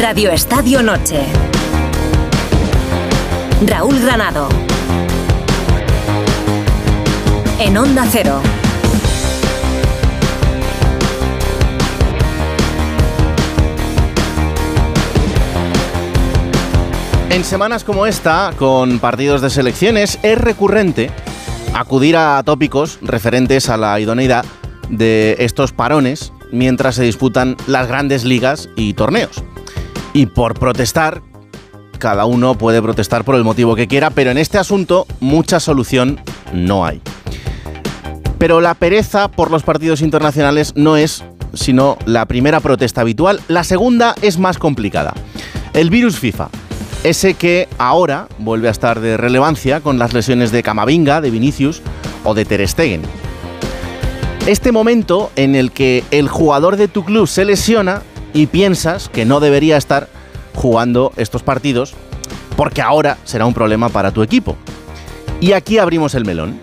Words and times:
Radio 0.00 0.30
Estadio 0.30 0.82
Noche. 0.82 1.24
Raúl 3.66 3.98
Granado. 3.98 4.48
En 7.58 7.78
Onda 7.78 8.06
Cero. 8.10 8.42
En 17.30 17.42
semanas 17.42 17.82
como 17.82 18.06
esta, 18.06 18.52
con 18.58 18.98
partidos 18.98 19.40
de 19.40 19.48
selecciones, 19.48 20.18
es 20.22 20.38
recurrente 20.38 21.10
acudir 21.74 22.18
a 22.18 22.42
tópicos 22.44 22.98
referentes 23.00 23.70
a 23.70 23.78
la 23.78 23.98
idoneidad 23.98 24.44
de 24.90 25.36
estos 25.38 25.72
parones 25.72 26.32
mientras 26.52 26.96
se 26.96 27.02
disputan 27.02 27.56
las 27.66 27.88
grandes 27.88 28.24
ligas 28.24 28.68
y 28.76 28.92
torneos. 28.92 29.42
Y 30.16 30.24
por 30.24 30.58
protestar, 30.58 31.20
cada 31.98 32.24
uno 32.24 32.56
puede 32.56 32.80
protestar 32.80 33.22
por 33.22 33.34
el 33.34 33.44
motivo 33.44 33.76
que 33.76 33.86
quiera, 33.86 34.08
pero 34.08 34.30
en 34.30 34.38
este 34.38 34.56
asunto 34.56 35.06
mucha 35.20 35.60
solución 35.60 36.18
no 36.54 36.86
hay. 36.86 37.02
Pero 38.38 38.62
la 38.62 38.72
pereza 38.72 39.30
por 39.30 39.50
los 39.50 39.62
partidos 39.62 40.00
internacionales 40.00 40.72
no 40.74 40.96
es 40.96 41.22
sino 41.52 41.98
la 42.06 42.24
primera 42.24 42.60
protesta 42.60 43.02
habitual, 43.02 43.42
la 43.48 43.62
segunda 43.62 44.14
es 44.22 44.38
más 44.38 44.56
complicada. 44.56 45.12
El 45.74 45.90
virus 45.90 46.18
FIFA, 46.18 46.48
ese 47.04 47.34
que 47.34 47.68
ahora 47.76 48.26
vuelve 48.38 48.68
a 48.68 48.70
estar 48.70 49.00
de 49.00 49.18
relevancia 49.18 49.80
con 49.80 49.98
las 49.98 50.14
lesiones 50.14 50.50
de 50.50 50.62
Camavinga, 50.62 51.20
de 51.20 51.30
Vinicius 51.30 51.82
o 52.24 52.32
de 52.32 52.46
Ter 52.46 52.66
Stegen. 52.66 53.02
Este 54.46 54.72
momento 54.72 55.30
en 55.36 55.54
el 55.54 55.72
que 55.72 56.04
el 56.10 56.28
jugador 56.28 56.78
de 56.78 56.88
tu 56.88 57.04
club 57.04 57.28
se 57.28 57.44
lesiona 57.44 58.00
y 58.36 58.46
piensas 58.46 59.08
que 59.08 59.24
no 59.24 59.40
debería 59.40 59.78
estar 59.78 60.08
jugando 60.54 61.10
estos 61.16 61.42
partidos 61.42 61.94
porque 62.54 62.82
ahora 62.82 63.16
será 63.24 63.46
un 63.46 63.54
problema 63.54 63.88
para 63.88 64.12
tu 64.12 64.22
equipo. 64.22 64.56
Y 65.40 65.52
aquí 65.52 65.78
abrimos 65.78 66.14
el 66.14 66.26
melón. 66.26 66.60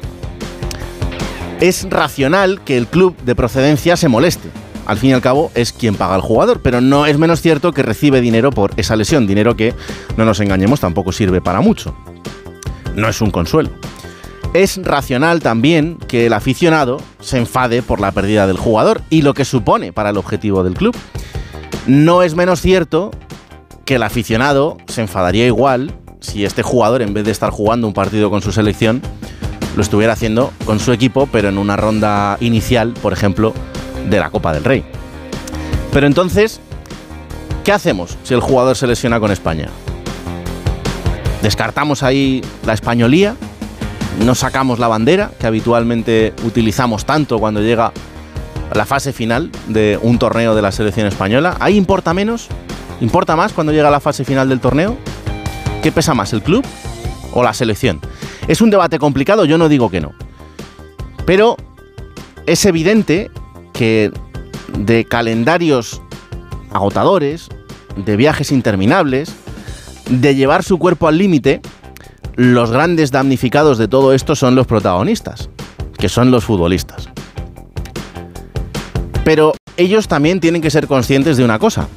Es 1.60 1.90
racional 1.90 2.62
que 2.64 2.78
el 2.78 2.86
club 2.86 3.16
de 3.24 3.36
procedencia 3.36 3.98
se 3.98 4.08
moleste. 4.08 4.50
Al 4.86 4.98
fin 4.98 5.12
y 5.12 5.14
al 5.14 5.22
cabo 5.22 5.52
es 5.56 5.74
quien 5.74 5.96
paga 5.96 6.14
al 6.14 6.22
jugador, 6.22 6.62
pero 6.62 6.80
no 6.80 7.08
es 7.08 7.18
menos 7.18 7.42
cierto 7.42 7.72
que 7.72 7.82
recibe 7.82 8.22
dinero 8.22 8.52
por 8.52 8.74
esa 8.78 8.96
lesión, 8.96 9.26
dinero 9.26 9.56
que, 9.56 9.74
no 10.16 10.26
nos 10.26 10.40
engañemos, 10.42 10.80
tampoco 10.80 11.12
sirve 11.12 11.42
para 11.42 11.62
mucho. 11.62 11.96
No 12.96 13.10
es 13.10 13.20
un 13.22 13.32
consuelo. 13.32 13.72
Es 14.54 14.80
racional 14.84 15.40
también 15.40 15.98
que 16.08 16.28
el 16.28 16.34
aficionado 16.34 17.02
se 17.20 17.40
enfade 17.40 17.82
por 17.82 18.00
la 18.00 18.12
pérdida 18.12 18.46
del 18.46 18.58
jugador 18.58 19.02
y 19.10 19.24
lo 19.24 19.34
que 19.34 19.46
supone 19.46 19.92
para 19.92 20.12
el 20.12 20.18
objetivo 20.18 20.64
del 20.64 20.76
club. 20.76 20.96
No 21.88 22.24
es 22.24 22.36
menos 22.36 22.62
cierto 22.62 23.12
que 23.84 23.96
el 23.96 24.04
aficionado 24.04 24.78
se 24.88 25.02
enfadaría 25.02 25.46
igual 25.46 25.94
si 26.22 26.46
este 26.46 26.64
jugador, 26.64 27.02
en 27.02 27.14
vez 27.14 27.26
de 27.26 27.32
estar 27.32 27.50
jugando 27.50 27.86
un 27.88 27.94
partido 27.94 28.30
con 28.30 28.42
su 28.42 28.54
selección, 28.54 29.02
lo 29.76 29.82
estuviera 29.82 30.14
haciendo 30.14 30.54
con 30.66 30.80
su 30.80 30.94
equipo, 30.94 31.28
pero 31.30 31.50
en 31.50 31.58
una 31.58 31.76
ronda 31.76 32.38
inicial, 32.40 32.94
por 33.02 33.12
ejemplo, 33.12 33.54
de 34.10 34.20
la 34.20 34.30
Copa 34.30 34.54
del 34.54 34.64
Rey. 34.64 34.86
Pero 35.92 36.08
entonces, 36.08 36.62
¿qué 37.66 37.74
hacemos 37.74 38.18
si 38.24 38.34
el 38.34 38.40
jugador 38.40 38.78
se 38.78 38.88
lesiona 38.88 39.20
con 39.20 39.32
España? 39.32 39.68
¿Descartamos 41.42 42.02
ahí 42.02 42.42
la 42.66 42.72
españolía? 42.72 43.36
¿No 44.24 44.36
sacamos 44.36 44.80
la 44.80 44.88
bandera 44.88 45.32
que 45.38 45.48
habitualmente 45.48 46.34
utilizamos 46.46 47.04
tanto 47.04 47.40
cuando 47.40 47.62
llega 47.62 47.92
la 48.74 48.86
fase 48.86 49.14
final 49.14 49.52
de 49.68 50.00
un 50.02 50.20
torneo 50.20 50.56
de 50.56 50.62
la 50.62 50.72
selección 50.72 51.08
española? 51.08 51.58
¿Ahí 51.60 51.78
importa 51.78 52.14
menos? 52.14 52.48
¿Importa 53.02 53.36
más 53.36 53.54
cuando 53.54 53.74
llega 53.74 53.92
la 53.92 54.00
fase 54.00 54.26
final 54.26 54.50
del 54.50 54.60
torneo? 54.60 54.98
¿Qué 55.82 55.92
pesa 55.92 56.14
más, 56.14 56.34
el 56.34 56.42
club 56.42 56.66
o 57.34 57.44
la 57.44 57.54
selección? 57.54 58.00
Es 58.48 58.62
un 58.62 58.70
debate 58.70 59.00
complicado, 59.00 59.46
yo 59.46 59.58
no 59.58 59.70
digo 59.70 59.90
que 59.90 60.02
no. 60.02 60.14
Pero 61.26 61.58
es 62.46 62.66
evidente 62.66 63.32
que 63.74 64.12
de 64.78 65.06
calendarios 65.06 66.02
agotadores, 66.72 67.50
de 67.96 68.16
viajes 68.16 68.52
interminables, 68.52 69.34
de 70.10 70.36
llevar 70.36 70.64
su 70.64 70.78
cuerpo 70.80 71.08
al 71.08 71.18
límite, 71.18 71.62
los 72.36 72.72
grandes 72.72 73.12
damnificados 73.12 73.78
de 73.78 73.88
todo 73.88 74.14
esto 74.14 74.36
son 74.36 74.56
los 74.56 74.68
protagonistas, 74.68 75.50
que 75.98 76.10
son 76.10 76.32
los 76.32 76.44
futbolistas. 76.44 77.13
Pero 79.24 79.54
ellos 79.78 80.08
también 80.08 80.40
tienen 80.40 80.62
que 80.62 80.70
ser 80.70 80.88
conscientes 80.88 81.38
de 81.38 81.46
una 81.46 81.60
cosa. 81.60 81.88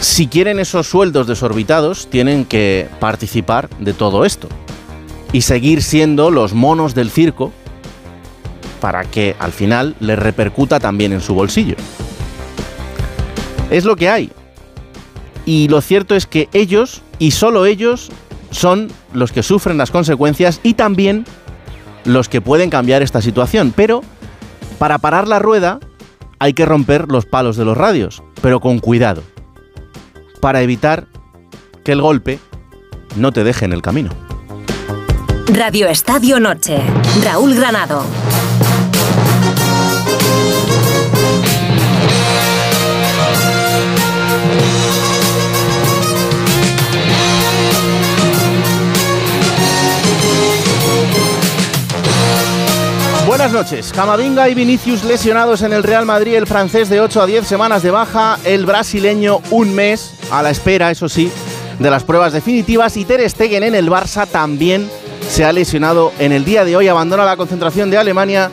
Si 0.00 0.28
quieren 0.28 0.60
esos 0.60 0.86
sueldos 0.86 1.26
desorbitados, 1.26 2.08
tienen 2.08 2.44
que 2.44 2.88
participar 3.00 3.68
de 3.80 3.92
todo 3.92 4.24
esto 4.24 4.48
y 5.32 5.42
seguir 5.42 5.82
siendo 5.82 6.30
los 6.30 6.54
monos 6.54 6.94
del 6.94 7.10
circo 7.10 7.52
para 8.80 9.04
que 9.04 9.34
al 9.38 9.52
final 9.52 9.96
les 9.98 10.18
repercuta 10.18 10.78
también 10.78 11.12
en 11.12 11.20
su 11.20 11.34
bolsillo. 11.34 11.74
Es 13.70 13.84
lo 13.84 13.96
que 13.96 14.08
hay. 14.08 14.30
Y 15.44 15.68
lo 15.68 15.80
cierto 15.80 16.14
es 16.14 16.26
que 16.26 16.48
ellos, 16.52 17.02
y 17.18 17.32
solo 17.32 17.66
ellos, 17.66 18.10
son 18.50 18.88
los 19.12 19.32
que 19.32 19.42
sufren 19.42 19.78
las 19.78 19.90
consecuencias 19.90 20.60
y 20.62 20.74
también 20.74 21.24
los 22.04 22.28
que 22.28 22.40
pueden 22.40 22.70
cambiar 22.70 23.02
esta 23.02 23.20
situación. 23.20 23.72
Pero 23.74 24.02
para 24.78 24.98
parar 24.98 25.26
la 25.26 25.38
rueda 25.38 25.80
hay 26.38 26.54
que 26.54 26.66
romper 26.66 27.10
los 27.10 27.26
palos 27.26 27.56
de 27.56 27.64
los 27.64 27.76
radios, 27.76 28.22
pero 28.40 28.60
con 28.60 28.78
cuidado, 28.78 29.22
para 30.40 30.62
evitar 30.62 31.06
que 31.84 31.92
el 31.92 32.02
golpe 32.02 32.38
no 33.16 33.32
te 33.32 33.44
deje 33.44 33.64
en 33.64 33.72
el 33.72 33.82
camino. 33.82 34.10
Radio 35.48 35.88
Estadio 35.88 36.38
Noche. 36.40 36.78
Raúl 37.24 37.54
Granado. 37.54 38.04
Buenas 53.48 53.70
noches. 53.70 53.92
Camavinga 53.94 54.46
y 54.50 54.54
Vinicius 54.54 55.04
lesionados 55.04 55.62
en 55.62 55.72
el 55.72 55.82
Real 55.82 56.04
Madrid, 56.04 56.34
el 56.34 56.46
francés 56.46 56.90
de 56.90 57.00
8 57.00 57.22
a 57.22 57.26
10 57.26 57.46
semanas 57.46 57.82
de 57.82 57.90
baja, 57.90 58.38
el 58.44 58.66
brasileño 58.66 59.40
un 59.50 59.74
mes 59.74 60.12
a 60.30 60.42
la 60.42 60.50
espera, 60.50 60.90
eso 60.90 61.08
sí, 61.08 61.32
de 61.78 61.90
las 61.90 62.04
pruebas 62.04 62.34
definitivas 62.34 62.98
y 62.98 63.06
Ter 63.06 63.26
Stegen 63.30 63.62
en 63.62 63.74
el 63.74 63.88
Barça 63.88 64.26
también 64.26 64.90
se 65.30 65.46
ha 65.46 65.52
lesionado 65.54 66.12
en 66.18 66.32
el 66.32 66.44
día 66.44 66.66
de 66.66 66.76
hoy, 66.76 66.88
abandona 66.88 67.24
la 67.24 67.38
concentración 67.38 67.90
de 67.90 67.96
Alemania 67.96 68.50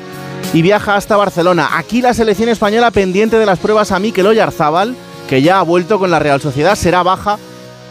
y 0.54 0.62
viaja 0.62 0.96
hasta 0.96 1.18
Barcelona. 1.18 1.72
Aquí 1.74 2.02
la 2.02 2.14
selección 2.14 2.48
española 2.48 2.90
pendiente 2.90 3.38
de 3.38 3.46
las 3.46 3.60
pruebas 3.60 3.92
a 3.92 4.00
Mikel 4.00 4.28
Oyarzábal, 4.28 4.96
que 5.28 5.42
ya 5.42 5.60
ha 5.60 5.64
vuelto 5.64 6.00
con 6.00 6.10
la 6.10 6.20
Real 6.20 6.40
Sociedad, 6.40 6.76
será 6.76 7.04
baja 7.04 7.38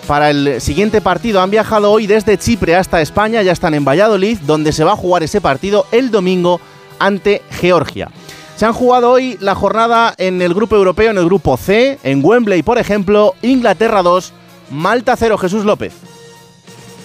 para 0.06 0.30
el 0.30 0.58
siguiente 0.58 1.02
partido. 1.02 1.42
Han 1.42 1.50
viajado 1.50 1.92
hoy 1.92 2.06
desde 2.06 2.38
Chipre 2.38 2.76
hasta 2.76 3.02
España, 3.02 3.42
ya 3.42 3.52
están 3.52 3.74
en 3.74 3.84
Valladolid, 3.84 4.38
donde 4.46 4.72
se 4.72 4.84
va 4.84 4.92
a 4.92 4.96
jugar 4.96 5.22
ese 5.22 5.42
partido 5.42 5.84
el 5.92 6.10
domingo 6.10 6.62
ante 6.98 7.42
Georgia. 7.50 8.10
Se 8.56 8.66
han 8.66 8.72
jugado 8.72 9.10
hoy 9.10 9.36
la 9.40 9.54
jornada 9.54 10.14
en 10.16 10.40
el 10.40 10.54
grupo 10.54 10.76
europeo, 10.76 11.10
en 11.10 11.18
el 11.18 11.24
grupo 11.24 11.56
C, 11.56 11.98
en 12.04 12.24
Wembley, 12.24 12.62
por 12.62 12.78
ejemplo, 12.78 13.34
Inglaterra 13.42 14.02
2, 14.02 14.32
Malta 14.70 15.16
0, 15.16 15.38
Jesús 15.38 15.64
López. 15.64 15.92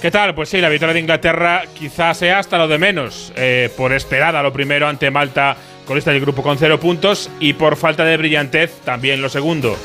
¿Qué 0.02 0.12
tal? 0.12 0.34
Pues 0.34 0.48
sí, 0.48 0.62
la 0.62 0.70
victoria 0.70 0.94
de 0.94 1.02
Inglaterra 1.02 1.64
quizás 1.74 2.18
sea 2.18 2.40
hasta 2.40 2.58
lo 2.58 2.68
de 2.68 2.78
menos, 2.78 3.34
eh, 3.36 3.70
por 3.76 3.92
esperada 3.92 4.42
lo 4.42 4.54
primero 4.54 4.88
ante 4.88 5.12
Malta, 5.12 5.58
colista 5.86 6.12
del 6.12 6.22
grupo 6.22 6.42
con 6.42 6.58
cero 6.58 6.80
puntos, 6.80 7.30
y 7.40 7.54
por 7.54 7.75
falta 7.75 8.06
de 8.06 8.16
brillantez 8.16 8.72
también 8.86 9.22
lo 9.22 9.28
segundo. 9.28 9.75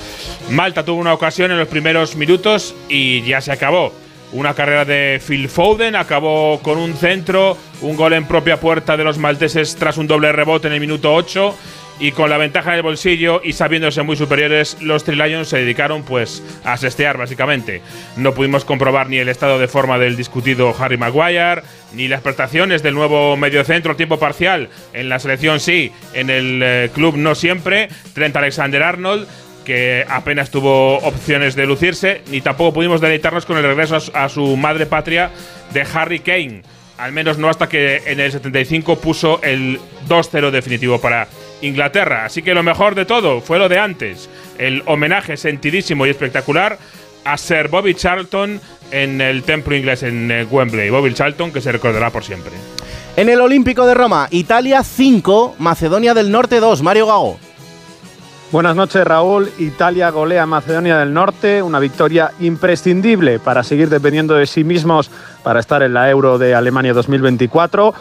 Malta 0.51 0.85
tuvo 0.85 1.01
una 1.01 1.15
ocasión 1.15 1.51
en 1.51 1.59
los 1.59 1.67
primeros 1.67 2.15
minutos 2.15 2.77
y 2.89 3.23
ya 3.23 3.41
se 3.41 3.51
acabó. 3.51 3.93
Una 4.35 4.53
carrera 4.53 4.85
de 4.85 5.23
Phil 5.25 5.49
Foden 5.49 5.95
acabó 5.95 6.61
con 6.61 6.77
un 6.77 6.95
centro, 6.95 7.57
un 7.83 7.95
gol 7.97 8.15
en 8.15 8.27
propia 8.27 8.59
puerta 8.59 8.97
de 8.97 9.05
los 9.05 9.17
malteses 9.17 9.77
tras 9.77 9.97
un 9.97 10.09
doble 10.09 10.33
rebote 10.33 10.67
en 10.67 10.75
el 10.75 10.81
minuto 10.81 11.15
8 11.15 11.55
y 12.01 12.11
con 12.11 12.29
la 12.29 12.37
ventaja 12.37 12.71
en 12.71 12.79
el 12.79 12.83
bolsillo 12.83 13.41
y 13.45 13.53
sabiéndose 13.53 14.03
muy 14.03 14.17
superiores, 14.17 14.77
los 14.81 15.05
Three 15.05 15.17
Lions 15.17 15.49
se 15.49 15.59
dedicaron 15.59 16.03
pues 16.03 16.43
a 16.65 16.77
sestear 16.77 17.17
básicamente. 17.17 17.81
No 18.17 18.35
pudimos 18.35 18.65
comprobar 18.65 19.09
ni 19.09 19.19
el 19.19 19.29
estado 19.29 19.61
de 19.61 19.69
forma 19.69 19.99
del 19.99 20.17
discutido 20.17 20.75
Harry 20.77 20.97
Maguire, 20.97 21.63
ni 21.93 22.09
las 22.09 22.21
prestaciones 22.21 22.83
del 22.83 22.95
nuevo 22.95 23.37
mediocentro 23.37 23.95
tiempo 23.95 24.19
parcial. 24.19 24.69
En 24.93 25.09
la 25.09 25.21
selección 25.21 25.61
sí, 25.61 25.93
en 26.13 26.31
el 26.31 26.61
eh, 26.61 26.91
club 26.93 27.17
no 27.17 27.37
siempre. 27.37 27.89
Trent 28.15 28.35
Alexander-Arnold 28.35 29.29
que 29.65 30.05
apenas 30.09 30.51
tuvo 30.51 30.99
opciones 30.99 31.55
de 31.55 31.67
lucirse, 31.67 32.23
ni 32.31 32.41
tampoco 32.41 32.75
pudimos 32.75 33.01
deleitarnos 33.01 33.47
con 33.47 33.57
el 33.57 33.65
regreso 33.65 33.99
a 34.13 34.29
su 34.29 34.57
madre 34.57 34.87
patria 34.87 35.31
de 35.73 35.85
Harry 35.93 36.21
Kane. 36.21 36.63
Al 36.99 37.13
menos 37.13 37.39
no 37.39 37.49
hasta 37.49 37.69
que 37.69 38.03
en 38.07 38.21
el 38.21 38.31
75 38.31 39.01
puso 39.01 39.41
el 39.43 39.81
2-0 40.09 40.51
definitivo 40.51 41.01
para 41.01 41.27
Inglaterra. 41.61 42.25
Así 42.25 42.43
que 42.43 42.55
lo 42.55 42.63
mejor 42.63 42.95
de 42.95 43.05
todo 43.05 43.41
fue 43.41 43.59
lo 43.59 43.69
de 43.69 43.79
antes. 43.79 44.31
El 44.59 44.83
homenaje 44.87 45.37
sentidísimo 45.37 46.07
y 46.07 46.11
espectacular 46.11 46.79
a 47.25 47.37
Sir 47.37 47.69
Bobby 47.69 47.95
Charlton 47.95 48.61
en 48.91 49.21
el 49.21 49.43
templo 49.43 49.75
inglés 49.75 50.03
en 50.05 50.31
eh, 50.31 50.45
Wembley. 50.45 50.91
Bobby 50.91 51.13
Charlton 51.15 51.53
que 51.53 51.61
se 51.61 51.73
recordará 51.73 52.11
por 52.11 52.23
siempre. 52.23 52.53
En 53.17 53.29
el 53.29 53.41
Olímpico 53.41 53.87
de 53.87 53.95
Roma, 53.95 54.29
Italia 54.31 54.83
5, 54.83 55.57
Macedonia 55.59 56.15
del 56.15 56.31
Norte 56.31 56.61
2. 56.61 56.83
Mario 56.83 57.07
Gago. 57.07 57.39
Buenas 58.55 58.77
noches 58.77 59.05
Raúl. 59.05 59.51
Italia 59.59 60.11
golea 60.11 60.45
a 60.45 60.47
Macedonia 60.47 60.97
del 60.99 61.13
Norte, 61.13 61.61
una 61.61 61.81
victoria 61.81 62.31
imprescindible 62.39 63.41
para 63.41 63.65
seguir 63.65 63.89
dependiendo 63.89 64.35
de 64.35 64.47
sí 64.47 64.63
mismos 64.63 65.11
para 65.43 65.59
estar 65.59 65.83
en 65.83 65.93
la 65.93 66.09
Euro 66.09 66.39
de 66.39 66.55
Alemania 66.55 66.95
2024. 66.95 67.93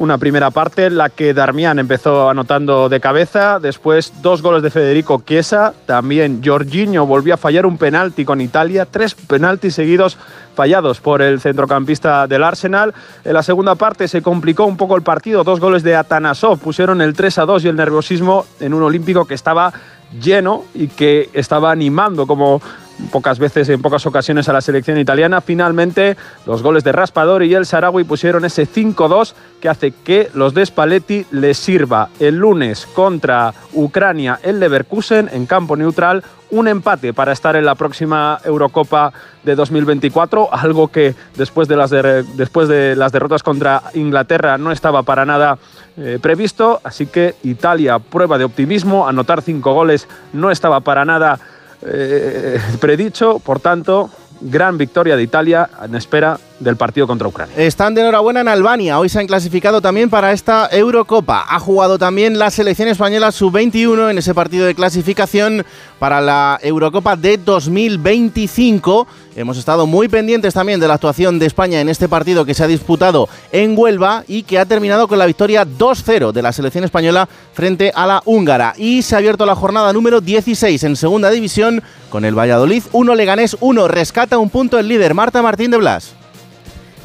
Una 0.00 0.16
primera 0.16 0.50
parte, 0.50 0.88
la 0.88 1.10
que 1.10 1.34
Darmian 1.34 1.78
empezó 1.78 2.30
anotando 2.30 2.88
de 2.88 3.00
cabeza, 3.00 3.60
después 3.60 4.14
dos 4.22 4.40
goles 4.40 4.62
de 4.62 4.70
Federico 4.70 5.22
Chiesa, 5.26 5.74
también 5.84 6.40
Jorginho 6.42 7.04
volvió 7.04 7.34
a 7.34 7.36
fallar 7.36 7.66
un 7.66 7.76
penalti 7.76 8.24
con 8.24 8.40
Italia, 8.40 8.86
tres 8.86 9.14
penaltis 9.14 9.74
seguidos 9.74 10.16
fallados 10.54 11.00
por 11.00 11.20
el 11.20 11.38
centrocampista 11.38 12.26
del 12.26 12.44
Arsenal. 12.44 12.94
En 13.26 13.34
la 13.34 13.42
segunda 13.42 13.74
parte 13.74 14.08
se 14.08 14.22
complicó 14.22 14.64
un 14.64 14.78
poco 14.78 14.96
el 14.96 15.02
partido, 15.02 15.44
dos 15.44 15.60
goles 15.60 15.82
de 15.82 15.94
Atanasov 15.94 16.58
pusieron 16.60 17.02
el 17.02 17.12
3 17.12 17.36
a 17.36 17.44
2 17.44 17.66
y 17.66 17.68
el 17.68 17.76
nerviosismo 17.76 18.46
en 18.58 18.72
un 18.72 18.82
olímpico 18.82 19.26
que 19.26 19.34
estaba 19.34 19.70
lleno 20.18 20.64
y 20.72 20.88
que 20.88 21.28
estaba 21.34 21.72
animando 21.72 22.26
como 22.26 22.62
pocas 23.10 23.38
veces, 23.38 23.68
en 23.68 23.82
pocas 23.82 24.06
ocasiones 24.06 24.48
a 24.48 24.52
la 24.52 24.60
selección 24.60 24.98
italiana. 24.98 25.40
Finalmente, 25.40 26.16
los 26.46 26.62
goles 26.62 26.84
de 26.84 26.92
Raspador 26.92 27.42
y 27.42 27.54
el 27.54 27.66
Sarawi 27.66 28.04
pusieron 28.04 28.44
ese 28.44 28.66
5-2 28.66 29.34
que 29.60 29.68
hace 29.68 29.92
que 29.92 30.30
los 30.34 30.54
de 30.54 30.66
Spalletti 30.66 31.26
les 31.30 31.58
sirva 31.58 32.08
el 32.18 32.36
lunes 32.36 32.86
contra 32.94 33.52
Ucrania 33.72 34.40
el 34.42 34.60
Leverkusen 34.60 35.28
en 35.32 35.46
campo 35.46 35.76
neutral 35.76 36.22
un 36.50 36.68
empate 36.68 37.12
para 37.12 37.32
estar 37.32 37.56
en 37.56 37.64
la 37.64 37.74
próxima 37.74 38.40
Eurocopa 38.44 39.12
de 39.44 39.54
2024, 39.54 40.52
algo 40.52 40.88
que 40.88 41.14
después 41.36 41.68
de 41.68 41.76
las, 41.76 41.90
después 41.90 42.68
de 42.68 42.96
las 42.96 43.12
derrotas 43.12 43.42
contra 43.42 43.82
Inglaterra 43.94 44.58
no 44.58 44.72
estaba 44.72 45.02
para 45.02 45.24
nada 45.24 45.58
eh, 45.96 46.18
previsto, 46.20 46.80
así 46.82 47.06
que 47.06 47.36
Italia 47.44 47.98
prueba 47.98 48.38
de 48.38 48.44
optimismo, 48.44 49.08
anotar 49.08 49.42
cinco 49.42 49.72
goles 49.72 50.08
no 50.32 50.50
estaba 50.50 50.80
para 50.80 51.04
nada 51.04 51.38
eh, 51.82 52.60
predicho, 52.80 53.38
por 53.38 53.60
tanto, 53.60 54.10
gran 54.40 54.78
victoria 54.78 55.16
de 55.16 55.22
Italia 55.22 55.68
en 55.82 55.94
espera 55.94 56.38
del 56.60 56.76
partido 56.76 57.06
contra 57.06 57.26
Ucrania. 57.26 57.56
Están 57.56 57.94
de 57.94 58.02
enhorabuena 58.02 58.42
en 58.42 58.48
Albania. 58.48 58.98
Hoy 58.98 59.08
se 59.08 59.18
han 59.18 59.26
clasificado 59.26 59.80
también 59.80 60.10
para 60.10 60.32
esta 60.32 60.68
Eurocopa. 60.70 61.44
Ha 61.48 61.58
jugado 61.58 61.98
también 61.98 62.38
la 62.38 62.50
selección 62.50 62.88
española 62.88 63.32
sub-21 63.32 64.10
en 64.10 64.18
ese 64.18 64.34
partido 64.34 64.66
de 64.66 64.74
clasificación 64.74 65.64
para 65.98 66.20
la 66.20 66.58
Eurocopa 66.62 67.16
de 67.16 67.38
2025. 67.38 69.06
Hemos 69.36 69.56
estado 69.56 69.86
muy 69.86 70.08
pendientes 70.08 70.54
también 70.54 70.80
de 70.80 70.88
la 70.88 70.94
actuación 70.94 71.38
de 71.38 71.46
España 71.46 71.80
en 71.80 71.88
este 71.88 72.08
partido 72.08 72.44
que 72.44 72.54
se 72.54 72.62
ha 72.62 72.66
disputado 72.66 73.28
en 73.52 73.76
Huelva 73.76 74.24
y 74.28 74.42
que 74.42 74.58
ha 74.58 74.66
terminado 74.66 75.08
con 75.08 75.18
la 75.18 75.26
victoria 75.26 75.64
2-0 75.64 76.32
de 76.32 76.42
la 76.42 76.52
selección 76.52 76.84
española 76.84 77.28
frente 77.54 77.90
a 77.94 78.06
la 78.06 78.22
húngara. 78.26 78.74
Y 78.76 79.02
se 79.02 79.14
ha 79.14 79.18
abierto 79.18 79.46
la 79.46 79.54
jornada 79.54 79.92
número 79.92 80.20
16 80.20 80.84
en 80.84 80.96
segunda 80.96 81.30
división 81.30 81.82
con 82.10 82.24
el 82.24 82.38
Valladolid 82.38 82.82
1 82.92 83.14
Leganés 83.14 83.56
1. 83.60 83.88
Rescata 83.88 84.38
un 84.38 84.50
punto 84.50 84.78
el 84.78 84.88
líder 84.88 85.14
Marta 85.14 85.40
Martín 85.42 85.70
de 85.70 85.78
Blas. 85.78 86.19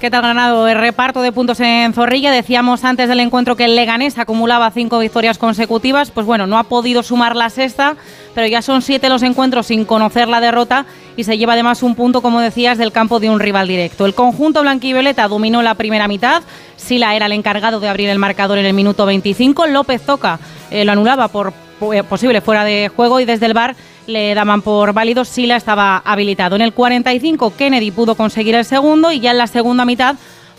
¿Qué 0.06 0.12
tal 0.12 0.22
ganado 0.22 0.68
el 0.68 0.78
reparto 0.78 1.24
de 1.24 1.32
puntos 1.32 1.60
en 1.62 1.92
Zorrilla? 1.92 2.30
Decíamos 2.32 2.84
antes 2.84 3.10
del 3.10 3.20
encuentro 3.22 3.56
que 3.56 3.66
el 3.66 3.76
Leganés 3.76 4.20
acumulaba 4.20 4.70
cinco 4.70 5.00
victorias 5.00 5.40
consecutivas. 5.40 6.12
Pues 6.12 6.28
bueno, 6.28 6.46
no 6.46 6.60
ha 6.60 6.66
podido 6.66 7.02
sumar 7.02 7.36
la 7.36 7.50
sexta, 7.50 7.96
pero 8.36 8.46
ya 8.46 8.62
son 8.62 8.84
siete 8.84 9.10
los 9.10 9.24
encuentros 9.24 9.66
sin 9.66 9.84
conocer 9.84 10.28
la 10.28 10.42
derrota 10.42 10.86
y 11.18 11.24
se 11.24 11.40
lleva 11.40 11.54
además 11.54 11.82
un 11.82 11.96
punto, 11.96 12.22
como 12.22 12.40
decías, 12.40 12.78
del 12.78 12.92
campo 12.92 13.20
de 13.20 13.32
un 13.32 13.40
rival 13.40 13.68
directo. 13.68 14.06
El 14.06 14.14
conjunto 14.14 14.62
blanquivioleta 14.62 15.28
dominó 15.28 15.64
la 15.64 15.74
primera 15.74 16.08
mitad. 16.08 16.44
Sila 16.78 17.16
era 17.16 17.26
el 17.26 17.32
encargado 17.32 17.80
de 17.80 17.90
abrir 17.90 18.10
el 18.10 18.20
marcador 18.20 18.60
en 18.60 18.68
el 18.68 18.76
minuto 18.76 19.08
25. 19.08 19.66
López 19.66 20.04
Toca 20.04 20.38
eh, 20.70 20.86
lo 20.86 20.92
anulaba 20.92 21.30
por 21.30 21.65
posible 22.10 22.42
fuera 22.42 22.64
de 22.64 22.90
juego 22.96 23.20
y 23.20 23.26
desde 23.26 23.46
el 23.46 23.54
bar 23.54 23.76
le 24.08 24.34
daban 24.36 24.62
por 24.62 24.94
válido 24.94 25.26
si 25.26 25.46
la 25.46 25.56
estaba 25.56 25.98
habilitado. 25.98 26.56
En 26.56 26.62
el 26.62 26.74
45 26.74 27.54
Kennedy 27.58 27.92
pudo 27.92 28.16
conseguir 28.16 28.56
el 28.56 28.66
segundo 28.66 29.12
y 29.12 29.20
ya 29.20 29.32
en 29.32 29.38
la 29.38 29.48
segunda 29.48 29.86
mitad 29.86 30.16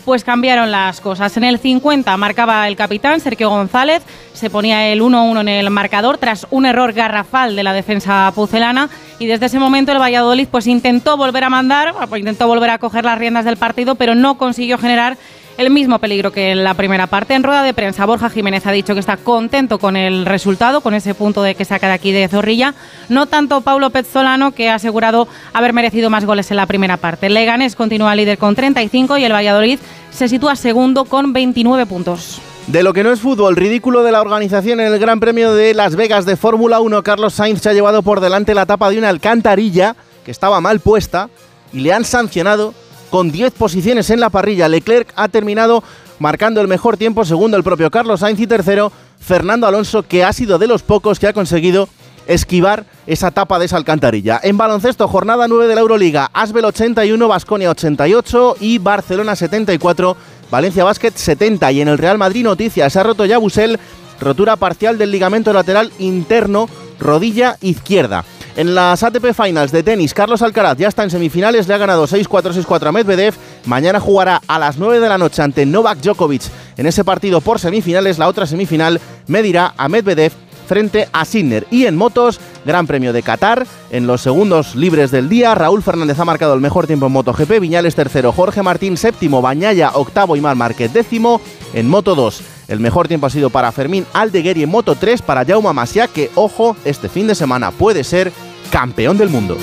pues 0.07 0.23
cambiaron 0.23 0.71
las 0.71 1.01
cosas. 1.01 1.35
En 1.35 1.43
el 1.43 1.59
50 1.59 2.15
marcaba 2.15 2.65
el 2.69 2.77
capitán 2.77 3.19
Sergio 3.19 3.49
González, 3.49 4.03
se 4.31 4.49
ponía 4.49 4.87
el 4.87 5.01
1-1 5.01 5.41
en 5.41 5.49
el 5.49 5.69
marcador 5.69 6.17
tras 6.17 6.47
un 6.49 6.65
error 6.65 6.93
garrafal 6.93 7.57
de 7.57 7.63
la 7.63 7.73
defensa 7.73 8.31
pucelana 8.33 8.89
y 9.19 9.25
desde 9.25 9.47
ese 9.47 9.59
momento 9.59 9.91
el 9.91 9.99
Valladolid 9.99 10.47
pues 10.49 10.65
intentó 10.65 11.17
volver 11.17 11.43
a 11.43 11.49
mandar, 11.49 11.93
pues, 12.07 12.21
intentó 12.21 12.47
volver 12.47 12.69
a 12.69 12.77
coger 12.77 13.03
las 13.03 13.17
riendas 13.17 13.43
del 13.43 13.57
partido, 13.57 13.95
pero 13.95 14.15
no 14.15 14.37
consiguió 14.37 14.77
generar 14.77 15.17
el 15.57 15.71
mismo 15.71 15.99
peligro 15.99 16.31
que 16.31 16.51
en 16.51 16.63
la 16.63 16.75
primera 16.75 17.07
parte. 17.07 17.33
En 17.33 17.43
rueda 17.43 17.63
de 17.63 17.73
prensa, 17.73 18.05
Borja 18.05 18.29
Jiménez 18.29 18.65
ha 18.67 18.71
dicho 18.71 18.93
que 18.93 18.99
está 18.99 19.17
contento 19.17 19.79
con 19.79 19.95
el 19.95 20.25
resultado, 20.25 20.81
con 20.81 20.93
ese 20.93 21.15
punto 21.15 21.41
de 21.41 21.55
que 21.55 21.65
saca 21.65 21.87
de 21.87 21.93
aquí 21.93 22.11
de 22.11 22.27
Zorrilla. 22.27 22.75
No 23.09 23.25
tanto 23.25 23.61
Paulo 23.61 23.89
Pezzolano, 23.89 24.51
que 24.51 24.69
ha 24.69 24.75
asegurado 24.75 25.27
haber 25.53 25.73
merecido 25.73 26.09
más 26.09 26.25
goles 26.25 26.51
en 26.51 26.57
la 26.57 26.67
primera 26.67 26.97
parte. 26.97 27.29
Leganés 27.29 27.75
continúa 27.75 28.15
líder 28.15 28.37
con 28.37 28.55
35 28.55 29.17
y 29.17 29.23
el 29.23 29.33
Valladolid 29.33 29.79
se 30.11 30.27
sitúa 30.27 30.55
segundo 30.55 31.05
con 31.05 31.33
29 31.33 31.85
puntos. 31.87 32.39
De 32.67 32.83
lo 32.83 32.93
que 32.93 33.03
no 33.03 33.11
es 33.11 33.21
fútbol, 33.21 33.55
ridículo 33.55 34.03
de 34.03 34.11
la 34.11 34.21
organización 34.21 34.81
en 34.81 34.91
el 34.91 34.99
Gran 34.99 35.21
Premio 35.21 35.53
de 35.53 35.73
Las 35.73 35.95
Vegas 35.95 36.25
de 36.25 36.35
Fórmula 36.35 36.81
1, 36.81 37.01
Carlos 37.01 37.33
Sainz 37.33 37.61
se 37.61 37.69
ha 37.69 37.73
llevado 37.73 38.03
por 38.03 38.19
delante 38.19 38.53
la 38.53 38.65
tapa 38.65 38.89
de 38.89 38.97
una 38.97 39.09
alcantarilla 39.09 39.95
que 40.25 40.31
estaba 40.31 40.59
mal 40.59 40.81
puesta 40.81 41.29
y 41.71 41.79
le 41.79 41.93
han 41.93 42.03
sancionado 42.03 42.73
con 43.09 43.31
10 43.31 43.53
posiciones 43.53 44.09
en 44.09 44.19
la 44.19 44.29
parrilla. 44.29 44.67
Leclerc 44.67 45.11
ha 45.15 45.27
terminado 45.27 45.83
marcando 46.19 46.61
el 46.61 46.67
mejor 46.67 46.97
tiempo, 46.97 47.25
segundo 47.25 47.57
el 47.57 47.63
propio 47.63 47.91
Carlos 47.91 48.21
Sainz 48.21 48.39
y 48.39 48.47
tercero 48.47 48.91
Fernando 49.19 49.67
Alonso, 49.67 50.03
que 50.03 50.23
ha 50.23 50.33
sido 50.33 50.57
de 50.57 50.67
los 50.67 50.83
pocos 50.83 51.19
que 51.19 51.27
ha 51.27 51.33
conseguido 51.33 51.89
esquivar 52.27 52.85
esa 53.05 53.31
tapa 53.31 53.57
de 53.57 53.65
esa 53.65 53.77
alcantarilla. 53.77 54.39
En 54.43 54.57
baloncesto, 54.57 55.07
jornada 55.07 55.47
9 55.47 55.67
de 55.67 55.75
la 55.75 55.81
Euroliga, 55.81 56.29
Asbel 56.33 56.65
81, 56.65 57.27
Basconia 57.27 57.71
88 57.71 58.57
y 58.59 58.77
Barcelona 58.79 59.35
74, 59.35 60.17
Valencia 60.51 60.83
Basket 60.83 61.13
70. 61.13 61.71
Y 61.71 61.81
en 61.81 61.87
el 61.87 61.97
Real 61.97 62.17
Madrid, 62.17 62.43
noticias, 62.43 62.95
ha 62.95 63.03
roto 63.03 63.25
ya 63.25 63.37
Busel, 63.37 63.79
rotura 64.19 64.55
parcial 64.55 64.97
del 64.97 65.11
ligamento 65.11 65.53
lateral 65.53 65.91
interno, 65.99 66.69
rodilla 66.99 67.57
izquierda. 67.61 68.25
En 68.57 68.73
las 68.73 69.03
ATP 69.03 69.35
Finals 69.35 69.71
de 69.71 69.83
tenis, 69.83 70.15
Carlos 70.15 70.41
Alcaraz 70.41 70.79
ya 70.79 70.87
está 70.87 71.03
en 71.03 71.11
semifinales, 71.11 71.67
le 71.67 71.75
ha 71.75 71.77
ganado 71.77 72.07
6-4, 72.07 72.53
6-4 72.53 72.87
a 72.87 72.91
Medvedev. 72.91 73.35
Mañana 73.67 73.99
jugará 73.99 74.41
a 74.47 74.57
las 74.57 74.79
9 74.79 74.99
de 74.99 75.07
la 75.07 75.19
noche 75.19 75.43
ante 75.43 75.63
Novak 75.67 75.99
Djokovic 75.99 76.41
en 76.75 76.87
ese 76.87 77.03
partido 77.03 77.39
por 77.39 77.59
semifinales. 77.59 78.17
La 78.17 78.27
otra 78.27 78.47
semifinal 78.47 78.99
medirá 79.27 79.75
a 79.77 79.87
Medvedev 79.89 80.31
frente 80.67 81.07
a 81.13 81.23
Sinner. 81.23 81.67
Y 81.69 81.85
en 81.85 81.95
motos, 81.95 82.39
Gran 82.65 82.87
Premio 82.87 83.13
de 83.13 83.21
Qatar. 83.21 83.67
En 83.91 84.07
los 84.07 84.21
segundos 84.21 84.75
libres 84.75 85.11
del 85.11 85.29
día, 85.29 85.53
Raúl 85.53 85.83
Fernández 85.83 86.19
ha 86.19 86.25
marcado 86.25 86.55
el 86.55 86.59
mejor 86.59 86.87
tiempo 86.87 87.05
en 87.05 87.11
MotoGP, 87.11 87.59
Viñales 87.59 87.93
tercero, 87.93 88.31
Jorge 88.31 88.63
Martín 88.63 88.97
séptimo, 88.97 89.39
Bañaya 89.39 89.91
octavo 89.93 90.35
y 90.35 90.41
Mar 90.41 90.55
Márquez 90.55 90.91
décimo. 90.91 91.41
En 91.73 91.87
Moto 91.87 92.15
2, 92.15 92.41
el 92.69 92.79
mejor 92.79 93.07
tiempo 93.07 93.27
ha 93.27 93.29
sido 93.29 93.51
para 93.51 93.71
Fermín 93.71 94.07
Aldeguer 94.13 94.57
y 94.57 94.63
en 94.63 94.69
Moto 94.69 94.95
3 94.95 95.21
para 95.21 95.45
Jaume 95.45 95.71
Masia, 95.73 96.07
que, 96.07 96.31
ojo, 96.33 96.75
este 96.85 97.07
fin 97.07 97.27
de 97.27 97.35
semana 97.35 97.69
puede 97.69 98.03
ser 98.03 98.31
campeón 98.69 99.17
del 99.17 99.29
mundo. 99.29 99.57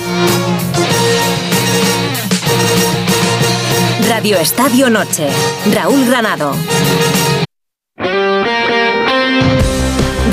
Radio 4.09 4.37
Estadio 4.37 4.89
Noche. 4.89 5.27
Raúl 5.73 6.05
Granado. 6.05 6.51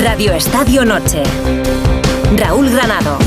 Radio 0.01 0.33
Estadio 0.33 0.85
Noche. 0.85 1.23
Raúl 2.35 2.69
Granado. 2.69 3.17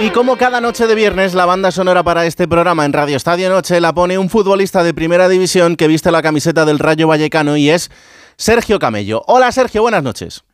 Y 0.00 0.10
como 0.10 0.36
cada 0.36 0.60
noche 0.60 0.86
de 0.86 0.94
viernes, 0.94 1.34
la 1.34 1.44
banda 1.44 1.70
sonora 1.70 2.02
para 2.02 2.24
este 2.26 2.46
programa 2.46 2.84
en 2.84 2.92
Radio 2.92 3.16
Estadio 3.16 3.50
Noche 3.50 3.80
la 3.80 3.92
pone 3.92 4.16
un 4.16 4.28
futbolista 4.28 4.84
de 4.84 4.94
primera 4.94 5.28
división 5.28 5.76
que 5.76 5.88
viste 5.88 6.10
la 6.10 6.22
camiseta 6.22 6.64
del 6.64 6.78
Rayo 6.78 7.08
Vallecano 7.08 7.56
y 7.56 7.70
es 7.70 7.90
Sergio 8.36 8.78
Camello. 8.78 9.22
Hola 9.26 9.50
Sergio, 9.50 9.82
buenas 9.82 10.02
noches. 10.02 10.44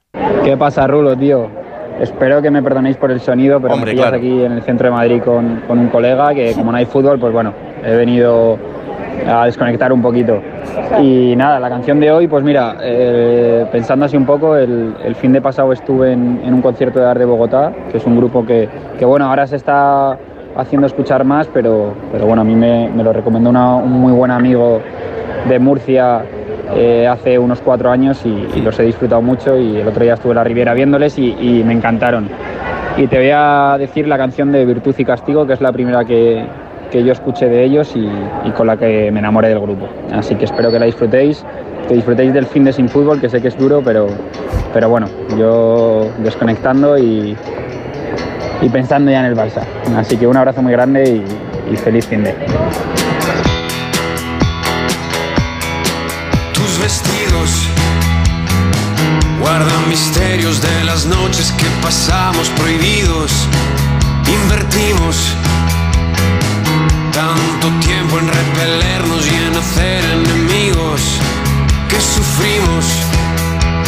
¿Qué 0.44 0.56
pasa, 0.56 0.86
Rulo, 0.86 1.16
tío? 1.16 1.63
Espero 2.00 2.42
que 2.42 2.50
me 2.50 2.62
perdonéis 2.62 2.96
por 2.96 3.10
el 3.10 3.20
sonido, 3.20 3.60
pero 3.60 3.76
me 3.76 3.86
pillas 3.86 4.12
aquí 4.12 4.42
en 4.42 4.52
el 4.52 4.62
centro 4.62 4.88
de 4.88 4.92
Madrid 4.92 5.22
con, 5.22 5.62
con, 5.66 5.78
un 5.78 5.88
colega 5.88 6.34
que 6.34 6.52
como 6.54 6.72
no 6.72 6.78
hay 6.78 6.86
fútbol, 6.86 7.18
pues 7.18 7.32
bueno, 7.32 7.52
he 7.84 7.94
venido 7.94 8.58
a 9.26 9.46
desconectar 9.46 9.92
un 9.92 10.02
poquito. 10.02 10.40
Y 11.00 11.34
nada, 11.36 11.60
la 11.60 11.68
canción 11.68 12.00
de 12.00 12.10
hoy, 12.10 12.26
pues 12.26 12.42
mira, 12.42 12.76
eh, 12.82 13.66
pensando 13.70 14.06
así 14.06 14.16
un 14.16 14.26
poco, 14.26 14.56
el, 14.56 14.94
el, 15.04 15.14
fin 15.14 15.32
de 15.32 15.40
pasado 15.40 15.72
estuve 15.72 16.12
en, 16.12 16.40
en 16.44 16.52
un 16.52 16.62
concierto 16.62 16.98
de 16.98 17.06
Arte 17.06 17.20
de 17.20 17.26
Bogotá, 17.26 17.72
que 17.90 17.98
es 17.98 18.06
un 18.06 18.16
grupo 18.16 18.44
que, 18.44 18.68
que, 18.98 19.04
bueno, 19.04 19.26
ahora 19.26 19.46
se 19.46 19.56
está 19.56 20.18
haciendo 20.56 20.86
escuchar 20.86 21.24
más, 21.24 21.48
pero, 21.52 21.94
pero 22.12 22.26
bueno, 22.26 22.42
a 22.42 22.44
mí 22.44 22.54
me, 22.54 22.90
lo 22.90 23.12
recomendó 23.12 23.50
un 23.50 23.92
muy 23.92 24.12
buen 24.12 24.30
amigo 24.30 24.80
de 25.48 25.58
Murcia 25.58 26.24
eh, 26.74 27.06
hace 27.06 27.38
unos 27.38 27.60
cuatro 27.60 27.90
años 27.90 28.24
y, 28.24 28.60
los 28.60 28.78
he 28.78 28.84
disfrutado 28.84 29.20
mucho 29.20 29.56
y 29.58 29.76
el 29.76 29.86
otro 29.86 30.02
día 30.02 30.14
estuve 30.14 30.32
en 30.32 30.36
la 30.36 30.44
Riviera 30.44 30.74
viéndoles 30.74 31.18
y, 31.18 31.36
y 31.38 31.62
me 31.64 31.74
encantaron. 31.74 32.28
Y 32.96 33.06
te 33.08 33.18
voy 33.18 33.30
a 33.32 33.76
decir 33.78 34.06
la 34.06 34.16
canción 34.16 34.52
de 34.52 34.64
Virtud 34.64 34.94
y 34.96 35.04
Castigo, 35.04 35.46
que 35.46 35.52
es 35.54 35.60
la 35.60 35.72
primera 35.72 36.04
que, 36.04 36.46
que 36.90 37.02
yo 37.02 37.12
escuché 37.12 37.48
de 37.48 37.64
ellos 37.64 37.94
y, 37.96 38.08
y, 38.44 38.50
con 38.52 38.68
la 38.68 38.76
que 38.76 39.10
me 39.10 39.18
enamoré 39.18 39.48
del 39.48 39.60
grupo. 39.60 39.88
Así 40.12 40.36
que 40.36 40.44
espero 40.44 40.70
que 40.70 40.78
la 40.78 40.86
disfrutéis, 40.86 41.44
que 41.88 41.94
disfrutéis 41.94 42.32
del 42.32 42.46
fin 42.46 42.64
de 42.64 42.72
sin 42.72 42.88
fútbol, 42.88 43.20
que 43.20 43.28
sé 43.28 43.42
que 43.42 43.48
es 43.48 43.58
duro, 43.58 43.82
pero, 43.84 44.06
pero 44.72 44.88
bueno, 44.88 45.08
yo 45.36 46.08
desconectando 46.18 46.96
y, 46.96 47.36
y 48.60 48.68
pensando 48.68 49.10
ya 49.10 49.20
en 49.20 49.26
el 49.26 49.36
Barça. 49.36 49.64
Así 49.96 50.16
que 50.16 50.26
un 50.26 50.36
abrazo 50.36 50.62
muy 50.62 50.72
grande 50.72 51.04
y, 51.04 51.72
y 51.72 51.76
feliz 51.76 52.06
fin 52.06 52.24
de. 52.24 52.34
Tus 56.52 56.78
vestidos 56.80 57.68
guardan 59.40 59.88
misterios 59.88 60.62
de 60.62 60.84
las 60.84 61.06
noches 61.06 61.52
que 61.52 61.66
pasamos 61.82 62.48
prohibidos. 62.50 63.46
Invertimos 64.26 65.34
tanto 67.12 67.68
tiempo 67.86 68.18
en 68.18 68.26
repelernos 68.26 69.26
y 69.26 69.34
en 69.46 69.56
hacer 69.56 70.04
enemigos 70.04 71.20
que 71.88 72.00
sufrimos. 72.00 72.84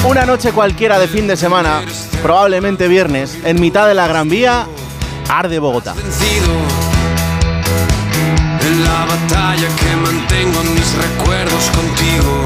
Una 0.08 0.24
noche 0.24 0.52
cualquiera 0.52 0.98
de 0.98 1.08
fin 1.08 1.26
de 1.26 1.36
semana, 1.36 1.80
probablemente 2.22 2.88
viernes, 2.88 3.38
en 3.44 3.60
mitad 3.60 3.86
de 3.86 3.94
la 3.94 4.06
Gran 4.06 4.28
Vía, 4.28 4.66
arde 5.28 5.58
Bogotá. 5.58 5.94
Vencido 5.94 6.52
en 8.60 8.84
la 8.84 9.04
batalla 9.04 9.68
que 9.76 9.96
mantengo 9.96 10.60
en 10.60 10.74
mis 10.74 10.94
recuerdos 10.94 11.70
contigo. 11.70 12.44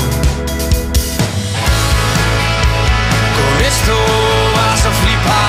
Con 3.37 3.65
esto 3.65 3.95
vas 4.55 4.85
a 4.85 4.91
flipar. 4.91 5.41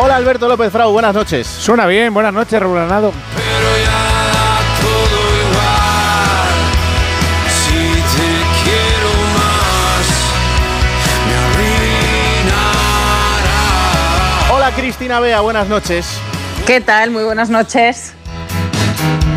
Hola 0.00 0.16
Alberto 0.16 0.48
López 0.48 0.70
Frau, 0.70 0.92
buenas 0.92 1.14
noches. 1.14 1.46
Suena 1.46 1.86
bien, 1.86 2.14
buenas 2.14 2.32
noches, 2.32 2.60
Raúl 2.60 2.76
Granado. 2.76 3.12
Pero 3.34 3.77
Cristina 14.78 15.18
Bea, 15.18 15.40
buenas 15.40 15.68
noches. 15.68 16.06
¿Qué 16.64 16.80
tal? 16.80 17.10
Muy 17.10 17.24
buenas 17.24 17.50
noches. 17.50 18.12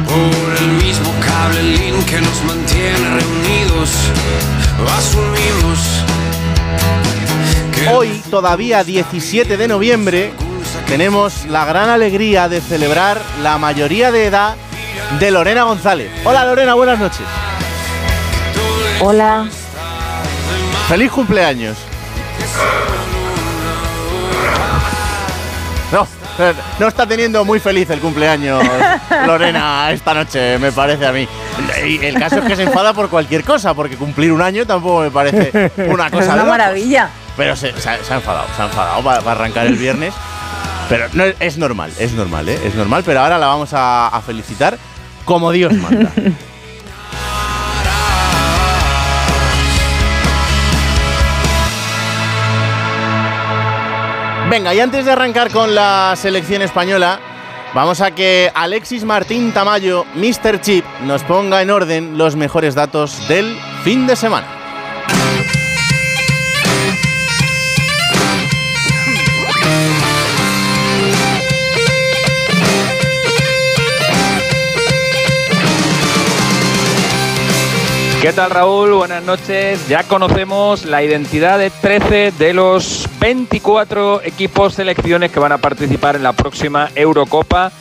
Por 0.06 0.58
el 0.58 0.68
mismo 0.84 1.12
cable 1.20 1.64
link 1.64 2.06
que 2.06 2.22
nos 2.22 2.44
mantiene 2.44 3.10
reunidos, 3.20 3.90
asumimos 4.98 6.04
Hoy, 7.92 8.22
todavía 8.30 8.84
17 8.84 9.58
de 9.58 9.68
noviembre, 9.68 10.32
tenemos 10.88 11.46
la 11.48 11.66
gran 11.66 11.90
alegría 11.90 12.48
de 12.48 12.62
celebrar 12.62 13.20
la 13.42 13.58
mayoría 13.58 14.12
de 14.12 14.28
edad 14.28 14.56
de 15.20 15.32
Lorena 15.32 15.64
González. 15.64 16.12
Hola 16.24 16.46
Lorena, 16.46 16.76
buenas 16.76 17.00
noches. 17.00 17.26
Hola. 19.00 19.50
Feliz 20.88 21.12
cumpleaños. 21.12 21.78
No, 26.80 26.88
está 26.88 27.06
teniendo 27.06 27.44
muy 27.46 27.60
feliz 27.60 27.90
el 27.90 28.00
cumpleaños 28.00 28.64
Lorena 29.28 29.92
esta 29.92 30.14
noche, 30.14 30.58
me 30.60 30.72
parece 30.72 31.06
a 31.06 31.12
mí. 31.12 31.28
Y 31.86 32.04
el 32.06 32.18
caso 32.18 32.38
es 32.40 32.46
que 32.46 32.56
se 32.56 32.64
enfada 32.64 32.94
por 32.94 33.10
cualquier 33.10 33.44
cosa, 33.44 33.74
porque 33.74 33.96
cumplir 33.98 34.32
un 34.32 34.42
año 34.42 34.66
tampoco 34.66 35.02
me 35.02 35.12
parece 35.12 35.72
una 35.88 36.08
Es 36.08 36.12
cosa 36.12 36.28
de 36.28 36.34
una 36.34 36.46
maravilla. 36.46 37.10
Pero 37.38 37.56
se, 37.56 37.72
se 37.80 37.90
ha, 37.90 38.04
se 38.04 38.14
ha 38.14 38.18
enfadado, 38.18 38.48
se 38.56 38.62
ha 38.62 38.66
enfadado 38.66 39.04
para, 39.04 39.22
para 39.22 39.32
arrancar 39.32 39.68
el 39.68 39.76
viernes. 39.76 40.14
Pero 40.90 41.06
no, 41.14 41.24
es 41.40 41.58
normal, 41.58 41.92
es 42.00 42.12
normal, 42.14 42.50
¿eh? 42.50 42.60
Es 42.66 42.76
normal, 42.76 43.04
pero 43.06 43.22
ahora 43.22 43.38
la 43.38 43.48
vamos 43.48 43.74
a, 43.74 44.08
a 44.08 44.22
felicitar 44.22 44.78
como 45.26 45.52
Dios 45.52 45.74
manda. 45.74 46.12
Venga, 54.52 54.74
y 54.74 54.82
antes 54.82 55.06
de 55.06 55.12
arrancar 55.14 55.50
con 55.50 55.74
la 55.74 56.14
selección 56.18 56.62
española, 56.62 57.22
vamos 57.74 58.02
a 58.02 58.12
que 58.12 58.52
Alexis 58.54 59.06
Martín 59.06 59.54
Tamayo, 59.54 60.06
Mr. 60.14 60.60
Chip, 60.60 60.84
nos 61.06 61.24
ponga 61.24 61.62
en 61.62 61.70
orden 61.70 62.18
los 62.18 62.36
mejores 62.36 62.76
datos 62.76 63.30
del 63.30 63.58
fin 63.86 64.06
de 64.08 64.18
semana. 64.18 64.48
¿Qué 78.22 78.34
tal 78.34 78.52
Raúl? 78.52 78.92
Buenas 78.92 79.24
noches. 79.24 79.88
Ya 79.88 80.04
conocemos 80.04 80.84
la 80.84 81.02
identidad 81.04 81.58
de 81.58 81.70
13 81.70 82.34
de 82.38 82.54
los 82.54 83.08
24 83.22 84.24
equipos 84.24 84.74
selecciones 84.74 85.32
que 85.32 85.40
van 85.40 85.52
a 85.52 85.60
participar 85.60 86.16
en 86.16 86.24
la 86.24 86.34
próxima 86.34 86.90
Eurocopa. 86.96 87.72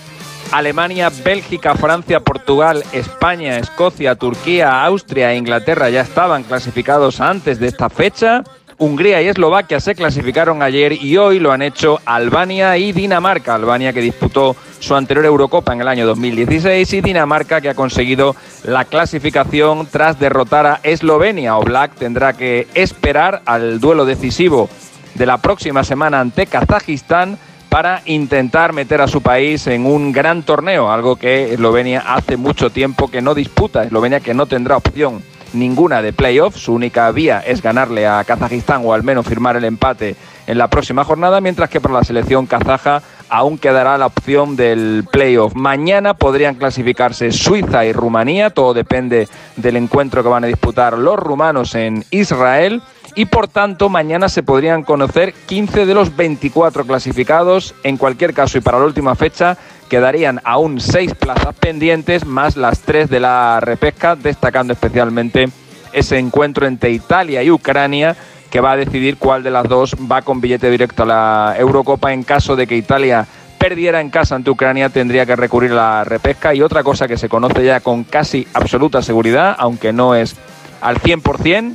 Alemania, 0.52 1.10
Bélgica, 1.24 1.74
Francia, 1.76 2.20
Portugal, 2.20 2.84
España, 2.92 3.58
Escocia, 3.58 4.16
Turquía, 4.16 4.84
Austria 4.84 5.32
e 5.32 5.38
Inglaterra 5.38 5.88
ya 5.88 6.02
estaban 6.02 6.42
clasificados 6.42 7.22
antes 7.22 7.58
de 7.58 7.68
esta 7.68 7.88
fecha. 7.88 8.44
Hungría 8.76 9.22
y 9.22 9.28
Eslovaquia 9.28 9.80
se 9.80 9.94
clasificaron 9.94 10.62
ayer 10.62 10.92
y 10.92 11.16
hoy 11.16 11.38
lo 11.38 11.52
han 11.52 11.62
hecho 11.62 12.00
Albania 12.04 12.76
y 12.76 12.92
Dinamarca. 12.92 13.54
Albania 13.54 13.94
que 13.94 14.02
disputó 14.02 14.56
su 14.78 14.94
anterior 14.94 15.24
Eurocopa 15.24 15.72
en 15.72 15.80
el 15.80 15.88
año 15.88 16.06
2016 16.06 16.92
y 16.92 17.00
Dinamarca 17.00 17.62
que 17.62 17.70
ha 17.70 17.74
conseguido 17.74 18.36
la 18.64 18.84
clasificación 18.84 19.86
tras 19.90 20.20
derrotar 20.20 20.66
a 20.66 20.80
Eslovenia. 20.82 21.56
Oblak 21.56 21.94
tendrá 21.94 22.34
que 22.34 22.68
esperar 22.74 23.40
al 23.46 23.80
duelo 23.80 24.04
decisivo 24.04 24.68
de 25.14 25.26
la 25.26 25.38
próxima 25.38 25.84
semana 25.84 26.20
ante 26.20 26.46
Kazajistán 26.46 27.38
para 27.68 28.02
intentar 28.04 28.72
meter 28.72 29.00
a 29.00 29.06
su 29.06 29.22
país 29.22 29.66
en 29.68 29.86
un 29.86 30.12
gran 30.12 30.42
torneo, 30.42 30.90
algo 30.90 31.16
que 31.16 31.54
Eslovenia 31.54 32.00
hace 32.00 32.36
mucho 32.36 32.70
tiempo 32.70 33.08
que 33.08 33.22
no 33.22 33.34
disputa. 33.34 33.84
Eslovenia 33.84 34.20
que 34.20 34.34
no 34.34 34.46
tendrá 34.46 34.76
opción 34.76 35.22
ninguna 35.52 36.02
de 36.02 36.12
playoffs. 36.12 36.60
Su 36.60 36.74
única 36.74 37.10
vía 37.12 37.40
es 37.40 37.62
ganarle 37.62 38.06
a 38.06 38.24
Kazajistán 38.24 38.82
o 38.84 38.92
al 38.92 39.02
menos 39.02 39.26
firmar 39.26 39.56
el 39.56 39.64
empate 39.64 40.16
en 40.50 40.58
la 40.58 40.68
próxima 40.68 41.04
jornada, 41.04 41.40
mientras 41.40 41.70
que 41.70 41.80
para 41.80 41.94
la 41.94 42.02
selección 42.02 42.46
kazaja 42.46 43.02
aún 43.28 43.56
quedará 43.56 43.96
la 43.96 44.06
opción 44.06 44.56
del 44.56 45.04
playoff. 45.10 45.54
Mañana 45.54 46.14
podrían 46.14 46.56
clasificarse 46.56 47.30
Suiza 47.30 47.84
y 47.86 47.92
Rumanía, 47.92 48.50
todo 48.50 48.74
depende 48.74 49.28
del 49.54 49.76
encuentro 49.76 50.24
que 50.24 50.28
van 50.28 50.42
a 50.42 50.48
disputar 50.48 50.98
los 50.98 51.16
rumanos 51.16 51.76
en 51.76 52.04
Israel. 52.10 52.82
Y 53.14 53.26
por 53.26 53.46
tanto, 53.46 53.88
mañana 53.88 54.28
se 54.28 54.42
podrían 54.42 54.82
conocer 54.82 55.34
15 55.46 55.86
de 55.86 55.94
los 55.94 56.16
24 56.16 56.84
clasificados. 56.84 57.74
En 57.84 57.96
cualquier 57.96 58.34
caso, 58.34 58.58
y 58.58 58.60
para 58.60 58.80
la 58.80 58.86
última 58.86 59.14
fecha, 59.14 59.56
quedarían 59.88 60.40
aún 60.42 60.80
seis 60.80 61.14
plazas 61.14 61.54
pendientes, 61.54 62.24
más 62.24 62.56
las 62.56 62.80
tres 62.80 63.08
de 63.08 63.20
la 63.20 63.60
repesca, 63.60 64.16
destacando 64.16 64.72
especialmente 64.72 65.48
ese 65.92 66.18
encuentro 66.18 66.66
entre 66.66 66.90
Italia 66.90 67.42
y 67.42 67.50
Ucrania, 67.50 68.16
que 68.50 68.60
va 68.60 68.72
a 68.72 68.76
decidir 68.76 69.16
cuál 69.16 69.42
de 69.42 69.50
las 69.50 69.68
dos 69.68 69.94
va 70.10 70.22
con 70.22 70.40
billete 70.40 70.70
directo 70.70 71.04
a 71.04 71.06
la 71.06 71.54
Eurocopa 71.56 72.12
en 72.12 72.24
caso 72.24 72.56
de 72.56 72.66
que 72.66 72.76
Italia 72.76 73.26
perdiera 73.58 74.00
en 74.00 74.10
casa 74.10 74.34
ante 74.34 74.50
Ucrania 74.50 74.88
tendría 74.88 75.26
que 75.26 75.36
recurrir 75.36 75.72
a 75.72 75.74
la 75.74 76.04
repesca 76.04 76.54
y 76.54 76.62
otra 76.62 76.82
cosa 76.82 77.06
que 77.06 77.18
se 77.18 77.28
conoce 77.28 77.64
ya 77.64 77.80
con 77.80 78.04
casi 78.04 78.48
absoluta 78.54 79.02
seguridad, 79.02 79.54
aunque 79.58 79.92
no 79.92 80.14
es 80.14 80.36
al 80.80 80.98
100%, 80.98 81.74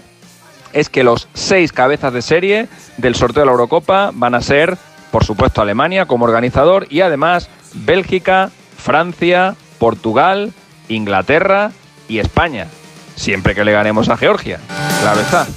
es 0.74 0.90
que 0.90 1.04
los 1.04 1.30
seis 1.34 1.72
cabezas 1.72 2.12
de 2.12 2.22
serie 2.22 2.68
del 2.98 3.16
sorteo 3.16 3.44
de 3.44 3.46
la 3.46 3.52
Eurocopa 3.52 4.12
van 4.14 4.36
a 4.36 4.42
ser, 4.42 4.78
por 5.12 5.24
supuesto, 5.24 5.62
Alemania 5.62 6.06
como 6.06 6.26
organizador 6.26 6.88
y 6.90 7.02
además 7.02 7.50
Bélgica, 7.74 8.50
Francia, 8.78 9.56
Portugal, 9.78 10.54
Inglaterra 10.90 11.72
y 12.10 12.20
España. 12.20 12.68
Siempre 13.16 13.56
que 13.56 13.64
le 13.64 13.72
ganemos 13.72 14.10
a 14.10 14.18
Georgia, 14.18 14.60
claro 15.02 15.22
está. 15.22 15.48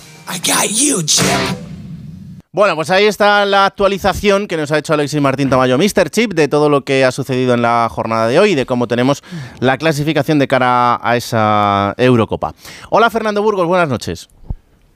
Bueno, 2.53 2.75
pues 2.77 2.91
ahí 2.91 3.05
está 3.05 3.45
la 3.45 3.67
actualización 3.67 4.49
que 4.49 4.57
nos 4.57 4.73
ha 4.73 4.79
hecho 4.79 4.93
Alexis 4.93 5.21
Martín 5.21 5.49
Tamayo, 5.49 5.79
Mr. 5.79 6.11
Chip, 6.11 6.35
de 6.35 6.49
todo 6.49 6.69
lo 6.69 6.83
que 6.83 7.05
ha 7.05 7.13
sucedido 7.13 7.55
en 7.55 7.63
la 7.63 7.89
jornada 7.91 8.27
de 8.27 8.39
hoy 8.39 8.51
y 8.51 8.55
de 8.55 8.67
cómo 8.67 8.89
tenemos 8.89 9.23
la 9.61 9.79
clasificación 9.79 10.39
de 10.39 10.49
cara 10.49 10.99
a 11.03 11.17
esa 11.17 11.95
Eurocopa. 11.97 12.55
Hola 12.91 13.11
Fernando 13.11 13.43
Burgos, 13.43 13.67
buenas 13.67 13.89
noches. 13.89 14.29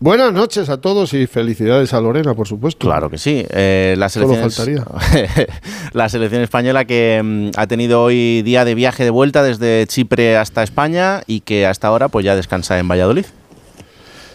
Buenas 0.00 0.32
noches 0.32 0.68
a 0.68 0.80
todos 0.80 1.14
y 1.14 1.28
felicidades 1.28 1.94
a 1.94 2.00
Lorena, 2.00 2.34
por 2.34 2.48
supuesto. 2.48 2.88
Claro 2.88 3.08
que 3.08 3.18
sí. 3.18 3.46
Eh, 3.50 3.94
la, 3.96 4.08
Solo 4.08 4.34
selección 4.34 4.84
la 5.92 6.08
selección 6.08 6.42
española 6.42 6.84
que 6.84 7.20
mm, 7.22 7.50
ha 7.56 7.68
tenido 7.68 8.02
hoy 8.02 8.42
día 8.42 8.64
de 8.64 8.74
viaje 8.74 9.04
de 9.04 9.10
vuelta 9.10 9.44
desde 9.44 9.86
Chipre 9.86 10.36
hasta 10.36 10.64
España 10.64 11.22
y 11.28 11.40
que 11.40 11.66
hasta 11.66 11.86
ahora 11.86 12.08
pues 12.08 12.24
ya 12.24 12.34
descansa 12.34 12.78
en 12.80 12.88
Valladolid. 12.88 13.26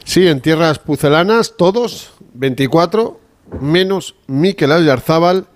Sí, 0.08 0.26
en 0.26 0.40
tierras 0.40 0.80
pucelanas, 0.80 1.56
todos, 1.58 2.14
24, 2.34 3.20
menos 3.60 4.16
Mikel 4.28 4.72
Ayarzábal, 4.72 5.48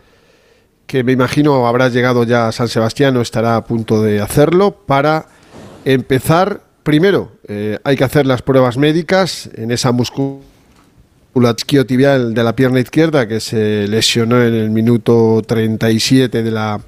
que 0.88 1.06
me 1.06 1.14
imagino 1.14 1.66
habrá 1.68 1.88
llegado 1.88 2.26
ya 2.26 2.50
a 2.50 2.52
San 2.52 2.68
Sebastián 2.68 3.16
o 3.16 3.22
estará 3.22 3.56
a 3.56 3.64
punto 3.64 4.04
de 4.04 4.20
hacerlo, 4.20 4.72
para 4.86 5.28
empezar. 5.86 6.64
Primero, 6.84 7.32
eh, 7.48 7.80
hay 7.86 7.96
que 7.96 8.04
hacer 8.04 8.26
las 8.26 8.42
pruebas 8.42 8.76
médicas 8.76 9.50
en 9.56 9.72
esa 9.72 9.94
musculatura 9.94 11.56
tibial 11.88 12.34
de 12.34 12.44
la 12.44 12.54
pierna 12.54 12.82
izquierda 12.82 13.30
que 13.30 13.40
se 13.40 13.88
lesionó 13.88 14.44
en 14.44 14.54
el 14.54 14.70
minuto 14.70 15.42
37 15.48 16.44
de 16.44 16.52
la 16.52 16.82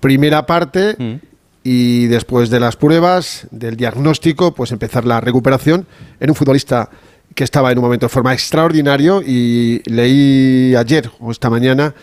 primera 0.00 0.44
parte. 0.44 0.96
Mm. 0.98 1.33
Y 1.64 2.06
después 2.06 2.50
de 2.50 2.60
las 2.60 2.76
pruebas, 2.76 3.46
del 3.50 3.76
diagnóstico, 3.76 4.54
pues 4.54 4.70
empezar 4.70 5.06
la 5.06 5.20
recuperación 5.20 5.86
en 6.20 6.30
un 6.30 6.36
futbolista 6.36 6.90
que 7.34 7.42
estaba 7.42 7.72
en 7.72 7.78
un 7.78 7.84
momento 7.84 8.06
de 8.06 8.10
forma 8.10 8.32
extraordinario 8.32 9.22
y 9.22 9.82
leí 9.86 10.76
ayer 10.76 11.10
o 11.18 11.30
esta 11.30 11.50
mañana 11.50 11.94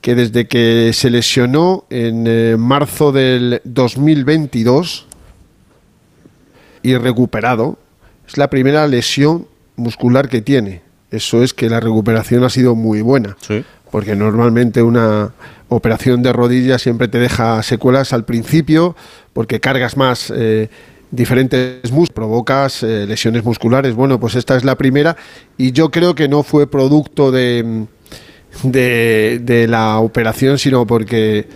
que 0.00 0.16
desde 0.16 0.48
que 0.48 0.90
se 0.92 1.10
lesionó 1.10 1.84
en 1.88 2.24
eh, 2.26 2.56
marzo 2.58 3.12
del 3.12 3.60
2022 3.64 5.06
y 6.82 6.96
recuperado, 6.96 7.78
es 8.26 8.36
la 8.36 8.50
primera 8.50 8.86
lesión 8.88 9.46
muscular 9.76 10.28
que 10.28 10.42
tiene. 10.42 10.82
Eso 11.12 11.44
es 11.44 11.54
que 11.54 11.68
la 11.68 11.78
recuperación 11.78 12.42
ha 12.42 12.50
sido 12.50 12.74
muy 12.74 13.00
buena. 13.02 13.36
Porque 13.92 14.16
normalmente 14.16 14.82
una 14.82 15.32
operación 15.68 16.22
de 16.24 16.32
rodilla 16.32 16.78
siempre 16.78 17.06
te 17.06 17.18
deja 17.18 17.62
secuelas 17.62 18.12
al 18.12 18.24
principio, 18.24 18.96
porque 19.32 19.60
cargas 19.60 19.96
más 19.96 20.32
eh, 20.34 20.68
diferentes 21.12 21.92
músculos, 21.92 22.10
provocas 22.10 22.82
eh, 22.82 23.06
lesiones 23.06 23.44
musculares. 23.44 23.94
Bueno, 23.94 24.18
pues 24.18 24.34
esta 24.34 24.56
es 24.56 24.64
la 24.64 24.76
primera 24.76 25.16
y 25.56 25.70
yo 25.72 25.90
creo 25.90 26.14
que 26.14 26.26
no 26.26 26.42
fue 26.42 26.66
producto 26.66 27.30
de, 27.30 27.86
de, 28.64 29.66
la 29.68 29.98
operación, 30.00 30.58
sino 30.58 30.86
porque 30.86 31.46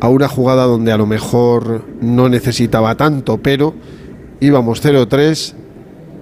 a 0.00 0.08
una 0.08 0.28
jugada 0.28 0.64
donde 0.64 0.92
a 0.92 0.98
lo 0.98 1.06
mejor 1.06 1.84
no 2.00 2.28
necesitaba 2.28 2.96
tanto, 2.96 3.38
pero 3.38 3.74
íbamos 4.40 4.84
0-3 4.84 5.54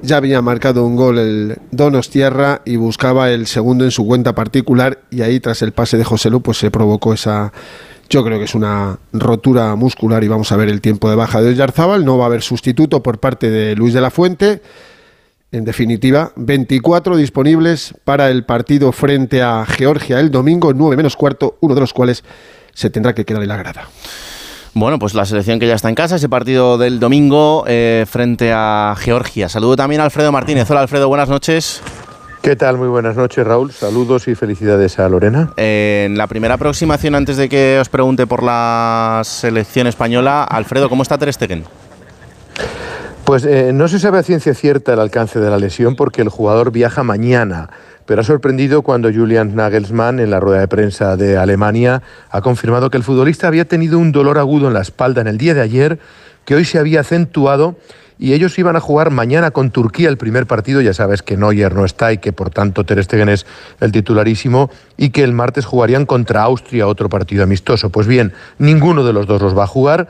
ya 0.03 0.17
había 0.17 0.43
marcado 0.43 0.85
un 0.85 0.97
gol 0.97 1.19
el 1.19 1.59
Donos 1.71 2.11
Tierra 2.11 2.61
y 2.65 2.77
buscaba 2.77 3.31
el 3.31 3.47
segundo 3.47 3.85
en 3.85 3.91
su 3.91 4.07
cuenta 4.07 4.35
particular 4.35 4.99
y 5.11 5.23
ahí 5.23 5.41
tras 5.41 5.63
el 5.63 5.73
pase 5.73 5.97
de 5.97 6.05
José 6.05 6.29
Lu 6.29 6.43
pues 6.43 6.59
se 6.59 6.71
provocó 6.71 7.15
esa 7.15 7.53
yo 8.11 8.23
creo 8.23 8.39
que 8.39 8.45
es 8.45 8.55
una 8.55 8.99
rotura 9.13 9.75
muscular 9.75 10.23
y 10.23 10.29
vamos 10.29 10.53
a 10.53 10.57
ver 10.57 10.69
el 10.69 10.83
tiempo 10.83 11.09
de 11.09 11.17
baja 11.17 11.41
de 11.41 11.49
Oyarzábal, 11.49 12.05
no 12.05 12.19
va 12.19 12.25
a 12.25 12.27
haber 12.27 12.43
sustituto 12.43 13.03
por 13.03 13.19
parte 13.19 13.51
de 13.51 13.75
Luis 13.75 13.95
de 13.95 14.03
la 14.03 14.11
Fuente. 14.11 14.61
En 15.51 15.65
definitiva, 15.65 16.33
24 16.37 17.17
disponibles 17.17 17.95
para 18.05 18.31
el 18.31 18.45
partido 18.45 18.93
frente 18.93 19.41
a 19.41 19.65
Georgia 19.65 20.21
el 20.21 20.31
domingo, 20.31 20.75
9 20.75 20.95
menos 20.95 21.17
cuarto, 21.17 21.57
uno 21.61 21.75
de 21.75 21.81
los 21.81 21.95
cuales 21.95 22.23
se 22.75 22.91
tendrá 22.91 23.15
que 23.15 23.25
quedar 23.25 23.43
en 23.43 23.49
la 23.49 23.57
grada. 23.57 23.89
Bueno, 24.75 24.99
pues 24.99 25.13
la 25.15 25.27
selección 25.27 25.59
que 25.59 25.67
ya 25.67 25.75
está 25.75 25.91
en 25.91 25.95
casa, 25.95 26.17
ese 26.17 26.31
partido 26.31 26.79
del 26.79 26.99
domingo 26.99 27.65
eh, 27.67 28.07
frente 28.09 28.53
a 28.55 28.95
Georgia. 28.99 29.51
Saludo 29.51 29.77
también 29.77 30.01
a 30.01 30.05
Alfredo 30.05 30.33
Martínez. 30.33 30.71
Hola 30.71 30.81
Alfredo, 30.81 31.09
buenas 31.09 31.29
noches. 31.29 31.83
¿Qué 32.41 32.57
tal? 32.57 32.79
Muy 32.79 32.89
buenas 32.89 33.15
noches, 33.15 33.47
Raúl. 33.47 33.71
Saludos 33.71 34.29
y 34.29 34.35
felicidades 34.35 34.99
a 34.99 35.09
Lorena. 35.11 35.53
en 35.59 36.17
la 36.17 36.27
primera 36.27 36.55
aproximación, 36.55 37.15
antes 37.15 37.37
de 37.37 37.51
que 37.51 37.79
os 37.81 37.91
pregunte 37.91 38.27
por 38.27 38.43
la 38.43 39.21
selección 39.25 39.87
española, 39.87 40.43
Alfredo, 40.43 40.89
¿cómo 40.89 41.03
está 41.03 41.19
Ter 41.19 41.33
Stegen? 41.33 41.65
Pues 43.25 43.45
eh, 43.45 43.73
no 43.73 43.89
se 43.89 44.01
sabe 44.01 44.19
a 44.19 44.23
ciencia 44.23 44.55
cierta 44.55 44.95
el 44.95 45.01
alcance 45.01 45.39
de 45.39 45.51
la 45.51 45.59
lesión 45.59 45.97
porque 45.97 46.23
el 46.23 46.31
jugador 46.31 46.73
viaja 46.73 47.03
mañana 47.05 47.71
pero 48.07 48.21
ha 48.21 48.25
sorprendido 48.25 48.83
cuando 48.83 49.13
Julian 49.13 49.55
Nagelsmann 49.55 50.21
en 50.21 50.31
la 50.31 50.41
rueda 50.41 50.61
de 50.61 50.69
prensa 50.69 51.17
de 51.17 51.37
Alemania 51.37 52.03
ha 52.31 52.41
confirmado 52.41 52.91
que 52.91 52.97
el 52.97 53.03
futbolista 53.03 53.49
había 53.49 53.67
tenido 53.67 53.99
un 53.99 54.13
dolor 54.13 54.39
agudo 54.39 54.69
en 54.69 54.75
la 54.75 54.83
espalda 54.83 55.21
en 55.21 55.29
el 55.29 55.39
día 55.39 55.55
de 55.55 55.61
ayer 55.61 55.99
que 56.45 56.55
hoy 56.55 56.65
se 56.65 56.79
había 56.79 57.01
acentuado 57.01 57.77
y 58.19 58.35
ellos 58.35 58.57
iban 58.59 58.77
a 58.77 58.81
jugar 58.81 59.11
mañana 59.11 59.51
con 59.51 59.71
Turquía 59.71 60.09
el 60.09 60.17
primer 60.17 60.47
partido, 60.47 60.81
ya 60.81 60.95
sabes 60.95 61.23
que 61.23 61.37
Neuer 61.37 61.75
no 61.75 61.85
está 61.85 62.13
y 62.13 62.19
que 62.19 62.33
por 62.33 62.51
tanto 62.51 62.85
Ter 62.85 63.03
Stegen 63.03 63.29
es 63.29 63.47
el 63.81 63.91
titularísimo 63.91 64.71
y 64.97 65.11
que 65.11 65.25
el 65.25 65.33
martes 65.33 65.65
jugarían 65.65 66.07
contra 66.07 66.43
Austria 66.43 66.87
otro 66.87 67.09
partido 67.09 67.43
amistoso. 67.43 67.91
Pues 67.91 68.07
bien, 68.07 68.33
ninguno 68.59 69.03
de 69.03 69.13
los 69.13 69.27
dos 69.27 69.43
los 69.43 69.59
va 69.59 69.65
a 69.65 69.67
jugar. 69.67 70.09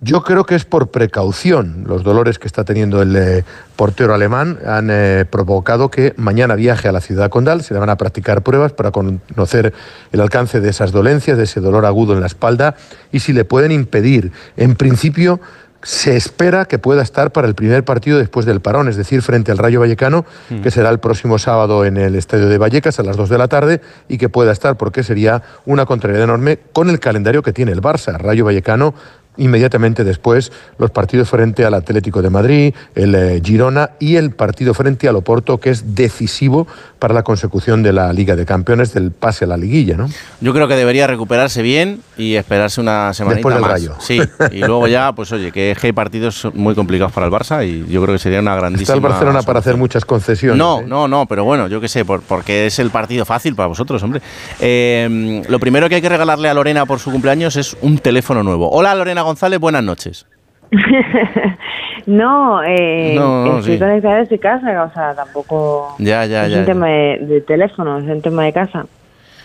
Yo 0.00 0.22
creo 0.22 0.44
que 0.44 0.54
es 0.54 0.64
por 0.64 0.90
precaución. 0.90 1.84
Los 1.88 2.04
dolores 2.04 2.38
que 2.38 2.46
está 2.46 2.64
teniendo 2.64 3.02
el 3.02 3.16
eh, 3.16 3.44
portero 3.74 4.14
alemán 4.14 4.58
han 4.64 4.90
eh, 4.90 5.24
provocado 5.28 5.90
que 5.90 6.14
mañana 6.16 6.54
viaje 6.54 6.86
a 6.86 6.92
la 6.92 7.00
ciudad 7.00 7.30
condal, 7.30 7.62
se 7.62 7.74
le 7.74 7.80
van 7.80 7.90
a 7.90 7.96
practicar 7.96 8.42
pruebas 8.42 8.72
para 8.72 8.92
conocer 8.92 9.72
el 10.12 10.20
alcance 10.20 10.60
de 10.60 10.70
esas 10.70 10.92
dolencias, 10.92 11.36
de 11.36 11.44
ese 11.44 11.60
dolor 11.60 11.84
agudo 11.84 12.14
en 12.14 12.20
la 12.20 12.26
espalda 12.26 12.76
y 13.10 13.20
si 13.20 13.32
le 13.32 13.44
pueden 13.44 13.72
impedir. 13.72 14.30
En 14.56 14.76
principio, 14.76 15.40
se 15.82 16.16
espera 16.16 16.64
que 16.64 16.78
pueda 16.78 17.02
estar 17.02 17.32
para 17.32 17.46
el 17.46 17.54
primer 17.54 17.84
partido 17.84 18.18
después 18.18 18.46
del 18.46 18.60
parón, 18.60 18.88
es 18.88 18.96
decir, 18.96 19.22
frente 19.22 19.52
al 19.52 19.58
Rayo 19.58 19.80
Vallecano, 19.80 20.26
mm. 20.50 20.60
que 20.60 20.70
será 20.70 20.90
el 20.90 20.98
próximo 20.98 21.38
sábado 21.38 21.84
en 21.84 21.96
el 21.96 22.16
Estadio 22.16 22.48
de 22.48 22.58
Vallecas 22.58 22.98
a 22.98 23.04
las 23.04 23.16
2 23.16 23.28
de 23.28 23.38
la 23.38 23.48
tarde, 23.48 23.80
y 24.08 24.18
que 24.18 24.28
pueda 24.28 24.50
estar 24.50 24.76
porque 24.76 25.04
sería 25.04 25.42
una 25.66 25.86
contrariedad 25.86 26.24
enorme 26.24 26.58
con 26.72 26.90
el 26.90 26.98
calendario 26.98 27.42
que 27.42 27.52
tiene 27.52 27.72
el 27.72 27.80
Barça. 27.80 28.18
Rayo 28.18 28.44
Vallecano 28.44 28.94
inmediatamente 29.38 30.04
después 30.04 30.52
los 30.78 30.90
partidos 30.90 31.30
frente 31.30 31.64
al 31.64 31.74
Atlético 31.74 32.22
de 32.22 32.30
Madrid, 32.30 32.74
el 32.94 33.14
eh, 33.14 33.40
Girona 33.42 33.90
y 33.98 34.16
el 34.16 34.32
partido 34.32 34.74
frente 34.74 35.08
al 35.08 35.16
Oporto, 35.16 35.58
que 35.58 35.70
es 35.70 35.94
decisivo 35.94 36.66
para 36.98 37.14
la 37.14 37.22
consecución 37.22 37.82
de 37.82 37.92
la 37.92 38.12
Liga 38.12 38.36
de 38.36 38.44
Campeones 38.44 38.92
del 38.92 39.12
pase 39.12 39.44
a 39.44 39.48
la 39.48 39.56
liguilla, 39.56 39.96
¿no? 39.96 40.08
Yo 40.40 40.52
creo 40.52 40.68
que 40.68 40.74
debería 40.74 41.06
recuperarse 41.06 41.62
bien 41.62 42.00
y 42.16 42.34
esperarse 42.34 42.80
una 42.80 43.14
semana 43.14 43.36
Después 43.36 43.54
del 43.54 43.64
Rayo. 43.64 43.94
Sí, 44.00 44.20
y 44.52 44.58
luego 44.58 44.86
ya, 44.88 45.12
pues 45.12 45.30
oye, 45.32 45.52
que 45.52 45.76
hay 45.80 45.92
partidos 45.92 46.48
muy 46.54 46.74
complicados 46.74 47.12
para 47.12 47.26
el 47.26 47.32
Barça 47.32 47.66
y 47.66 47.90
yo 47.90 48.02
creo 48.02 48.14
que 48.14 48.18
sería 48.18 48.40
una 48.40 48.56
grandísima... 48.56 48.82
Está 48.82 48.94
el 48.94 49.00
Barcelona 49.00 49.42
para 49.42 49.60
hacer 49.60 49.76
muchas 49.76 50.04
concesiones. 50.04 50.58
No, 50.58 50.80
¿eh? 50.80 50.84
no, 50.86 51.06
no, 51.06 51.26
pero 51.26 51.44
bueno, 51.44 51.68
yo 51.68 51.80
qué 51.80 51.88
sé, 51.88 52.04
porque 52.04 52.66
es 52.66 52.78
el 52.78 52.90
partido 52.90 53.24
fácil 53.24 53.54
para 53.54 53.68
vosotros, 53.68 54.02
hombre. 54.02 54.20
Eh, 54.60 55.42
lo 55.48 55.60
primero 55.60 55.88
que 55.88 55.96
hay 55.96 56.02
que 56.02 56.08
regalarle 56.08 56.48
a 56.48 56.54
Lorena 56.54 56.86
por 56.86 56.98
su 56.98 57.10
cumpleaños 57.10 57.56
es 57.56 57.76
un 57.80 57.98
teléfono 57.98 58.42
nuevo. 58.42 58.70
Hola 58.70 58.94
Lorena 58.94 59.22
González, 59.28 59.60
buenas 59.60 59.84
noches. 59.84 60.26
no, 62.06 62.62
eh, 62.62 63.14
estoy 63.58 63.78
conectada 63.78 64.16
desde 64.16 64.38
casa, 64.38 64.84
o 64.84 64.92
sea, 64.92 65.14
tampoco 65.14 65.94
ya, 65.98 66.24
ya, 66.24 66.46
es 66.46 66.56
un 66.56 66.64
tema 66.64 66.86
de, 66.88 67.44
teléfono, 67.46 67.98
es 67.98 68.04
un 68.04 68.22
tema 68.22 68.44
de 68.44 68.52
casa. 68.52 68.86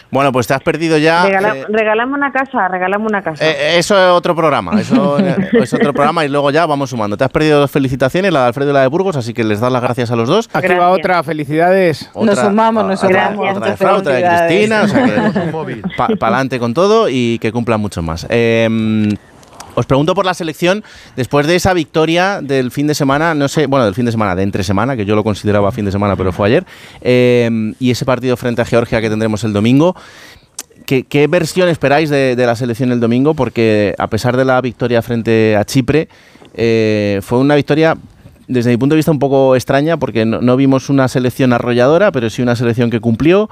Bueno, 0.10 0.32
pues 0.32 0.46
te 0.46 0.54
has 0.54 0.62
perdido 0.62 0.98
ya. 0.98 1.28
Eh, 1.28 1.66
regalamos 1.70 2.18
una 2.18 2.32
casa, 2.32 2.68
regalamos 2.68 3.10
una 3.10 3.24
casa. 3.24 3.44
Eh, 3.44 3.78
eso 3.78 3.98
es 3.98 4.12
otro 4.12 4.36
programa, 4.36 4.72
eso 4.80 5.18
es 5.18 5.74
otro 5.74 5.92
programa 5.92 6.24
y 6.24 6.30
luego 6.30 6.52
ya 6.52 6.66
vamos 6.66 6.92
sumando. 6.92 7.18
Te 7.18 7.26
has 7.26 7.32
perdido 7.32 7.60
dos 7.60 7.72
felicitaciones, 7.72 8.32
la 8.32 8.42
de 8.42 8.48
Alfredo 8.48 8.70
y 8.70 8.74
la 8.74 8.82
de 8.82 8.88
Burgos, 8.88 9.16
así 9.18 9.34
que 9.34 9.44
les 9.44 9.60
das 9.60 9.72
las 9.72 9.82
gracias 9.82 10.12
a 10.12 10.16
los 10.16 10.30
dos. 10.30 10.50
Aquí 10.54 10.74
va 10.74 10.90
otra, 10.92 11.24
felicidades. 11.24 12.10
nos 12.16 12.40
sumamos, 12.40 12.86
nos 12.86 13.00
sumamos. 13.02 13.58
Otra, 13.58 13.72
de 13.72 13.78
Fra, 13.78 13.96
otra 13.96 14.14
de 14.14 14.48
Cristina, 14.48 14.84
o 14.84 14.88
sea 14.88 15.06
que 15.06 15.82
para 15.98 16.14
adelante 16.14 16.60
con 16.60 16.74
todo 16.74 17.10
y 17.10 17.40
que 17.40 17.52
cumplan 17.52 17.82
mucho 17.82 18.02
más. 18.02 18.26
Eh, 18.30 18.70
os 19.76 19.86
pregunto 19.86 20.16
por 20.16 20.26
la 20.26 20.34
selección, 20.34 20.84
después 21.16 21.48
de 21.48 21.56
esa 21.56 21.74
victoria 21.74 22.40
del 22.42 22.72
fin 22.72 22.88
de 22.88 22.96
semana, 22.96 23.34
no 23.34 23.48
sé, 23.48 23.68
bueno, 23.68 23.86
del 23.86 23.96
fin 23.96 24.06
de 24.06 24.12
semana, 24.12 24.36
de 24.36 24.44
entre 24.44 24.64
semana, 24.64 24.96
que 24.96 25.06
yo 25.06 25.16
lo 25.16 25.24
consideraba 25.24 25.72
fin 25.72 25.86
de 25.86 25.92
semana, 25.92 26.16
pero 26.16 26.32
fue 26.32 26.48
ayer, 26.48 26.66
eh, 27.02 27.74
y 27.80 27.92
ese 27.92 28.06
partido 28.06 28.38
frente 28.38 28.62
a 28.62 28.66
Georgia 28.66 29.02
que 29.02 29.10
tendremos 29.10 29.44
el 29.44 29.54
domingo. 29.54 29.96
¿Qué, 30.86 31.28
versión 31.28 31.70
esperáis 31.70 32.10
de, 32.10 32.36
la 32.36 32.56
selección 32.56 32.92
el 32.92 33.00
domingo? 33.00 33.34
Porque 33.34 33.96
a 33.98 34.08
pesar 34.08 34.36
de 34.36 34.46
la 34.46 34.60
victoria 34.62 35.02
frente 35.02 35.56
a 35.56 35.64
Chipre, 35.64 36.10
eh, 36.54 37.20
fue 37.24 37.40
una 37.40 37.56
victoria 37.56 37.98
desde 38.48 38.70
mi 38.70 38.78
punto 38.78 38.94
de 38.94 38.98
vista 38.98 39.12
un 39.12 39.20
poco 39.20 39.56
extraña 39.56 39.98
porque 39.98 40.26
no 40.26 40.58
vimos 40.58 40.90
una 40.90 41.08
selección 41.08 41.54
arrolladora, 41.54 42.12
pero 42.12 42.30
sí 42.30 42.42
una 42.42 42.56
selección 42.56 42.90
que 42.90 43.00
cumplió. 43.00 43.50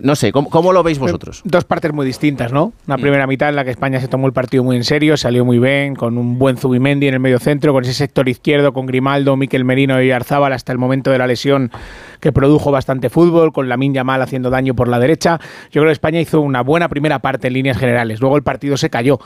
No 0.00 0.14
sé, 0.14 0.30
¿cómo, 0.30 0.72
lo 0.72 0.82
veis 0.84 1.00
vosotros? 1.00 1.42
Dos 1.44 1.64
partes 1.64 1.92
muy 1.92 2.06
distintas, 2.06 2.52
¿no? 2.52 2.72
Una 2.86 2.96
mm. 2.96 3.00
primera 3.00 3.26
mitad 3.26 3.48
en 3.48 3.56
la 3.56 3.64
que 3.64 3.70
España 3.70 4.00
se 4.00 4.06
tomó 4.06 4.28
el 4.28 4.32
partido 4.32 4.62
muy 4.62 4.76
en 4.76 4.84
serio, 4.84 5.16
salió 5.16 5.44
muy 5.44 5.58
bien, 5.58 5.96
con 5.96 6.18
un 6.18 6.38
buen 6.38 6.56
Zubimendi 6.56 7.08
en 7.08 7.14
el 7.14 7.20
medio 7.20 7.40
centro, 7.40 7.72
con 7.72 7.82
ese 7.82 7.92
sector 7.92 8.28
izquierdo, 8.28 8.72
con 8.72 8.86
Grimaldo, 8.86 9.36
Miquel 9.36 9.64
Merino 9.64 10.00
y 10.00 10.12
Arzábal 10.12 10.52
hasta 10.52 10.70
el 10.70 10.78
momento 10.78 11.10
de 11.10 11.18
la 11.18 11.26
lesión 11.26 11.72
que 12.20 12.30
produjo 12.30 12.70
bastante 12.70 13.10
fútbol, 13.10 13.52
con 13.52 13.68
la 13.68 13.76
Minya 13.76 14.04
Mal 14.04 14.22
haciendo 14.22 14.50
daño 14.50 14.74
por 14.74 14.86
la 14.86 15.00
derecha. 15.00 15.40
Yo 15.72 15.80
creo 15.80 15.86
que 15.86 15.92
España 15.92 16.20
hizo 16.20 16.40
una 16.40 16.62
buena 16.62 16.88
primera 16.88 17.18
parte 17.18 17.48
en 17.48 17.54
líneas 17.54 17.76
generales. 17.76 18.20
Luego 18.20 18.36
el 18.36 18.44
partido 18.44 18.76
se 18.76 18.88
cayó 18.88 19.18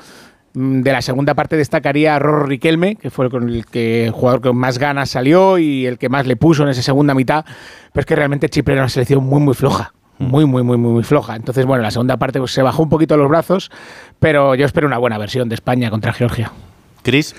mm, 0.55 0.81
de 0.81 0.93
la 0.93 1.03
segunda 1.03 1.35
parte 1.35 1.59
destacaría 1.59 2.17
a 2.17 2.19
Rorro 2.19 2.47
Riquelme, 2.47 2.97
que 2.97 3.11
fue 3.11 3.29
con 3.29 3.51
el, 3.51 3.67
que, 3.67 4.11
jugador 4.11 4.41
con 4.41 4.57
más 4.57 4.79
ganas 4.79 5.11
salió 5.11 5.59
y 5.59 5.85
el 5.85 5.99
que 5.99 6.09
más 6.09 6.27
le 6.27 6.37
puso 6.37 6.63
en 6.63 6.71
esa 6.71 6.81
segunda 6.81 7.15
mitad, 7.15 7.45
pero 7.93 8.01
es 8.01 8.07
que 8.07 8.17
realmente 8.17 8.49
Chipre 8.49 8.73
era 8.73 8.85
una 8.85 8.89
selección 8.89 9.23
muy 9.23 9.43
muy 9.43 9.53
floja 9.53 9.93
muy, 10.19 10.47
muy, 10.47 10.63
muy, 10.63 10.77
muy, 10.77 11.03
floja. 11.03 11.37
Entonces, 11.37 11.67
bueno, 11.67 11.83
la 11.83 11.91
segunda 11.91 12.17
parte 12.17 12.39
pues, 12.39 12.53
se 12.53 12.63
bajó 12.63 12.83
un 12.83 12.89
poquito 12.89 13.17
los 13.17 13.29
brazos, 13.29 13.71
pero 14.19 14.55
yo 14.55 14.67
espero 14.67 14.87
una 14.87 14.99
buena 14.99 15.19
versión 15.19 15.49
de 15.49 15.55
España 15.55 15.91
contra 15.91 16.13
Georgia. 16.13 16.53
Cris. 17.07 17.37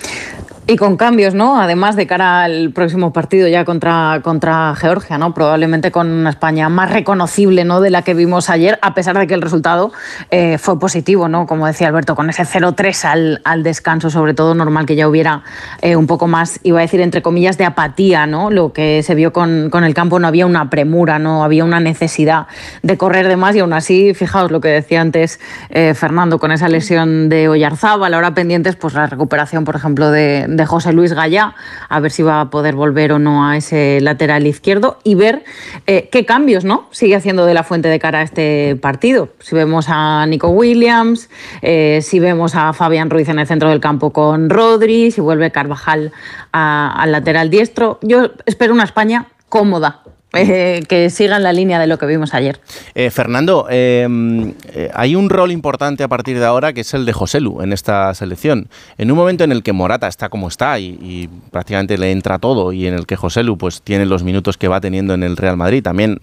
Y 0.69 0.75
con 0.75 0.97
cambios, 0.97 1.33
¿no? 1.33 1.61
Además 1.61 1.95
de 1.95 2.07
cara 2.07 2.43
al 2.43 2.73
próximo 2.73 3.13
partido 3.13 3.47
ya 3.47 3.63
contra, 3.63 4.19
contra 4.21 4.75
Georgia, 4.75 5.17
¿no? 5.17 5.33
Probablemente 5.33 5.91
con 5.91 6.09
una 6.11 6.29
España 6.29 6.67
más 6.67 6.91
reconocible, 6.91 7.63
¿no? 7.63 7.79
De 7.79 7.89
la 7.89 8.01
que 8.01 8.13
vimos 8.13 8.49
ayer, 8.49 8.77
a 8.81 8.93
pesar 8.93 9.17
de 9.17 9.27
que 9.27 9.33
el 9.33 9.41
resultado 9.41 9.93
eh, 10.29 10.57
fue 10.57 10.77
positivo, 10.77 11.29
¿no? 11.29 11.47
Como 11.47 11.67
decía 11.67 11.87
Alberto, 11.87 12.15
con 12.15 12.29
ese 12.29 12.43
0-3 12.43 13.05
al, 13.05 13.41
al, 13.45 13.63
descanso, 13.63 14.09
sobre 14.09 14.33
todo 14.33 14.55
normal 14.55 14.85
que 14.85 14.97
ya 14.97 15.07
hubiera 15.07 15.43
eh, 15.81 15.95
un 15.95 16.05
poco 16.05 16.27
más, 16.27 16.59
iba 16.63 16.79
a 16.79 16.81
decir, 16.81 16.99
entre 16.99 17.21
comillas, 17.21 17.57
de 17.57 17.63
apatía, 17.63 18.27
¿no? 18.27 18.51
Lo 18.51 18.73
que 18.73 19.03
se 19.03 19.15
vio 19.15 19.31
con, 19.31 19.69
con 19.69 19.85
el 19.85 19.93
campo, 19.93 20.19
no 20.19 20.27
había 20.27 20.45
una 20.45 20.69
premura, 20.69 21.17
no 21.17 21.45
había 21.45 21.63
una 21.63 21.79
necesidad 21.79 22.47
de 22.83 22.97
correr 22.97 23.29
de 23.29 23.37
más 23.37 23.55
y 23.55 23.59
aún 23.59 23.71
así, 23.71 24.13
fijaos 24.13 24.51
lo 24.51 24.59
que 24.59 24.67
decía 24.67 24.99
antes 24.99 25.39
eh, 25.69 25.93
Fernando, 25.93 26.39
con 26.39 26.51
esa 26.51 26.67
lesión 26.67 27.29
de 27.29 27.47
Oyarzábal, 27.47 28.13
ahora 28.13 28.33
pendientes, 28.33 28.75
pues 28.75 28.95
la 28.95 29.05
recuperación, 29.07 29.56
por 29.65 29.75
ejemplo, 29.75 30.11
de 30.11 30.65
José 30.65 30.93
Luis 30.93 31.13
Gallá, 31.13 31.55
a 31.89 31.99
ver 31.99 32.11
si 32.11 32.23
va 32.23 32.41
a 32.41 32.49
poder 32.49 32.75
volver 32.75 33.11
o 33.11 33.19
no 33.19 33.47
a 33.47 33.57
ese 33.57 33.99
lateral 34.01 34.47
izquierdo 34.47 34.99
y 35.03 35.15
ver 35.15 35.43
eh, 35.85 36.09
qué 36.11 36.25
cambios 36.25 36.63
¿no? 36.63 36.87
sigue 36.91 37.15
haciendo 37.15 37.45
de 37.45 37.53
la 37.53 37.63
fuente 37.63 37.89
de 37.89 37.99
cara 37.99 38.19
a 38.19 38.21
este 38.23 38.75
partido. 38.75 39.29
Si 39.39 39.55
vemos 39.55 39.87
a 39.89 40.25
Nico 40.27 40.49
Williams, 40.49 41.29
eh, 41.61 41.99
si 42.01 42.19
vemos 42.19 42.55
a 42.55 42.73
Fabián 42.73 43.09
Ruiz 43.09 43.29
en 43.29 43.39
el 43.39 43.47
centro 43.47 43.69
del 43.69 43.79
campo 43.79 44.11
con 44.11 44.49
Rodri, 44.49 45.11
si 45.11 45.21
vuelve 45.21 45.51
Carvajal 45.51 46.11
al 46.51 47.11
lateral 47.11 47.49
diestro. 47.49 47.99
Yo 48.01 48.31
espero 48.45 48.73
una 48.73 48.83
España 48.83 49.27
cómoda, 49.49 50.01
eh, 50.33 50.83
que 50.89 51.09
sigan 51.09 51.41
la 51.41 51.53
línea 51.53 51.79
de 51.79 51.87
lo 51.87 51.97
que 51.97 52.05
vimos 52.05 52.33
ayer. 52.33 52.59
Eh, 52.95 53.09
Fernando, 53.11 53.67
em, 53.69 54.53
eh, 54.73 54.91
hay 54.93 55.15
un 55.15 55.29
rol 55.29 55.53
importante 55.53 56.03
a 56.03 56.09
partir 56.09 56.37
de 56.37 56.45
ahora 56.45 56.73
que 56.73 56.81
es 56.81 56.93
el 56.93 57.05
de 57.05 57.13
Joselu 57.13 57.61
en 57.61 57.71
esta 57.71 58.13
selección. 58.13 58.67
En 58.97 59.09
un 59.09 59.17
momento 59.17 59.45
en 59.45 59.53
el 59.53 59.63
que 59.63 59.71
Morata 59.71 60.07
está 60.07 60.27
como 60.27 60.49
está 60.49 60.79
y, 60.79 61.29
prácticamente 61.51 61.97
le 61.97 62.11
entra 62.11 62.39
todo 62.39 62.73
y 62.73 62.87
en 62.87 62.93
el 62.93 63.05
que 63.05 63.15
Joselu 63.15 63.57
pues 63.57 63.81
tiene 63.81 64.05
los 64.05 64.23
minutos 64.23 64.57
que 64.57 64.67
va 64.67 64.81
teniendo 64.81 65.13
en 65.13 65.23
el 65.23 65.37
Real 65.37 65.55
Madrid, 65.55 65.81
también 65.81 66.19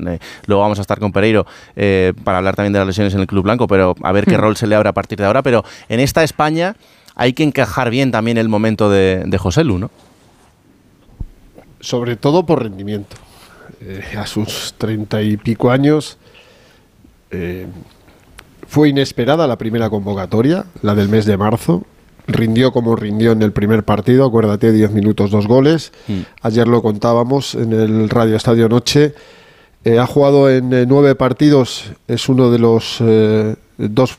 luego 0.46 0.62
vamos 0.62 0.78
a 0.78 0.82
estar 0.82 1.00
con 1.00 1.10
Pereiro 1.10 1.46
para 2.24 2.38
hablar 2.38 2.54
también 2.56 2.72
de 2.74 2.78
las 2.80 2.88
lesiones 2.88 3.14
en 3.14 3.20
el 3.20 3.26
Club 3.26 3.44
Blanco, 3.44 3.66
pero 3.66 3.94
a 4.02 4.12
ver 4.12 4.26
qué 4.26 4.36
mm. 4.36 4.40
rol 4.40 4.56
se 4.56 4.66
le 4.66 4.74
abre 4.74 4.90
a 4.90 4.92
partir 4.92 5.18
de 5.18 5.24
ahora. 5.24 5.42
Pero 5.42 5.64
en 5.88 6.00
esta 6.00 6.22
España 6.22 6.76
hay 7.14 7.32
que 7.32 7.42
encajar 7.42 7.90
bien 7.90 8.12
también 8.12 8.36
el 8.36 8.48
momento 8.48 8.90
de, 8.90 9.22
de 9.24 9.38
Joselu, 9.38 9.78
¿no? 9.78 9.90
Sobre 11.80 12.16
todo 12.16 12.44
por 12.44 12.62
rendimiento 12.62 13.16
eh, 13.80 14.16
a 14.16 14.26
sus 14.26 14.74
treinta 14.78 15.22
y 15.22 15.36
pico 15.36 15.70
años. 15.70 16.18
Eh, 17.30 17.66
fue 18.66 18.88
inesperada 18.88 19.46
la 19.46 19.58
primera 19.58 19.90
convocatoria, 19.90 20.64
la 20.82 20.94
del 20.94 21.08
mes 21.08 21.26
de 21.26 21.36
marzo. 21.36 21.84
Rindió 22.26 22.72
como 22.72 22.96
rindió 22.96 23.32
en 23.32 23.42
el 23.42 23.52
primer 23.52 23.84
partido, 23.84 24.24
acuérdate, 24.24 24.72
10 24.72 24.92
minutos, 24.92 25.30
dos 25.30 25.46
goles. 25.46 25.92
Mm. 26.08 26.20
Ayer 26.40 26.66
lo 26.66 26.80
contábamos 26.80 27.54
en 27.54 27.72
el 27.72 28.08
Radio 28.08 28.36
Estadio 28.36 28.68
Noche. 28.68 29.14
Eh, 29.84 29.98
ha 29.98 30.06
jugado 30.06 30.48
en 30.48 30.70
nueve 30.88 31.14
partidos, 31.14 31.92
es 32.08 32.30
uno 32.30 32.50
de 32.50 32.58
los 32.58 33.02
dos 33.76 34.18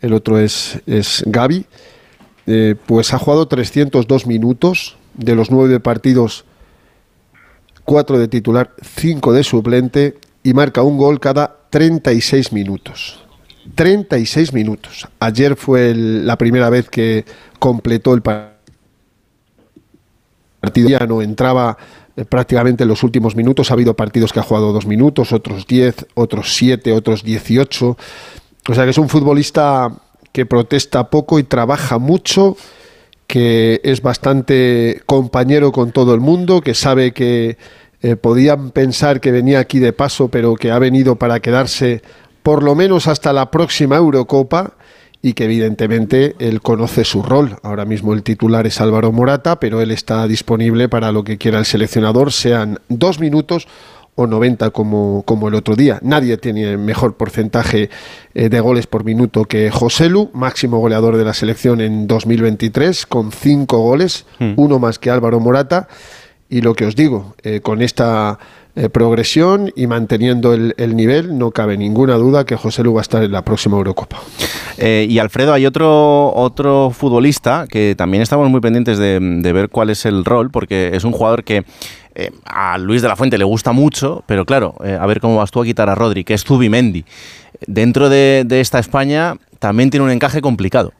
el 0.00 0.12
otro 0.12 0.38
es, 0.38 0.80
es 0.86 1.24
Gaby. 1.26 1.66
pues 2.86 3.12
ha 3.12 3.18
jugado 3.18 3.48
302 3.48 4.28
minutos, 4.28 4.97
de 5.18 5.34
los 5.34 5.50
nueve 5.50 5.80
partidos, 5.80 6.46
cuatro 7.84 8.18
de 8.18 8.28
titular, 8.28 8.70
cinco 8.82 9.32
de 9.32 9.44
suplente 9.44 10.16
y 10.42 10.54
marca 10.54 10.82
un 10.82 10.96
gol 10.96 11.20
cada 11.20 11.56
36 11.70 12.52
minutos. 12.52 13.22
36 13.74 14.54
minutos. 14.54 15.06
Ayer 15.18 15.56
fue 15.56 15.92
la 15.94 16.38
primera 16.38 16.70
vez 16.70 16.88
que 16.88 17.26
completó 17.58 18.14
el 18.14 18.22
partido. 18.22 18.62
Ya 20.88 21.00
no 21.00 21.20
entraba 21.20 21.76
eh, 22.16 22.24
prácticamente 22.24 22.84
en 22.84 22.88
los 22.88 23.02
últimos 23.02 23.36
minutos. 23.36 23.70
Ha 23.70 23.74
habido 23.74 23.94
partidos 23.94 24.32
que 24.32 24.40
ha 24.40 24.44
jugado 24.44 24.72
dos 24.72 24.86
minutos, 24.86 25.32
otros 25.32 25.66
diez, 25.66 26.06
otros 26.14 26.54
siete, 26.54 26.92
otros 26.92 27.22
dieciocho. 27.24 27.98
O 28.68 28.74
sea 28.74 28.84
que 28.84 28.90
es 28.90 28.98
un 28.98 29.08
futbolista 29.08 29.92
que 30.32 30.46
protesta 30.46 31.10
poco 31.10 31.38
y 31.38 31.42
trabaja 31.42 31.98
mucho 31.98 32.56
que 33.28 33.80
es 33.84 34.00
bastante 34.00 35.02
compañero 35.06 35.70
con 35.70 35.92
todo 35.92 36.14
el 36.14 36.20
mundo, 36.20 36.62
que 36.62 36.74
sabe 36.74 37.12
que 37.12 37.58
eh, 38.00 38.16
podían 38.16 38.70
pensar 38.70 39.20
que 39.20 39.30
venía 39.30 39.60
aquí 39.60 39.78
de 39.78 39.92
paso, 39.92 40.28
pero 40.28 40.54
que 40.54 40.70
ha 40.70 40.78
venido 40.78 41.16
para 41.16 41.38
quedarse 41.38 42.02
por 42.42 42.62
lo 42.62 42.74
menos 42.74 43.06
hasta 43.06 43.34
la 43.34 43.50
próxima 43.50 43.96
Eurocopa 43.96 44.72
y 45.20 45.34
que 45.34 45.44
evidentemente 45.44 46.36
él 46.38 46.62
conoce 46.62 47.04
su 47.04 47.22
rol. 47.22 47.58
Ahora 47.62 47.84
mismo 47.84 48.14
el 48.14 48.22
titular 48.22 48.66
es 48.66 48.80
Álvaro 48.80 49.12
Morata, 49.12 49.60
pero 49.60 49.82
él 49.82 49.90
está 49.90 50.26
disponible 50.26 50.88
para 50.88 51.12
lo 51.12 51.22
que 51.22 51.36
quiera 51.36 51.58
el 51.58 51.66
seleccionador, 51.66 52.32
sean 52.32 52.78
dos 52.88 53.20
minutos 53.20 53.68
o 54.18 54.26
90 54.26 54.70
como, 54.70 55.22
como 55.24 55.46
el 55.46 55.54
otro 55.54 55.76
día. 55.76 56.00
Nadie 56.02 56.36
tiene 56.38 56.76
mejor 56.76 57.16
porcentaje 57.16 57.88
eh, 58.34 58.48
de 58.48 58.60
goles 58.60 58.88
por 58.88 59.04
minuto 59.04 59.44
que 59.44 59.70
Joselu, 59.70 60.30
máximo 60.34 60.80
goleador 60.80 61.16
de 61.16 61.24
la 61.24 61.34
selección 61.34 61.80
en 61.80 62.08
2023, 62.08 63.06
con 63.06 63.30
cinco 63.30 63.78
goles, 63.78 64.26
hmm. 64.40 64.54
uno 64.56 64.80
más 64.80 64.98
que 64.98 65.10
Álvaro 65.10 65.38
Morata. 65.38 65.86
Y 66.50 66.62
lo 66.62 66.74
que 66.74 66.86
os 66.86 66.96
digo, 66.96 67.36
eh, 67.44 67.60
con 67.60 67.80
esta 67.80 68.40
eh, 68.74 68.88
progresión 68.88 69.70
y 69.76 69.86
manteniendo 69.86 70.52
el, 70.52 70.96
nivel, 70.96 71.38
no 71.38 71.52
cabe 71.52 71.76
ninguna 71.76 72.14
duda 72.16 72.44
que 72.44 72.56
José 72.56 72.82
Lu 72.82 72.94
va 72.94 73.00
a 73.00 73.02
estar 73.02 73.22
en 73.22 73.30
la 73.30 73.42
próxima 73.42 73.76
Eurocopa. 73.76 74.18
y 74.78 75.18
Alfredo, 75.18 75.52
hay 75.52 75.64
otro, 75.66 76.34
otro 76.34 76.90
futbolista 76.90 77.66
que 77.68 77.94
también 77.96 78.22
estamos 78.22 78.50
muy 78.50 78.60
pendientes 78.60 78.98
de, 78.98 79.20
de, 79.20 79.52
ver 79.52 79.68
cuál 79.68 79.90
es 79.90 80.06
el 80.06 80.24
rol, 80.24 80.50
porque 80.50 80.90
es 80.94 81.04
un 81.04 81.12
jugador 81.12 81.44
que 81.44 81.64
eh, 82.18 82.32
a 82.44 82.76
Luis 82.78 83.00
de 83.00 83.08
la 83.08 83.16
Fuente 83.16 83.38
le 83.38 83.44
gusta 83.44 83.72
mucho, 83.72 84.24
pero 84.26 84.44
claro, 84.44 84.74
eh, 84.84 84.98
a 85.00 85.06
ver 85.06 85.20
cómo 85.20 85.36
vas 85.36 85.50
tú 85.50 85.62
a 85.62 85.64
quitar 85.64 85.88
a 85.88 85.94
Rodri, 85.94 86.24
que 86.24 86.34
es 86.34 86.44
Zubimendi. 86.44 87.04
Dentro 87.66 88.08
de 88.08 88.46
esta 88.50 88.78
España 88.78 89.36
también 89.58 89.90
tiene 89.90 90.04
un 90.04 90.10
encaje 90.10 90.40
complicado. 90.40 90.92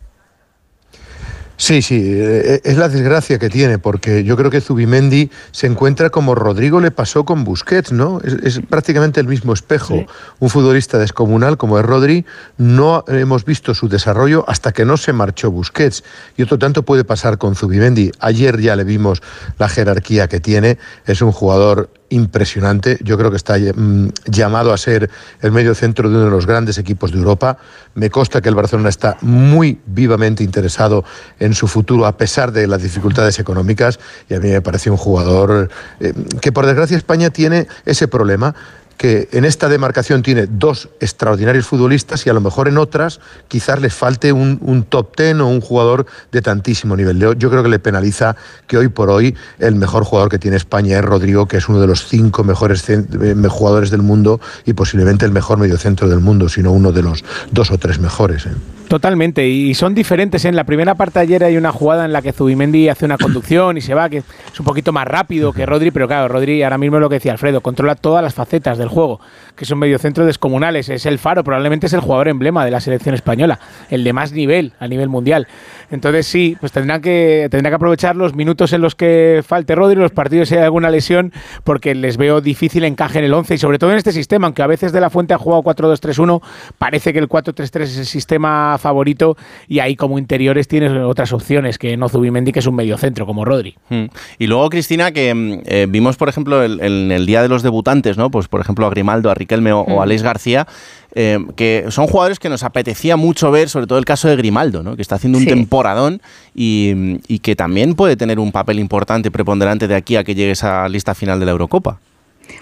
Sí, 1.60 1.82
sí, 1.82 2.00
eh, 2.00 2.60
es 2.62 2.76
la 2.76 2.88
desgracia 2.88 3.40
que 3.40 3.50
tiene, 3.50 3.80
porque 3.80 4.22
yo 4.22 4.36
creo 4.36 4.48
que 4.48 4.60
Zubimendi 4.60 5.28
se 5.50 5.66
encuentra 5.66 6.08
como 6.08 6.36
Rodrigo 6.36 6.80
le 6.80 6.92
pasó 6.92 7.24
con 7.24 7.42
Busquets, 7.42 7.90
¿no? 7.90 8.20
Es, 8.20 8.60
prácticamente 8.70 9.18
el 9.18 9.26
mismo 9.26 9.54
espejo. 9.54 10.06
Un 10.38 10.50
futbolista 10.50 10.98
descomunal 10.98 11.56
como 11.56 11.76
es 11.80 11.84
Rodri, 11.84 12.24
no 12.58 13.04
hemos 13.08 13.44
visto 13.44 13.74
su 13.74 13.88
desarrollo 13.88 14.44
hasta 14.46 14.70
que 14.70 14.84
no 14.84 14.96
se 14.96 15.12
marchó 15.12 15.50
Busquets. 15.50 16.04
Y 16.36 16.42
otro 16.42 16.60
tanto 16.60 16.84
puede 16.84 17.02
pasar 17.02 17.38
con 17.38 17.56
Zubimendi. 17.56 18.12
Ayer 18.20 18.60
ya 18.60 18.76
le 18.76 18.84
vimos 18.84 19.20
la 19.58 19.68
jerarquía 19.68 20.28
que 20.28 20.38
tiene, 20.38 20.78
es 21.06 21.22
un 21.22 21.32
jugador 21.32 21.90
impresionante. 22.10 22.98
Yo 23.02 23.18
creo 23.18 23.30
que 23.30 23.36
está 23.36 23.56
mm, 23.58 24.08
llamado 24.26 24.72
a 24.72 24.78
ser 24.78 25.10
el 25.40 25.52
medio 25.52 25.74
centro 25.74 26.08
de 26.08 26.16
uno 26.16 26.24
de 26.24 26.30
los 26.30 26.46
grandes 26.46 26.78
equipos 26.78 27.12
de 27.12 27.18
Europa. 27.18 27.58
Me 27.94 28.10
consta 28.10 28.40
que 28.40 28.48
el 28.48 28.54
Barcelona 28.54 28.88
está 28.88 29.16
muy 29.22 29.80
vivamente 29.86 30.44
interesado 30.44 31.04
en 31.38 31.54
su 31.54 31.68
futuro 31.68 32.06
a 32.06 32.16
pesar 32.16 32.52
de 32.52 32.66
las 32.66 32.82
dificultades 32.82 33.38
económicas 33.38 33.98
y 34.28 34.34
a 34.34 34.40
mí 34.40 34.48
me 34.48 34.62
parece 34.62 34.90
un 34.90 34.96
jugador 34.96 35.70
eh, 36.00 36.12
que 36.40 36.52
por 36.52 36.66
desgracia 36.66 36.96
España 36.96 37.30
tiene 37.30 37.66
ese 37.84 38.08
problema 38.08 38.54
que 38.98 39.28
en 39.32 39.44
esta 39.44 39.68
demarcación 39.68 40.22
tiene 40.22 40.46
dos 40.46 40.90
extraordinarios 41.00 41.66
futbolistas 41.66 42.26
y 42.26 42.30
a 42.30 42.32
lo 42.32 42.40
mejor 42.40 42.68
en 42.68 42.76
otras 42.76 43.20
quizás 43.46 43.80
les 43.80 43.94
falte 43.94 44.32
un, 44.32 44.84
top 44.88 45.16
ten 45.16 45.40
o 45.40 45.48
un 45.48 45.60
jugador 45.60 46.04
de 46.32 46.42
tantísimo 46.42 46.96
nivel. 46.96 47.18
Yo 47.38 47.48
creo 47.48 47.62
que 47.62 47.68
le 47.68 47.78
penaliza 47.78 48.36
que 48.66 48.76
hoy 48.76 48.88
por 48.88 49.08
hoy 49.08 49.36
el 49.60 49.76
mejor 49.76 50.04
jugador 50.04 50.28
que 50.28 50.38
tiene 50.38 50.56
España 50.56 50.98
es 50.98 51.04
Rodrigo, 51.04 51.46
que 51.46 51.58
es 51.58 51.68
uno 51.68 51.80
de 51.80 51.86
los 51.86 52.06
cinco 52.06 52.42
mejores 52.42 52.84
eh, 52.90 53.04
jugadores 53.48 53.90
del 53.90 54.02
mundo 54.02 54.40
y 54.66 54.72
posiblemente 54.72 55.24
el 55.24 55.32
mejor 55.32 55.58
mediocentro 55.58 56.08
del 56.08 56.20
mundo, 56.20 56.48
sino 56.48 56.72
uno 56.72 56.90
de 56.90 57.02
los 57.02 57.24
dos 57.52 57.70
o 57.70 57.78
tres 57.78 58.00
mejores. 58.00 58.46
¿eh? 58.46 58.77
Totalmente, 58.88 59.46
y 59.46 59.74
son 59.74 59.94
diferentes. 59.94 60.46
En 60.46 60.56
la 60.56 60.64
primera 60.64 60.94
parte 60.94 61.18
ayer 61.18 61.44
hay 61.44 61.58
una 61.58 61.72
jugada 61.72 62.06
en 62.06 62.12
la 62.14 62.22
que 62.22 62.32
Zubimendi 62.32 62.88
hace 62.88 63.04
una 63.04 63.18
conducción 63.18 63.76
y 63.76 63.82
se 63.82 63.92
va, 63.92 64.08
que 64.08 64.18
es 64.18 64.58
un 64.58 64.64
poquito 64.64 64.92
más 64.92 65.06
rápido 65.06 65.52
que 65.52 65.66
Rodri, 65.66 65.90
pero 65.90 66.08
claro, 66.08 66.26
Rodri 66.28 66.62
ahora 66.62 66.78
mismo 66.78 66.96
es 66.96 67.02
lo 67.02 67.10
que 67.10 67.16
decía 67.16 67.32
Alfredo, 67.32 67.60
controla 67.60 67.96
todas 67.96 68.22
las 68.22 68.32
facetas 68.32 68.78
del 68.78 68.88
juego, 68.88 69.20
que 69.56 69.66
son 69.66 69.78
mediocentros 69.78 70.26
descomunales, 70.26 70.88
es 70.88 71.04
el 71.04 71.18
faro, 71.18 71.44
probablemente 71.44 71.86
es 71.86 71.92
el 71.92 72.00
jugador 72.00 72.28
emblema 72.28 72.64
de 72.64 72.70
la 72.70 72.80
selección 72.80 73.14
española, 73.14 73.60
el 73.90 74.04
de 74.04 74.14
más 74.14 74.32
nivel 74.32 74.72
a 74.80 74.88
nivel 74.88 75.10
mundial. 75.10 75.48
Entonces 75.90 76.26
sí, 76.26 76.56
pues 76.60 76.72
tendrá 76.72 77.00
que, 77.00 77.48
tendrá 77.50 77.70
que 77.70 77.76
aprovechar 77.76 78.16
los 78.16 78.34
minutos 78.34 78.72
en 78.72 78.80
los 78.80 78.94
que 78.94 79.42
falte 79.46 79.74
Rodri, 79.74 79.96
los 79.96 80.12
partidos 80.12 80.48
si 80.48 80.56
hay 80.56 80.62
alguna 80.62 80.90
lesión, 80.90 81.32
porque 81.64 81.94
les 81.94 82.16
veo 82.16 82.40
difícil 82.40 82.84
encaje 82.84 83.18
en 83.18 83.24
el 83.24 83.34
11 83.34 83.54
y 83.54 83.58
sobre 83.58 83.78
todo 83.78 83.90
en 83.90 83.96
este 83.96 84.12
sistema, 84.12 84.46
aunque 84.46 84.62
a 84.62 84.66
veces 84.66 84.92
de 84.92 85.00
la 85.00 85.10
fuente 85.10 85.34
ha 85.34 85.38
jugado 85.38 85.62
4-2-3-1, 85.62 86.42
parece 86.78 87.12
que 87.12 87.18
el 87.18 87.28
4-3-3 87.28 87.82
es 87.82 87.98
el 87.98 88.06
sistema 88.06 88.76
favorito 88.78 89.36
y 89.66 89.78
ahí 89.78 89.96
como 89.96 90.18
interiores 90.18 90.68
tienes 90.68 90.92
otras 90.92 91.32
opciones 91.32 91.78
que 91.78 91.96
no 91.96 92.08
Zubimendi, 92.08 92.52
que 92.52 92.58
es 92.60 92.66
un 92.66 92.74
medio 92.74 92.98
centro 92.98 93.26
como 93.26 93.44
Rodri. 93.44 93.76
Hmm. 93.88 94.06
Y 94.38 94.46
luego, 94.46 94.68
Cristina, 94.70 95.12
que 95.12 95.34
mm, 95.34 95.62
eh, 95.66 95.86
vimos, 95.88 96.16
por 96.16 96.28
ejemplo, 96.28 96.64
en 96.64 97.12
el 97.12 97.26
día 97.26 97.42
de 97.42 97.48
los 97.48 97.62
debutantes, 97.62 98.16
¿no? 98.16 98.30
Pues 98.30 98.48
por 98.48 98.60
ejemplo 98.60 98.86
a 98.86 98.90
Grimaldo, 98.90 99.30
a 99.30 99.34
Riquelme 99.34 99.72
o, 99.72 99.80
a 99.80 99.84
hmm. 99.84 99.98
Alex 100.00 100.22
García, 100.22 100.66
eh, 101.14 101.38
que 101.56 101.86
son 101.90 102.06
jugadores 102.06 102.38
que 102.38 102.48
nos 102.48 102.62
apetecía 102.62 103.16
mucho 103.16 103.50
ver, 103.50 103.68
sobre 103.68 103.86
todo 103.86 103.98
el 103.98 104.04
caso 104.04 104.28
de 104.28 104.36
Grimaldo, 104.36 104.82
¿no? 104.82 104.96
que 104.96 105.02
está 105.02 105.14
haciendo 105.14 105.38
un 105.38 105.46
temporadón 105.46 106.20
y, 106.54 107.18
y, 107.28 107.38
que 107.38 107.56
también 107.56 107.94
puede 107.94 108.16
tener 108.16 108.38
un 108.38 108.52
papel 108.52 108.78
importante, 108.78 109.30
preponderante 109.30 109.88
de 109.88 109.94
aquí 109.94 110.16
a 110.16 110.24
que 110.24 110.34
llegue 110.34 110.50
esa 110.52 110.88
lista 110.88 111.14
final 111.14 111.40
de 111.40 111.46
la 111.46 111.52
Eurocopa. 111.52 111.98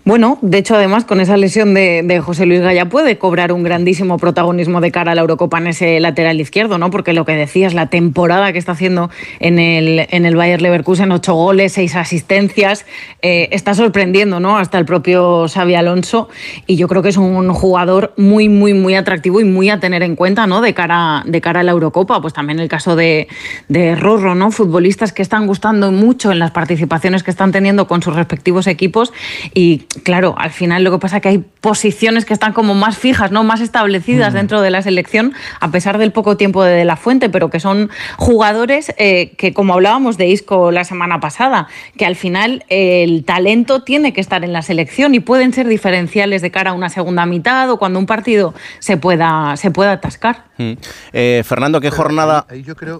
Bueno, 0.04 0.38
de 0.40 0.58
hecho, 0.58 0.76
además, 0.76 1.04
con 1.04 1.20
esa 1.20 1.36
lesión 1.36 1.74
de, 1.74 2.22
José 2.24 2.46
Luis 2.46 2.60
Gaya 2.60 2.88
puede 2.88 3.18
cobrar 3.18 3.52
un 3.52 3.64
grandísimo 3.64 4.18
protagonismo 4.18 4.80
de 4.80 4.92
cara 4.92 5.12
a 5.12 5.14
la 5.16 5.20
Eurocopa 5.20 5.58
en 5.58 5.66
ese 5.66 5.98
lateral 5.98 6.40
izquierdo, 6.40 6.78
¿no? 6.78 6.90
Porque 6.90 7.12
lo 7.12 7.24
que 7.24 7.32
decías, 7.32 7.74
la 7.74 7.88
temporada 7.88 8.52
que 8.52 8.58
está 8.58 8.72
haciendo 8.72 9.10
en 9.40 9.58
el, 9.58 10.06
en 10.10 10.24
el 10.24 10.36
Bayer 10.36 10.62
Leverkusen, 10.62 11.10
ocho 11.10 11.34
goles, 11.34 11.72
seis 11.72 11.96
asistencias, 11.96 12.86
eh, 13.20 13.48
está 13.50 13.74
sorprendiendo, 13.74 14.38
¿no? 14.38 14.58
Hasta 14.58 14.78
el 14.78 14.84
propio 14.84 15.46
Xavi 15.48 15.74
Alonso. 15.74 16.28
Y 16.68 16.76
yo 16.76 16.86
creo 16.86 17.02
que 17.02 17.08
es 17.08 17.16
un 17.16 17.52
jugador 17.52 18.14
muy, 18.16 18.48
muy, 18.48 18.74
muy 18.74 18.94
atractivo 18.94 19.40
y 19.40 19.44
muy 19.44 19.70
a 19.70 19.80
tener 19.80 20.04
en 20.04 20.14
cuenta, 20.14 20.46
¿no? 20.46 20.60
De 20.60 20.72
cara, 20.72 21.24
de 21.26 21.40
cara 21.40 21.60
a 21.60 21.62
la 21.64 21.72
Eurocopa. 21.72 22.20
Pues 22.20 22.32
también 22.32 22.60
el 22.60 22.68
caso 22.68 22.94
de, 22.94 23.26
de 23.68 23.96
Rorro, 23.96 24.36
¿no? 24.36 24.52
Futbolistas 24.52 25.12
que 25.12 25.22
están 25.22 25.48
gustando 25.48 25.90
mucho 25.90 26.30
en 26.30 26.38
las 26.38 26.52
participaciones 26.52 27.24
que 27.24 27.32
están 27.32 27.50
teniendo 27.50 27.88
con 27.88 28.02
sus 28.02 28.14
respectivos 28.14 28.68
equipos 28.68 29.12
y 29.52 29.75
claro, 29.78 30.34
al 30.38 30.50
final 30.50 30.84
lo 30.84 30.90
que 30.90 30.98
pasa 30.98 31.16
es 31.16 31.22
que 31.22 31.28
hay 31.28 31.38
posiciones 31.38 32.24
que 32.24 32.32
están 32.32 32.52
como 32.52 32.74
más 32.74 32.96
fijas, 32.96 33.32
¿no? 33.32 33.44
Más 33.44 33.60
establecidas 33.60 34.32
mm. 34.32 34.36
dentro 34.36 34.60
de 34.60 34.70
la 34.70 34.82
selección, 34.82 35.32
a 35.60 35.70
pesar 35.70 35.98
del 35.98 36.12
poco 36.12 36.36
tiempo 36.36 36.62
de, 36.62 36.84
La 36.84 36.96
Fuente, 36.96 37.28
pero 37.28 37.50
que 37.50 37.58
son 37.58 37.90
jugadores 38.16 38.94
eh, 38.98 39.32
que, 39.36 39.52
como 39.52 39.74
hablábamos 39.74 40.16
de 40.16 40.28
Isco 40.28 40.70
la 40.70 40.84
semana 40.84 41.20
pasada, 41.20 41.66
que 41.96 42.06
al 42.06 42.16
final 42.16 42.64
el 42.68 43.24
talento 43.24 43.82
tiene 43.82 44.12
que 44.12 44.20
estar 44.20 44.44
en 44.44 44.52
la 44.52 44.62
selección 44.62 45.14
y 45.14 45.20
pueden 45.20 45.52
ser 45.52 45.66
diferenciales 45.66 46.42
de 46.42 46.50
cara 46.50 46.70
a 46.70 46.74
una 46.74 46.88
segunda 46.88 47.26
mitad 47.26 47.70
o 47.70 47.78
cuando 47.78 47.98
un 47.98 48.06
partido 48.06 48.54
se 48.78 48.96
pueda, 48.96 49.56
se 49.56 49.70
pueda 49.70 49.92
atascar. 49.92 50.44
Mm. 50.58 50.72
Eh, 51.12 51.42
Fernando, 51.44 51.80
¿qué 51.80 51.90
jornada? 51.90 52.46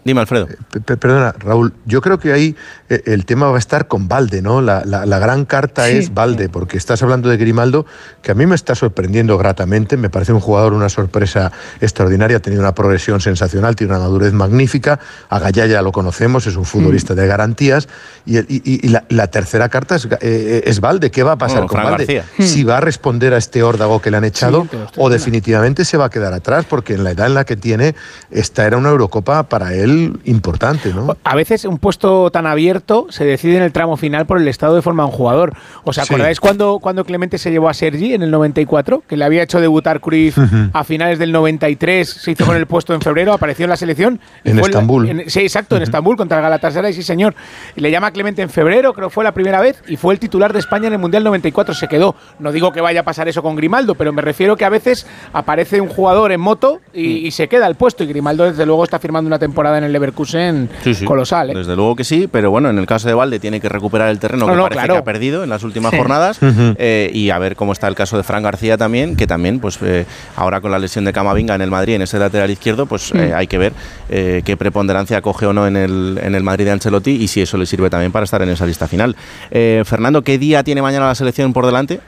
Dime, 0.05 0.21
Alfredo. 0.21 0.49
Eh, 0.49 0.81
perdona, 0.81 1.33
Raúl, 1.39 1.73
yo 1.85 2.01
creo 2.01 2.19
que 2.19 2.33
ahí 2.33 2.57
el 2.89 3.25
tema 3.25 3.49
va 3.49 3.57
a 3.57 3.59
estar 3.59 3.89
con 3.89 4.09
Valde, 4.09 4.43
¿no? 4.43 4.61
La, 4.61 4.83
gran 5.19 5.45
carta 5.45 5.89
es 5.89 6.13
Valde, 6.13 6.49
porque 6.49 6.66
estás 6.73 7.03
hablando 7.03 7.29
de 7.29 7.37
Grimaldo, 7.37 7.87
que 8.23 8.33
a 8.33 8.35
mí 8.35 8.47
me 8.47 8.55
está 8.55 8.75
sorprendiendo 8.75 9.39
gratamente, 9.39 9.97
me 9.97 10.11
parece 10.11 10.33
un 10.33 10.41
jugador 10.41 10.73
una 10.73 10.89
sorpresa 10.89 11.53
extraordinaria, 11.81 12.39
ha 12.39 12.41
tenido 12.41 12.63
una 12.63 12.75
progresión 12.75 13.21
sensacional, 13.21 13.77
tiene 13.77 13.93
una 13.93 14.03
madurez 14.03 14.33
magnífica, 14.33 14.99
a 15.29 15.39
Gaya 15.39 15.67
ya 15.67 15.83
lo 15.83 15.93
conocemos, 15.93 16.47
es 16.47 16.57
un 16.57 16.65
futbolista 16.65 17.15
mm. 17.15 17.17
de 17.17 17.27
garantías, 17.27 17.89
y, 18.27 18.89
la, 18.89 19.27
tercera 19.29 19.69
carta 19.69 19.97
es, 19.97 20.09
eh, 20.21 20.63
es, 20.67 20.81
Valde, 20.81 21.11
¿qué 21.11 21.23
va 21.23 21.33
a 21.33 21.39
pasar 21.39 21.67
con 21.67 21.83
Valde? 21.83 22.25
Si 22.39 22.65
va 22.65 22.79
a 22.79 22.81
responder 22.81 23.35
a 23.35 23.37
este 23.37 23.63
órdago 23.63 24.01
que 24.01 24.11
le 24.11 24.17
han 24.17 24.25
echado 24.25 24.67
o 24.97 25.11
definitivamente 25.11 25.85
se 25.85 25.97
va 25.97 26.07
a 26.07 26.11
quedar 26.11 26.33
atrás, 26.33 26.65
porque 26.69 26.95
en 26.95 27.05
la 27.05 27.13
edad 27.13 27.27
en 27.27 27.35
la 27.35 27.45
que 27.45 27.57
tiene, 27.57 27.95
esta 28.31 28.67
era 28.67 28.77
una 28.77 28.91
Eurocopa 28.91 29.45
para 29.45 29.75
él 29.75 30.19
importante. 30.25 30.93
¿no? 30.93 31.17
A 31.25 31.35
veces 31.35 31.65
un 31.65 31.79
puesto 31.79 32.31
tan 32.31 32.47
abierto 32.47 33.07
se 33.11 33.25
decide 33.25 33.57
en 33.57 33.63
el 33.63 33.73
tramo 33.73 33.97
final 33.97 34.27
por 34.27 34.39
el 34.39 34.49
estado 34.49 34.75
de 34.75 34.83
forma 34.83 35.05
de 35.05 35.11
un 35.11 35.15
jugador. 35.15 35.55
¿Os 35.85 35.99
acordáis 35.99 36.41
cuando 36.41 36.56
cuando, 36.81 37.05
Clemente 37.05 37.39
se 37.39 37.51
llevó 37.51 37.69
a 37.69 37.75
Sergi 37.75 38.15
en 38.15 38.23
el 38.23 38.31
94, 38.31 39.03
que 39.07 39.17
le 39.17 39.25
había 39.25 39.43
hecho 39.43 39.61
debutar 39.61 40.01
Cruyff 40.01 40.39
a 40.73 40.85
finales 40.85 41.19
del 41.19 41.33
93, 41.33 42.09
se 42.09 42.31
hizo 42.33 42.45
con 42.47 42.57
el 42.57 42.67
puesto 42.67 42.95
en 42.95 43.01
febrero, 43.01 43.33
apareció 43.33 43.65
en 43.65 43.71
la 43.71 43.77
selección. 43.77 44.21
En 44.45 44.59
Estambul. 44.59 45.25
sí, 45.27 45.41
exacto, 45.41 45.77
en 45.77 45.83
Estambul 45.83 46.17
contra 46.17 46.39
el 46.39 46.43
Galatasaray, 46.43 46.93
sí 46.93 47.03
señor. 47.03 47.35
le 47.75 47.91
llama 47.91 48.09
a 48.09 48.11
Clemente 48.11 48.43
en 48.43 48.51
febrero, 48.51 48.93
creo 48.93 49.09
que 49.09 49.15
fue 49.15 49.25
la 49.25 49.33
primera 49.33 49.61
vez, 49.61 49.83
y 49.89 49.97
fue 49.97 50.15
el 50.15 50.21
titular 50.21 50.53
de 50.53 50.59
España 50.59 50.87
en 50.89 50.95
el 50.95 50.99
Mundial 50.99 51.25
94, 51.25 51.75
se 51.75 51.89
quedó. 51.89 52.15
No 52.39 52.53
digo 52.53 52.73
que 52.73 52.81
vaya 52.81 53.01
a 53.01 53.05
pasar 53.05 53.29
eso 53.29 53.43
con 53.43 53.57
Grimaldo, 53.57 53.95
pero 53.95 54.13
me 54.13 54.23
refiero 54.23 54.57
que 54.57 54.65
a 54.65 54.69
veces 54.69 55.07
aparece 55.33 55.81
un 55.81 55.89
jugador 55.89 56.33
en 56.33 56.41
moto 56.41 56.81
y, 56.93 57.31
se 57.31 57.49
queda 57.49 57.67
el 57.67 57.75
puesto, 57.75 58.05
y 58.05 58.07
Grimaldo 58.07 58.45
desde 58.45 58.65
luego 58.65 58.85
está 58.85 58.99
firmando 58.99 59.29
una 59.29 59.39
temporada 59.39 59.79
en 59.79 59.85
el 59.85 59.93
Leverkusen 59.93 60.71
colosal. 61.05 61.51
¿eh? 61.51 61.55
Desde 61.55 61.77
luego 61.77 61.97
que 61.97 62.05
sí, 62.05 62.29
pero 62.31 62.51
bueno, 62.51 62.71
en 62.71 62.79
el 62.79 62.87
caso 62.87 63.09
de 63.09 63.15
Valde 63.15 63.39
tiene 63.39 63.61
que 63.61 63.69
recuperar 63.69 64.09
el 64.09 64.19
terreno 64.19 64.47
que 64.47 64.53
parece 64.75 64.89
que 64.89 64.97
ha 64.97 65.05
perdido 65.05 65.45
en 65.45 65.51
las 65.51 65.63
últimas 65.63 65.95
jornadas. 65.95 66.36
Eh, 66.43 67.11
y 67.13 67.31
a 67.31 67.39
ver 67.39 67.57
cómo 67.57 67.73
está 67.73 67.89
el 67.89 67.95
caso 67.95 68.17
de 68.17 68.23
Fran 68.23 68.43
García 68.43 68.77
también, 68.77 69.17
que 69.17 69.27
también, 69.27 69.61
pues 69.61 69.79
eh, 69.83 70.07
ahora 70.37 70.61
con 70.61 70.71
la 70.71 70.79
lesión 70.79 71.05
de 71.05 71.13
Camavinga 71.13 71.55
en 71.55 71.63
el 71.63 71.71
Madrid, 71.71 71.95
en 71.95 72.03
ese 72.03 72.19
lateral 72.19 72.51
izquierdo, 72.51 72.87
pues 72.87 73.13
eh, 73.15 73.33
hay 73.35 73.47
que 73.47 73.59
ver 73.59 73.73
qué 74.09 74.57
preponderancia 74.59 75.21
coge 75.21 75.47
o 75.47 75.53
no 75.53 75.67
en 75.67 75.77
el, 75.77 76.19
en 76.23 76.35
el 76.35 76.43
Madrid 76.43 76.65
de 76.65 76.73
Ancelotti 76.73 77.11
y 77.11 77.29
si 77.29 77.43
eso 77.43 77.57
le 77.57 77.67
sirve 77.67 77.91
también 77.91 78.13
para 78.13 78.25
estar 78.25 78.43
en 78.43 78.49
esa 78.49 78.67
lista 78.67 78.89
final. 78.89 79.17
Fernando, 79.51 80.23
¿qué 80.23 80.39
día 80.39 80.63
tiene 80.63 80.83
mañana 80.83 81.07
la 81.07 81.15
selección 81.15 81.53
por 81.53 81.67
delante? 81.67 82.01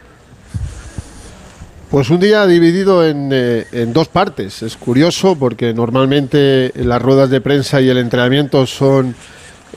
Pues 1.91 2.11
un 2.11 2.21
día 2.21 2.47
dividido 2.47 3.07
en, 3.07 3.33
en, 3.33 3.93
dos 3.93 4.09
partes. 4.09 4.63
Es 4.63 4.77
curioso 4.77 5.37
porque 5.39 5.73
normalmente 5.73 6.71
las 6.77 7.01
ruedas 7.01 7.31
de 7.31 7.41
prensa 7.41 7.81
y 7.81 7.89
el 7.89 7.99
entrenamiento 7.99 8.67
son 8.67 9.15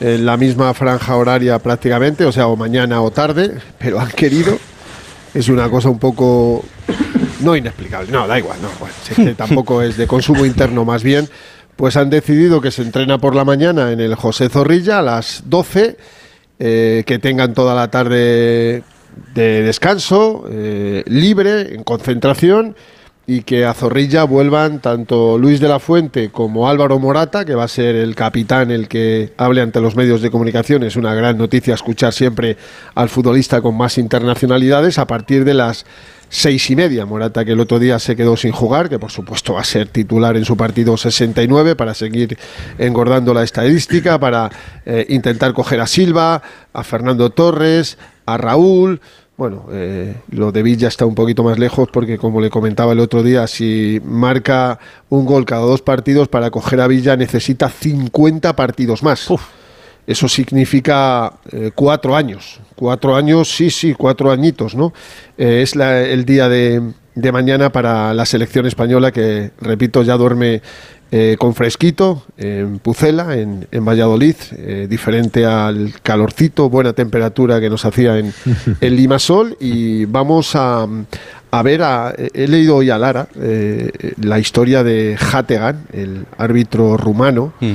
en 0.02 0.26
la 0.26 0.36
misma 0.36 0.74
franja 0.74 1.16
horaria 1.16 1.58
prácticamente, 1.60 2.24
o 2.24 2.32
sea, 2.32 2.48
o 2.48 2.56
mañana 2.56 3.00
o 3.00 3.10
tarde, 3.10 3.58
pero 3.78 4.00
han 4.00 4.10
querido 4.10 4.58
es 5.34 5.48
una 5.48 5.70
cosa 5.70 5.88
un 5.88 5.98
poco 5.98 6.64
no 7.40 7.56
inexplicable. 7.56 8.10
No, 8.10 8.26
da 8.26 8.38
igual, 8.38 8.58
no, 8.60 8.68
bueno, 8.78 9.34
tampoco 9.36 9.82
es 9.82 9.96
de 9.96 10.06
consumo 10.06 10.44
interno 10.44 10.84
más 10.84 11.02
bien. 11.02 11.28
Pues 11.76 11.96
han 11.96 12.10
decidido 12.10 12.60
que 12.60 12.70
se 12.70 12.82
entrena 12.82 13.18
por 13.18 13.34
la 13.34 13.44
mañana 13.44 13.92
en 13.92 14.00
el 14.00 14.14
José 14.14 14.48
Zorrilla 14.48 14.98
a 14.98 15.02
las 15.02 15.44
12, 15.46 15.96
eh, 16.58 17.02
que 17.06 17.18
tengan 17.18 17.54
toda 17.54 17.74
la 17.74 17.90
tarde 17.90 18.82
de 19.34 19.62
descanso, 19.62 20.44
eh, 20.50 21.02
libre, 21.06 21.74
en 21.74 21.82
concentración, 21.82 22.76
y 23.26 23.42
que 23.42 23.64
a 23.64 23.74
Zorrilla 23.74 24.24
vuelvan 24.24 24.80
tanto 24.80 25.38
Luis 25.38 25.60
de 25.60 25.68
la 25.68 25.78
Fuente 25.78 26.30
como 26.30 26.68
Álvaro 26.68 26.98
Morata, 26.98 27.44
que 27.44 27.54
va 27.54 27.64
a 27.64 27.68
ser 27.68 27.94
el 27.94 28.14
capitán 28.14 28.70
el 28.70 28.88
que 28.88 29.32
hable 29.36 29.60
ante 29.60 29.80
los 29.80 29.94
medios 29.94 30.22
de 30.22 30.30
comunicación. 30.30 30.82
Es 30.82 30.96
una 30.96 31.14
gran 31.14 31.38
noticia 31.38 31.74
escuchar 31.74 32.12
siempre 32.12 32.56
al 32.94 33.08
futbolista 33.08 33.60
con 33.60 33.76
más 33.76 33.96
internacionalidades 33.98 34.98
a 34.98 35.06
partir 35.06 35.44
de 35.44 35.54
las 35.54 35.86
seis 36.32 36.68
y 36.70 36.76
media. 36.76 37.06
Morata 37.06 37.44
que 37.44 37.52
el 37.52 37.60
otro 37.60 37.78
día 37.78 37.98
se 37.98 38.16
quedó 38.16 38.36
sin 38.36 38.52
jugar, 38.52 38.88
que 38.88 38.98
por 38.98 39.12
supuesto 39.12 39.54
va 39.54 39.60
a 39.60 39.64
ser 39.64 39.88
titular 39.88 40.36
en 40.36 40.44
su 40.44 40.56
partido 40.56 40.96
69 40.96 41.76
para 41.76 41.94
seguir 41.94 42.36
engordando 42.78 43.34
la 43.34 43.44
estadística, 43.44 44.18
para 44.18 44.50
eh, 44.84 45.06
intentar 45.10 45.52
coger 45.52 45.80
a 45.80 45.86
Silva, 45.86 46.42
a 46.72 46.82
Fernando 46.82 47.30
Torres, 47.30 47.98
a 48.26 48.36
Raúl. 48.36 49.00
Bueno, 49.36 49.66
eh, 49.72 50.14
lo 50.30 50.52
de 50.52 50.62
Villa 50.62 50.88
está 50.88 51.06
un 51.06 51.14
poquito 51.14 51.42
más 51.42 51.58
lejos 51.58 51.88
porque, 51.90 52.18
como 52.18 52.40
le 52.40 52.50
comentaba 52.50 52.92
el 52.92 53.00
otro 53.00 53.22
día, 53.22 53.46
si 53.46 54.00
marca 54.04 54.78
un 55.08 55.24
gol 55.24 55.46
cada 55.46 55.62
dos 55.62 55.80
partidos, 55.80 56.28
para 56.28 56.50
coger 56.50 56.80
a 56.80 56.86
Villa 56.86 57.16
necesita 57.16 57.68
50 57.68 58.54
partidos 58.54 59.02
más. 59.02 59.28
Eso 60.06 60.28
significa 60.28 61.32
eh, 61.50 61.70
cuatro 61.74 62.14
años. 62.14 62.60
Cuatro 62.76 63.16
años, 63.16 63.48
sí, 63.48 63.70
sí, 63.70 63.94
cuatro 63.94 64.30
añitos, 64.30 64.74
¿no? 64.74 64.92
Eh, 65.38 65.62
es 65.62 65.74
el 65.76 66.24
día 66.24 66.48
de, 66.48 66.92
de 67.14 67.32
mañana 67.32 67.72
para 67.72 68.12
la 68.12 68.26
selección 68.26 68.66
española 68.66 69.12
que, 69.12 69.52
repito, 69.60 70.02
ya 70.02 70.16
duerme 70.16 70.60
eh, 71.14 71.36
con 71.38 71.54
fresquito 71.54 72.22
en 72.38 72.78
Pucela, 72.78 73.36
en, 73.36 73.84
Valladolid, 73.84 74.34
eh, 74.56 74.86
diferente 74.88 75.44
al 75.44 75.92
calorcito, 76.02 76.70
buena 76.70 76.94
temperatura 76.94 77.60
que 77.60 77.68
nos 77.68 77.84
hacía 77.84 78.16
en, 78.18 78.32
en 78.80 78.96
Limasol. 78.96 79.54
Y 79.60 80.06
vamos 80.06 80.56
a, 80.56 80.88
a 81.50 81.62
ver, 81.62 81.82
a, 81.82 82.14
he 82.16 82.48
leído 82.48 82.76
hoy 82.76 82.88
a 82.88 82.96
Lara 82.96 83.28
eh, 83.38 84.14
la 84.22 84.38
historia 84.38 84.82
de 84.82 85.18
Hategan, 85.20 85.84
el 85.92 86.24
árbitro 86.38 86.96
rumano, 86.96 87.52
mm. 87.60 87.74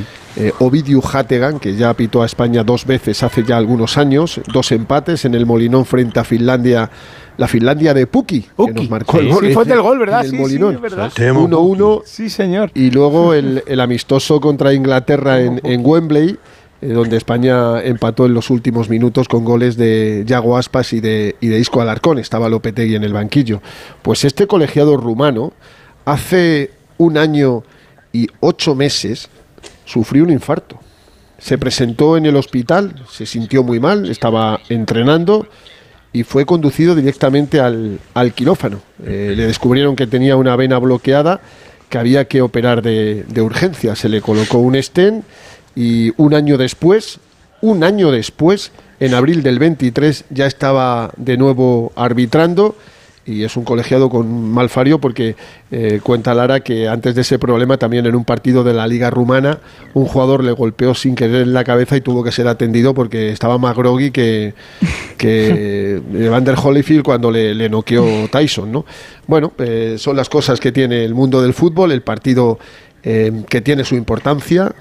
Ovidiu 0.58 1.04
Hategan, 1.04 1.60
que 1.60 1.76
ya 1.76 1.94
pitó 1.94 2.24
a 2.24 2.26
España 2.26 2.64
dos 2.64 2.86
veces 2.86 3.22
hace 3.22 3.44
ya 3.44 3.58
algunos 3.58 4.00
años, 4.00 4.42
dos 4.52 4.72
empates 4.72 5.26
en 5.26 5.36
el 5.36 5.46
Molinón 5.46 5.86
frente 5.86 6.20
a 6.20 6.24
Finlandia 6.24 6.90
la 7.38 7.48
Finlandia 7.48 7.94
de 7.94 8.08
Puki, 8.08 8.42
que 8.42 8.74
nos 8.74 8.90
marcó 8.90 9.20
el 9.20 9.30
gol. 9.30 9.46
Sí, 9.48 9.54
fue 9.54 9.66
del 9.66 9.82
gol, 9.82 10.00
¿verdad? 10.00 10.24
sí, 10.24 10.30
Sí, 10.32 10.58
¿verdad? 10.58 11.12
1-1. 11.16 12.02
Sí, 12.06 12.30
señor. 12.30 12.72
Y 12.74 12.92
luego 12.92 13.34
el, 13.34 13.80
amistoso 13.80 14.42
contra 14.42 14.74
Inglaterra 14.74 15.40
en, 15.40 15.86
Wembley, 15.86 16.38
eh, 16.82 16.88
donde 16.88 17.18
España 17.18 17.82
empató 17.82 18.26
en 18.26 18.34
los 18.34 18.50
últimos 18.50 18.90
minutos 18.90 19.28
con 19.28 19.46
goles 19.46 19.78
de 19.78 20.24
Yago 20.26 20.58
Aspas 20.58 20.94
y 20.94 21.00
de, 21.00 21.36
y 21.40 21.48
de 21.48 21.60
Isco 21.60 21.80
Alarcón. 21.80 22.18
Estaba 22.18 22.50
Lopetegui 22.50 22.96
en 22.96 23.04
el 23.04 23.14
banquillo. 23.14 23.62
Pues 24.02 24.26
este 24.26 24.48
colegiado 24.48 24.98
rumano, 24.98 25.54
hace 26.06 26.72
un 26.98 27.18
año 27.18 27.64
y 28.12 28.28
ocho 28.40 28.74
meses, 28.74 29.30
sufrió 29.86 30.24
un 30.24 30.32
infarto. 30.32 30.80
Se 31.38 31.60
presentó 31.60 32.18
en 32.18 32.26
el 32.26 32.36
hospital, 32.36 32.96
se 33.12 33.28
sintió 33.28 33.64
muy 33.64 33.80
mal, 33.80 34.10
estaba 34.10 34.60
entrenando 34.70 35.48
y 36.14 36.24
fue 36.24 36.46
conducido 36.46 36.96
directamente 36.96 37.60
al, 37.60 38.00
quirófano. 38.34 38.80
Eh, 39.06 39.34
le 39.36 39.48
descubrieron 39.48 39.96
que 39.96 40.08
tenía 40.08 40.36
una 40.36 40.56
vena 40.56 40.80
bloqueada 40.80 41.42
que 41.90 41.98
había 41.98 42.26
que 42.26 42.42
operar 42.42 42.82
de, 42.82 43.24
de 43.28 43.42
urgencia. 43.42 43.96
Se 43.96 44.10
le 44.10 44.22
colocó 44.22 44.58
un 44.60 44.82
stent 44.82 45.24
y 45.76 46.14
un 46.18 46.34
año 46.34 46.58
después, 46.58 47.20
un 47.62 47.84
año 47.84 48.12
después, 48.12 48.72
en 49.00 49.14
abril 49.14 49.44
del 49.44 49.60
23, 49.60 50.26
ya 50.30 50.48
estaba 50.48 51.12
de 51.18 51.38
nuevo 51.38 51.92
arbitrando 51.96 52.76
y 53.28 53.44
es 53.44 53.58
un 53.58 53.66
colegiado 53.66 54.10
con 54.10 54.52
malfario 54.52 55.00
porque 55.00 55.36
eh, 55.70 56.00
cuenta 56.02 56.34
Lara 56.34 56.62
que 56.62 56.88
antes 56.88 57.14
de 57.14 57.22
ese 57.22 57.38
problema 57.38 57.78
también 57.78 58.06
en 58.06 58.16
un 58.16 58.24
partido 58.24 58.64
de 58.64 58.74
la 58.74 58.88
Liga 58.88 59.10
Rumana 59.10 59.60
un 59.94 60.06
jugador 60.06 60.44
le 60.44 60.54
golpeó 60.54 60.96
sin 60.96 61.14
querer 61.14 61.42
en 61.42 61.54
la 61.54 61.66
cabeza 61.66 61.98
y 61.98 62.02
tuvo 62.02 62.24
que 62.24 62.32
ser 62.32 62.48
atendido 62.48 62.94
porque 62.94 63.32
estaba 63.32 63.58
más 63.58 63.76
groggy 63.76 64.12
que, 64.12 64.54
que 65.18 66.02
Evander 66.14 66.56
Holyfield 66.62 67.04
cuando 67.04 67.30
le, 67.30 67.54
le 67.54 67.70
noqueó 67.70 68.30
Tyson. 68.32 68.72
¿no? 68.72 68.86
Bueno, 69.28 69.52
eh, 69.60 69.96
son 69.98 70.16
las 70.16 70.30
cosas 70.30 70.60
que 70.60 70.72
tiene 70.72 71.04
el 71.04 71.14
mundo 71.14 71.42
del 71.42 71.54
fútbol, 71.54 71.92
el 71.92 72.02
partido 72.02 72.60
eh, 73.04 73.44
que 73.50 73.62
tiene 73.62 73.84
su 73.84 73.96
importancia, 73.96 74.74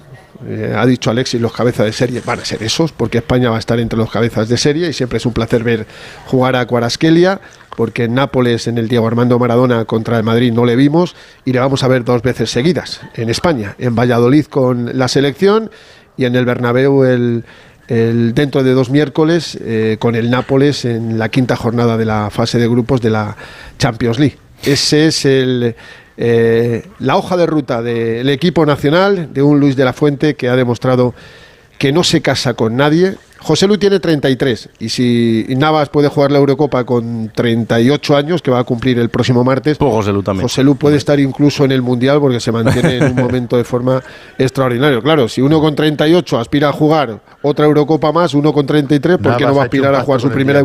eh, 0.47 0.75
ha 0.77 0.85
dicho 0.85 1.11
Alexis, 1.11 1.41
los 1.41 1.53
cabezas 1.53 1.87
de 1.87 1.93
serie 1.93 2.23
van 2.25 2.41
a 2.41 2.45
ser 2.45 2.63
esos, 2.63 2.93
porque 2.93 3.19
España 3.19 3.51
va 3.51 3.57
a 3.57 3.59
estar 3.59 3.79
entre 3.81 3.99
los 3.99 4.11
cabezas 4.11 4.49
de 4.49 4.57
serie 4.57 4.89
y 4.89 4.93
siempre 4.93 5.19
es 5.19 5.27
un 5.27 5.33
placer 5.33 5.65
ver 5.65 5.87
jugar 6.27 6.57
a 6.57 6.67
Cuarasquelia, 6.67 7.41
porque 7.77 8.05
en 8.05 8.15
Nápoles, 8.15 8.67
en 8.67 8.79
el 8.79 8.89
Diego 8.89 9.07
Armando 9.07 9.39
Maradona 9.39 9.85
contra 9.85 10.17
el 10.17 10.25
Madrid 10.25 10.53
no 10.53 10.65
le 10.65 10.77
vimos 10.77 11.15
y 11.45 11.53
le 11.53 11.61
vamos 11.61 11.83
a 11.83 11.89
ver 11.89 12.05
dos 12.05 12.23
veces 12.23 12.51
seguidas 12.51 13.01
en 13.15 13.31
España, 13.31 13.77
en 13.79 13.95
Valladolid 13.95 14.47
con 14.47 14.99
la 14.99 15.09
selección 15.09 15.71
y 16.17 16.25
en 16.25 16.35
el 16.35 16.45
Bernabéu 16.45 17.05
el, 17.05 17.45
dentro 17.89 18.65
de 18.65 18.73
dos 18.73 18.91
miércoles 18.91 19.57
eh, 19.61 19.97
con 20.01 20.17
el 20.17 20.31
Nápoles 20.31 20.85
en 20.85 21.19
la 21.19 21.29
quinta 21.29 21.55
jornada 21.55 21.97
de 21.97 22.05
la 22.05 22.31
fase 22.31 22.59
de 22.59 22.67
grupos 22.67 23.01
de 23.01 23.11
la 23.11 23.37
Champions 23.79 24.19
League. 24.19 24.39
Ese 24.65 25.07
es 25.07 25.25
el, 25.25 25.77
eh, 26.17 26.87
la 26.99 27.17
hoja 27.17 27.37
de 27.37 27.47
ruta 27.47 27.83
del 27.83 28.29
equipo 28.31 28.65
nacional 28.65 29.33
de 29.33 29.43
un 29.43 29.61
Luis 29.61 29.77
de 29.77 29.85
la 29.85 29.93
Fuente 29.93 30.35
que 30.35 30.49
ha 30.49 30.57
demostrado 30.57 31.15
que 31.79 31.93
no 31.93 32.03
se 32.03 32.23
casa 32.23 32.55
con 32.55 32.77
nadie. 32.77 33.17
José 33.47 33.69
Lu 33.69 33.79
tiene 33.79 34.01
33 34.01 34.71
y 34.81 34.89
si 34.89 35.47
Navas 35.51 35.89
puede 35.89 36.09
jugar 36.09 36.33
la 36.33 36.39
Eurocopa 36.39 36.83
con 36.83 37.31
38 37.33 38.17
años, 38.17 38.43
que 38.43 38.51
va 38.51 38.59
a 38.59 38.65
cumplir 38.65 38.99
el 38.99 39.09
próximo 39.09 39.45
martes, 39.45 39.79
pues 39.79 39.93
José 39.93 40.13
Lu 40.13 40.25
también. 40.25 40.43
José 40.43 40.65
Lu 40.65 40.75
puede 40.75 40.97
estar 40.97 41.21
incluso 41.21 41.65
en 41.65 41.71
el 41.71 41.81
Mundial 41.81 42.19
porque 42.19 42.41
se 42.41 42.51
mantiene 42.51 42.97
en 42.97 43.05
un 43.05 43.15
momento 43.23 43.57
de 43.57 43.63
forma 43.63 44.03
extraordinario. 44.37 45.01
Claro, 45.01 45.29
si 45.29 45.43
uno 45.43 45.61
con 45.61 45.77
38 45.77 46.41
aspira 46.41 46.71
a 46.71 46.73
jugar 46.73 47.21
otra 47.41 47.67
Eurocopa 47.67 48.11
más, 48.11 48.35
uno 48.35 48.53
con 48.53 48.67
33, 48.67 49.19
¿por 49.19 49.37
qué 49.37 49.45
no 49.45 49.55
va 49.55 49.63
a 49.63 49.65
aspirar 49.67 49.95
a 49.95 50.01
jugar 50.01 50.21
su 50.21 50.29
primera 50.29 50.65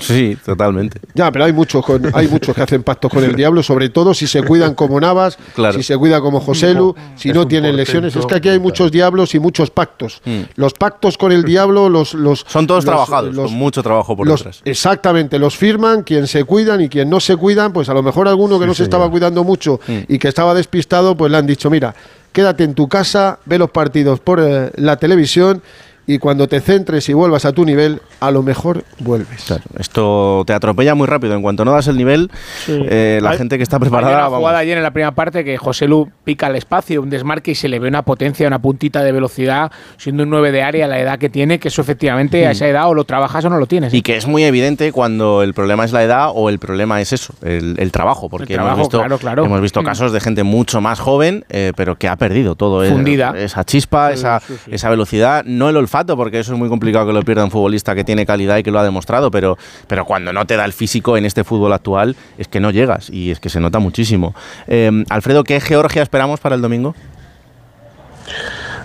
Sí, 0.00 0.36
totalmente. 0.44 1.00
Ya, 1.14 1.30
pero 1.30 1.44
hay 1.44 1.52
muchos, 1.52 1.84
con, 1.84 2.10
hay 2.14 2.28
muchos 2.28 2.54
que 2.54 2.62
hacen 2.62 2.82
pactos 2.82 3.10
con 3.12 3.22
el 3.24 3.34
diablo, 3.34 3.62
sobre 3.62 3.88
todo 3.88 4.14
si 4.14 4.26
se 4.26 4.42
cuidan 4.42 4.74
como 4.74 5.00
Navas, 5.00 5.38
si 5.74 5.82
se 5.82 5.96
cuida 5.96 6.20
como 6.20 6.40
José 6.40 6.74
Lu, 6.74 6.94
si 7.16 7.32
no 7.32 7.46
tienen 7.46 7.76
lesiones. 7.76 8.14
Es 8.16 8.26
que 8.26 8.34
aquí 8.36 8.48
hay 8.48 8.58
muchos 8.58 8.90
diablos 8.90 9.34
y 9.34 9.38
muchos 9.38 9.70
pactos. 9.70 10.20
Mm. 10.24 10.40
Los 10.56 10.74
pactos 10.74 11.18
con 11.18 11.32
el 11.32 11.44
diablo, 11.44 11.88
los. 11.88 12.14
los 12.14 12.44
Son 12.48 12.66
todos 12.66 12.84
los- 12.84 12.92
trabajados, 12.92 13.34
los- 13.34 13.50
con 13.50 13.58
mucho 13.58 13.82
trabajo 13.82 14.16
por 14.16 14.26
los- 14.26 14.40
detrás. 14.40 14.60
Exactamente, 14.64 15.38
los 15.38 15.56
firman, 15.56 16.02
quien 16.02 16.26
se 16.26 16.44
cuidan 16.44 16.80
y 16.80 16.88
quien 16.88 17.08
no 17.10 17.20
se 17.20 17.36
cuidan, 17.36 17.72
pues 17.72 17.88
a 17.88 17.94
lo 17.94 18.02
mejor 18.02 18.28
alguno 18.28 18.58
que 18.60 18.66
no 18.66 18.74
se 18.74 18.82
estaba 18.84 19.10
cuidando 19.10 19.44
mucho 19.44 19.80
Mm. 19.86 19.98
y 20.08 20.18
que 20.18 20.28
estaba 20.28 20.54
despistado, 20.54 21.16
pues 21.16 21.30
le 21.30 21.38
han 21.38 21.46
dicho, 21.46 21.70
mira, 21.70 21.94
quédate 22.32 22.64
en 22.64 22.74
tu 22.74 22.88
casa, 22.88 23.38
ve 23.44 23.58
los 23.58 23.70
partidos 23.70 24.18
por 24.20 24.40
eh, 24.40 24.70
la 24.76 24.96
televisión 24.96 25.62
y 26.06 26.18
cuando 26.18 26.46
te 26.48 26.60
centres 26.60 27.08
y 27.08 27.12
vuelvas 27.14 27.44
a 27.44 27.52
tu 27.52 27.64
nivel, 27.64 28.00
a 28.20 28.30
lo 28.30 28.42
mejor 28.42 28.84
vuelves. 29.00 29.52
Esto 29.78 30.44
te 30.46 30.52
atropella 30.52 30.94
muy 30.94 31.06
rápido. 31.06 31.34
En 31.34 31.42
cuanto 31.42 31.64
no 31.64 31.72
das 31.72 31.88
el 31.88 31.96
nivel, 31.96 32.30
eh, 32.68 33.18
la 33.22 33.30
Hay- 33.30 33.38
gente 33.38 33.56
que 33.56 33.62
está 33.62 33.76
Hay 33.76 33.80
preparada. 33.80 34.12
una 34.14 34.22
vamos. 34.24 34.38
jugada 34.38 34.58
ayer 34.58 34.76
en 34.76 34.82
la 34.82 34.90
primera 34.90 35.12
parte 35.12 35.44
que 35.44 35.56
José 35.56 35.86
Lu 35.88 36.10
pica 36.24 36.46
el 36.48 36.56
espacio, 36.56 37.00
un 37.02 37.10
desmarque 37.10 37.52
y 37.52 37.54
se 37.54 37.68
le 37.68 37.78
ve 37.78 37.88
una 37.88 38.02
potencia, 38.02 38.46
una 38.46 38.58
puntita 38.60 39.02
de 39.02 39.12
velocidad, 39.12 39.70
siendo 39.96 40.22
un 40.24 40.30
9 40.30 40.52
de 40.52 40.62
área, 40.62 40.86
la 40.86 40.98
edad 41.00 41.18
que 41.18 41.28
tiene, 41.30 41.58
que 41.58 41.68
eso 41.68 41.80
efectivamente 41.82 42.44
a 42.46 42.50
Mm. 42.50 42.52
esa 42.52 42.68
edad 42.68 42.88
o 42.88 42.94
lo 42.94 43.04
trabajas 43.04 43.44
o 43.44 43.50
no 43.50 43.58
lo 43.58 43.66
tienes. 43.66 43.92
¿eh? 43.92 43.96
Y 43.96 44.02
que 44.02 44.16
es 44.16 44.26
muy 44.26 44.44
evidente 44.44 44.92
cuando 44.92 45.42
el 45.42 45.54
problema 45.54 45.84
es 45.84 45.92
la 45.92 46.02
edad 46.02 46.30
o 46.34 46.48
el 46.48 46.58
problema 46.58 47.00
es 47.00 47.12
eso, 47.12 47.34
el, 47.42 47.76
el 47.78 47.92
trabajo. 47.92 48.28
Porque 48.28 48.52
El 48.52 48.58
trabajo, 48.58 48.74
hemos 48.76 48.88
visto, 48.88 48.98
claro, 48.98 49.18
claro. 49.18 49.44
hemos 49.44 49.60
visto 49.60 49.82
Mm. 49.82 49.84
casos 49.86 50.12
de 50.12 50.20
gente 50.20 50.42
mucho 50.42 50.80
más 50.80 51.00
joven, 51.00 51.44
eh, 51.48 51.72
pero 51.76 51.96
que 51.96 52.08
ha 52.08 52.16
perdido 52.16 52.54
todo. 52.56 52.84
eh, 52.84 52.90
Fundida. 52.90 53.34
esa 53.36 53.64
chispa, 53.64 54.12
esa, 54.12 54.42
esa 54.70 54.90
velocidad, 54.90 55.44
no 55.44 55.68
el 55.68 55.76
olfato, 55.76 55.93
porque 55.94 56.40
eso 56.40 56.52
es 56.52 56.58
muy 56.58 56.68
complicado 56.68 57.06
que 57.06 57.12
lo 57.12 57.22
pierda 57.22 57.44
un 57.44 57.52
futbolista 57.52 57.94
que 57.94 58.02
tiene 58.02 58.26
calidad 58.26 58.56
y 58.56 58.64
que 58.64 58.72
lo 58.72 58.80
ha 58.80 58.84
demostrado, 58.84 59.30
pero, 59.30 59.56
pero 59.86 60.04
cuando 60.04 60.32
no 60.32 60.44
te 60.44 60.56
da 60.56 60.64
el 60.64 60.72
físico 60.72 61.16
en 61.16 61.24
este 61.24 61.44
fútbol 61.44 61.72
actual, 61.72 62.16
es 62.36 62.48
que 62.48 62.58
no 62.58 62.72
llegas 62.72 63.10
y 63.10 63.30
es 63.30 63.38
que 63.38 63.48
se 63.48 63.60
nota 63.60 63.78
muchísimo. 63.78 64.34
Eh, 64.66 65.04
Alfredo, 65.08 65.44
¿qué 65.44 65.60
Georgia 65.60 66.02
esperamos 66.02 66.40
para 66.40 66.56
el 66.56 66.62
domingo? 66.62 66.96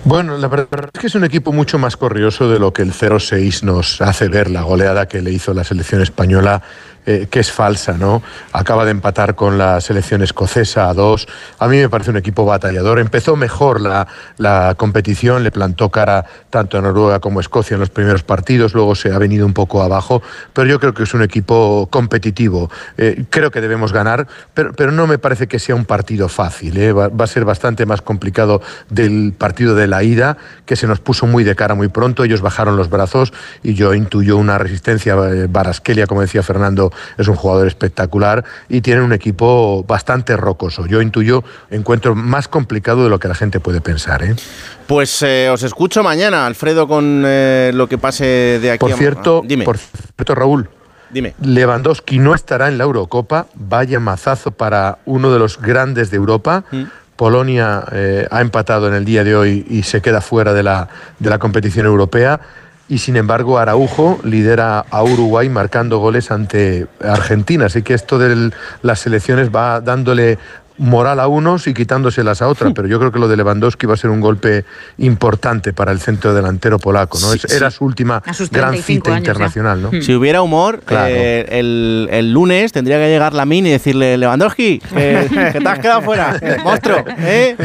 Bueno, 0.05 0.37
la 0.37 0.47
verdad 0.47 0.91
es 0.93 0.99
que 0.99 1.07
es 1.07 1.15
un 1.15 1.23
equipo 1.23 1.51
mucho 1.51 1.77
más 1.77 1.97
corrioso 1.97 2.49
de 2.49 2.59
lo 2.59 2.71
que 2.71 2.83
el 2.83 2.93
0-6 2.93 3.63
nos 3.63 4.01
hace 4.01 4.29
ver, 4.29 4.49
la 4.49 4.61
goleada 4.61 5.07
que 5.07 5.21
le 5.21 5.31
hizo 5.31 5.53
la 5.53 5.63
selección 5.63 6.01
española, 6.01 6.61
eh, 7.09 7.25
que 7.27 7.39
es 7.39 7.51
falsa, 7.51 7.93
¿no? 7.93 8.21
Acaba 8.53 8.85
de 8.85 8.91
empatar 8.91 9.33
con 9.33 9.57
la 9.57 9.81
selección 9.81 10.21
escocesa 10.21 10.89
a 10.89 10.93
dos. 10.93 11.27
A 11.57 11.67
mí 11.67 11.77
me 11.77 11.89
parece 11.89 12.11
un 12.11 12.17
equipo 12.17 12.45
batallador. 12.45 12.99
Empezó 12.99 13.35
mejor 13.35 13.81
la, 13.81 14.07
la 14.37 14.75
competición, 14.77 15.43
le 15.43 15.49
plantó 15.49 15.89
cara 15.89 16.27
tanto 16.51 16.77
a 16.77 16.81
Noruega 16.81 17.19
como 17.19 17.39
a 17.39 17.41
Escocia 17.41 17.73
en 17.73 17.79
los 17.79 17.89
primeros 17.89 18.21
partidos, 18.21 18.75
luego 18.75 18.93
se 18.93 19.11
ha 19.11 19.17
venido 19.17 19.47
un 19.47 19.55
poco 19.55 19.81
abajo, 19.81 20.21
pero 20.53 20.67
yo 20.67 20.79
creo 20.79 20.93
que 20.93 21.01
es 21.01 21.15
un 21.15 21.23
equipo 21.23 21.87
competitivo. 21.89 22.69
Eh, 22.99 23.25
creo 23.31 23.49
que 23.49 23.59
debemos 23.59 23.91
ganar, 23.91 24.27
pero, 24.53 24.73
pero 24.73 24.91
no 24.91 25.07
me 25.07 25.17
parece 25.17 25.47
que 25.47 25.57
sea 25.57 25.73
un 25.73 25.85
partido 25.85 26.29
fácil. 26.29 26.77
¿eh? 26.77 26.93
Va, 26.93 27.07
va 27.07 27.23
a 27.23 27.27
ser 27.27 27.43
bastante 27.43 27.87
más 27.87 28.03
complicado 28.03 28.61
del 28.91 29.33
partido 29.35 29.73
de 29.73 29.87
la 29.87 30.03
ida, 30.03 30.37
que 30.67 30.75
se 30.75 30.85
nos 30.85 30.99
puso 30.99 31.25
muy 31.25 31.43
de 31.43 31.55
cara 31.55 31.73
muy 31.73 31.87
pronto. 31.87 32.23
Ellos 32.23 32.41
bajaron 32.41 32.77
los 32.77 32.91
brazos 32.91 33.33
y 33.63 33.73
yo 33.73 33.95
intuyo 33.95 34.37
una 34.37 34.59
resistencia. 34.59 35.15
Barasquelia, 35.49 36.05
como 36.05 36.21
decía 36.21 36.43
Fernando, 36.43 36.91
es 37.17 37.27
un 37.27 37.35
jugador 37.35 37.67
espectacular 37.67 38.43
y 38.67 38.81
tienen 38.81 39.03
un 39.03 39.13
equipo 39.13 39.83
bastante 39.83 40.37
rocoso. 40.37 40.85
Yo 40.85 41.01
intuyo 41.01 41.43
encuentro 41.69 42.15
más 42.15 42.47
complicado 42.47 43.03
de 43.03 43.09
lo 43.09 43.19
que 43.19 43.27
la 43.27 43.35
gente 43.35 43.59
puede 43.59 43.81
pensar. 43.81 44.23
¿eh? 44.23 44.35
Pues 44.87 45.21
eh, 45.21 45.49
os 45.49 45.63
escucho 45.63 46.03
mañana, 46.03 46.45
Alfredo, 46.45 46.87
con 46.87 47.23
eh, 47.25 47.71
lo 47.73 47.87
que 47.87 47.97
pase 47.97 48.59
de 48.61 48.71
aquí 48.71 48.79
Por 48.79 48.91
a 48.91 48.95
cierto, 48.95 49.41
Dime. 49.45 49.65
por 49.65 49.77
cierto, 49.77 50.35
Raúl. 50.35 50.69
Dime. 51.11 51.33
Lewandowski 51.41 52.19
no 52.19 52.35
estará 52.35 52.67
en 52.67 52.77
la 52.77 52.83
Eurocopa. 52.83 53.47
Vaya 53.55 53.99
mazazo 53.99 54.51
para 54.51 54.99
uno 55.05 55.31
de 55.31 55.39
los 55.39 55.59
grandes 55.59 56.11
de 56.11 56.17
Europa. 56.17 56.65
Mm. 56.71 56.83
Polonia 57.15 57.83
eh, 57.91 58.27
ha 58.31 58.41
empatado 58.41 58.87
en 58.87 58.93
el 58.93 59.03
día 59.03 59.23
de 59.23 59.35
hoy 59.35 59.65
y 59.69 59.83
se 59.83 60.01
queda 60.01 60.21
fuera 60.21 60.53
de 60.53 60.63
la, 60.63 60.87
de 61.19 61.29
la 61.29 61.37
competición 61.37 61.85
europea. 61.85 62.39
Y 62.89 62.97
sin 62.97 63.15
embargo, 63.17 63.59
Araujo 63.59 64.19
lidera 64.23 64.79
a 64.79 65.03
Uruguay 65.03 65.47
marcando 65.47 65.99
goles 65.99 66.31
ante 66.31 66.87
Argentina. 67.01 67.67
Así 67.67 67.83
que 67.83 67.93
esto 67.93 68.17
de 68.17 68.51
las 68.81 68.99
selecciones 68.99 69.51
va 69.55 69.79
dándole 69.79 70.39
moral 70.79 71.19
a 71.19 71.27
unos 71.27 71.67
y 71.67 71.73
quitándoselas 71.75 72.41
a 72.41 72.47
otras. 72.47 72.73
Pero 72.75 72.87
yo 72.87 72.97
creo 72.99 73.11
que 73.11 73.19
lo 73.19 73.27
de 73.27 73.37
Lewandowski 73.37 73.85
va 73.85 73.93
a 73.93 73.97
ser 73.97 74.09
un 74.09 74.19
golpe 74.21 74.65
importante 74.97 75.71
para 75.73 75.91
el 75.91 75.99
centro 75.99 76.33
delantero 76.33 76.79
polaco. 76.79 77.19
¿no? 77.21 77.27
Sí, 77.33 77.39
Es- 77.43 77.53
Era 77.53 77.69
sí. 77.69 77.77
su 77.77 77.85
última 77.85 78.21
gran 78.21 78.35
35 78.71 78.83
cita 78.83 79.09
años 79.11 79.19
internacional. 79.19 79.81
¿no? 79.81 79.91
Si 80.01 80.13
hubiera 80.15 80.41
humor, 80.41 80.79
Claro. 80.85 81.07
eh, 81.09 81.45
el, 81.59 82.07
el 82.11 82.31
lunes 82.33 82.71
tendría 82.71 82.97
que 82.97 83.07
llegar 83.09 83.33
la 83.33 83.45
mini 83.45 83.69
y 83.69 83.71
decirle, 83.73 84.17
Lewandowski, 84.17 84.79
que, 84.79 85.27
que 85.53 85.59
te 85.61 85.69
has 85.69 85.79
quedado 85.79 86.01
fuera, 86.01 86.39
monstruo, 86.63 87.03
¿eh? 87.19 87.55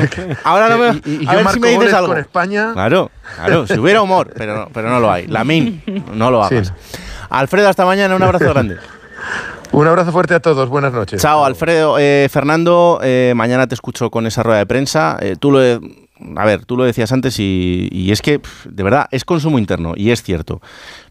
Ahora 0.44 0.68
no 0.68 0.78
me, 0.78 1.00
Y- 1.04 1.24
y 1.24 1.26
a 1.28 1.30
yo 1.32 1.36
ver 1.36 1.44
marco 1.44 1.52
si 1.54 1.60
me 1.60 1.70
dices 1.70 1.92
algo. 1.94 2.08
con 2.08 2.18
España. 2.18 2.72
Claro, 2.72 3.10
claro, 3.36 3.66
si 3.66 3.78
hubiera 3.78 4.02
humor, 4.02 4.32
pero 4.36 4.56
no, 4.56 4.68
pero 4.72 4.88
no 4.90 5.00
lo 5.00 5.10
hay. 5.10 5.26
La 5.28 5.44
min, 5.44 5.82
no 6.12 6.30
lo 6.30 6.42
hagas. 6.44 6.72
Alfredo, 7.30 7.68
hasta 7.68 7.84
mañana, 7.84 8.14
un 8.16 8.22
abrazo 8.22 8.48
grande. 8.50 8.76
Un 9.74 9.88
abrazo 9.88 10.12
fuerte 10.12 10.34
a 10.34 10.40
todos, 10.40 10.68
buenas 10.68 10.92
noches. 10.92 11.20
Chao, 11.20 11.44
Alfredo. 11.44 11.98
Eh, 11.98 12.28
Fernando, 12.30 13.00
eh, 13.02 13.32
mañana 13.34 13.66
te 13.66 13.74
escucho 13.74 14.08
con 14.08 14.24
esa 14.24 14.44
rueda 14.44 14.60
de 14.60 14.66
prensa. 14.66 15.18
Eh, 15.20 15.34
tú 15.36 15.50
lo, 15.50 15.58
a 15.60 16.44
ver, 16.44 16.64
tú 16.64 16.76
lo 16.76 16.84
decías 16.84 17.10
antes 17.10 17.40
y, 17.40 18.08
es 18.12 18.22
que, 18.22 18.40
de 18.66 18.82
verdad, 18.84 19.08
es 19.10 19.24
consumo 19.24 19.58
interno 19.58 19.94
y 19.96 20.12
es 20.12 20.22
cierto. 20.22 20.62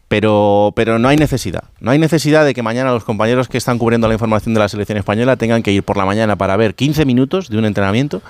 Pero, 0.08 0.72
pero 0.74 0.98
no 0.98 1.08
hay 1.08 1.18
necesidad. 1.18 1.64
No 1.80 1.90
hay 1.90 1.98
necesidad 1.98 2.42
de 2.46 2.54
que 2.54 2.62
mañana 2.62 2.90
los 2.90 3.04
compañeros 3.04 3.48
que 3.48 3.58
están 3.58 3.76
cubriendo 3.76 4.08
la 4.08 4.14
información 4.14 4.54
de 4.54 4.60
la 4.60 4.68
selección 4.70 4.96
española 4.96 5.36
tengan 5.36 5.62
que 5.62 5.70
ir 5.70 5.82
por 5.82 5.98
la 5.98 6.06
mañana 6.06 6.36
para 6.36 6.56
ver 6.56 6.74
15 6.74 7.04
minutos 7.04 7.50
de 7.50 7.58
un 7.58 7.66
entrenamiento. 7.66 8.22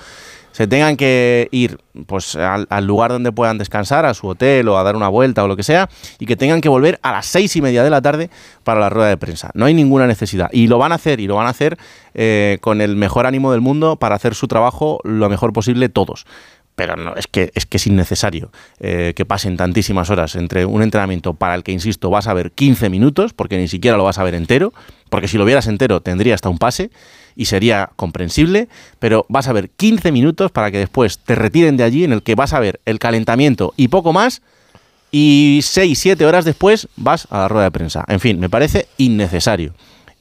Se 0.55 0.69
tengan 0.69 0.97
que 0.97 1.49
ir 1.51 1.79
pues, 2.07 2.37
al, 2.37 2.69
al 2.71 2.87
lugar 2.87 3.11
donde 3.11 3.33
puedan 3.33 3.59
descansar, 3.59 4.07
a 4.07 4.15
su 4.15 4.29
hotel 4.29 4.69
o 4.69 4.79
a 4.79 4.85
dar 4.85 4.95
una 4.95 5.09
vuelta 5.09 5.43
o 5.43 5.49
lo 5.49 5.57
que 5.57 5.65
sea, 5.65 5.89
y 6.21 6.27
que 6.27 6.37
tengan 6.37 6.61
que 6.61 6.69
volver 6.69 7.01
a 7.03 7.11
las 7.11 7.27
seis 7.27 7.57
y 7.57 7.61
media 7.61 7.83
de 7.83 7.91
la 7.91 8.01
tarde 8.01 8.31
para 8.63 8.79
la 8.79 8.89
rueda 8.89 9.09
de 9.09 9.17
prensa. 9.17 9.51
No 9.55 9.65
hay 9.65 9.75
ninguna 9.75 10.07
necesidad. 10.07 10.49
Y 10.53 10.69
lo 10.69 10.79
van 10.79 10.93
a 10.93 10.95
hacer, 10.95 11.19
y 11.19 11.27
lo 11.27 11.35
van 11.35 11.49
a 11.49 11.51
hacer 11.51 11.77
eh, 12.15 12.59
con 12.61 12.81
el 12.81 12.95
mejor 12.95 13.27
ánimo 13.27 13.51
del 13.51 13.63
mundo 13.63 13.97
para 13.97 14.15
hacer 14.15 14.37
su 14.37 14.47
trabajo 14.47 15.01
lo 15.03 15.29
mejor 15.29 15.53
posible 15.53 15.89
todos 15.89 16.25
pero 16.75 16.97
no, 16.97 17.15
es 17.15 17.27
que 17.27 17.53
es, 17.55 17.67
que 17.67 17.77
es 17.77 17.87
innecesario 17.87 18.51
eh, 18.81 19.13
que 19.15 19.25
pasen 19.25 19.57
tantísimas 19.57 20.11
horas 20.11 20.35
entre 20.35 20.67
un 20.67 20.83
entrenamiento 20.83 21.35
para 21.35 21.55
el 21.55 21.63
que, 21.63 21.73
insisto, 21.73 22.11
vas 22.11 22.27
a 22.27 22.35
ver 22.35 22.53
15 22.53 22.91
minutos, 22.91 23.33
porque 23.33 23.57
ni 23.59 23.69
siquiera 23.69 23.97
lo 23.97 24.05
vas 24.05 24.19
a 24.19 24.25
ver 24.25 24.35
entero, 24.35 24.73
porque 25.09 25.29
si 25.29 25.39
lo 25.39 25.45
vieras 25.45 25.67
entero 25.67 26.01
tendría 26.01 26.35
hasta 26.35 26.49
un 26.49 26.59
pase 26.59 26.91
y 27.37 27.47
sería 27.47 27.91
comprensible, 27.97 28.69
pero 28.99 29.27
vas 29.29 29.49
a 29.49 29.53
ver 29.53 29.71
15 29.71 30.13
minutos 30.13 30.51
para 30.51 30.71
que 30.71 30.79
después 30.79 31.19
te 31.19 31.35
retiren 31.35 31.77
de 31.77 31.85
allí 31.85 32.05
en 32.05 32.13
el 32.13 32.23
que 32.23 32.35
vas 32.35 32.53
a 32.53 32.61
ver 32.61 32.81
el 32.85 32.99
calentamiento 32.99 33.75
y 33.77 33.89
poco 33.89 34.13
más, 34.13 34.43
y 35.11 35.61
6, 35.63 35.99
7 35.99 36.27
horas 36.27 36.45
después 36.45 36.89
vas 36.97 37.29
a 37.31 37.39
la 37.39 37.49
rueda 37.49 37.65
de 37.65 37.71
prensa. 37.71 38.05
En 38.09 38.19
fin, 38.19 38.41
me 38.41 38.51
parece 38.51 38.89
innecesario 38.99 39.75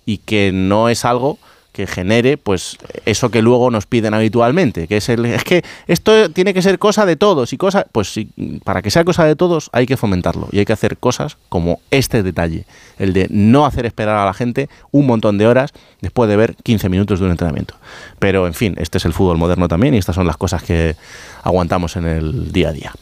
y 0.05 0.19
que 0.19 0.51
no 0.53 0.89
es 0.89 1.05
algo 1.05 1.39
que 1.73 1.87
genere 1.87 2.37
pues 2.37 2.77
eso 3.05 3.31
que 3.31 3.41
luego 3.41 3.71
nos 3.71 3.87
piden 3.87 4.13
habitualmente, 4.13 4.87
que 4.87 4.97
es 4.97 5.09
el 5.09 5.25
es 5.25 5.43
que 5.43 5.65
esto 5.87 6.29
tiene 6.29 6.53
que 6.53 6.61
ser 6.61 6.79
cosa 6.79 7.05
de 7.05 7.15
todos 7.15 7.51
y 7.51 7.57
cosa, 7.57 7.87
pues 7.91 8.13
sí, 8.13 8.29
para 8.63 8.81
que 8.81 8.91
sea 8.91 9.03
cosa 9.03 9.25
de 9.25 9.35
todos 9.35 9.69
hay 9.73 9.87
que 9.87 9.97
fomentarlo 9.97 10.47
y 10.51 10.59
hay 10.59 10.65
que 10.65 10.73
hacer 10.73 10.97
cosas 10.97 11.37
como 11.49 11.81
este 11.89 12.21
detalle, 12.21 12.65
el 12.99 13.11
de 13.11 13.27
no 13.31 13.65
hacer 13.65 13.87
esperar 13.87 14.17
a 14.17 14.25
la 14.25 14.33
gente 14.33 14.69
un 14.91 15.07
montón 15.07 15.39
de 15.39 15.47
horas 15.47 15.73
después 15.99 16.29
de 16.29 16.37
ver 16.37 16.55
15 16.61 16.89
minutos 16.89 17.19
de 17.19 17.25
un 17.25 17.31
entrenamiento. 17.31 17.75
Pero 18.19 18.45
en 18.45 18.53
fin, 18.53 18.75
este 18.77 18.99
es 18.99 19.05
el 19.05 19.13
fútbol 19.13 19.37
moderno 19.37 19.67
también 19.67 19.95
y 19.95 19.97
estas 19.97 20.15
son 20.15 20.27
las 20.27 20.37
cosas 20.37 20.61
que 20.61 20.95
aguantamos 21.41 21.95
en 21.95 22.05
el 22.05 22.51
día 22.53 22.69
a 22.69 22.73
día. 22.73 22.93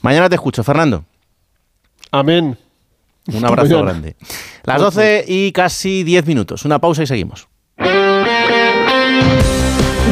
Mañana 0.00 0.30
te 0.30 0.36
escucho, 0.36 0.64
Fernando. 0.64 1.04
Amén. 2.10 2.56
Un 3.26 3.44
abrazo 3.44 3.82
grande. 3.82 4.16
Las 4.64 4.80
12 4.80 5.26
y 5.28 5.52
casi 5.52 6.04
10 6.04 6.26
minutos. 6.26 6.64
Una 6.64 6.78
pausa 6.78 7.02
y 7.02 7.06
seguimos. 7.06 7.48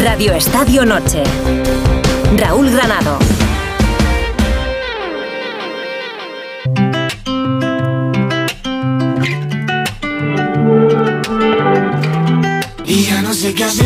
Radio 0.02 0.34
Estadio 0.34 0.84
Noche. 0.84 1.22
Raúl 2.36 2.70
Granado. 2.70 3.18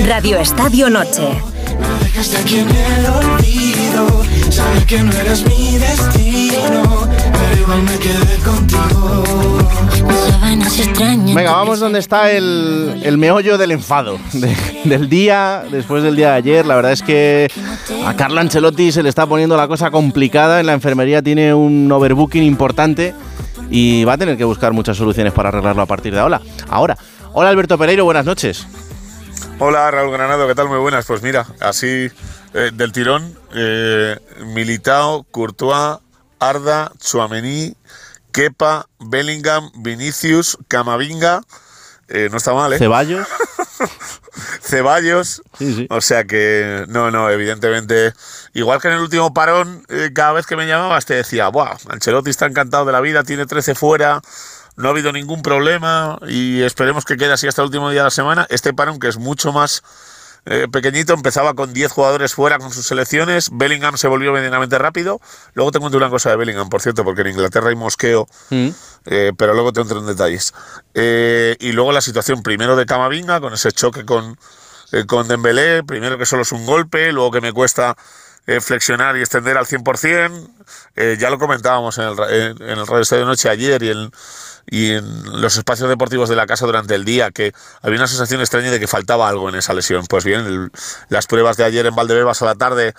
Radio 0.07 0.39
Estadio 0.39 0.89
Noche. 0.91 1.29
Me 1.79 2.05
dejaste 2.05 2.37
aquí 2.37 2.59
en 2.59 2.69
el 2.69 3.07
olvido. 3.07 4.25
Sabes 4.51 4.85
que 4.87 5.03
no 5.03 5.13
eres 5.13 5.45
mi 5.45 5.79
destino. 5.79 7.09
Venga, 11.35 11.53
vamos 11.53 11.79
donde 11.81 11.99
está 12.01 12.31
el, 12.33 13.01
el 13.05 13.17
meollo 13.19 13.57
del 13.57 13.71
enfado 13.73 14.19
de- 14.33 14.57
del 14.85 15.09
día, 15.09 15.63
después 15.71 16.03
del 16.03 16.17
día 16.17 16.31
de 16.31 16.35
ayer. 16.37 16.67
La 16.67 16.75
verdad 16.77 16.93
es 16.93 17.03
que 17.03 17.49
a 18.07 18.15
Carlo 18.15 18.41
Ancelotti 18.41 18.91
se 18.93 19.03
le 19.03 19.09
está 19.09 19.27
poniendo 19.27 19.57
la 19.57 19.69
cosa 19.69 19.91
complicada. 19.91 20.61
En 20.61 20.67
la 20.67 20.73
enfermería 20.73 21.23
tiene 21.23 21.55
un 21.55 21.91
overbooking 21.91 22.43
importante 22.43 23.15
y 23.71 24.05
va 24.05 24.15
a 24.15 24.19
tener 24.19 24.37
que 24.37 24.45
buscar 24.45 24.73
muchas 24.73 24.97
soluciones 24.97 25.33
para 25.33 25.49
arreglarlo 25.51 25.83
a 25.83 25.87
partir 25.87 26.13
de 26.13 26.21
ahora. 26.21 26.41
Ahora, 26.69 26.97
hola 27.33 27.51
Alberto 27.51 27.79
Pereiro, 27.79 28.05
buenas 28.05 28.25
noches. 28.27 28.67
Hola 29.59 29.91
Raúl 29.91 30.13
Granado, 30.13 30.47
¿qué 30.49 30.55
tal? 30.55 30.69
Muy 30.69 30.79
buenas. 30.79 31.07
Pues 31.07 31.23
mira, 31.23 31.47
así 31.61 32.09
eh, 32.55 32.71
del 32.75 32.93
tirón, 32.93 33.35
eh, 33.55 34.17
Militao, 34.55 35.25
Courtois, 35.31 35.99
Arda, 36.41 36.93
Chuamení, 36.99 37.77
Kepa, 38.33 38.87
Bellingham, 38.99 39.71
Vinicius, 39.77 40.59
Camavinga, 40.69 41.43
eh, 42.11 42.29
no 42.29 42.39
está 42.39 42.53
mal, 42.53 42.73
¿eh? 42.73 42.79
Ceballos. 42.79 43.27
Ceballos. 44.63 45.43
O 45.91 46.01
sea 46.01 46.25
que, 46.25 46.85
no, 46.89 47.13
no, 47.13 47.31
evidentemente. 47.31 48.13
Igual 48.53 48.81
que 48.81 48.89
en 48.89 48.95
el 48.95 49.01
último 49.01 49.33
parón, 49.33 49.85
eh, 49.89 50.11
cada 50.13 50.33
vez 50.33 50.45
que 50.45 50.57
me 50.57 50.67
llamabas 50.67 51.07
te 51.07 51.15
decía, 51.15 51.49
Buah, 51.49 51.77
Ancelotti 51.89 52.31
está 52.31 52.47
encantado 52.47 52.85
de 52.85 52.93
la 52.93 53.01
vida, 53.01 53.23
tiene 53.23 53.47
13 53.47 53.77
fuera, 53.77 54.21
no 54.77 54.89
ha 54.89 54.91
habido 54.91 55.13
ningún 55.13 55.43
problema 55.43 56.19
y 56.27 56.63
esperemos 56.63 57.05
que 57.05 57.17
quede 57.17 57.33
así 57.33 57.47
hasta 57.47 57.63
el 57.63 57.67
último 57.67 57.91
día 57.91 58.01
de 58.01 58.07
la 58.07 58.11
semana. 58.11 58.45
Este 58.51 58.75
parón, 58.75 58.99
que 58.99 59.07
es 59.07 59.19
mucho 59.19 59.53
más 59.53 59.85
eh, 60.47 60.67
pequeñito, 60.71 61.13
empezaba 61.13 61.55
con 61.55 61.73
10 61.73 61.93
jugadores 61.93 62.35
fuera 62.35 62.59
con 62.59 62.73
sus 62.73 62.87
selecciones. 62.87 63.51
Bellingham 63.53 63.97
se 63.97 64.09
volvió 64.09 64.33
medianamente 64.33 64.79
rápido. 64.79 65.21
Luego 65.55 65.71
te 65.71 65.79
cuento 65.79 65.99
una 65.99 66.11
cosa 66.11 66.31
de 66.31 66.37
Bellingham, 66.37 66.69
por 66.69 66.81
cierto, 66.81 67.05
porque 67.05 67.23
en 67.23 67.29
Inglaterra 67.29 67.69
hay 67.69 67.77
mosqueo. 67.77 68.27
Eh, 69.07 69.33
pero 69.37 69.55
luego 69.55 69.73
te 69.73 69.81
entro 69.81 69.99
en 69.99 70.07
detalles. 70.07 70.55
Eh, 70.95 71.57
y 71.61 71.73
luego 71.73 71.93
la 71.93 72.01
situación 72.01 72.43
primero 72.43 72.77
de 72.77 72.87
Camavinga, 72.87 73.41
con 73.41 73.53
ese 73.53 73.73
choque 73.73 74.05
con, 74.05 74.39
con 75.07 75.29
Dembélé, 75.29 75.83
primero 75.85 76.19
que 76.19 76.27
solo 76.27 76.43
es 76.43 76.53
un 76.53 76.67
golpe, 76.67 77.13
luego 77.13 77.31
que 77.31 77.41
me 77.41 77.53
cuesta 77.53 77.97
flexionar 78.61 79.17
y 79.17 79.21
extender 79.21 79.57
al 79.57 79.67
100%. 79.67 80.51
Eh, 80.97 81.17
ya 81.21 81.31
lo 81.31 81.39
comentábamos 81.39 81.99
en 81.99 82.05
el, 82.05 82.19
en, 82.31 82.63
en 82.63 82.79
el 82.79 82.87
Radio 82.87 83.03
Estadio 83.03 83.25
Noche 83.25 83.49
ayer 83.49 83.83
y 83.83 83.91
en, 83.91 84.11
y 84.69 84.93
en 84.93 85.41
los 85.41 85.57
espacios 85.57 85.89
deportivos 85.89 86.29
de 86.29 86.37
la 86.37 86.47
casa 86.47 86.67
durante 86.67 86.95
el 86.95 87.05
día, 87.05 87.31
que 87.31 87.53
había 87.83 87.99
una 87.99 88.07
sensación 88.09 88.41
extraña 88.41 88.71
de 88.71 88.81
que 88.81 88.87
faltaba 88.87 89.29
algo 89.29 89.49
en 89.49 89.55
esa 89.57 89.75
lesión. 89.75 90.07
Pues 90.07 90.25
bien, 90.25 90.41
el- 90.47 90.71
las 91.09 91.27
pruebas 91.27 91.57
de 91.57 91.65
ayer 91.65 91.87
en 91.87 91.95
Valdebebas 91.95 92.43
a 92.43 92.47
la 92.47 92.55
tarde 92.55 92.95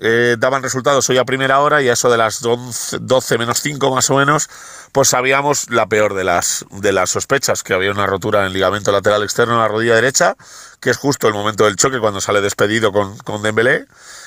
eh, 0.00 0.34
daban 0.40 0.62
resultados 0.64 1.08
hoy 1.08 1.18
a 1.18 1.24
primera 1.24 1.60
hora 1.60 1.80
y 1.80 1.88
a 1.88 1.92
eso 1.92 2.10
de 2.10 2.16
las 2.18 2.44
11, 2.44 2.98
12 3.00 3.38
menos 3.38 3.60
5 3.60 3.94
más 3.94 4.10
o 4.10 4.16
menos, 4.16 4.50
pues 4.90 5.06
sabíamos 5.08 5.70
la 5.70 5.86
peor 5.86 6.14
de 6.14 6.24
las, 6.24 6.64
de 6.70 6.92
las 6.92 7.10
sospechas, 7.10 7.62
que 7.62 7.74
había 7.74 7.92
una 7.92 8.04
rotura 8.04 8.40
en 8.40 8.46
el 8.46 8.52
ligamento 8.54 8.90
lateral 8.90 9.22
externo 9.22 9.54
en 9.54 9.60
la 9.60 9.68
rodilla 9.68 9.94
derecha, 9.94 10.34
que 10.80 10.90
es 10.90 10.96
justo 10.96 11.28
el 11.28 11.34
momento 11.34 11.64
del 11.64 11.76
choque 11.76 12.00
cuando 12.00 12.20
sale 12.20 12.40
despedido 12.40 12.90
con, 12.92 13.16
con 13.18 13.40
Dembélé, 13.42 13.86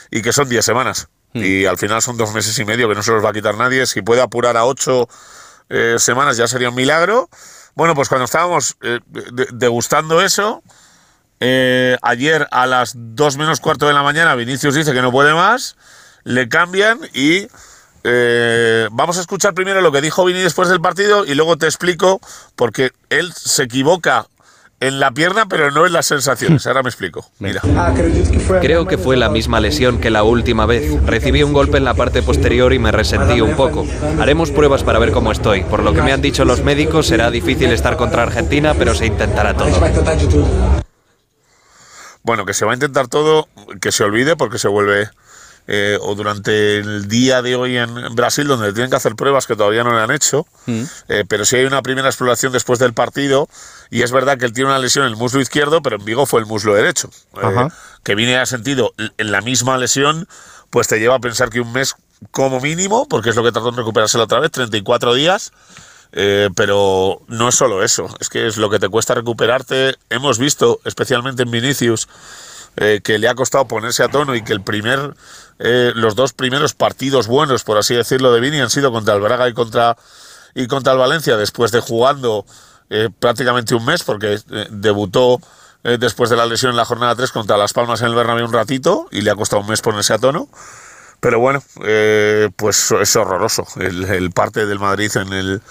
y 0.09 0.21
que 0.21 0.31
son 0.31 0.47
10 0.47 0.63
semanas. 0.63 1.09
Y 1.33 1.65
al 1.65 1.77
final 1.77 2.01
son 2.01 2.15
dos 2.15 2.33
meses 2.33 2.57
y 2.57 2.63
medio 2.65 2.87
que 2.87 2.95
no 2.95 3.03
se 3.03 3.11
los 3.11 3.23
va 3.23 3.29
a 3.29 3.33
quitar 3.33 3.55
nadie. 3.55 3.85
Si 3.87 4.01
puede 4.01 4.21
apurar 4.21 4.55
a 4.55 4.65
8 4.65 5.07
semanas 5.97 6.37
ya 6.37 6.47
sería 6.47 6.69
un 6.69 6.75
milagro. 6.75 7.29
Bueno, 7.75 7.93
pues 7.95 8.09
cuando 8.09 8.25
estábamos 8.25 8.75
eh, 8.81 8.99
de- 9.07 9.47
degustando 9.53 10.21
eso, 10.21 10.63
eh, 11.39 11.97
ayer 12.01 12.47
a 12.51 12.65
las 12.65 12.93
2 12.95 13.37
menos 13.37 13.59
cuarto 13.59 13.87
de 13.87 13.93
la 13.93 14.01
mañana 14.01 14.33
Vinicius 14.35 14.73
dice 14.75 14.93
que 14.93 15.01
no 15.01 15.11
puede 15.11 15.33
más, 15.33 15.75
le 16.23 16.49
cambian 16.49 16.99
y 17.13 17.47
eh, 18.03 18.87
vamos 18.91 19.17
a 19.17 19.21
escuchar 19.21 19.53
primero 19.53 19.81
lo 19.81 19.91
que 19.91 20.01
dijo 20.01 20.25
Vini 20.25 20.39
después 20.39 20.69
del 20.69 20.81
partido 20.81 21.25
y 21.25 21.35
luego 21.35 21.57
te 21.57 21.65
explico 21.65 22.19
porque 22.55 22.91
él 23.09 23.33
se 23.33 23.63
equivoca 23.63 24.25
en 24.79 24.99
la 24.99 25.11
pierna 25.11 25.47
pero 25.47 25.71
no 25.71 25.85
en 25.85 25.93
las 25.93 26.05
sensaciones. 26.05 26.67
Ahora 26.67 26.83
me 26.83 26.89
explico. 26.89 27.29
Mira. 27.39 27.61
Creo 28.61 28.87
que 28.87 28.97
fue 28.97 29.17
la 29.17 29.29
misma 29.29 29.59
lesión 29.59 29.99
que 29.99 30.09
la 30.09 30.23
última 30.23 30.65
vez. 30.65 31.03
Recibí 31.05 31.43
un 31.43 31.53
golpe 31.53 31.77
en 31.77 31.85
la 31.85 31.93
parte 31.93 32.21
posterior 32.21 32.73
y 32.73 32.79
me 32.79 32.91
resentí 32.91 33.41
un 33.41 33.55
poco. 33.55 33.85
Haremos 34.19 34.51
pruebas 34.51 34.83
para 34.83 34.99
ver 34.99 35.11
cómo 35.11 35.31
estoy. 35.31 35.63
Por 35.63 35.83
lo 35.83 35.93
que 35.93 36.01
me 36.01 36.13
han 36.13 36.21
dicho 36.21 36.45
los 36.45 36.63
médicos, 36.63 37.07
será 37.07 37.31
difícil 37.31 37.71
estar 37.71 37.97
contra 37.97 38.23
Argentina, 38.23 38.73
pero 38.77 38.93
se 38.93 39.07
intentará 39.07 39.55
todo. 39.55 39.71
Bueno, 42.23 42.45
que 42.45 42.53
se 42.53 42.65
va 42.65 42.71
a 42.71 42.75
intentar 42.75 43.07
todo, 43.07 43.47
que 43.79 43.91
se 43.91 44.03
olvide 44.03 44.35
porque 44.35 44.59
se 44.59 44.67
vuelve 44.67 45.09
eh, 45.67 45.97
o 46.01 46.15
durante 46.15 46.77
el 46.77 47.07
día 47.07 47.41
de 47.41 47.55
hoy 47.55 47.77
en 47.77 47.93
Brasil, 48.15 48.47
donde 48.47 48.71
tienen 48.71 48.89
que 48.89 48.95
hacer 48.95 49.15
pruebas 49.15 49.47
que 49.47 49.55
todavía 49.55 49.83
no 49.83 49.93
le 49.93 50.01
han 50.01 50.11
hecho, 50.11 50.47
eh, 51.07 51.25
pero 51.27 51.43
sí 51.45 51.57
hay 51.57 51.65
una 51.65 51.81
primera 51.81 52.07
exploración 52.07 52.53
después 52.53 52.79
del 52.79 52.93
partido 52.93 53.49
y 53.89 54.01
es 54.01 54.11
verdad 54.11 54.37
que 54.37 54.45
él 54.45 54.53
tiene 54.53 54.69
una 54.69 54.79
lesión 54.79 55.05
en 55.05 55.11
el 55.11 55.17
muslo 55.17 55.41
izquierdo, 55.41 55.81
pero 55.81 55.97
en 55.97 56.05
Vigo 56.05 56.25
fue 56.25 56.39
el 56.39 56.45
muslo 56.45 56.73
derecho. 56.73 57.09
Eh, 57.41 57.67
que 58.03 58.15
viene 58.15 58.37
a 58.37 58.45
sentido 58.45 58.93
en 58.97 59.31
la 59.31 59.41
misma 59.41 59.77
lesión, 59.77 60.27
pues 60.69 60.87
te 60.87 60.99
lleva 60.99 61.15
a 61.15 61.19
pensar 61.19 61.49
que 61.49 61.59
un 61.59 61.73
mes 61.73 61.95
como 62.31 62.59
mínimo, 62.61 63.07
porque 63.07 63.29
es 63.31 63.35
lo 63.35 63.43
que 63.43 63.51
trató 63.51 63.71
de 63.71 63.77
recuperarse 63.77 64.17
la 64.17 64.23
otra 64.23 64.39
vez, 64.39 64.51
34 64.51 65.13
días. 65.13 65.51
Eh, 66.13 66.49
pero 66.55 67.21
no 67.27 67.49
es 67.49 67.55
solo 67.55 67.83
eso, 67.83 68.07
es 68.21 68.29
que 68.29 68.47
es 68.47 68.55
lo 68.55 68.69
que 68.69 68.79
te 68.79 68.87
cuesta 68.87 69.13
recuperarte. 69.13 69.95
Hemos 70.09 70.39
visto, 70.39 70.79
especialmente 70.85 71.43
en 71.43 71.51
Vinicius, 71.51 72.07
eh, 72.77 73.01
que 73.03 73.17
le 73.17 73.27
ha 73.27 73.35
costado 73.35 73.67
ponerse 73.67 74.03
a 74.03 74.07
tono 74.07 74.35
y 74.35 74.43
que 74.43 74.53
el 74.53 74.61
primer, 74.61 75.15
eh, 75.59 75.91
los 75.95 76.15
dos 76.15 76.33
primeros 76.33 76.73
partidos 76.73 77.27
buenos, 77.27 77.63
por 77.63 77.77
así 77.77 77.95
decirlo, 77.95 78.31
de 78.31 78.39
Vini 78.39 78.59
han 78.59 78.69
sido 78.69 78.91
contra 78.91 79.15
el 79.15 79.21
Braga 79.21 79.49
y 79.49 79.53
contra, 79.53 79.97
y 80.53 80.67
contra 80.67 80.93
el 80.93 80.99
Valencia, 80.99 81.37
después 81.37 81.71
de 81.71 81.79
jugando 81.79 82.45
eh, 82.89 83.09
prácticamente 83.19 83.75
un 83.75 83.85
mes, 83.85 84.03
porque 84.03 84.35
eh, 84.35 84.67
debutó 84.69 85.39
después 85.83 86.29
de 86.29 86.35
la 86.35 86.45
lesión 86.45 86.71
en 86.71 86.75
la 86.75 86.83
jornada 86.83 87.15
3 87.15 87.31
contra 87.31 87.55
Las 87.55 87.71
Palmas 87.71 88.01
en 88.01 88.07
el 88.07 88.15
Bernabéu 88.15 88.45
un 88.45 88.51
ratito 88.51 89.07
y 89.09 89.21
le 89.21 89.31
ha 89.31 89.35
costado 89.35 89.61
un 89.61 89.69
mes 89.69 89.81
ponerse 89.81 90.11
a 90.11 90.17
tono. 90.17 90.49
Pero 91.21 91.39
bueno, 91.39 91.63
pues 92.57 92.91
es 92.91 93.15
horroroso. 93.15 93.65
El, 93.77 94.03
el 94.03 94.31
parte 94.31 94.65
del 94.65 94.79
Madrid 94.79 95.15
en 95.15 95.31
el, 95.31 95.61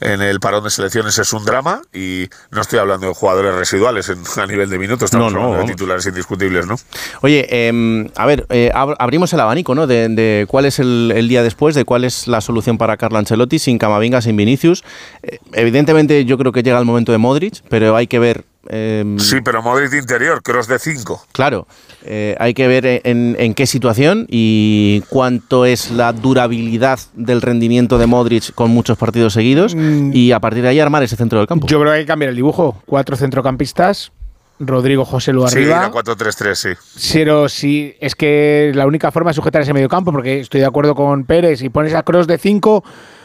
en 0.00 0.22
el 0.22 0.40
parón 0.40 0.64
de 0.64 0.70
selecciones 0.70 1.18
es 1.18 1.32
un 1.32 1.44
drama 1.44 1.82
y 1.92 2.28
no 2.50 2.60
estoy 2.62 2.78
hablando 2.78 3.06
de 3.08 3.14
jugadores 3.14 3.54
residuales 3.54 4.08
en- 4.08 4.22
a 4.40 4.46
nivel 4.46 4.70
de 4.70 4.78
minutos, 4.78 5.04
estamos 5.06 5.32
No, 5.32 5.38
no, 5.38 5.44
hablando 5.46 5.66
de 5.66 5.72
titulares 5.74 6.06
indiscutibles, 6.06 6.66
¿no? 6.66 6.76
Oye, 7.20 7.46
em, 7.68 8.08
a 8.16 8.26
ver, 8.26 8.46
eh, 8.50 8.70
ab- 8.74 8.96
abrimos 8.98 9.32
el 9.32 9.40
abanico, 9.40 9.74
¿no? 9.74 9.86
De, 9.86 10.08
de 10.08 10.46
cuál 10.48 10.64
es 10.64 10.78
el, 10.78 11.12
el 11.14 11.28
día 11.28 11.42
después, 11.42 11.74
de 11.74 11.84
cuál 11.84 12.04
es 12.04 12.26
la 12.28 12.40
solución 12.40 12.78
para 12.78 12.96
Carlo 12.96 13.18
Ancelotti 13.18 13.58
sin 13.58 13.78
Camavinga, 13.78 14.22
sin 14.22 14.36
Vinicius. 14.36 14.84
Eh, 15.22 15.38
evidentemente, 15.52 16.24
yo 16.24 16.38
creo 16.38 16.52
que 16.52 16.62
llega 16.62 16.78
el 16.78 16.84
momento 16.84 17.12
de 17.12 17.18
Modric, 17.18 17.62
pero 17.68 17.94
hay 17.96 18.06
que 18.06 18.18
ver 18.18 18.44
Em, 18.68 19.18
sí, 19.18 19.40
pero 19.42 19.62
Modric 19.62 19.90
de 19.90 19.98
interior, 19.98 20.42
Cross 20.42 20.68
de 20.68 20.78
5. 20.78 21.26
Claro, 21.32 21.66
eh, 22.04 22.36
hay 22.38 22.52
que 22.52 22.68
ver 22.68 22.84
en, 22.86 23.36
en, 23.38 23.54
qué 23.54 23.66
situación 23.66 24.26
y 24.28 25.02
cuánto 25.08 25.64
es 25.64 25.90
la 25.90 26.12
durabilidad 26.12 27.00
del 27.14 27.40
rendimiento 27.40 27.96
de 27.96 28.06
Modric 28.06 28.52
con 28.54 28.70
muchos 28.70 28.98
partidos 28.98 29.32
seguidos 29.32 29.74
mm. 29.74 30.10
y 30.12 30.32
a 30.32 30.40
partir 30.40 30.62
de 30.62 30.68
ahí 30.68 30.80
armar 30.80 31.02
ese 31.02 31.16
centro 31.16 31.38
del 31.38 31.48
campo. 31.48 31.66
Yo 31.66 31.80
creo 31.80 31.92
que 31.92 31.98
hay 31.98 32.04
que 32.04 32.08
cambiar 32.08 32.30
el 32.30 32.36
dibujo. 32.36 32.82
Cuatro 32.84 33.16
centrocampistas, 33.16 34.12
Rodrigo 34.60 35.06
José 35.06 35.32
Lu 35.32 35.44
arriba. 35.44 35.86
Sí, 35.86 35.94
la 35.94 36.14
4-3-3, 36.14 36.54
sí. 36.54 37.12
Pero 37.14 37.48
sí, 37.48 37.96
es 37.98 38.14
que 38.14 38.72
la 38.74 38.86
única 38.86 39.10
forma 39.10 39.30
es 39.30 39.36
sujetar 39.36 39.62
ese 39.62 39.72
medio 39.72 39.88
campo, 39.88 40.12
porque 40.12 40.40
estoy 40.40 40.60
de 40.60 40.66
acuerdo 40.66 40.94
con 40.94 41.24
Pérez, 41.24 41.62
y 41.62 41.70
pones 41.70 41.94
a 41.94 42.02
Cross 42.02 42.26
de 42.26 42.36
5, 42.36 42.84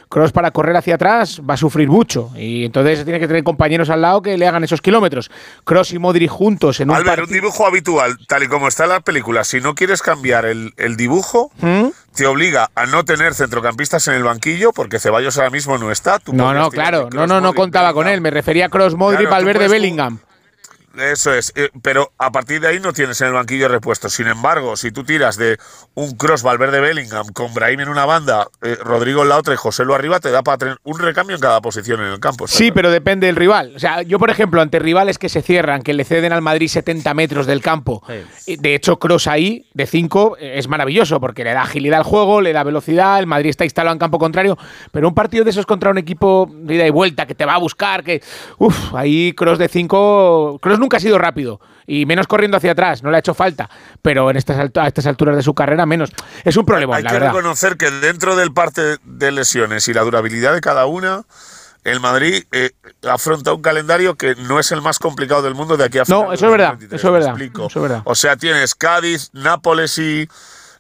Cross 0.10 0.32
para 0.32 0.51
correr 0.51 0.76
hacia 0.76 0.95
atrás 0.95 1.41
va 1.47 1.56
a 1.56 1.58
sufrir 1.58 1.89
mucho. 1.89 2.32
Y 2.36 2.66
entonces 2.66 3.03
tiene 3.03 3.20
que 3.20 3.28
tener 3.28 3.43
compañeros 3.43 3.89
al 3.89 4.01
lado 4.01 4.22
que 4.22 4.38
le 4.38 4.47
hagan 4.47 4.64
esos 4.64 4.82
kilómetros. 4.82 5.30
Cross 5.64 5.93
y 5.93 5.99
Modric 5.99 6.30
juntos 6.30 6.80
en 6.80 6.89
un 6.89 6.95
Albert, 6.95 7.24
un 7.24 7.34
dibujo 7.34 7.66
habitual, 7.66 8.18
tal 8.28 8.43
y 8.43 8.47
como 8.47 8.68
está 8.68 8.84
en 8.84 8.89
la 8.91 8.99
película, 8.99 9.43
si 9.43 9.62
no 9.62 9.76
quieres 9.76 10.01
cambiar 10.01 10.45
el, 10.45 10.74
dibujo, 10.95 11.51
¿Mm? 11.60 11.88
te 12.14 12.26
obliga 12.26 12.70
a 12.76 12.86
no 12.86 13.03
tener 13.03 13.34
centrocampistas 13.34 14.08
en 14.08 14.16
el 14.16 14.24
banquillo, 14.24 14.72
porque 14.72 14.99
Ceballos 14.99 15.38
ahora 15.38 15.49
mismo 15.49 15.78
no 15.78 15.91
está. 15.91 16.20
no, 16.32 16.53
no, 16.53 16.70
claro. 16.70 17.10
No, 17.12 17.28
no, 17.28 17.41
no 17.41 17.53
contaba 17.53 17.93
con 17.93 18.08
él. 18.08 18.22
Me 18.22 18.32
refería 18.32 18.68
a 18.68 18.70
Cross, 18.70 18.95
Modric, 18.95 19.30
Valverde, 19.30 19.68
Bellingham. 19.68 20.20
Eso 20.98 21.34
es, 21.34 21.52
eh, 21.56 21.70
pero 21.82 22.12
a 22.18 22.32
partir 22.32 22.62
de 22.62 22.68
ahí 22.68 22.80
no 22.80 22.93
tienes 22.93 23.20
en 23.22 23.28
el 23.28 23.34
banquillo 23.34 23.68
repuesto. 23.68 24.10
Sin 24.10 24.28
embargo, 24.28 24.76
si 24.78 24.91
tú 24.91 25.04
tiras 25.04 25.38
de 25.38 25.58
un 25.93 26.16
cross 26.16 26.43
Valverde 26.43 26.80
Bellingham 26.80 27.28
con 27.34 27.54
Brahim 27.54 27.82
en 27.82 27.89
una 27.89 28.06
banda, 28.06 28.48
eh, 28.62 28.78
Rodrigo 28.82 29.24
en 29.24 29.30
la 29.30 29.38
otra 29.38 29.54
y 29.54 29.58
José 29.58 29.86
lo 29.86 29.96
arriba, 29.96 30.20
te 30.20 30.32
da 30.32 30.43
para 30.43 30.58
tener 30.58 30.78
un 30.84 31.00
recambio 31.00 31.36
en 31.36 31.41
cada 31.41 31.62
posición 31.62 32.02
en 32.02 32.08
el 32.08 32.20
campo. 32.20 32.48
Sí, 32.48 32.72
pero 32.72 32.91
depende 32.91 33.28
del 33.28 33.36
rival. 33.36 33.74
O 33.76 33.80
sea, 33.80 34.02
yo, 34.02 34.20
por 34.20 34.30
ejemplo, 34.30 34.62
ante 34.62 34.80
rivales 34.80 35.18
que 35.18 35.30
se 35.30 35.41
cierran, 35.41 35.82
que 35.82 35.93
le 35.93 36.04
ceden 36.04 36.32
al 36.32 36.41
Madrid 36.41 36.68
70 36.68 37.14
metros 37.14 37.46
del 37.46 37.62
campo, 37.62 38.02
de 38.46 38.76
hecho, 38.76 38.98
cross 38.98 39.28
ahí, 39.28 39.66
de 39.74 39.86
5, 39.86 40.38
eh, 40.39 40.54
es 40.58 40.68
maravilloso 40.68 41.20
porque 41.20 41.43
le 41.43 41.54
da 41.54 41.64
agilidad 41.64 42.00
al 42.00 42.04
juego, 42.04 42.41
le 42.41 42.54
da 42.54 42.64
velocidad, 42.64 43.20
el 43.20 43.28
Madrid 43.28 43.50
está 43.50 43.64
instalado 43.64 43.93
en 43.93 44.00
campo 44.00 44.20
contrario, 44.20 44.58
pero 44.91 45.08
un 45.08 45.14
partido 45.14 45.43
de 45.43 45.50
esos 45.50 45.66
contra 45.66 45.91
un 45.91 45.98
equipo 45.98 46.50
de 46.52 46.76
ida 46.76 46.88
y 46.88 46.89
vuelta 46.89 47.26
que 47.26 47.36
te 47.36 47.46
va 47.46 47.56
a 47.56 47.60
buscar, 47.60 48.04
que. 48.04 48.22
Uf, 48.58 48.93
ahí 48.96 49.34
cross 49.34 49.58
de 49.58 49.68
5. 49.68 50.60
Cross 50.62 50.80
nunca 50.86 50.98
ha 50.98 51.00
sido 51.00 51.18
rápido 51.18 51.60
y 51.88 52.06
menos 52.06 52.28
corriendo 52.28 52.58
hacia 52.58 52.74
atrás, 52.74 53.02
no 53.02 53.10
le 53.10 53.18
ha 53.18 53.20
hecho 53.20 53.34
falta, 53.34 53.70
pero 54.04 54.30
en 54.30 54.38
estas, 54.38 54.70
a 54.76 54.88
estas 54.88 55.06
alturas 55.08 55.36
de 55.36 55.42
su 55.42 55.56
carrera 55.56 55.86
menos. 55.88 56.12
Es 56.44 56.56
un 56.58 56.66
problema. 56.66 56.96
Hay 56.96 57.04
la 57.04 57.10
que 57.10 57.16
verdad. 57.16 57.34
reconocer 57.34 57.76
que 57.76 57.90
dentro 57.90 58.36
del 58.36 58.54
parte 58.54 58.98
de 59.04 59.32
lesiones 59.32 59.88
y 59.88 59.94
la 59.94 60.02
durabilidad 60.04 60.54
de 60.54 60.62
cada 60.62 60.86
una, 60.86 61.24
el 61.84 62.00
Madrid 62.00 62.44
eh, 62.52 62.72
afronta 63.10 63.54
un 63.54 63.64
calendario 63.64 64.16
que 64.16 64.36
no 64.36 64.60
es 64.60 64.72
el 64.72 64.82
más 64.84 65.00
complicado 65.00 65.42
del 65.42 65.56
mundo 65.56 65.76
de 65.76 65.86
aquí 65.86 65.98
a 65.98 66.04
No, 66.08 66.32
eso 66.32 66.46
es 66.46 66.52
verdad, 66.52 66.78
eso 66.84 66.96
es 66.96 67.04
verdad, 67.04 67.42
eso 67.42 67.66
es 67.68 67.82
verdad. 67.82 68.02
O 68.06 68.14
sea, 68.14 68.36
tienes 68.36 68.76
Cádiz, 68.76 69.32
Nápoles 69.34 69.98
y, 69.98 70.30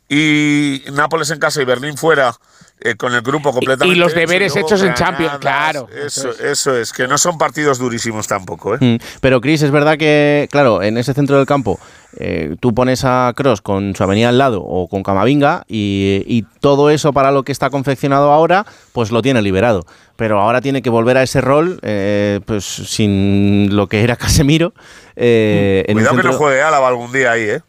y 0.07 0.83
Nápoles 0.93 1.31
en 1.31 1.39
casa 1.39 1.61
y 1.63 1.65
Berlín 1.65 1.97
fuera 1.97 2.35
eh, 2.81 2.95
con 2.95 3.13
el 3.13 3.21
grupo 3.21 3.53
completamente. 3.53 3.95
Y, 3.95 3.99
los 3.99 4.13
deberes 4.13 4.55
hechos 4.55 4.83
en 4.83 4.93
Champions, 4.93 5.37
claro. 5.39 5.87
Eso, 6.05 6.29
eso 6.31 6.77
es. 6.77 6.91
que 6.91 7.07
no 7.07 7.17
son 7.17 7.37
partidos 7.37 7.79
durísimos 7.79 8.27
tampoco. 8.27 8.75
¿eh? 8.75 8.77
Mm, 8.81 8.97
pero, 9.21 9.39
Chris, 9.39 9.61
es 9.61 9.71
verdad 9.71 9.97
que, 9.97 10.49
claro, 10.51 10.83
en 10.83 10.97
ese 10.97 11.13
centro 11.13 11.37
del 11.37 11.45
campo 11.45 11.79
eh, 12.17 12.57
tú 12.59 12.73
pones 12.73 13.05
a 13.05 13.31
Cross 13.35 13.61
con 13.61 13.95
su 13.95 14.03
avenida 14.03 14.27
al 14.27 14.37
lado 14.37 14.61
o 14.61 14.89
con 14.89 15.03
Camavinga 15.03 15.63
y, 15.69 16.45
todo 16.59 16.89
eso 16.89 17.13
para 17.13 17.31
lo 17.31 17.43
que 17.43 17.51
está 17.51 17.69
confeccionado 17.69 18.31
ahora, 18.31 18.65
pues 18.91 19.11
lo 19.11 19.21
tiene 19.21 19.41
liberado. 19.41 19.85
Pero 20.15 20.41
ahora 20.41 20.61
tiene 20.61 20.81
que 20.81 20.89
volver 20.89 21.17
a 21.17 21.23
ese 21.23 21.39
rol, 21.39 21.79
pues 22.45 22.65
sin 22.65 23.75
lo 23.75 23.87
que 23.87 24.03
era 24.03 24.15
Casemiro. 24.17 24.73
Cuidado 25.15 26.17
que 26.17 26.23
no 26.23 26.33
juegue 26.33 26.61
Álava 26.61 26.87
algún 26.87 27.11
día 27.11 27.31
ahí, 27.31 27.43
¿eh? 27.43 27.61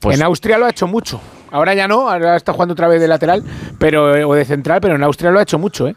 Pues 0.00 0.16
en 0.16 0.24
Austria 0.24 0.58
lo 0.58 0.66
ha 0.66 0.70
hecho 0.70 0.86
mucho. 0.86 1.20
Ahora 1.50 1.74
ya 1.74 1.88
no, 1.88 2.10
ahora 2.10 2.36
está 2.36 2.52
jugando 2.52 2.72
otra 2.72 2.88
vez 2.88 3.00
de 3.00 3.08
lateral 3.08 3.42
pero 3.78 4.28
o 4.28 4.34
de 4.34 4.44
central, 4.44 4.80
pero 4.80 4.96
en 4.96 5.02
Austria 5.02 5.30
lo 5.30 5.38
ha 5.38 5.42
hecho 5.42 5.58
mucho, 5.58 5.88
¿eh? 5.88 5.94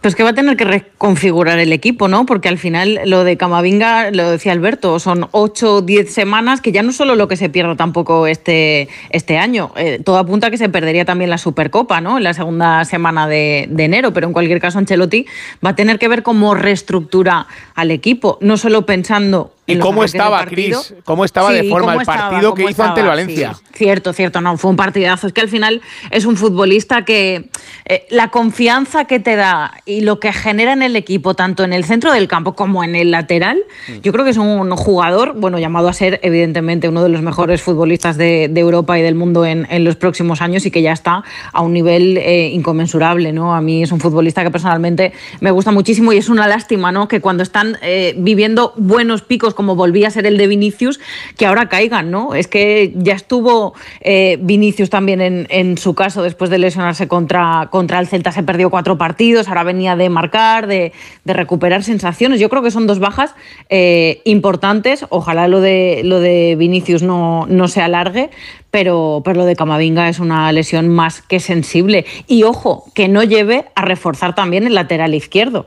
Pues 0.00 0.14
que 0.14 0.22
va 0.22 0.30
a 0.30 0.34
tener 0.34 0.56
que 0.56 0.64
reconfigurar 0.64 1.58
el 1.58 1.74
equipo, 1.74 2.08
¿no? 2.08 2.24
Porque 2.24 2.48
al 2.48 2.56
final 2.56 3.00
lo 3.04 3.22
de 3.24 3.36
Camavinga, 3.36 4.10
lo 4.10 4.30
decía 4.30 4.52
Alberto, 4.52 4.98
son 4.98 5.28
8 5.32 5.74
o 5.74 5.82
10 5.82 6.10
semanas, 6.10 6.62
que 6.62 6.72
ya 6.72 6.82
no 6.82 6.90
solo 6.90 7.16
lo 7.16 7.28
que 7.28 7.36
se 7.36 7.50
pierda 7.50 7.76
tampoco 7.76 8.26
este, 8.26 8.88
este 9.10 9.36
año, 9.36 9.72
eh, 9.76 10.00
todo 10.02 10.16
apunta 10.16 10.46
a 10.46 10.50
que 10.50 10.56
se 10.56 10.70
perdería 10.70 11.04
también 11.04 11.28
la 11.28 11.36
Supercopa, 11.36 12.00
¿no? 12.00 12.16
En 12.16 12.24
la 12.24 12.32
segunda 12.32 12.86
semana 12.86 13.28
de, 13.28 13.66
de, 13.70 13.84
enero, 13.84 14.14
pero 14.14 14.26
en 14.26 14.32
cualquier 14.32 14.58
caso 14.58 14.78
Ancelotti 14.78 15.26
va 15.64 15.70
a 15.70 15.76
tener 15.76 15.98
que 15.98 16.08
ver 16.08 16.22
cómo 16.22 16.54
reestructura 16.54 17.46
al 17.74 17.90
equipo, 17.90 18.38
no 18.40 18.56
solo 18.56 18.86
pensando 18.86 19.52
¿Y 19.68 19.78
cómo 19.78 20.02
estaba, 20.02 20.44
Cris? 20.46 20.94
¿Cómo 21.04 21.24
estaba 21.24 21.52
de 21.52 21.64
forma 21.64 21.94
el 21.94 22.04
partido 22.04 22.54
que 22.54 22.64
hizo 22.70 22.82
ante 22.82 23.00
el 23.00 23.06
Valencia? 23.06 23.56
cierto, 23.78 24.12
cierto, 24.12 24.40
no, 24.40 24.56
fue 24.58 24.70
un 24.70 24.76
partidazo. 24.76 25.28
Es 25.28 25.32
que 25.32 25.40
al 25.40 25.48
final 25.48 25.80
es 26.10 26.24
un 26.24 26.36
futbolista 26.36 27.04
que 27.04 27.48
eh, 27.84 28.06
la 28.10 28.28
confianza 28.28 29.04
que 29.04 29.20
te 29.20 29.36
da 29.36 29.72
y 29.86 30.00
lo 30.00 30.18
que 30.18 30.32
genera 30.32 30.72
en 30.72 30.82
el 30.82 30.96
equipo, 30.96 31.34
tanto 31.34 31.62
en 31.62 31.72
el 31.72 31.84
centro 31.84 32.12
del 32.12 32.26
campo 32.26 32.54
como 32.54 32.82
en 32.82 32.96
el 32.96 33.12
lateral, 33.12 33.58
mm. 33.88 34.00
yo 34.02 34.12
creo 34.12 34.24
que 34.24 34.32
es 34.32 34.36
un 34.36 34.70
jugador, 34.72 35.34
bueno, 35.36 35.58
llamado 35.58 35.88
a 35.88 35.92
ser 35.92 36.18
evidentemente 36.22 36.88
uno 36.88 37.02
de 37.02 37.08
los 37.08 37.22
mejores 37.22 37.62
futbolistas 37.62 38.16
de, 38.16 38.50
Europa 38.58 38.98
y 38.98 39.02
del 39.02 39.14
mundo 39.14 39.46
en, 39.46 39.66
los 39.84 39.94
próximos 39.94 40.42
años 40.42 40.66
y 40.66 40.72
que 40.72 40.82
ya 40.82 40.92
está 40.92 41.22
a 41.52 41.62
un 41.62 41.72
nivel 41.72 42.18
eh, 42.18 42.48
inconmensurable, 42.48 43.32
¿no? 43.32 43.54
A 43.54 43.60
mí 43.60 43.84
es 43.84 43.92
un 43.92 44.00
futbolista 44.00 44.42
que 44.42 44.50
personalmente 44.50 45.12
me 45.40 45.52
gusta 45.52 45.70
muchísimo 45.70 46.12
y 46.12 46.16
es 46.16 46.28
una 46.28 46.48
lástima, 46.48 46.90
¿no? 46.90 47.06
Que 47.06 47.20
cuando 47.20 47.44
están 47.44 47.78
eh, 47.82 48.14
viviendo 48.18 48.72
buenos 48.76 49.22
picos 49.22 49.54
como 49.58 49.74
volvía 49.74 50.06
a 50.06 50.12
ser 50.12 50.24
el 50.24 50.38
de 50.38 50.46
Vinicius, 50.46 51.00
que 51.36 51.44
ahora 51.44 51.68
caigan, 51.68 52.12
¿no? 52.12 52.36
Es 52.36 52.46
que 52.46 52.92
ya 52.94 53.14
estuvo 53.14 53.74
eh, 54.00 54.38
Vinicius 54.40 54.88
también 54.88 55.48
en, 55.50 55.78
su 55.78 55.96
caso 55.96 56.22
después 56.22 56.48
de 56.48 56.58
lesionarse 56.58 57.08
contra, 57.08 57.66
contra 57.72 57.98
el 57.98 58.06
Celta, 58.06 58.30
se 58.30 58.44
perdió 58.44 58.70
cuatro 58.70 58.98
partidos, 58.98 59.48
ahora 59.48 59.64
venía 59.64 59.96
de 59.96 60.10
marcar, 60.10 60.68
de, 60.68 60.92
recuperar 61.24 61.82
sensaciones. 61.82 62.38
Yo 62.38 62.48
creo 62.48 62.62
que 62.62 62.70
son 62.70 62.86
dos 62.86 63.00
bajas 63.00 63.34
eh, 63.68 64.22
importantes. 64.24 65.04
Ojalá 65.08 65.48
lo 65.48 65.60
de, 65.60 66.02
lo 66.04 66.20
de 66.20 66.54
Vinicius 66.56 67.02
no, 67.02 67.44
no 67.48 67.66
se 67.66 67.80
alargue, 67.80 68.30
pero, 68.70 69.22
pero 69.24 69.38
lo 69.38 69.44
de 69.44 69.56
Camavinga 69.56 70.08
es 70.08 70.20
una 70.20 70.52
lesión 70.52 70.88
más 70.88 71.20
que 71.20 71.40
sensible. 71.40 72.06
Y 72.28 72.44
ojo, 72.44 72.84
que 72.94 73.08
no 73.08 73.24
lleve 73.24 73.64
a 73.74 73.82
reforzar 73.82 74.36
también 74.36 74.68
el 74.68 74.76
lateral 74.76 75.16
izquierdo 75.16 75.66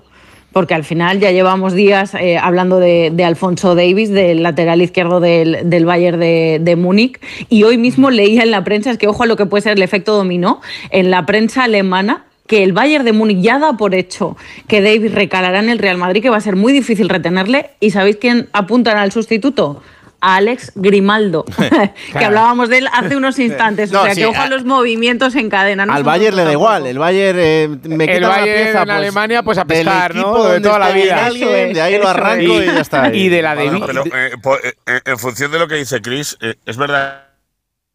porque 0.51 0.73
al 0.73 0.83
final 0.83 1.19
ya 1.19 1.31
llevamos 1.31 1.73
días 1.73 2.13
eh, 2.13 2.37
hablando 2.37 2.79
de, 2.79 3.13
Alfonso 3.23 3.75
Davis, 3.75 4.09
del 4.09 4.43
lateral 4.43 4.81
izquierdo 4.81 5.19
del, 5.19 5.69
del 5.69 5.85
Bayern 5.85 6.19
de, 6.19 6.59
de 6.61 6.75
Múnich, 6.75 7.19
y 7.49 7.63
hoy 7.63 7.77
mismo 7.77 8.09
leía 8.09 8.43
en 8.43 8.51
la 8.51 8.63
prensa, 8.63 8.91
es 8.91 8.97
que 8.97 9.07
ojo 9.07 9.23
a 9.23 9.25
lo 9.25 9.35
que 9.35 9.45
puede 9.45 9.61
ser 9.61 9.73
el 9.73 9.83
efecto 9.83 10.15
dominó, 10.15 10.61
en 10.89 11.11
la 11.11 11.25
prensa 11.25 11.63
alemana 11.63 12.25
que 12.47 12.63
el 12.63 12.73
Bayern 12.73 13.05
de 13.05 13.13
Múnich 13.13 13.39
ya 13.39 13.59
da 13.59 13.77
por 13.77 13.95
hecho 13.95 14.35
que 14.67 14.81
Davis 14.81 15.13
recalará 15.13 15.59
en 15.59 15.69
el 15.69 15.79
Real 15.79 15.97
Madrid, 15.97 16.21
que 16.21 16.29
va 16.29 16.37
a 16.37 16.41
ser 16.41 16.57
muy 16.57 16.73
difícil 16.73 17.07
retenerle, 17.07 17.69
y 17.79 17.91
¿sabéis 17.91 18.17
quién 18.17 18.49
apuntan 18.51 18.97
al 18.97 19.13
sustituto? 19.13 19.81
Alex 20.21 20.71
Grimaldo, 20.75 21.45
que 22.17 22.25
hablábamos 22.25 22.69
de 22.69 22.77
él 22.77 22.87
hace 22.93 23.15
unos 23.15 23.39
instantes. 23.39 23.91
o 23.93 24.03
sea, 24.03 24.15
que 24.15 24.25
ojo 24.25 24.39
a 24.39 24.47
los 24.47 24.63
movimientos 24.63 25.35
en 25.35 25.49
cadena. 25.49 25.83
al 25.83 26.03
Bayern 26.03 26.35
le 26.35 26.43
da 26.45 26.51
igual. 26.51 26.85
El 26.85 26.99
Bayern 26.99 27.39
eh, 27.41 27.67
me 27.83 28.05
quita 28.05 28.17
el 28.17 28.23
Bayern 28.23 28.63
pieza, 28.63 28.79
en 28.81 28.85
pues, 28.85 28.97
Alemania, 28.97 29.43
pues 29.43 29.57
a 29.57 29.65
pescar, 29.65 30.15
¿no? 30.15 30.43
De 30.45 30.61
toda 30.61 30.79
la 30.79 30.91
vida. 30.91 31.29
de 31.31 31.81
ahí 31.81 31.97
lo 31.97 32.07
arranco 32.07 32.61
y, 32.61 32.65
ya 32.65 32.79
está. 32.79 33.13
Y 33.13 33.29
de 33.29 33.41
la 33.41 33.55
de. 33.55 33.83
pero, 33.85 34.05
eh, 34.05 34.73
eh, 34.85 35.01
en 35.05 35.17
función 35.17 35.51
de 35.51 35.59
lo 35.59 35.67
que 35.67 35.75
dice 35.75 36.01
Chris, 36.01 36.37
es 36.65 36.77
verdad. 36.77 37.27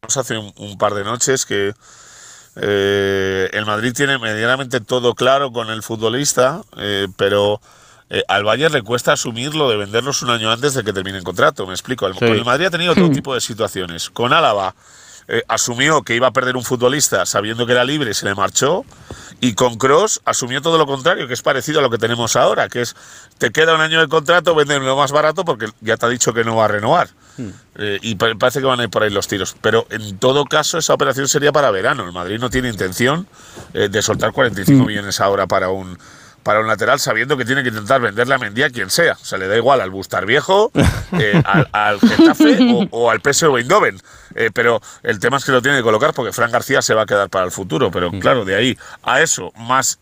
Hace 0.03 0.37
un, 0.37 0.53
un, 0.57 0.77
par 0.77 0.93
de 0.93 1.03
noches 1.03 1.45
que 1.45 1.73
el 2.55 3.65
Madrid 3.65 3.93
tiene 3.93 4.17
medianamente 4.19 4.79
todo 4.79 5.15
claro 5.15 5.51
con 5.51 5.69
el 5.69 5.81
futbolista, 5.81 6.61
pero 7.17 7.59
eh, 8.09 8.23
al 8.27 8.43
Bayern 8.43 8.73
le 8.73 8.83
cuesta 8.83 9.13
asumir 9.13 9.53
lo 9.53 9.69
de 9.69 9.75
venderlos 9.75 10.21
un 10.21 10.29
año 10.29 10.49
antes 10.49 10.73
de 10.73 10.83
que 10.83 10.93
termine 10.93 11.17
el 11.17 11.23
contrato. 11.23 11.67
Me 11.67 11.73
explico. 11.73 12.07
El, 12.07 12.45
Madrid 12.45 12.67
ha 12.67 12.71
tenido 12.71 12.95
todo 12.95 13.09
tipo 13.09 13.33
de 13.33 13.41
situaciones. 13.41 14.09
Con 14.09 14.31
Álava 14.31 14.73
eh, 15.27 15.43
asumió 15.49 16.03
que 16.03 16.15
iba 16.15 16.27
a 16.27 16.31
perder 16.31 16.55
un 16.55 16.63
futbolista 16.63 17.25
sabiendo 17.25 17.65
que 17.65 17.73
era 17.73 17.83
libre 17.83 18.11
y 18.11 18.13
se 18.13 18.25
le 18.25 18.33
marchó. 18.33 18.85
Y 19.41 19.53
con 19.53 19.77
Cross 19.77 20.21
asumió 20.25 20.61
todo 20.61 20.77
lo 20.77 20.87
contrario, 20.87 21.27
que 21.27 21.33
es 21.33 21.41
parecido 21.41 21.79
a 21.79 21.81
lo 21.83 21.89
que 21.89 21.97
tenemos 21.97 22.35
ahora, 22.35 22.69
que 22.69 22.81
es 22.81 22.95
te 23.37 23.51
queda 23.51 23.75
un 23.75 23.81
año 23.81 23.99
de 23.99 24.07
contrato, 24.07 24.55
lo 24.55 24.95
más 24.95 25.11
barato 25.11 25.45
porque 25.45 25.67
ya 25.81 25.97
te 25.97 26.05
ha 26.07 26.09
dicho 26.09 26.33
que 26.33 26.43
no 26.43 26.55
va 26.55 26.65
a 26.65 26.69
renovar. 26.69 27.09
Hmm. 27.35 27.49
Eh, 27.75 27.99
y 28.01 28.15
parece 28.15 28.61
que 28.61 28.65
van 28.65 28.79
a 28.79 28.83
ir 28.83 28.89
por 28.89 29.03
ahí 29.03 29.09
los 29.09 29.27
tiros. 29.27 29.55
Pero 29.61 29.85
en 29.89 30.17
todo 30.17 30.45
caso, 30.45 30.77
esa 30.77 30.93
operación 30.93 31.27
sería 31.27 31.51
para 31.51 31.71
verano. 31.71 32.05
El 32.05 32.13
Madrid 32.13 32.39
no 32.39 32.49
tiene 32.49 32.69
intención 32.69 33.27
de 33.73 34.01
soltar 34.01 34.31
45 34.31 34.81
hmm. 34.81 34.87
millones 34.87 35.19
ahora 35.19 35.45
para 35.45 35.69
un 35.69 35.99
para 36.47 36.61
un 36.61 36.67
lateral 36.67 36.97
sabiendo 36.97 37.35
que 37.35 37.43
tiene 37.43 37.61
que 37.61 37.67
intentar 37.67 37.99
venderle 37.99 38.35
a 38.35 38.37
Mendy 38.37 38.63
a 38.63 38.69
quien 38.69 38.89
sea. 38.89 39.17
O 39.21 39.25
sea, 39.25 39.37
le 39.37 39.49
da 39.49 39.57
igual 39.57 39.81
al 39.81 39.89
Bustar 39.89 40.25
Viejo, 40.25 40.71
eh, 41.19 41.43
al, 41.73 41.99
Getafe 41.99 42.87
o, 42.89 43.11
al 43.11 43.19
PSV 43.19 43.57
Eindhoven. 43.57 43.99
Eh, 44.33 44.49
pero 44.53 44.79
el 45.03 45.19
tema 45.19 45.35
es 45.35 45.43
que 45.43 45.51
lo 45.51 45.61
tiene 45.61 45.79
que 45.79 45.83
colocar 45.83 46.13
porque 46.13 46.31
Fran 46.31 46.49
García 46.49 46.81
se 46.81 46.93
va 46.93 47.01
a 47.01 47.05
quedar 47.05 47.29
para 47.29 47.43
el 47.43 47.51
futuro. 47.51 47.91
Pero 47.91 48.13
mm. 48.13 48.19
claro, 48.19 48.45
de 48.45 48.55
ahí 48.55 48.77
a 49.03 49.19
eso, 49.19 49.51
más 49.57 49.99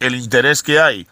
el 0.00 0.14
interés 0.14 0.62
que 0.62 0.80
hay 0.80 1.06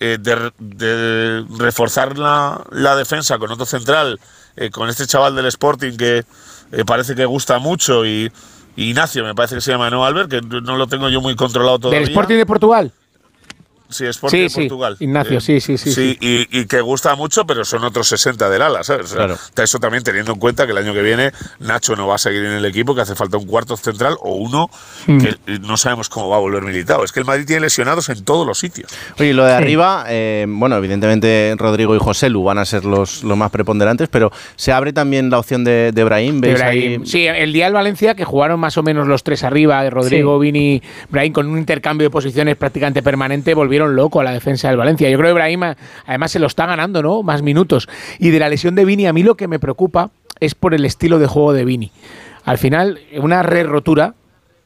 eh, 0.00 0.16
de, 0.18 0.50
de 0.58 1.44
reforzar 1.58 2.16
la, 2.16 2.64
la 2.70 2.96
defensa 2.96 3.36
con 3.36 3.50
otro 3.50 3.66
central, 3.66 4.18
eh, 4.56 4.70
con 4.70 4.88
este 4.88 5.06
chaval 5.06 5.36
del 5.36 5.44
Sporting 5.44 5.98
que 5.98 6.24
eh, 6.72 6.84
parece 6.86 7.14
que 7.14 7.26
gusta 7.26 7.58
mucho 7.58 8.06
y, 8.06 8.32
y 8.76 8.84
Ignacio, 8.90 9.24
me 9.24 9.34
parece 9.34 9.56
que 9.56 9.60
se 9.60 9.72
llama, 9.72 9.90
¿no, 9.90 10.06
Albert? 10.06 10.30
Que 10.30 10.40
no 10.40 10.78
lo 10.78 10.86
tengo 10.86 11.10
yo 11.10 11.20
muy 11.20 11.36
controlado 11.36 11.78
todavía. 11.78 12.00
¿Del 12.00 12.08
Sporting 12.08 12.36
de 12.36 12.46
Portugal? 12.46 12.92
Sí, 13.88 14.04
Sporting 14.06 14.36
Sí, 14.36 14.42
de 14.42 14.48
sí, 14.48 14.60
Portugal. 14.62 14.96
Ignacio, 15.00 15.38
Eh, 15.38 15.40
sí, 15.40 15.60
sí, 15.60 15.78
sí, 15.78 15.92
sí. 15.92 16.18
Y, 16.20 16.60
y 16.60 16.66
que 16.66 16.80
gusta 16.80 17.14
mucho, 17.14 17.46
pero 17.46 17.64
son 17.64 17.84
otros 17.84 18.08
60 18.08 18.48
del 18.50 18.62
ala, 18.62 18.82
¿sabes? 18.84 19.06
O 19.06 19.08
sea, 19.08 19.16
Claro. 19.18 19.34
está 19.34 19.62
Eso 19.62 19.78
también 19.78 20.02
teniendo 20.02 20.32
en 20.32 20.38
cuenta 20.38 20.66
que 20.66 20.72
el 20.72 20.78
año 20.78 20.92
que 20.92 21.02
viene 21.02 21.32
Nacho 21.60 21.94
no 21.96 22.06
va 22.06 22.16
a 22.16 22.18
seguir 22.18 22.44
en 22.44 22.52
el 22.52 22.64
equipo, 22.64 22.94
que 22.94 23.00
hace 23.02 23.14
falta 23.14 23.36
un 23.36 23.46
cuarto 23.46 23.76
central 23.76 24.16
o 24.20 24.34
uno 24.34 24.68
Mm. 25.06 25.18
que 25.20 25.28
eh, 25.28 25.58
no 25.60 25.76
sabemos 25.76 26.08
cómo 26.08 26.28
va 26.28 26.36
a 26.36 26.40
volver 26.40 26.62
militado. 26.62 27.04
Es 27.04 27.12
que 27.12 27.20
el 27.20 27.26
Madrid 27.26 27.44
tiene 27.46 27.60
lesionados 27.62 28.08
en 28.08 28.24
todos 28.24 28.46
los 28.46 28.58
sitios. 28.58 28.90
Oye, 29.18 29.32
lo 29.34 29.44
de 29.44 29.52
arriba, 29.52 30.04
eh, 30.08 30.46
bueno, 30.48 30.76
evidentemente 30.76 31.54
Rodrigo 31.56 31.94
y 31.94 31.98
José 31.98 32.28
Lu 32.28 32.42
van 32.44 32.58
a 32.58 32.64
ser 32.64 32.84
los, 32.84 33.22
los 33.22 33.36
más 33.36 33.50
preponderantes, 33.50 34.08
pero 34.08 34.32
se 34.56 34.72
abre 34.72 34.92
también 34.92 35.30
la 35.30 35.38
opción 35.38 35.62
de, 35.64 35.92
de 35.92 36.04
Brahim. 36.04 36.40
¿Veis 36.40 36.58
Brahim. 36.58 37.02
ahí? 37.02 37.06
Sí, 37.06 37.26
el 37.26 37.52
día 37.52 37.66
del 37.66 37.74
Valencia, 37.74 38.14
que 38.14 38.24
jugaron 38.24 38.58
más 38.58 38.76
o 38.78 38.82
menos 38.82 39.06
los 39.06 39.22
tres 39.22 39.44
arriba, 39.44 39.84
eh, 39.84 39.90
Rodrigo, 39.90 40.38
Vini, 40.38 40.82
Brahim, 41.08 41.32
con 41.32 41.46
un 41.46 41.58
intercambio 41.58 42.06
de 42.06 42.10
posiciones 42.10 42.56
prácticamente 42.56 43.02
permanente, 43.02 43.54
loco 43.78 44.20
a 44.20 44.24
la 44.24 44.32
defensa 44.32 44.68
del 44.68 44.76
Valencia. 44.78 45.10
Yo 45.10 45.18
creo 45.18 45.30
que 45.30 45.34
Brahim 45.34 45.62
a- 45.64 45.76
además 46.06 46.30
se 46.32 46.38
lo 46.38 46.46
está 46.46 46.66
ganando, 46.66 47.02
¿no? 47.02 47.22
Más 47.22 47.42
minutos. 47.42 47.88
Y 48.18 48.30
de 48.30 48.38
la 48.38 48.48
lesión 48.48 48.74
de 48.74 48.84
Vini, 48.84 49.06
a 49.06 49.12
mí 49.12 49.22
lo 49.22 49.36
que 49.36 49.48
me 49.48 49.58
preocupa 49.58 50.10
es 50.40 50.54
por 50.54 50.74
el 50.74 50.84
estilo 50.84 51.18
de 51.18 51.26
juego 51.26 51.52
de 51.52 51.64
Vini. 51.64 51.92
Al 52.44 52.58
final, 52.58 53.00
una 53.20 53.42
re 53.42 53.62
rotura 53.64 54.14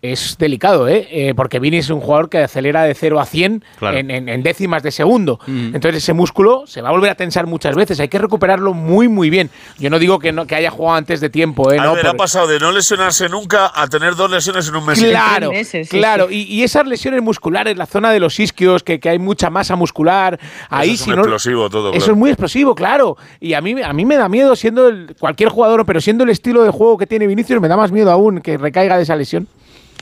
es 0.03 0.38
delicado, 0.38 0.88
¿eh? 0.88 1.07
Eh, 1.11 1.34
porque 1.34 1.59
Vini 1.59 1.76
es 1.76 1.90
un 1.90 2.01
jugador 2.01 2.30
que 2.30 2.38
acelera 2.38 2.84
de 2.84 2.94
0 2.94 3.20
a 3.20 3.26
100 3.26 3.62
Claro. 3.78 3.98
en, 3.98 4.11
en- 4.11 4.28
en 4.30 4.42
décimas 4.42 4.82
de 4.82 4.90
segundo. 4.92 5.38
Entonces 5.46 6.03
ese 6.03 6.14
músculo 6.14 6.64
se 6.66 6.80
va 6.80 6.88
a 6.88 6.92
volver 6.92 7.11
a 7.11 7.14
tensar 7.14 7.46
muchas 7.46 7.74
veces. 7.76 8.01
Hay 8.01 8.09
que 8.09 8.18
recuperarlo 8.18 8.72
muy, 8.72 9.09
muy 9.09 9.28
bien. 9.28 9.51
Yo 9.78 9.90
no 9.90 9.98
digo 9.98 10.18
que, 10.18 10.32
no, 10.32 10.46
que 10.46 10.55
haya 10.55 10.70
jugado 10.70 10.96
antes 10.96 11.20
de 11.20 11.28
tiempo, 11.28 11.70
¿eh? 11.70 11.78
A 11.78 11.84
No, 11.84 11.92
ver, 11.94 12.07
por- 12.07 12.14
ha 12.14 12.16
pasado 12.16 12.46
de 12.46 12.59
no 12.59 12.72
lesionarse 12.72 13.28
nunca 13.28 13.70
a 13.74 13.86
tener 13.88 14.14
dos 14.16 14.30
lesiones 14.30 14.68
en 14.68 14.76
un 14.76 14.86
mes. 14.86 14.98
Claro, 15.03 15.51
claro. 15.90 16.30
Y, 16.30 16.42
y 16.44 16.62
esas 16.62 16.86
lesiones 16.86 17.20
musculares, 17.22 17.76
la 17.76 17.84
zona 17.86 18.11
de 18.11 18.20
los 18.20 18.40
isquios, 18.40 18.82
que, 18.82 19.01
que 19.01 19.11
hay 19.11 19.18
mucha 19.18 19.51
masa 19.51 19.76
muscular, 19.76 20.40
ahí 20.70 20.92
es 20.92 21.01
si 21.01 21.11
un 21.11 21.16
no- 21.16 21.22
explosivo 21.22 21.68
todo, 21.68 21.90
Eso 21.90 21.98
claro. 21.98 22.12
es 22.12 22.18
muy 22.18 22.30
explosivo, 22.30 22.74
claro. 22.74 23.16
Y 23.38 23.53
a 23.53 23.61
mí, 23.61 23.74
a 23.82 23.92
mí 23.92 24.05
me 24.07 24.16
da 24.16 24.30
miedo 24.30 24.57
siendo 24.57 24.88
el- 24.88 25.14
cualquier 25.18 25.51
jugador, 25.51 25.84
pero 25.84 26.01
siendo 26.01 26.24
el 26.24 26.30
estilo 26.30 26.62
de 26.64 26.70
juego 26.70 26.96
que 26.96 27.07
tiene 27.07 27.26
Vinicius, 27.26 27.61
me 27.61 27.68
da 27.68 27.76
más 27.76 27.92
miedo 27.92 28.11
aún 28.11 28.40
que 28.40 28.57
recaiga 28.57 28.96
de 28.96 29.03
esa 29.03 29.14
lesión. 29.14 29.46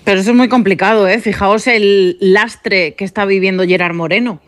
Pero 0.09 0.21
eso 0.23 0.31
es 0.31 0.37
muy 0.39 0.49
complicado, 0.49 1.07
¿eh? 1.07 1.19
Fijaos 1.21 1.67
el 1.67 2.17
lastre 2.19 2.95
que 2.95 3.05
está 3.05 3.27
viviendo 3.27 3.65
Gerard 3.67 3.93
Moreno. 3.95 4.41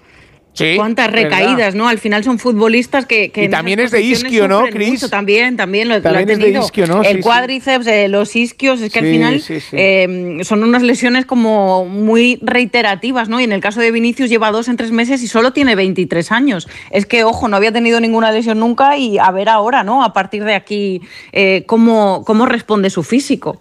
Sí, 0.55 0.73
Cuántas 0.77 1.13
verdad. 1.13 1.25
recaídas, 1.39 1.75
¿no? 1.75 1.87
Al 1.87 1.99
final 1.99 2.25
son 2.25 2.39
futbolistas 2.39 3.05
que. 3.05 3.31
que 3.31 3.45
Y 3.45 3.49
también 3.51 3.79
es 3.79 3.91
de 3.91 4.01
isquio, 4.01 4.49
¿no, 4.49 4.65
Cris? 4.69 5.09
También, 5.11 5.59
también 5.59 5.89
lo, 5.91 5.97
lo 5.97 6.03
También 6.03 6.29
ha 6.31 6.33
es 6.33 6.39
de 6.39 6.45
tenido. 6.45 6.65
isquio, 6.65 6.87
¿no? 6.87 7.03
El 7.03 7.09
Sí, 7.09 7.15
sí. 7.17 7.21
cuádriceps, 7.21 7.87
eh, 7.87 8.09
los 8.09 8.35
isquios, 8.35 8.81
es 8.81 8.91
que 8.91 9.01
al 9.01 9.05
Sí, 9.05 9.11
final 9.13 9.41
sí, 9.43 9.61
sí. 9.61 9.77
eh, 9.79 10.39
son 10.45 10.65
unas 10.65 10.83
lesiones 10.83 11.27
como 11.27 11.85
muy 11.85 12.39
reiterativas, 12.41 13.29
¿no? 13.29 13.39
Y 13.39 13.45
en 13.45 13.53
el 13.53 13.61
caso 13.61 13.81
de 13.83 13.91
Vinicius 13.93 14.31
lleva 14.31 14.51
dos 14.53 14.69
en 14.69 14.79
tres 14.79 14.93
meses 14.93 15.23
y 15.23 15.29
solo 15.29 15.53
tiene 15.53 15.75
23 15.77 16.33
años. 16.33 16.69
Es 16.91 17.05
que, 17.05 17.23
ojo, 17.23 17.47
no 17.49 17.57
había 17.59 17.71
tenido 17.71 18.01
ninguna 18.01 18.33
lesión 18.33 18.59
nunca 18.61 18.97
y 18.97 19.19
a 19.19 19.31
ver 19.33 19.51
ahora, 19.51 19.85
¿no? 19.85 20.03
A 20.03 20.15
partir 20.15 20.43
de 20.45 20.55
aquí, 20.55 21.03
eh, 21.33 21.65
cómo, 21.67 22.25
cómo 22.27 22.47
responde 22.47 22.89
su 22.89 23.03
físico. 23.03 23.61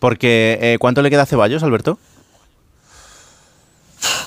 Porque, 0.00 0.58
eh, 0.60 0.78
¿cuánto 0.80 1.02
le 1.02 1.10
queda 1.10 1.22
a 1.22 1.26
Ceballos, 1.26 1.62
Alberto? 1.62 1.98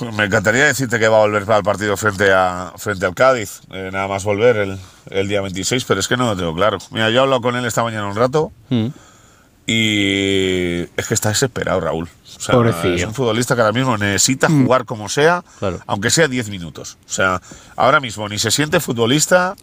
Me 0.16 0.24
encantaría 0.24 0.64
decirte 0.64 0.98
que 0.98 1.08
va 1.08 1.18
a 1.18 1.20
volver 1.20 1.44
para 1.44 1.58
el 1.58 1.64
partido 1.64 1.96
frente, 1.96 2.32
a, 2.32 2.72
frente 2.76 3.06
al 3.06 3.14
Cádiz. 3.14 3.60
eh, 3.72 3.90
nada 3.92 4.08
más 4.08 4.24
volver 4.24 4.56
el, 4.56 4.78
el 5.10 5.28
día 5.28 5.40
26, 5.40 5.84
pero 5.84 6.00
es 6.00 6.08
que 6.08 6.16
no 6.16 6.26
lo 6.26 6.36
tengo 6.36 6.54
claro. 6.54 6.78
Mira, 6.90 7.10
yo 7.10 7.18
he 7.18 7.22
hablado 7.22 7.40
con 7.42 7.56
él 7.56 7.64
esta 7.66 7.82
mañana 7.82 8.06
un 8.06 8.16
rato 8.16 8.52
Mm. 8.70 8.86
y 9.66 10.80
es 10.96 11.06
que 11.08 11.14
está 11.14 11.30
desesperado, 11.30 11.80
Raúl. 11.80 12.08
O 12.36 12.40
sea, 12.40 12.54
es 12.94 13.04
un 13.04 13.14
futbolista 13.14 13.54
que 13.54 13.62
ahora 13.62 13.72
mismo 13.72 13.96
necesita 13.96 14.48
jugar 14.48 14.84
como 14.84 15.08
sea, 15.08 15.42
aunque 15.86 16.10
sea 16.10 16.28
10 16.28 16.50
minutos. 16.50 16.98
O 17.08 17.12
sea, 17.12 17.40
ahora 17.76 18.00
mismo 18.00 18.28
ni 18.28 18.38
se 18.38 18.50
siente 18.50 18.80
futbolista, 18.80 19.54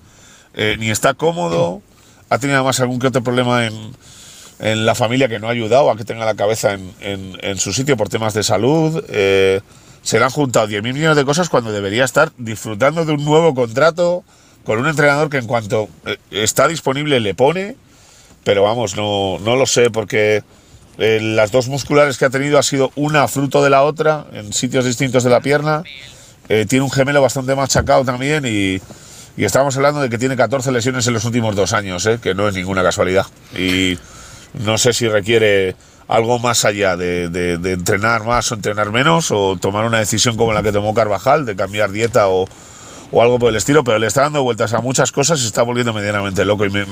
eh, 0.53 0.75
ni 0.79 0.89
está 0.89 1.13
cómodo. 1.13 1.81
Ha 2.29 2.37
tenido 2.39 2.57
además 2.59 2.79
algún 2.79 2.99
que 2.99 3.07
otro 3.07 3.21
problema 3.23 3.65
en, 3.67 3.73
en 4.61 4.85
la 4.85 4.95
familia 4.95 5.27
que 5.27 5.39
no 5.39 5.47
ha 5.47 5.51
ayudado 5.51 5.91
a 5.91 5.97
que 5.97 6.05
tenga 6.05 6.23
la 6.25 6.35
cabeza 6.35 6.73
en, 6.73 6.93
en- 7.01 7.37
en 7.41 7.57
su 7.57 7.73
sitio 7.73 7.97
por 7.97 8.07
temas 8.09 8.33
de 8.33 8.43
salud. 8.43 9.03
Eh, 9.09 9.59
se 10.03 10.17
le 10.19 10.25
han 10.25 10.31
juntado 10.31 10.67
10.000 10.67 10.81
millones 10.93 11.15
de 11.17 11.25
cosas 11.25 11.49
cuando 11.49 11.71
debería 11.71 12.03
estar 12.05 12.31
disfrutando 12.37 13.03
de 13.05 13.11
un 13.13 13.25
nuevo 13.25 13.53
contrato 13.53 14.23
con 14.63 14.79
un 14.79 14.87
entrenador 14.87 15.29
que 15.29 15.37
en 15.37 15.47
cuanto 15.47 15.89
eh, 16.05 16.17
está 16.31 16.67
disponible 16.67 17.19
le 17.19 17.33
pone. 17.35 17.75
Pero 18.43 18.63
vamos, 18.63 18.95
no, 18.95 19.37
no 19.39 19.55
lo 19.55 19.65
sé 19.67 19.91
porque 19.91 20.43
eh, 20.97 21.19
las 21.21 21.51
dos 21.51 21.67
musculares 21.67 22.17
que 22.17 22.25
ha 22.25 22.29
tenido 22.31 22.57
ha 22.57 22.63
sido 22.63 22.91
una 22.95 23.27
fruto 23.27 23.63
de 23.63 23.69
la 23.69 23.83
otra 23.83 24.25
en 24.33 24.53
sitios 24.53 24.85
distintos 24.85 25.23
de 25.23 25.29
la 25.29 25.41
pierna. 25.41 25.83
Eh, 26.49 26.65
tiene 26.67 26.83
un 26.83 26.91
gemelo 26.91 27.21
bastante 27.21 27.55
machacado 27.55 28.03
también 28.03 28.43
y, 28.45 28.81
y 29.37 29.45
estamos 29.45 29.75
hablando 29.77 30.01
de 30.01 30.09
que 30.09 30.17
tiene 30.17 30.35
14 30.35 30.71
lesiones 30.71 31.05
en 31.07 31.13
los 31.13 31.23
últimos 31.25 31.55
dos 31.55 31.73
años, 31.73 32.05
eh, 32.07 32.17
que 32.21 32.33
no 32.33 32.47
es 32.47 32.55
ninguna 32.55 32.81
casualidad. 32.83 33.25
Y 33.55 33.97
no 34.53 34.77
sé 34.77 34.93
si 34.93 35.07
requiere 35.07 35.75
algo 36.07 36.39
más 36.39 36.65
allá 36.65 36.97
de, 36.97 37.29
de- 37.29 37.57
entrenar 37.73 38.23
más 38.25 38.51
o 38.51 38.55
entrenar 38.55 38.91
menos 38.91 39.31
o 39.31 39.57
tomar 39.57 39.85
una 39.85 39.99
decisión 39.99 40.35
como 40.35 40.51
la 40.53 40.61
que 40.61 40.71
tomó 40.71 40.93
Carvajal 40.93 41.45
de 41.45 41.55
cambiar 41.55 41.91
dieta 41.91 42.27
o, 42.27 42.47
o 43.11 43.21
algo 43.21 43.39
por 43.39 43.49
el 43.49 43.55
estilo, 43.55 43.83
pero 43.83 43.97
le 43.99 44.07
está 44.07 44.21
dando 44.23 44.43
vueltas 44.43 44.73
a 44.73 44.81
muchas 44.81 45.11
cosas 45.13 45.41
y 45.41 45.45
está 45.45 45.63
volviendo 45.63 45.93
medianamente 45.93 46.43
loco. 46.43 46.65
Y 46.65 46.69
me- 46.69 46.85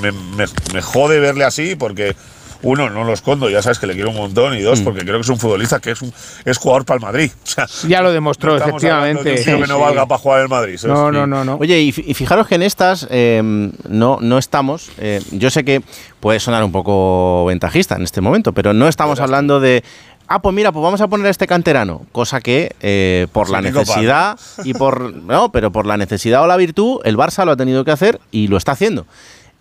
me 0.74 0.82
jode 0.82 1.20
verle 1.20 1.44
así 1.44 1.76
porque 1.76 2.16
uno, 2.62 2.90
no 2.90 3.04
lo 3.04 3.14
escondo, 3.14 3.50
ya 3.50 3.62
sabes 3.62 3.80
que 3.80 3.88
le 3.88 3.94
quiero 3.94 4.10
un 4.10 4.18
montón 4.18 4.56
y 4.58 4.62
dos, 4.62 4.82
porque 4.82 5.02
creo 5.02 5.16
que 5.16 5.22
es 5.22 5.30
un 5.30 5.40
futbolista 5.40 5.80
que 5.80 5.92
es 5.92 6.02
un 6.02 6.14
es 6.46 6.58
jugador 6.58 6.86
para 6.86 6.98
el 6.98 7.02
Madrid. 7.02 7.32
O 7.44 7.48
sea, 7.48 7.68
Ya 7.88 8.02
lo 8.02 8.12
demostró, 8.12 8.54
no 8.54 8.60
de 8.60 8.66
efectivamente. 8.66 9.36
que 9.44 9.52
no 9.58 9.66
Sí, 9.66 9.72
valga 9.82 10.06
para 10.06 10.20
jugar 10.20 10.42
el 10.42 10.50
Madrid. 10.50 10.78
¿sabes? 10.78 10.96
No, 10.98 11.12
no, 11.12 11.26
no, 11.26 11.44
no. 11.46 11.56
Oye, 11.56 11.80
y, 11.82 11.92
fi- 11.92 12.04
y 12.08 12.14
fijaros 12.14 12.48
que 12.48 12.56
en 12.56 12.64
estas 12.64 13.08
eh, 13.10 13.42
no, 13.88 14.18
no 14.22 14.38
estamos, 14.38 14.92
eh, 14.98 15.22
yo 15.32 15.50
sé 15.50 15.64
que 15.64 15.82
puede 16.20 16.40
sonar 16.40 16.64
un 16.64 16.72
poco 16.72 17.46
ventajista 17.46 17.96
en 17.96 18.04
este 18.04 18.22
momento, 18.22 18.54
pero 18.54 18.74
no 18.74 18.88
estamos 18.88 19.20
hablando 19.20 19.60
de, 19.60 19.84
ah, 20.28 20.42
pues 20.42 20.54
mira, 20.54 20.72
pues 20.72 20.84
vamos 20.84 21.02
a 21.02 21.08
poner 21.08 21.28
a 21.28 21.30
este 21.30 21.48
canterano, 21.48 22.02
cosa 22.12 22.42
que 22.42 22.76
eh, 22.82 23.28
por 23.32 23.48
Sí, 23.48 23.54
la 23.54 23.62
necesidad 23.62 24.38
y 24.66 24.74
por, 24.74 25.14
no, 25.14 25.52
pero 25.52 25.72
por 25.72 25.86
la 25.86 25.98
necesidad 25.98 26.44
o 26.44 26.48
la 26.48 26.58
virtud, 26.58 27.00
el 27.06 27.18
Barça 27.18 27.46
lo 27.46 27.52
ha 27.54 27.58
tenido 27.58 27.84
que 27.86 27.92
hacer 27.92 28.20
y 28.32 28.48
lo 28.48 28.58
está 28.58 28.74
haciendo. 28.74 29.06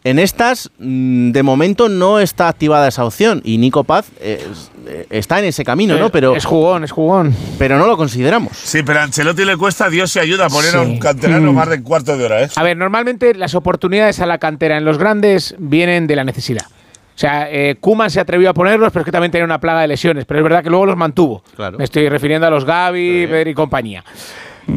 En 0.05 0.19
estas, 0.19 0.71
mm, 0.79 1.33
de 1.33 1.43
momento, 1.43 1.89
no 1.89 2.21
está 2.21 2.49
activada 2.49 2.87
esa 2.89 3.05
opción 3.05 3.41
y 3.45 3.59
Nico 3.59 3.83
Paz 3.85 4.11
eh, 4.21 4.47
es- 4.51 4.71
está 5.11 5.39
en 5.41 5.47
ese 5.47 5.65
camino, 5.65 5.97
¿no? 5.99 6.07
Eh, 6.07 6.11
Pero, 6.13 6.37
es 6.37 6.45
jugón, 6.45 6.85
es 6.85 6.93
jugón. 6.93 7.35
pero 7.59 7.79
no 7.79 7.87
lo 7.87 7.97
consideramos. 7.97 8.57
Sí, 8.57 8.83
pero 8.85 9.01
a 9.01 9.03
Ancelotti 9.03 9.45
le 9.45 9.57
cuesta 9.57 9.91
Dios 9.91 10.15
y 10.17 10.21
ayuda 10.21 10.47
a 10.47 10.49
poner 10.49 10.77
a 10.77 10.81
un 10.83 10.93
Sí. 10.95 10.99
canterano 11.01 11.53
Mm. 11.53 11.57
más 11.57 11.69
de 11.69 11.83
cuarto 11.83 12.17
de 12.17 12.25
hora, 12.25 12.43
¿eh? 12.45 12.49
A 12.55 12.63
ver, 12.63 12.77
normalmente 12.77 13.35
las 13.35 13.55
oportunidades 13.55 14.21
a 14.21 14.27
la 14.27 14.39
cantera 14.39 14.79
en 14.79 14.85
los 14.85 14.99
grandes 14.99 15.57
vienen 15.59 16.07
de 16.07 16.17
la 16.17 16.25
necesidad. 16.25 16.65
O 16.67 17.21
sea, 17.21 17.49
eh, 17.51 17.75
Kuman 17.81 18.09
se 18.11 18.21
atrevió 18.21 18.49
a 18.51 18.55
ponerlos, 18.55 18.93
pero 18.93 19.01
es 19.03 19.05
que 19.05 19.11
también 19.13 19.33
tenía 19.33 19.45
una 19.45 19.59
plaga 19.61 19.81
de 19.81 19.89
lesiones. 19.89 20.25
Pero 20.25 20.39
es 20.39 20.45
verdad 20.45 20.63
que 20.63 20.71
luego 20.71 20.87
los 20.87 20.97
mantuvo. 20.97 21.43
Claro. 21.57 21.77
Me 21.77 21.83
estoy 21.83 22.09
refiriendo 22.09 22.47
a 22.47 22.51
los 22.51 22.65
Gaby, 22.65 23.27
Pedri 23.27 23.51
y 23.51 23.55
compañía. 23.55 24.05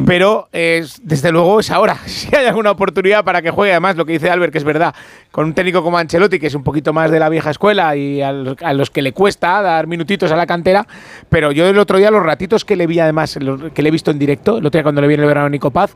Pero 0.06 0.48
es- 0.52 1.00
desde 1.04 1.30
luego 1.32 1.60
es 1.60 1.70
ahora. 1.70 1.96
Si 2.06 2.34
hay 2.34 2.46
alguna 2.46 2.70
oportunidad 2.70 3.24
para 3.24 3.42
que 3.42 3.50
juegue, 3.50 3.72
además 3.72 3.96
lo 3.96 4.06
que 4.06 4.12
dice 4.12 4.30
Albert, 4.30 4.52
que 4.52 4.58
es 4.58 4.64
verdad, 4.64 4.94
con 5.30 5.44
un 5.46 5.54
técnico 5.54 5.82
como 5.82 5.98
Ancelotti, 5.98 6.38
que 6.38 6.46
es 6.46 6.54
un 6.54 6.62
poquito 6.62 6.92
más 6.92 7.10
de 7.10 7.18
la 7.18 7.28
vieja 7.28 7.50
escuela 7.50 7.94
y 7.96 8.22
a 8.22 8.32
los, 8.32 8.56
a 8.62 8.72
los 8.72 8.90
que 8.90 9.02
le 9.02 9.12
cuesta 9.12 9.60
dar 9.60 9.86
minutitos 9.86 10.32
a 10.32 10.36
la 10.36 10.46
cantera. 10.46 10.86
Pero 11.28 11.52
yo 11.52 11.66
el 11.68 11.78
otro 11.78 11.98
día, 11.98 12.10
los 12.10 12.22
ratitos 12.22 12.64
que 12.64 12.74
le 12.76 12.86
vi, 12.86 13.00
además, 13.00 13.38
que 13.74 13.82
le 13.82 13.88
he 13.88 13.92
visto 13.92 14.10
en 14.10 14.18
directo, 14.18 14.58
el 14.58 14.66
otro 14.66 14.78
día 14.78 14.82
cuando 14.82 15.00
le 15.02 15.08
vi 15.08 15.14
en 15.14 15.20
el 15.20 15.26
verano 15.26 15.46
a 15.46 15.50
Nico 15.50 15.70
Paz, 15.70 15.94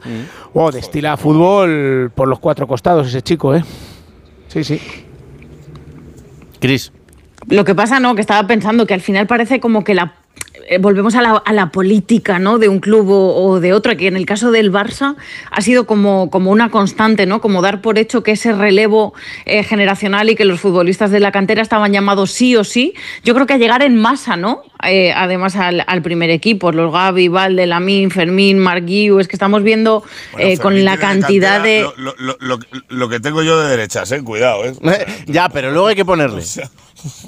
oh, 0.52 0.70
destila 0.70 1.16
fútbol 1.16 2.10
por 2.14 2.28
los 2.28 2.38
cuatro 2.38 2.66
costados 2.66 3.08
ese 3.08 3.22
chico, 3.22 3.54
¿eh? 3.54 3.64
Sí, 4.48 4.62
sí. 4.62 4.80
Cris. 6.60 6.92
Lo 7.48 7.64
que 7.64 7.74
pasa, 7.74 8.00
no, 8.00 8.14
que 8.14 8.20
estaba 8.20 8.46
pensando 8.46 8.86
que 8.86 8.94
al 8.94 9.00
final 9.00 9.26
parece 9.26 9.60
como 9.60 9.84
que 9.84 9.94
la 9.94 10.14
volvemos 10.80 11.14
a 11.14 11.22
la, 11.22 11.30
a 11.36 11.52
la 11.52 11.70
política, 11.70 12.38
¿no? 12.38 12.58
De 12.58 12.68
un 12.68 12.80
club 12.80 13.08
o, 13.10 13.34
o 13.46 13.60
de 13.60 13.72
otro, 13.72 13.96
que 13.96 14.06
en 14.08 14.16
el 14.16 14.26
caso 14.26 14.50
del 14.50 14.72
Barça 14.72 15.16
ha 15.50 15.60
sido 15.60 15.86
como, 15.86 16.30
como 16.30 16.50
una 16.50 16.70
constante, 16.70 17.26
¿no? 17.26 17.40
Como 17.40 17.62
dar 17.62 17.80
por 17.80 17.98
hecho 17.98 18.22
que 18.22 18.32
ese 18.32 18.52
relevo 18.52 19.14
eh, 19.44 19.62
generacional 19.62 20.28
y 20.30 20.34
que 20.34 20.44
los 20.44 20.60
futbolistas 20.60 21.10
de 21.10 21.20
la 21.20 21.32
cantera 21.32 21.62
estaban 21.62 21.92
llamados 21.92 22.30
sí 22.32 22.56
o 22.56 22.64
sí. 22.64 22.94
Yo 23.24 23.34
creo 23.34 23.46
que 23.46 23.54
a 23.54 23.58
llegar 23.58 23.82
en 23.82 23.96
masa, 23.96 24.36
¿no? 24.36 24.62
Eh, 24.86 25.12
además 25.12 25.56
al, 25.56 25.84
al 25.86 26.02
primer 26.02 26.30
equipo, 26.30 26.70
los 26.72 26.92
Gaby, 26.92 27.28
Valde, 27.28 27.66
Lamín, 27.66 28.10
Fermín, 28.10 28.58
Marguiu, 28.58 29.18
es 29.20 29.28
que 29.28 29.36
estamos 29.36 29.62
viendo 29.62 30.02
Bueno, 30.32 30.48
eh, 30.48 30.58
con 30.58 30.84
la 30.84 30.96
cantidad 30.98 31.62
cantera, 31.62 31.62
de... 31.62 31.82
Lo, 31.96 32.14
lo- 32.18 32.36
lo- 32.40 32.58
lo 32.88 33.08
que 33.08 33.20
tengo 33.20 33.42
yo 33.42 33.60
de 33.60 33.68
derechas, 33.70 34.10
¿eh? 34.12 34.22
Cuidado, 34.22 34.64
¿eh? 34.64 34.74
Ya, 35.26 35.48
pero 35.48 35.70
luego 35.70 35.86
hay 35.88 35.96
que 35.96 36.04
ponerle. 36.04 36.42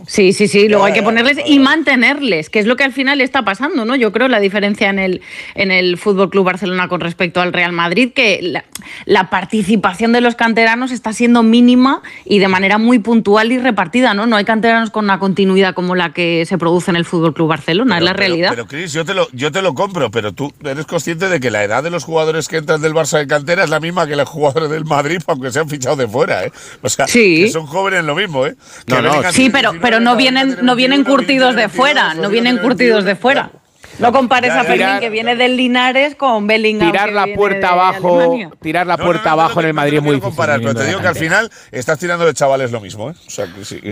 Sí, 0.07 0.33
sí, 0.33 0.49
sí, 0.49 0.66
luego 0.66 0.85
hay 0.87 0.95
que 0.95 1.03
ponerles 1.03 1.39
y 1.47 1.59
mantenerles, 1.59 2.49
que 2.49 2.59
es 2.59 2.66
lo 2.66 2.74
que 2.74 2.85
al 2.85 2.93
final 2.93 3.17
le 3.18 3.24
está 3.24 3.44
pasando, 3.44 3.84
¿no? 3.84 3.96
Yo 3.96 4.12
creo 4.12 4.28
la 4.28 4.40
diferencia 4.40 4.88
en 4.88 4.98
el, 4.98 5.20
en 5.54 5.70
el 5.70 5.98
Fútbol 5.98 6.30
Club 6.30 6.46
Barcelona 6.46 6.88
con 6.88 7.00
respecto 7.00 7.40
al 7.40 7.52
Real 7.52 7.72
Madrid, 7.72 8.12
que 8.14 8.40
la, 8.42 8.64
la 9.04 9.30
participación 9.30 10.12
de 10.12 10.20
los 10.20 10.34
canteranos 10.34 10.90
está 10.90 11.12
siendo 11.12 11.42
mínima 11.42 12.02
y 12.24 12.38
de 12.38 12.48
manera 12.48 12.78
muy 12.78 12.98
puntual 12.98 13.52
y 13.52 13.58
repartida, 13.58 14.14
¿no? 14.14 14.26
No 14.26 14.36
hay 14.36 14.44
canteranos 14.44 14.90
con 14.90 15.04
una 15.04 15.18
continuidad 15.18 15.74
como 15.74 15.94
la 15.94 16.12
que 16.12 16.46
se 16.46 16.58
produce 16.58 16.90
en 16.90 16.96
el 16.96 17.04
Fútbol 17.04 17.34
Club 17.34 17.48
Barcelona, 17.48 17.98
es 17.98 18.04
la 18.04 18.12
realidad. 18.12 18.50
Pero, 18.50 18.66
Cris, 18.66 18.92
yo 18.92 19.04
te, 19.04 19.14
lo, 19.14 19.28
yo 19.32 19.52
te 19.52 19.62
lo 19.62 19.74
compro, 19.74 20.10
pero 20.10 20.32
tú 20.32 20.52
eres 20.64 20.86
consciente 20.86 21.28
de 21.28 21.40
que 21.40 21.50
la 21.50 21.64
edad 21.64 21.82
de 21.82 21.90
los 21.90 22.04
jugadores 22.04 22.48
que 22.48 22.56
entran 22.56 22.80
del 22.80 22.94
Barça 22.94 23.18
de 23.18 23.26
cantera 23.26 23.64
es 23.64 23.70
la 23.70 23.80
misma 23.80 24.06
que 24.06 24.16
los 24.16 24.28
jugadores 24.28 24.70
del 24.70 24.84
Madrid, 24.84 25.18
aunque 25.26 25.50
se 25.50 25.60
han 25.60 25.68
fichado 25.68 25.96
de 25.96 26.08
fuera, 26.08 26.44
¿eh? 26.44 26.52
O 26.82 26.88
sea, 26.88 27.06
que 27.06 27.50
son 27.50 27.66
jóvenes 27.66 28.04
lo 28.04 28.14
mismo, 28.14 28.46
¿eh? 28.46 28.54
No, 28.86 29.02
no, 29.02 29.32
sí, 29.32 29.50
pero, 29.50 29.72
pero 29.80 30.00
no 30.00 30.16
vienen, 30.16 30.58
no 30.62 30.76
vienen 30.76 31.04
curtidos 31.04 31.56
de 31.56 31.68
fuera, 31.68 32.14
no 32.14 32.28
vienen 32.28 32.58
curtidos 32.58 33.04
de 33.04 33.07
fuera. 33.16 33.50
No 33.98 34.12
compares 34.12 34.52
a 34.52 34.64
Fermín 34.64 35.00
que 35.00 35.11
viene 35.11 35.34
del 35.34 35.56
Linares 35.56 36.14
con 36.14 36.46
Bellingham. 36.46 36.92
Tirar 36.92 37.12
la 37.12 37.26
puerta 37.34 37.70
abajo, 37.70 38.36
tirar 38.61 38.86
la 38.86 38.96
puerta 38.96 39.32
abajo 39.32 39.61
en 39.61 39.66
el 39.66 39.74
Madrid 39.74 39.98
es 39.98 40.02
muy 40.02 40.14
difícil. 40.14 40.28
Comparar, 40.28 40.61
pero 40.61 40.74
te 40.74 40.86
digo 40.86 41.00
que 41.00 41.09
al 41.09 41.16
final 41.16 41.50
estás 41.72 41.98
tirando 41.98 42.24
de 42.24 42.34
chavales 42.34 42.70
lo 42.70 42.80
mismo, 42.80 43.11
¿eh? 43.11 43.14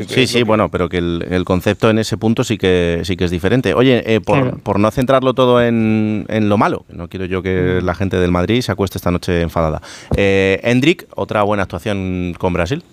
sí, 0.07 0.27
sí, 0.27 0.43
bueno, 0.43 0.69
pero 0.69 0.89
que 0.89 0.99
el, 0.99 1.45
concepto 1.45 1.91
en 1.91 1.99
ese 1.99 2.17
punto 2.17 2.45
sí 2.45 2.57
que 2.59 3.01
sí 3.05 3.17
que 3.17 3.25
es 3.25 3.31
diferente. 3.31 3.75
Oye, 3.75 4.03
eh, 4.07 4.21
por, 4.21 4.79
no 4.79 4.91
centrarlo 4.91 5.35
todo 5.35 5.63
en, 5.63 6.27
lo 6.29 6.59
malo, 6.59 6.85
no 6.89 7.09
quiero 7.09 7.25
yo 7.25 7.43
que 7.43 7.81
la 7.83 7.95
gente 7.95 8.19
del 8.19 8.31
Madrid 8.31 8.61
se 8.61 8.73
acueste 8.73 8.99
esta 8.99 9.11
noche 9.11 9.41
enfadada. 9.41 9.83
Eh, 10.17 10.61
Hendrik, 10.63 11.07
otra 11.17 11.43
buena 11.43 11.65
actuación 11.65 12.35
con 12.39 12.53
Brasil. 12.53 12.85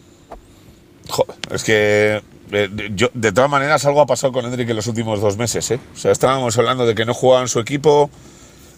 Joder, 1.10 1.36
es 1.52 1.64
que 1.64 2.22
eh, 2.54 2.70
de 3.14 3.32
todas 3.32 3.50
maneras, 3.50 3.86
algo 3.86 4.02
ha 4.02 4.06
pasado 4.06 4.32
con 4.32 4.46
Hendrik 4.46 4.70
en 4.70 4.76
los 4.76 4.88
últimos 4.88 5.22
dos 5.22 5.38
meses. 5.38 5.72
¿eh? 5.72 5.80
O 5.94 5.98
sea, 5.98 6.12
estábamos 6.12 6.58
hablando 6.58 6.86
de 6.86 6.94
que 6.94 7.06
no 7.06 7.14
jugaba 7.14 7.42
en 7.42 7.48
su 7.48 7.60
equipo, 7.60 8.10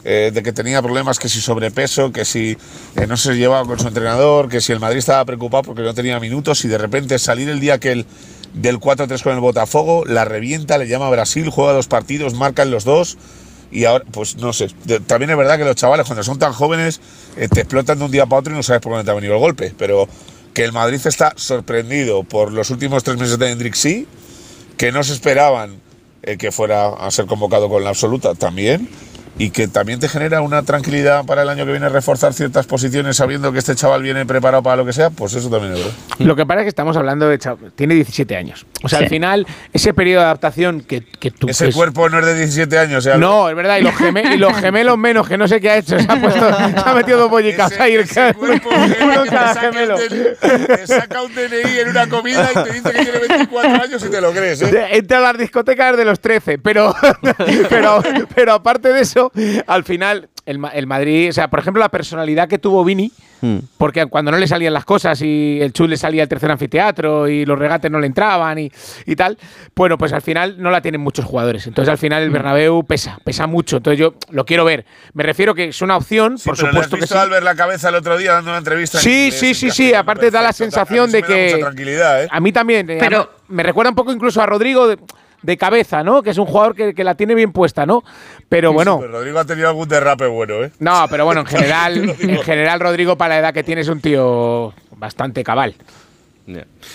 eh, 0.04 0.32
de 0.34 0.44
que 0.44 0.54
tenía 0.54 0.82
problemas, 0.82 1.20
que 1.20 1.30
si 1.30 1.42
sobrepeso, 1.42 2.12
que 2.12 2.26
si 2.26 2.58
no 3.08 3.18
se 3.18 3.36
llevaba 3.36 3.66
con 3.66 3.80
su 3.80 3.88
entrenador, 3.88 4.50
que 4.50 4.62
si 4.62 4.72
el 4.72 4.80
Madrid 4.80 5.00
estaba 5.00 5.26
preocupado 5.26 5.64
porque 5.64 5.82
no 5.82 5.94
tenía 5.94 6.20
minutos 6.20 6.64
y 6.64 6.68
de 6.68 6.78
repente 6.78 7.20
salir 7.20 7.50
el 7.50 7.60
día 7.60 7.80
que 7.80 7.92
el 7.92 8.06
del 8.54 8.80
4-3 8.80 9.22
con 9.22 9.34
el 9.34 9.42
Botafogo, 9.42 10.06
la 10.06 10.24
revienta, 10.24 10.78
le 10.78 10.88
llama 10.88 11.08
a 11.08 11.10
Brasil, 11.10 11.50
juega 11.50 11.74
dos 11.74 11.88
partidos, 11.88 12.34
marcan 12.34 12.72
los 12.72 12.86
dos. 12.86 13.18
Y 13.72 13.84
ahora, 13.84 14.06
pues 14.12 14.38
no 14.38 14.54
sé, 14.54 14.70
también 15.06 15.32
es 15.32 15.38
verdad 15.38 15.58
que 15.58 15.66
los 15.66 15.76
chavales 15.76 16.06
cuando 16.06 16.24
son 16.24 16.40
tan 16.40 16.54
jóvenes 16.54 17.02
te 17.36 17.62
explotan 17.62 17.98
de 18.00 18.06
un 18.06 18.12
día 18.12 18.26
para 18.26 18.40
otro 18.40 18.54
y 18.54 18.56
no 18.56 18.64
sabes 18.64 18.82
por 18.82 18.94
dónde 18.94 19.04
te 19.04 19.12
ha 19.12 19.16
venido 19.16 19.34
el 19.34 19.40
golpe. 19.40 19.74
Pero 19.78 20.08
que 20.56 20.64
el 20.64 20.72
Madrid 20.72 21.02
está 21.06 21.34
sorprendido 21.36 22.24
por 22.24 22.52
los 22.52 22.70
últimos 22.72 23.04
tres 23.04 23.18
meses 23.18 23.38
de 23.38 23.52
Hendrik 23.52 23.76
sí, 23.76 24.08
que 24.78 24.92
no 24.94 25.04
se 25.04 25.14
esperaban 25.14 25.82
eh, 26.24 26.38
que 26.38 26.52
fuera 26.52 26.88
a 26.88 27.12
ser 27.12 27.26
convocado 27.26 27.70
con 27.70 27.84
la 27.84 27.90
absoluta 27.90 28.34
también 28.34 28.90
y 29.38 29.50
que 29.50 29.68
también 29.68 30.00
te 30.00 30.08
genera 30.08 30.42
una 30.42 30.64
tranquilidad 30.64 31.26
para 31.26 31.42
el 31.42 31.50
año 31.50 31.66
que 31.66 31.72
viene 31.72 31.90
reforzar 31.90 32.34
ciertas 32.34 32.66
posiciones 32.66 33.18
sabiendo 33.18 33.52
que 33.52 33.60
este 33.60 33.76
chaval 33.76 34.02
viene 34.02 34.26
preparado 34.26 34.64
para 34.64 34.78
lo 34.78 34.86
que 34.86 34.94
sea, 34.94 35.10
pues 35.10 35.34
eso 35.34 35.50
también 35.50 35.74
es 35.74 35.80
verdad. 35.80 35.94
Lo 36.20 36.36
que 36.36 36.46
pasa 36.46 36.62
es 36.62 36.66
que 36.66 36.70
estamos 36.70 36.96
hablando 36.96 37.28
de 37.28 37.38
tiene 37.76 37.96
17 37.96 38.36
años. 38.36 38.66
O 38.84 38.90
sea, 38.90 39.00
al 39.00 39.10
final, 39.10 39.46
ese 39.74 39.94
periodo 39.94 40.22
de 40.22 40.26
adaptación 40.26 40.82
que, 40.82 41.02
que 41.02 41.32
tú... 41.32 41.48
Ese 41.50 41.72
cuerpo 41.72 42.08
no 42.10 42.20
es 42.20 42.26
de 42.26 42.36
17 42.36 42.78
años. 42.78 43.06
¿eh? 43.06 43.18
No, 43.18 43.50
es 43.50 43.56
verdad, 43.56 43.78
y 43.78 43.82
los, 43.82 43.94
y 44.00 44.38
los, 44.38 44.56
gemelos 44.58 44.98
menos, 44.98 45.28
que 45.28 45.38
no 45.38 45.48
sé 45.48 45.60
qué 45.60 45.70
ha 45.70 45.78
hecho. 45.78 46.00
Se 46.00 46.12
ha, 46.12 46.22
puesto, 46.22 46.58
se 46.84 46.90
ha 46.90 46.94
metido 46.94 47.20
dos 47.20 47.30
bollicas 47.30 47.78
ahí. 47.80 47.96
Ese 47.96 48.34
cuerpo 48.34 48.70
uno 49.04 49.24
cada 49.30 49.56
gemelo. 49.56 49.98
Te 49.98 50.88
saca 50.88 51.22
un 51.22 51.34
DNI 51.34 51.80
en 51.80 51.90
una 51.90 52.08
comida 52.08 52.50
y 52.52 52.64
te 52.64 52.74
dice 52.74 52.92
que 52.92 53.04
tiene 53.04 53.20
24 53.28 53.84
años 53.84 54.06
y 54.06 54.10
te 54.10 54.22
lo 54.22 54.32
crees. 54.32 54.62
¿eh? 54.62 54.88
Entra 54.92 55.18
a 55.18 55.22
las 55.22 55.38
discotecas 55.38 55.98
de 55.98 56.06
los 56.06 56.20
13, 56.20 56.58
pero, 56.60 56.96
pero, 57.70 58.02
pero 58.34 58.54
aparte 58.54 58.94
de 58.94 59.02
eso 59.02 59.25
al 59.68 59.84
final, 59.84 60.30
el, 60.46 60.60
el, 60.74 60.88
Madrid, 60.88 61.30
o 61.30 61.34
sea, 61.34 61.50
por 61.50 61.60
ejemplo, 61.60 61.80
la 61.82 61.90
personalidad 61.90 62.48
que 62.48 62.58
tuvo 62.58 62.84
Vini, 62.84 63.12
hmm. 63.42 63.58
porque 63.78 64.06
cuando 64.06 64.32
no 64.32 64.38
le 64.38 64.48
salían 64.48 64.74
las 64.74 64.86
cosas 64.86 65.22
y 65.22 65.60
el 65.62 65.74
Chul 65.74 65.90
le 65.90 65.98
salía 65.98 66.24
el 66.24 66.30
tercer 66.30 66.52
anfiteatro 66.52 67.28
y 67.28 67.46
los 67.46 67.58
regates 67.58 67.90
no 67.90 68.00
le 68.00 68.08
entraban 68.08 68.60
y, 68.60 68.72
y 69.06 69.16
tal, 69.16 69.38
bueno, 69.76 69.98
pues 69.98 70.14
al 70.14 70.22
final 70.22 70.56
no 70.62 70.72
la 70.72 70.82
tienen 70.82 71.02
muchos 71.02 71.26
jugadores. 71.26 71.66
Entonces 71.68 71.92
al 71.92 71.98
final 71.98 72.24
el 72.24 72.30
hmm. 72.30 72.34
Bernabéu 72.34 72.84
pesa, 72.84 73.20
pesa 73.24 73.48
mucho. 73.48 73.78
Entonces 73.78 74.00
yo 74.00 74.16
lo 74.30 74.46
quiero 74.46 74.66
ver. 74.66 74.86
Me 75.14 75.24
refiero 75.24 75.56
que 75.56 75.66
es 75.66 75.82
una 75.82 75.98
opción, 75.98 76.38
por 76.44 76.58
supuesto 76.58 76.98
que 76.98 77.08
sí. 77.08 77.16
al 77.16 77.30
ver 77.30 77.44
la 77.44 77.56
cabeza 77.56 77.90
el 77.90 77.96
otro 77.96 78.18
día 78.18 78.34
dando 78.34 78.52
una 78.52 78.60
entrevista. 78.60 79.00
Sí, 79.00 79.32
sí, 79.32 79.54
sí, 79.54 79.72
sí. 79.72 79.94
Aparte 79.94 80.32
da 80.32 80.42
la 80.42 80.54
sensación 80.54 81.12
de 81.12 81.24
que. 81.24 81.58
tranquilidad, 81.60 82.24
¿eh? 82.24 82.28
A 82.32 82.40
mí 82.40 82.52
también. 82.52 82.90
Eh, 82.90 82.98
Pero 83.00 83.30
me 83.48 83.64
recuerda 83.64 83.90
un 83.90 83.96
poco 83.96 84.12
incluso 84.12 84.42
a 84.42 84.46
Rodrigo. 84.46 84.88
De, 84.88 84.98
de 85.46 85.58
cabeza, 85.58 86.04
¿no? 86.04 86.24
Que 86.24 86.32
es 86.32 86.38
un 86.38 86.46
jugador 86.46 86.76
que, 86.76 86.94
que 86.94 87.04
la 87.04 87.16
tiene 87.16 87.36
bien 87.36 87.52
puesta, 87.52 87.86
¿no? 87.86 88.04
Pero 88.50 88.74
bueno. 88.74 89.00
pero 89.00 89.12
Rodrigo 89.12 89.40
ha 89.40 89.46
tenido 89.46 89.70
algún 89.70 89.88
derrape 89.88 90.28
bueno, 90.28 90.64
¿eh? 90.64 90.72
No, 90.80 91.06
pero 91.10 91.26
bueno, 91.26 91.42
en 91.42 91.48
general, 91.48 92.16
en 92.20 92.42
general, 92.42 92.80
Rodrigo, 92.80 93.18
para 93.18 93.36
la 93.36 93.40
edad 93.40 93.54
que 93.54 93.64
tiene, 93.64 93.82
es 93.82 93.88
un 93.88 94.02
tío 94.02 94.74
bastante 94.98 95.44
cabal. 95.44 95.76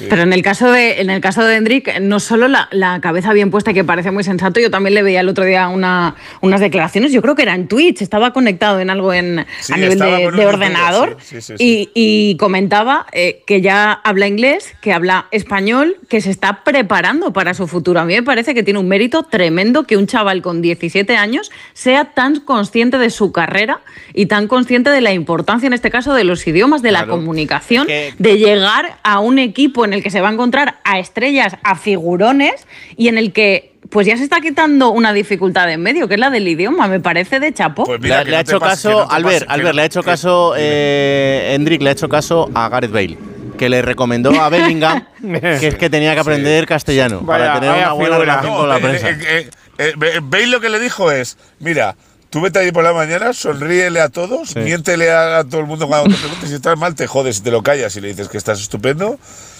Pero 0.08 0.22
en 0.22 0.32
el 0.32 0.42
caso 0.42 0.70
de 0.70 1.00
en 1.00 1.10
el 1.10 1.20
caso 1.20 1.44
de 1.44 1.56
Hendrik, 1.56 1.98
no 2.00 2.20
solo 2.20 2.46
la, 2.46 3.00
cabeza 3.00 3.32
bien 3.32 3.50
puesta, 3.50 3.72
que 3.72 3.82
parece 3.82 4.12
muy 4.12 4.22
sensato, 4.22 4.60
yo 4.60 4.70
también 4.70 4.94
le 4.94 5.02
veía 5.02 5.20
el 5.20 5.28
otro 5.28 5.44
día 5.44 5.68
una, 5.68 6.14
unas 6.40 6.60
declaraciones, 6.60 7.12
yo 7.12 7.20
creo 7.20 7.34
que 7.34 7.42
era 7.42 7.54
en 7.54 7.66
Twitch, 7.66 8.00
estaba 8.00 8.32
conectado 8.32 8.78
en 8.78 8.90
algo 8.90 9.12
en, 9.12 9.40
a 9.40 9.76
nivel 9.76 9.98
de, 9.98 10.46
ordenador 10.46 11.16
y, 11.58 12.36
comentaba 12.38 13.06
eh, 13.12 13.42
que 13.46 13.60
ya 13.60 13.92
habla 13.92 14.26
inglés, 14.26 14.74
que 14.80 14.92
habla 14.92 15.26
español, 15.32 15.96
que 16.08 16.20
se 16.20 16.30
está 16.30 16.62
preparando 16.62 17.32
para 17.32 17.54
su 17.54 17.66
futuro. 17.66 18.00
A 18.00 18.04
mí 18.04 18.14
me 18.14 18.22
parece 18.22 18.54
que 18.54 18.62
tiene 18.62 18.78
un 18.78 18.88
mérito 18.88 19.24
tremendo 19.24 19.84
que 19.84 19.96
un 19.96 20.06
chaval 20.06 20.42
con 20.42 20.62
17 20.62 21.16
años 21.16 21.50
sea 21.72 22.12
tan 22.12 22.40
consciente 22.40 22.98
de 22.98 23.10
su 23.10 23.32
carrera 23.32 23.80
y 24.14 24.26
tan 24.26 24.46
consciente 24.46 24.90
de 24.90 25.00
la 25.00 25.12
importancia, 25.12 25.66
en 25.66 25.72
este 25.72 25.90
caso, 25.90 26.14
de 26.14 26.24
los 26.24 26.46
idiomas, 26.46 26.82
de 26.82 26.92
la 26.92 27.06
comunicación, 27.06 27.86
de 27.88 28.38
llegar 28.38 28.98
a 29.02 29.18
un 29.18 29.39
equipo 29.40 29.84
en 29.84 29.92
el 29.92 30.02
que 30.02 30.10
se 30.10 30.20
va 30.20 30.28
a 30.28 30.32
encontrar 30.32 30.78
a 30.84 30.98
estrellas, 30.98 31.56
a 31.62 31.76
figurones 31.76 32.66
y 32.96 33.08
en 33.08 33.18
el 33.18 33.32
que 33.32 33.70
pues 33.88 34.06
ya 34.06 34.16
se 34.16 34.22
está 34.22 34.40
quitando 34.40 34.90
una 34.90 35.12
dificultad 35.12 35.70
en 35.70 35.82
medio, 35.82 36.06
que 36.06 36.14
es 36.14 36.20
la 36.20 36.30
del 36.30 36.46
idioma, 36.46 36.86
me 36.86 37.00
parece 37.00 37.40
de 37.40 37.52
chapo. 37.52 37.84
Pues 37.84 38.00
le, 38.00 38.14
ha 38.14 38.40
hecho 38.40 38.60
caso, 38.60 39.10
Albert, 39.10 39.46
Albert, 39.48 39.74
le 39.74 39.82
ha 39.82 39.84
hecho 39.84 40.02
caso, 40.02 40.54
eh, 40.56 41.54
Hendrik, 41.54 41.82
le 41.82 41.88
ha 41.88 41.92
hecho 41.92 42.08
caso 42.08 42.50
a 42.54 42.68
Gareth 42.68 42.92
Bale 42.92 43.18
que 43.60 43.68
le 43.68 43.82
recomendó 43.82 44.30
a 44.40 44.48
Bellingham 44.48 45.04
que 45.20 45.66
es 45.66 45.74
que 45.74 45.90
tenía 45.90 46.14
que 46.14 46.20
aprender 46.20 46.66
castellano 46.66 47.26
para 47.26 47.60
tener 47.60 47.76
una 47.76 47.92
buena 47.92 48.16
relación 48.16 48.54
con 48.54 48.68
la 48.68 48.78
eh, 48.78 48.80
prensa. 48.80 49.10
Eh, 49.10 49.50
eh, 49.76 50.20
Bale 50.22 50.46
lo 50.46 50.60
que 50.60 50.70
le 50.70 50.78
dijo 50.78 51.12
es, 51.12 51.36
mira, 51.58 51.94
Tú 52.30 52.40
vete 52.40 52.60
ahí 52.60 52.70
por 52.70 52.84
la 52.84 52.92
mañana, 52.92 53.32
sonríele 53.32 54.00
a 54.00 54.08
todos, 54.08 54.54
miéntele 54.54 55.10
a, 55.10 55.42
todo 55.42 55.60
el 55.60 55.66
mundo 55.66 55.88
cuando 55.88 56.14
te 56.14 56.20
preguntes 56.20 56.48
si 56.48 56.54
estás 56.54 56.78
mal, 56.78 56.94
te 56.94 57.08
jodes 57.08 57.38
y 57.38 57.40
te 57.42 57.50
lo 57.50 57.62
callas 57.62 57.96
y 57.96 58.00
le 58.00 58.08
dices 58.08 58.28
que 58.28 58.38
estás 58.38 58.60
estupendo. 58.60 59.18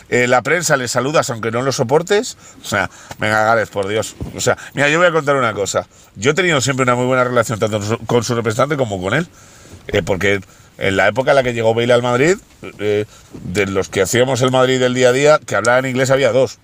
Eh, 0.08 0.26
la 0.26 0.42
prensa 0.42 0.76
le 0.76 0.88
saludas 0.88 1.30
aunque 1.30 1.50
no 1.50 1.62
lo 1.62 1.72
soportes. 1.72 2.36
O 2.62 2.66
sea, 2.66 2.90
venga, 3.18 3.44
Gárez, 3.44 3.70
por 3.70 3.88
Dios. 3.88 4.14
O 4.36 4.40
sea, 4.40 4.56
mira, 4.74 4.88
yo 4.88 4.98
voy 4.98 5.08
a 5.08 5.12
contar 5.12 5.36
una 5.36 5.52
cosa. 5.52 5.86
Yo 6.16 6.32
he 6.32 6.34
tenido 6.34 6.60
siempre 6.60 6.82
una 6.84 6.94
muy 6.94 7.06
buena 7.06 7.24
relación 7.24 7.58
tanto 7.58 7.80
con 8.06 8.22
su 8.22 8.34
representante 8.34 8.76
como 8.76 9.00
con 9.00 9.14
él. 9.14 9.26
Eh, 9.88 10.02
porque 10.02 10.40
en 10.78 10.96
la 10.96 11.08
época 11.08 11.30
en 11.30 11.36
la 11.36 11.42
que 11.42 11.52
llegó 11.52 11.74
Bale 11.74 11.92
al 11.92 12.02
Madrid, 12.02 12.36
eh, 12.78 13.04
de 13.44 13.66
los 13.66 13.88
que 13.88 14.02
hacíamos 14.02 14.42
el 14.42 14.50
Madrid 14.50 14.80
del 14.80 14.94
día 14.94 15.10
a 15.10 15.12
día, 15.12 15.40
que 15.44 15.54
hablaban 15.56 15.86
inglés 15.86 16.10
había 16.10 16.32
dos. 16.32 16.58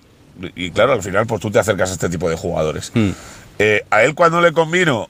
Y 0.55 0.71
claro, 0.71 0.93
al 0.93 1.01
final, 1.01 1.25
pues 1.25 1.41
tú 1.41 1.49
te 1.49 1.59
acercas 1.59 1.89
a 1.89 1.93
este 1.93 2.09
tipo 2.09 2.29
de 2.29 2.35
jugadores. 2.35 2.91
Hmm. 3.59 3.63
a 3.89 4.03
él 4.03 4.15
cuando 4.15 4.41
le 4.41 4.53
convino 4.53 5.09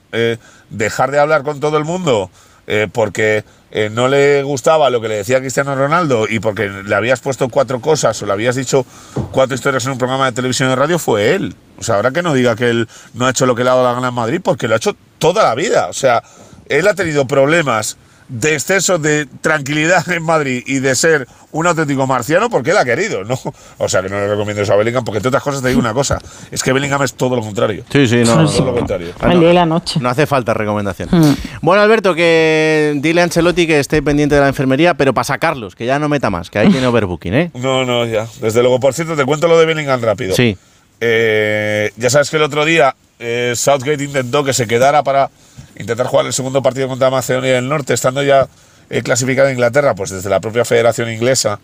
dejar 0.70 1.10
de 1.10 1.18
hablar 1.18 1.42
con 1.42 1.60
todo 1.60 1.78
el 1.78 1.84
mundo 1.84 2.30
eh, 2.70 2.86
porque 2.92 3.44
eh, 3.70 3.88
no 3.90 4.08
le 4.08 4.42
gustaba 4.42 4.90
lo 4.90 5.00
que 5.00 5.08
le 5.08 5.16
decía 5.16 5.40
Cristiano 5.40 5.74
Ronaldo 5.74 6.26
y 6.28 6.38
porque 6.38 6.68
le 6.68 6.94
habías 6.94 7.18
puesto 7.18 7.48
cuatro 7.48 7.80
cosas 7.80 8.20
o 8.20 8.26
le 8.26 8.32
habías 8.34 8.56
dicho 8.56 8.84
cuatro 9.32 9.54
historias 9.54 9.86
en 9.86 9.92
un 9.92 9.98
programa 9.98 10.26
de 10.26 10.32
televisión 10.32 10.70
y 10.70 10.74
radio, 10.74 10.98
fue 10.98 11.34
él. 11.34 11.56
O 11.78 11.82
sea, 11.82 11.94
ahora 11.94 12.10
que 12.10 12.22
no 12.22 12.34
diga 12.34 12.56
que 12.56 12.68
él 12.68 12.86
no 13.14 13.24
ha 13.24 13.30
hecho 13.30 13.46
lo 13.46 13.54
que 13.54 13.64
le 13.64 13.70
ha 13.70 13.72
dado 13.72 13.86
la 13.86 13.94
gana 13.94 14.08
en 14.08 14.14
Madrid, 14.14 14.42
porque 14.44 14.68
lo 14.68 14.74
ha 14.74 14.76
hecho 14.76 14.94
toda 15.18 15.44
la 15.44 15.54
vida. 15.54 15.86
O 15.88 15.94
sea, 15.94 16.22
él 16.68 16.86
ha 16.88 16.92
tenido 16.92 17.26
problemas 17.26 17.96
de 18.28 18.54
exceso 18.54 18.98
de 18.98 19.26
tranquilidad 19.40 20.08
en 20.10 20.22
Madrid 20.22 20.62
y 20.66 20.80
de 20.80 20.94
ser 20.94 21.26
un 21.50 21.66
auténtico 21.66 22.06
marciano 22.06 22.50
porque 22.50 22.72
él 22.72 22.76
ha 22.76 22.84
querido, 22.84 23.24
¿no? 23.24 23.38
O 23.78 23.88
sea, 23.88 24.02
que 24.02 24.08
no 24.08 24.16
le 24.16 24.28
recomiendo 24.28 24.62
eso 24.62 24.72
a 24.74 24.76
Bellingham 24.76 25.04
porque 25.04 25.18
entre 25.18 25.28
otras 25.28 25.42
cosas 25.42 25.62
te 25.62 25.68
digo 25.68 25.80
una 25.80 25.94
cosa, 25.94 26.18
es 26.50 26.62
que 26.62 26.72
Bellingham 26.72 27.02
es 27.02 27.14
todo 27.14 27.36
lo 27.36 27.42
contrario. 27.42 27.84
Sí, 27.90 28.06
sí, 28.06 28.22
no. 28.24 28.46
Todo 28.50 28.66
lo 28.66 28.74
contrario. 28.74 29.12
la 29.52 29.66
noche. 29.66 29.98
No 30.00 30.10
hace 30.10 30.26
falta 30.26 30.52
recomendación. 30.52 31.08
Hmm. 31.10 31.34
Bueno, 31.62 31.82
Alberto, 31.82 32.14
que 32.14 32.94
dile 32.96 33.22
a 33.22 33.24
Ancelotti 33.24 33.66
que 33.66 33.80
esté 33.80 34.02
pendiente 34.02 34.34
de 34.34 34.42
la 34.42 34.48
enfermería, 34.48 34.94
pero 34.94 35.14
para 35.14 35.24
sacarlos, 35.24 35.74
que 35.74 35.86
ya 35.86 35.98
no 35.98 36.08
meta 36.08 36.28
más, 36.28 36.50
que 36.50 36.58
ahí 36.58 36.70
tiene 36.70 36.86
overbooking, 36.86 37.34
¿eh? 37.34 37.50
No, 37.58 37.84
no, 37.84 38.06
ya. 38.06 38.26
Desde 38.40 38.60
luego, 38.60 38.78
por 38.78 38.94
cierto, 38.94 39.16
te 39.16 39.24
cuento 39.24 39.48
lo 39.48 39.58
de 39.58 39.66
Bellingham 39.66 40.00
rápido. 40.00 40.34
Sí. 40.34 40.56
Eh, 41.00 41.92
ya 41.96 42.10
sabes 42.10 42.30
que 42.30 42.36
el 42.36 42.42
otro 42.42 42.64
día 42.64 42.94
eh, 43.18 43.54
Southgate 43.56 44.04
intentó 44.04 44.44
que 44.44 44.52
se 44.52 44.66
quedara 44.66 45.02
para 45.02 45.30
intentar 45.76 46.06
jugar 46.06 46.26
el 46.26 46.32
segundo 46.32 46.62
partido 46.62 46.88
contra 46.88 47.10
Macedonia 47.10 47.54
del 47.54 47.68
Norte, 47.68 47.94
estando 47.94 48.22
ya 48.22 48.48
eh, 48.90 49.02
clasificado 49.02 49.48
en 49.48 49.54
Inglaterra, 49.54 49.94
pues 49.94 50.10
desde 50.10 50.30
la 50.30 50.40
propia 50.40 50.64
Federación 50.64 51.10
Inglesa 51.10 51.60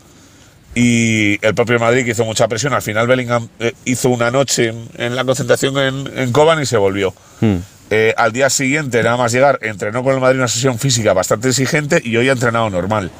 y 0.74 1.38
el 1.44 1.54
propio 1.54 1.78
Madrid 1.78 2.04
que 2.04 2.10
hizo 2.10 2.24
mucha 2.24 2.48
presión. 2.48 2.74
Al 2.74 2.82
final 2.82 3.06
Bellingham 3.06 3.48
eh, 3.60 3.72
hizo 3.84 4.08
una 4.10 4.30
noche 4.30 4.74
en, 4.96 5.16
la 5.16 5.24
concentración 5.24 5.78
en, 5.78 6.18
en 6.18 6.32
Coban 6.32 6.60
y 6.60 6.66
se 6.66 6.76
volvió. 6.76 7.14
Hmm. 7.40 7.56
Eh, 7.90 8.14
al 8.16 8.32
día 8.32 8.50
siguiente, 8.50 9.02
nada 9.02 9.16
más 9.16 9.32
llegar, 9.32 9.58
entrenó 9.62 10.02
con 10.02 10.14
el 10.14 10.20
Madrid 10.20 10.38
una 10.38 10.48
sesión 10.48 10.78
física 10.78 11.12
bastante 11.12 11.48
exigente 11.48 12.00
y 12.02 12.16
hoy 12.16 12.28
ha 12.28 12.32
entrenado 12.32 12.68
normal. 12.70 13.10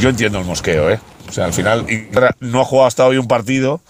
Yo 0.00 0.08
entiendo 0.08 0.38
el 0.38 0.44
mosqueo, 0.44 0.90
¿eh? 0.90 0.98
O 1.28 1.32
sea, 1.32 1.44
al 1.44 1.52
final 1.52 1.86
no 2.40 2.60
ha 2.62 2.64
jugado 2.64 2.86
hasta 2.86 3.06
hoy 3.06 3.18
un 3.18 3.28
partido 3.28 3.80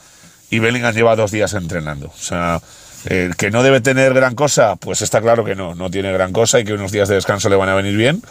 y 0.51 0.59
Bellingham 0.59 0.95
lleva 0.95 1.14
dos 1.14 1.30
días 1.30 1.55
entrenando. 1.55 2.09
O 2.09 2.20
sea, 2.20 2.61
eh, 3.07 3.30
que 3.36 3.51
no 3.51 3.62
debe 3.62 3.80
tener 3.80 4.14
gran 4.14 4.34
cosa, 4.34 4.76
pues 4.76 5.03
está 5.03 5.20
claro 5.20 5.44
que 5.44 5.55
no, 5.55 5.74
no 5.74 5.90
tiene 5.90 6.12
gran 6.12 6.32
cosa 6.32 6.61
y 6.61 6.64
que 6.64 6.72
unos 6.72 6.92
días 6.92 7.09
de 7.09 7.16
descanso 7.16 7.49
le 7.49 7.57
van 7.57 7.68
a 7.68 7.74
venir 7.74 7.96
bien 7.96 8.22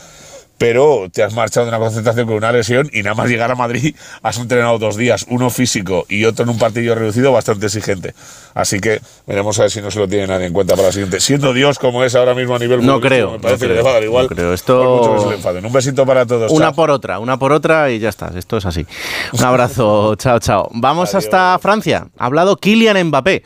pero 0.57 1.07
te 1.11 1.23
has 1.23 1.33
marchado 1.33 1.65
de 1.65 1.69
una 1.69 1.79
concentración 1.79 2.27
con 2.27 2.35
una 2.35 2.51
lesión 2.51 2.89
y 2.91 3.03
nada 3.03 3.15
más 3.15 3.29
llegar 3.29 3.51
a 3.51 3.55
Madrid 3.55 3.95
has 4.23 4.37
entrenado 4.37 4.77
dos 4.79 4.97
días, 4.97 5.25
uno 5.29 5.49
físico 5.49 6.05
y 6.09 6.25
otro 6.25 6.43
en 6.43 6.49
un 6.49 6.57
partido 6.57 6.95
reducido 6.95 7.31
bastante 7.31 7.67
exigente. 7.67 8.13
Así 8.53 8.79
que 8.79 9.01
veremos 9.27 9.59
a 9.59 9.63
ver 9.63 9.71
si 9.71 9.81
no 9.81 9.91
se 9.91 9.99
lo 9.99 10.07
tiene 10.07 10.25
nadie 10.27 10.47
en 10.47 10.53
cuenta 10.53 10.75
para 10.75 10.87
la 10.87 10.91
siguiente. 10.91 11.19
Siendo 11.19 11.53
Dios 11.53 11.77
como 11.77 12.03
es 12.03 12.15
ahora 12.15 12.33
mismo 12.33 12.55
a 12.55 12.59
nivel 12.59 12.83
No 12.85 12.99
creo. 12.99 13.33
Me 13.33 13.39
parece 13.39 13.67
que 13.67 13.73
le 13.73 13.81
va 13.81 13.91
a 13.91 13.93
dar 13.93 14.03
igual. 14.03 14.27
creo. 14.27 14.53
Esto... 14.53 15.29
Un 15.63 15.73
besito 15.73 16.05
para 16.05 16.25
todos. 16.25 16.51
Una 16.51 16.71
por 16.71 16.89
otra, 16.89 17.19
una 17.19 17.37
por 17.37 17.51
otra 17.51 17.91
y 17.91 17.99
ya 17.99 18.09
está. 18.09 18.31
Esto 18.35 18.57
es 18.57 18.65
así. 18.65 18.85
Un 19.33 19.43
abrazo. 19.43 20.15
chao, 20.17 20.39
chao. 20.39 20.69
Vamos 20.73 21.13
hasta 21.13 21.57
Francia. 21.59 22.07
Ha 22.17 22.25
hablado 22.25 22.57
Kylian 22.57 23.01
Mbappé. 23.07 23.43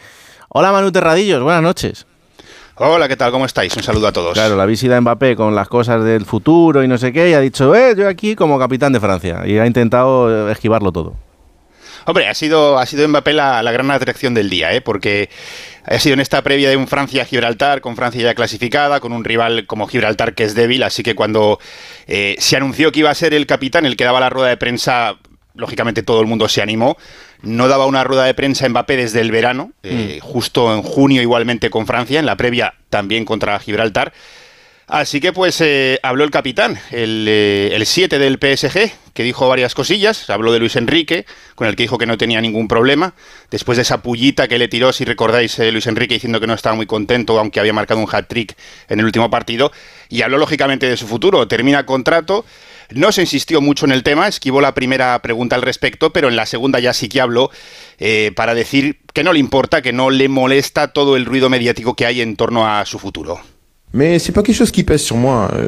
Hola 0.54 0.74
Manu 0.74 0.92
Terradillos, 0.92 1.42
buenas 1.42 1.64
noches. 1.64 2.06
Hola, 2.76 3.08
¿qué 3.08 3.16
tal? 3.16 3.32
¿Cómo 3.32 3.46
estáis? 3.46 3.74
Un 3.78 3.84
saludo 3.84 4.08
a 4.08 4.12
todos. 4.12 4.34
Claro, 4.34 4.58
la 4.58 4.66
visita 4.66 4.96
de 4.96 5.00
Mbappé 5.00 5.38
con 5.38 5.56
las 5.56 5.70
cosas 5.70 6.04
del 6.04 6.26
futuro 6.26 6.84
y 6.84 6.90
no 6.90 6.98
sé 6.98 7.14
qué, 7.14 7.30
y 7.30 7.34
ha 7.34 7.40
dicho, 7.40 7.74
eh, 7.74 7.96
yo 7.98 8.06
aquí 8.10 8.36
como 8.36 8.60
capitán 8.60 8.92
de 8.92 9.00
Francia. 9.00 9.44
Y 9.46 9.58
ha 9.60 9.66
intentado 9.66 10.50
esquivarlo 10.52 10.92
todo. 10.92 11.16
Hombre, 12.04 12.28
ha 12.28 12.34
sido, 12.34 12.80
ha 12.80 12.86
sido 12.86 13.08
Mbappé 13.08 13.32
la, 13.32 13.62
gran 13.72 13.90
atracción 13.92 14.34
del 14.34 14.50
día, 14.50 14.74
¿eh? 14.74 14.82
porque 14.82 15.30
ha 15.86 16.00
sido 16.00 16.16
en 16.16 16.20
esta 16.20 16.42
previa 16.42 16.70
de 16.70 16.76
un 16.76 16.90
Francia-Gibraltar, 16.90 17.80
con 17.80 17.96
Francia 17.96 18.22
ya 18.22 18.36
clasificada, 18.36 19.00
con 19.00 19.14
un 19.14 19.24
rival 19.24 19.66
como 19.68 19.88
Gibraltar 19.88 20.36
que 20.36 20.44
es 20.44 20.54
débil, 20.54 20.84
así 20.84 21.02
que 21.02 21.16
cuando 21.16 21.60
eh, 22.08 22.36
se 22.40 22.58
anunció 22.58 22.92
que 22.92 23.00
iba 23.00 23.10
a 23.10 23.16
ser 23.16 23.34
el 23.34 23.46
capitán 23.46 23.86
el 23.86 23.96
que 23.96 24.04
daba 24.04 24.20
la 24.20 24.30
rueda 24.30 24.50
de 24.50 24.58
prensa, 24.58 25.16
lógicamente 25.62 26.04
todo 26.04 26.20
el 26.20 26.28
mundo 26.28 26.50
se 26.50 26.62
animó 26.62 26.98
no 27.42 27.68
daba 27.68 27.86
una 27.86 28.04
rueda 28.04 28.26
de 28.26 28.34
prensa 28.34 28.68
Mbappé 28.68 28.98
desde 28.98 29.22
el 29.22 29.32
verano, 29.32 29.72
eh, 29.84 30.20
mm. 30.22 30.26
justo 30.26 30.74
en 30.74 30.82
junio 30.82 31.22
igualmente 31.22 31.70
con 31.70 31.88
Francia, 31.88 32.20
en 32.20 32.26
la 32.26 32.38
previa 32.38 32.76
también 32.90 33.26
contra 33.26 33.60
Gibraltar. 33.60 34.14
Así 34.88 35.22
que 35.22 35.32
pues 35.32 35.62
eh, 35.62 36.00
habló 36.04 36.26
el 36.26 36.32
capitán, 36.32 36.78
el 36.92 37.82
7 37.86 38.16
eh, 38.16 38.20
del 38.20 38.34
PSG, 38.34 38.92
que 39.14 39.24
dijo 39.24 39.48
varias 39.48 39.74
cosillas. 39.74 40.30
Habló 40.30 40.52
de 40.52 40.60
Luis 40.60 40.76
Enrique, 40.76 41.26
con 41.56 41.68
el 41.68 41.78
que 41.78 41.84
dijo 41.84 41.98
que 41.98 42.06
no 42.06 42.18
tenía 42.18 42.42
ningún 42.42 42.68
problema. 42.68 43.14
Después 43.50 43.78
de 43.78 43.84
esa 43.84 44.02
pullita 44.02 44.50
que 44.50 44.58
le 44.58 44.68
tiró, 44.68 44.92
si 44.92 45.06
recordáis, 45.06 45.58
Luis 45.60 45.88
Enrique 45.88 46.16
diciendo 46.16 46.42
que 46.42 46.48
no 46.48 46.54
estaba 46.54 46.76
muy 46.76 46.88
contento, 46.88 47.40
aunque 47.40 47.62
había 47.62 47.72
marcado 47.72 48.02
un 48.02 48.08
hat-trick 48.12 48.58
en 48.90 49.00
el 49.00 49.06
último 49.06 49.30
partido. 49.30 49.72
Y 50.10 50.24
habló 50.24 50.38
lógicamente 50.38 50.90
de 50.90 50.98
su 50.98 51.08
futuro. 51.08 51.48
Termina 51.48 51.86
contrato 51.86 52.44
no 52.94 53.12
se 53.12 53.22
insistió 53.22 53.62
mucho 53.62 53.86
en 53.86 53.92
el 53.92 54.04
tema, 54.04 54.28
esquivó 54.28 54.62
la 54.62 54.74
primera 54.74 55.20
pregunta 55.22 55.56
al 55.56 55.62
respecto, 55.62 56.14
pero 56.14 56.30
en 56.30 56.36
la 56.36 56.46
segunda 56.46 56.80
ya 56.80 56.94
sí 56.94 57.10
que 57.10 57.22
habló 57.22 57.52
eh, 58.00 58.32
para 58.36 58.54
decir 58.54 59.00
que 59.14 59.24
no 59.24 59.34
le 59.34 59.40
importa, 59.40 59.82
que 59.82 59.94
no 59.94 60.10
le 60.10 60.30
molesta 60.30 60.94
todo 60.94 61.16
el 61.16 61.26
ruido 61.26 61.50
mediático 61.50 61.96
que 61.96 62.06
hay 62.06 62.22
en 62.22 62.36
torno 62.36 62.68
a 62.68 62.86
su 62.86 63.00
futuro. 63.00 63.42
Euh, 65.54 65.68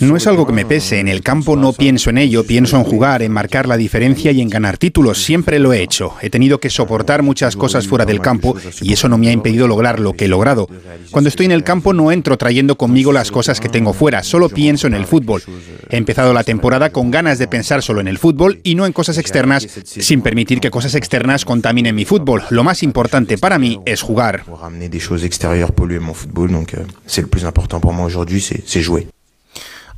no 0.00 0.16
es 0.16 0.26
algo 0.26 0.46
que 0.46 0.52
me 0.52 0.66
pese. 0.66 1.00
En 1.00 1.08
el 1.08 1.22
campo 1.22 1.56
no 1.56 1.72
pienso 1.72 2.10
en 2.10 2.18
ello, 2.18 2.44
pienso 2.44 2.76
en 2.76 2.84
jugar, 2.84 3.22
en 3.22 3.32
marcar 3.32 3.66
la 3.66 3.78
diferencia 3.78 4.32
y 4.32 4.42
en 4.42 4.50
ganar 4.50 4.76
títulos. 4.76 5.24
Siempre 5.24 5.58
lo 5.58 5.72
he 5.72 5.82
hecho. 5.82 6.14
He 6.20 6.28
tenido 6.28 6.60
que 6.60 6.68
soportar 6.68 7.22
muchas 7.22 7.56
cosas 7.56 7.86
fuera 7.86 8.04
del 8.04 8.20
campo 8.20 8.54
y 8.82 8.92
eso 8.92 9.08
no 9.08 9.16
me 9.16 9.28
ha 9.28 9.32
impedido 9.32 9.66
lograr 9.66 9.98
lo 9.98 10.12
que 10.12 10.26
he 10.26 10.28
logrado. 10.28 10.68
Cuando 11.10 11.28
estoy 11.28 11.46
en 11.46 11.52
el 11.52 11.64
campo 11.64 11.94
no 11.94 12.12
entro 12.12 12.36
trayendo 12.36 12.76
conmigo 12.76 13.12
las 13.12 13.30
cosas 13.30 13.60
que 13.60 13.70
tengo 13.70 13.94
fuera, 13.94 14.22
solo 14.22 14.50
pienso 14.50 14.86
en 14.86 14.94
el 14.94 15.06
fútbol. 15.06 15.42
He 15.88 15.96
empezado 15.96 16.34
la 16.34 16.44
temporada 16.44 16.90
con 16.90 17.10
ganas 17.10 17.38
de 17.38 17.48
pensar 17.48 17.82
solo 17.82 18.00
en 18.00 18.08
el 18.08 18.18
fútbol 18.18 18.60
y 18.62 18.74
no 18.74 18.84
en 18.84 18.92
cosas 18.92 19.16
externas, 19.16 19.66
sin 19.84 20.20
permitir 20.20 20.60
que 20.60 20.70
cosas 20.70 20.94
externas 20.94 21.46
contaminen 21.46 21.94
mi 21.94 22.04
fútbol. 22.04 22.42
Lo 22.50 22.62
más 22.62 22.82
importante 22.82 23.38
para 23.38 23.58
mí 23.58 23.80
es 23.86 24.02
jugar. 24.02 24.44
important 27.54 27.78
pour 27.78 27.92
moi 27.92 28.04
aujourd'hui, 28.04 28.40
c'est 28.40 28.80
jouer. 28.80 29.06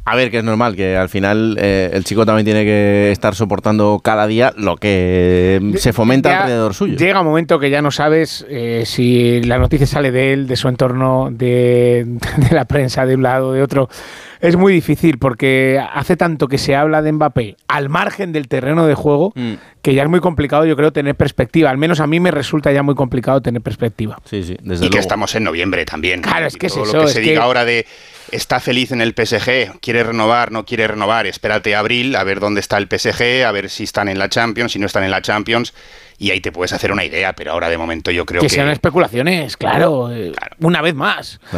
A 0.09 0.15
ver, 0.15 0.31
que 0.31 0.39
es 0.39 0.45
normal, 0.45 0.77
que 0.77 0.97
al 0.97 1.09
final 1.09 1.57
eh, 1.61 1.91
el 1.93 2.05
chico 2.05 2.25
también 2.25 2.45
tiene 2.45 2.65
que 2.65 3.11
estar 3.11 3.35
soportando 3.35 4.01
cada 4.05 4.29
día 4.29 4.55
lo 4.57 4.77
que 4.77 5.61
se 5.79 5.93
fomenta 5.93 6.43
alrededor 6.43 6.75
suyo. 6.75 6.97
Llega 6.97 7.21
un 7.23 7.27
momento 7.27 7.59
que 7.59 7.71
ya 7.71 7.83
no 7.83 7.91
sabes 7.91 8.47
eh, 8.49 8.85
si 8.87 9.43
la 9.43 9.59
noticia 9.59 9.85
sale 9.85 10.13
de 10.13 10.33
él, 10.33 10.47
de 10.47 10.55
su 10.55 10.69
entorno, 10.69 11.31
de, 11.33 12.07
la 12.53 12.67
prensa, 12.67 13.05
de 13.05 13.17
un 13.17 13.25
lado, 13.25 13.53
de 13.53 13.65
otro. 13.65 13.89
Es 14.39 14.55
muy 14.55 14.73
difícil 14.73 15.19
porque 15.19 15.85
hace 15.93 16.17
tanto 16.17 16.47
que 16.47 16.59
se 16.59 16.77
habla 16.77 17.03
de 17.03 17.11
Mbappé 17.11 17.57
al 17.67 17.89
margen 17.89 18.31
del 18.31 18.47
terreno 18.47 18.87
de 18.87 18.95
juego 18.95 19.33
mm. 19.35 19.55
que 19.83 19.95
ya 19.95 20.05
es 20.05 20.09
muy 20.09 20.21
complicado, 20.21 20.67
yo 20.67 20.77
creo, 20.77 20.93
tener 20.93 21.17
perspectiva. 21.17 21.71
Al 21.71 21.79
menos 21.79 21.99
a 21.99 22.07
mí 22.07 22.21
me 22.21 22.31
resulta 22.31 22.71
ya 22.71 22.85
muy 22.85 22.95
complicado 22.95 23.41
tener 23.41 23.61
perspectiva. 23.61 24.21
Sí, 24.25 24.45
sí, 24.45 24.57
desde 24.63 24.87
y 24.87 24.91
que 24.91 25.01
estamos 25.01 25.35
en 25.35 25.43
noviembre 25.43 25.85
también. 25.85 26.23
Claro, 26.23 26.47
es 26.47 26.57
que 26.57 26.69
todo 26.69 26.85
es 26.85 26.93
lo 26.93 27.01
que 27.07 27.09
se 27.09 27.21
diga 27.23 27.43
ahora 27.43 27.65
de 27.65 27.87
está 28.31 28.61
feliz 28.61 28.93
en 28.93 29.01
el 29.01 29.15
PSG, 29.15 29.79
quiere 29.81 30.03
renovar, 30.03 30.53
no 30.53 30.65
quiere 30.65 30.87
renovar, 30.87 31.27
espérate 31.27 31.75
a 31.75 31.81
abril 31.81 32.17
a 32.17 32.25
ver 32.25 32.41
dónde 32.41 32.61
está 32.61 32.79
el 32.79 32.89
PSG, 32.89 33.45
a 33.47 33.53
ver 33.53 33.71
si 33.71 33.85
están 33.85 34.09
en 34.09 34.19
la 34.19 34.29
Champions, 34.29 34.73
si 34.73 34.79
no 34.79 34.87
están 34.87 35.05
en 35.05 35.11
la 35.11 35.23
Champions, 35.23 35.73
y 36.19 36.31
ahí 36.31 36.41
te 36.41 36.51
puedes 36.51 36.73
hacer 36.73 36.93
una 36.93 37.05
idea, 37.05 37.35
pero 37.35 37.53
ahora 37.53 37.69
de 37.69 37.77
momento 37.77 38.11
yo 38.11 38.25
creo 38.25 38.41
que... 38.41 38.47
Que 38.47 38.55
sean 38.55 38.69
especulaciones, 38.69 39.57
claro, 39.57 40.11
eh, 40.13 40.33
una 40.61 40.83
vez 40.83 40.95
más. 40.95 41.41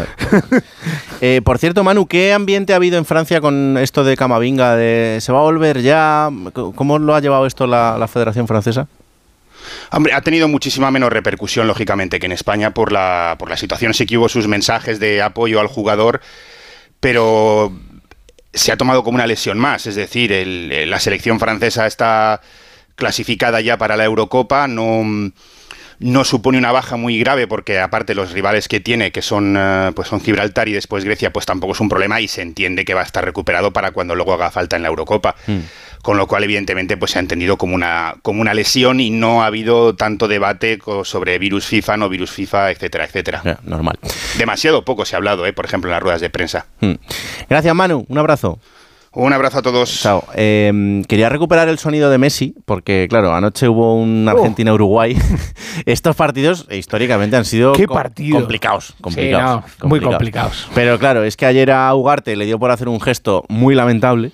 Eh, 1.20 1.40
por 1.44 1.58
cierto, 1.58 1.82
Manu, 1.82 2.06
¿qué 2.06 2.32
ambiente 2.32 2.72
ha 2.72 2.76
habido 2.76 2.96
en 2.96 3.04
Francia 3.04 3.40
con 3.40 3.76
esto 3.76 4.04
de 4.04 4.16
Camavinga? 4.16 4.76
De, 4.76 5.18
¿Se 5.20 5.32
va 5.32 5.40
a 5.40 5.42
volver 5.42 5.82
ya? 5.82 6.30
¿Cómo 6.52 7.00
lo 7.00 7.16
ha 7.16 7.20
llevado 7.20 7.44
esto 7.44 7.66
la, 7.66 8.06
Federación 8.06 8.46
Francesa? 8.46 8.86
Hombre, 9.90 10.12
ha 10.12 10.20
tenido 10.20 10.46
muchísima 10.46 10.92
menos 10.92 11.12
repercusión, 11.12 11.66
lógicamente, 11.66 12.20
que 12.20 12.26
en 12.26 12.32
España 12.32 12.72
por 12.72 12.92
la, 12.92 13.34
por 13.36 13.50
la 13.50 13.56
situación. 13.56 13.94
Sí 13.94 14.06
que 14.06 14.16
hubo 14.16 14.28
sus 14.28 14.46
mensajes 14.46 15.00
de 15.00 15.20
apoyo 15.20 15.58
al 15.58 15.66
jugador 15.66 16.20
pero 17.00 17.72
se 18.52 18.72
ha 18.72 18.76
tomado 18.76 19.04
como 19.04 19.16
una 19.16 19.26
lesión 19.26 19.58
más, 19.58 19.86
es 19.86 19.94
decir, 19.94 20.32
la 20.86 21.00
selección 21.00 21.38
francesa 21.38 21.86
está 21.86 22.40
clasificada 22.96 23.60
ya 23.60 23.78
para 23.78 23.96
la 23.96 24.04
Eurocopa, 24.04 24.66
no, 24.66 25.04
no 26.00 26.24
supone 26.24 26.58
una 26.58 26.72
baja 26.72 26.96
muy 26.96 27.18
grave 27.18 27.46
porque 27.46 27.78
aparte 27.78 28.14
los 28.14 28.32
rivales 28.32 28.66
que 28.66 28.80
tiene, 28.80 29.12
que 29.12 29.22
son, 29.22 29.54
eh, 29.56 29.92
pues 29.94 30.08
son 30.08 30.20
Gibraltar 30.20 30.68
y 30.68 30.72
después 30.72 31.04
Grecia, 31.04 31.32
pues 31.32 31.46
tampoco 31.46 31.74
es 31.74 31.80
un 31.80 31.88
problema 31.88 32.20
y 32.20 32.28
se 32.28 32.42
entiende 32.42 32.84
que 32.84 32.94
va 32.94 33.02
a 33.02 33.04
estar 33.04 33.24
recuperado 33.24 33.72
para 33.72 33.92
cuando 33.92 34.14
luego 34.14 34.34
haga 34.34 34.50
falta 34.50 34.76
en 34.76 34.82
la 34.82 34.88
Eurocopa. 34.88 35.36
Hmm 35.46 35.60
con 36.02 36.16
lo 36.16 36.26
cual 36.26 36.44
evidentemente 36.44 36.96
pues 36.96 37.12
se 37.12 37.18
ha 37.18 37.20
entendido 37.20 37.56
como 37.56 37.74
una, 37.74 38.16
como 38.22 38.40
una 38.40 38.54
lesión 38.54 39.00
y 39.00 39.10
no 39.10 39.42
ha 39.42 39.46
habido 39.46 39.94
tanto 39.94 40.28
debate 40.28 40.78
sobre 41.04 41.38
virus 41.38 41.66
FIFA, 41.66 41.96
no 41.96 42.08
virus 42.08 42.30
FIFA, 42.30 42.70
etcétera, 42.70 43.04
etcétera. 43.04 43.58
normal. 43.64 43.98
Demasiado 44.36 44.84
poco 44.84 45.04
se 45.04 45.16
ha 45.16 45.18
hablado, 45.18 45.46
¿eh? 45.46 45.52
por 45.52 45.64
ejemplo, 45.64 45.90
en 45.90 45.92
las 45.92 46.02
ruedas 46.02 46.20
de 46.20 46.30
prensa. 46.30 46.66
Hmm. 46.80 46.94
Gracias 47.48 47.74
Manu, 47.74 48.04
un 48.08 48.18
abrazo. 48.18 48.58
Un 49.12 49.32
abrazo 49.32 49.58
a 49.58 49.62
todos. 49.62 50.02
Chao. 50.02 50.22
Em, 50.34 51.02
quería 51.02 51.28
recuperar 51.28 51.68
el 51.68 51.78
sonido 51.78 52.10
de 52.10 52.18
Messi, 52.18 52.54
porque 52.66 53.06
claro, 53.08 53.34
anoche 53.34 53.68
hubo 53.68 53.94
un 53.94 54.28
oh. 54.28 54.30
Argentina-Uruguay. 54.30 55.16
Estos 55.86 56.14
partidos 56.14 56.66
históricamente 56.70 57.34
han 57.36 57.44
sido 57.44 57.72
complicados. 57.72 58.94
complicados, 59.00 59.64
Muy 59.82 60.00
complicados. 60.00 60.68
Pero 60.74 60.98
claro, 60.98 61.24
es 61.24 61.36
que 61.36 61.46
ayer 61.46 61.70
a 61.70 61.92
Ugarte 61.94 62.36
le 62.36 62.44
dio 62.44 62.58
por 62.58 62.70
hacer 62.70 62.88
un 62.88 63.00
gesto 63.00 63.44
muy 63.48 63.74
lamentable 63.74 64.30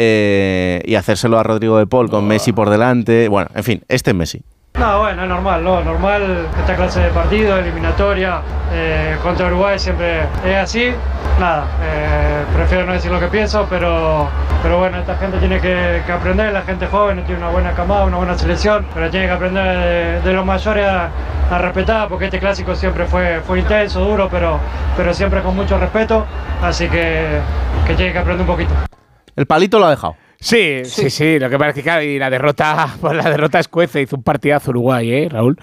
eh, 0.00 0.80
y 0.84 0.94
hacérselo 0.94 1.40
a 1.40 1.42
Rodrigo 1.42 1.76
de 1.76 1.88
Paul 1.88 2.08
con 2.08 2.26
Messi 2.26 2.52
por 2.52 2.70
delante. 2.70 3.26
Bueno, 3.26 3.50
en 3.52 3.64
fin, 3.64 3.82
este 3.88 4.12
es 4.12 4.16
Messi. 4.16 4.42
No, 4.78 5.00
bueno, 5.00 5.24
es 5.24 5.28
normal, 5.28 5.64
no, 5.64 5.82
normal 5.82 6.46
esta 6.56 6.76
clase 6.76 7.00
de 7.00 7.08
partido, 7.08 7.58
eliminatoria, 7.58 8.40
eh, 8.72 9.16
contra 9.24 9.48
Uruguay 9.48 9.76
siempre 9.76 10.20
es 10.46 10.56
así. 10.56 10.92
Nada, 11.40 11.64
eh, 11.82 12.44
prefiero 12.54 12.86
no 12.86 12.92
decir 12.92 13.10
lo 13.10 13.18
que 13.18 13.26
pienso, 13.26 13.66
pero, 13.68 14.28
pero 14.62 14.78
bueno, 14.78 14.98
esta 14.98 15.16
gente 15.16 15.38
tiene 15.38 15.60
que, 15.60 16.00
aprender, 16.12 16.52
la 16.52 16.62
gente 16.62 16.86
joven 16.86 17.24
tiene 17.24 17.40
una 17.40 17.50
buena 17.50 17.72
camada, 17.72 18.04
una 18.04 18.18
buena 18.18 18.38
selección, 18.38 18.86
pero 18.94 19.10
tiene 19.10 19.26
que 19.26 19.32
aprender 19.32 20.22
de, 20.22 20.32
los 20.32 20.46
mayores 20.46 20.86
a, 20.86 21.58
respetar, 21.58 22.08
porque 22.08 22.26
este 22.26 22.38
clásico 22.38 22.76
siempre 22.76 23.04
fue, 23.06 23.40
fue 23.40 23.58
intenso, 23.58 24.04
duro, 24.04 24.28
pero, 24.30 24.60
pero 24.96 25.12
siempre 25.12 25.42
con 25.42 25.56
mucho 25.56 25.76
respeto, 25.76 26.24
así 26.62 26.88
que, 26.88 27.40
que 27.84 27.94
tiene 27.94 28.12
que 28.12 28.18
aprender 28.18 28.42
un 28.42 28.54
poquito. 28.54 28.74
El 29.38 29.46
palito 29.46 29.78
lo 29.78 29.86
ha 29.86 29.90
dejado. 29.90 30.16
Sí, 30.40 30.82
sí, 30.84 31.10
sí, 31.10 31.38
Lo 31.38 31.48
que 31.48 31.58
pasa 31.58 31.70
es 31.70 31.74
que, 31.76 31.82
claro, 31.82 32.02
y 32.02 32.18
la 32.18 32.28
derrota, 32.28 32.96
pues 33.00 33.16
la 33.16 33.30
derrota 33.30 33.60
escuece. 33.60 34.02
Hizo 34.02 34.16
un 34.16 34.24
partidazo 34.24 34.70
Uruguay, 34.70 35.12
¿eh, 35.12 35.28
Raúl? 35.30 35.56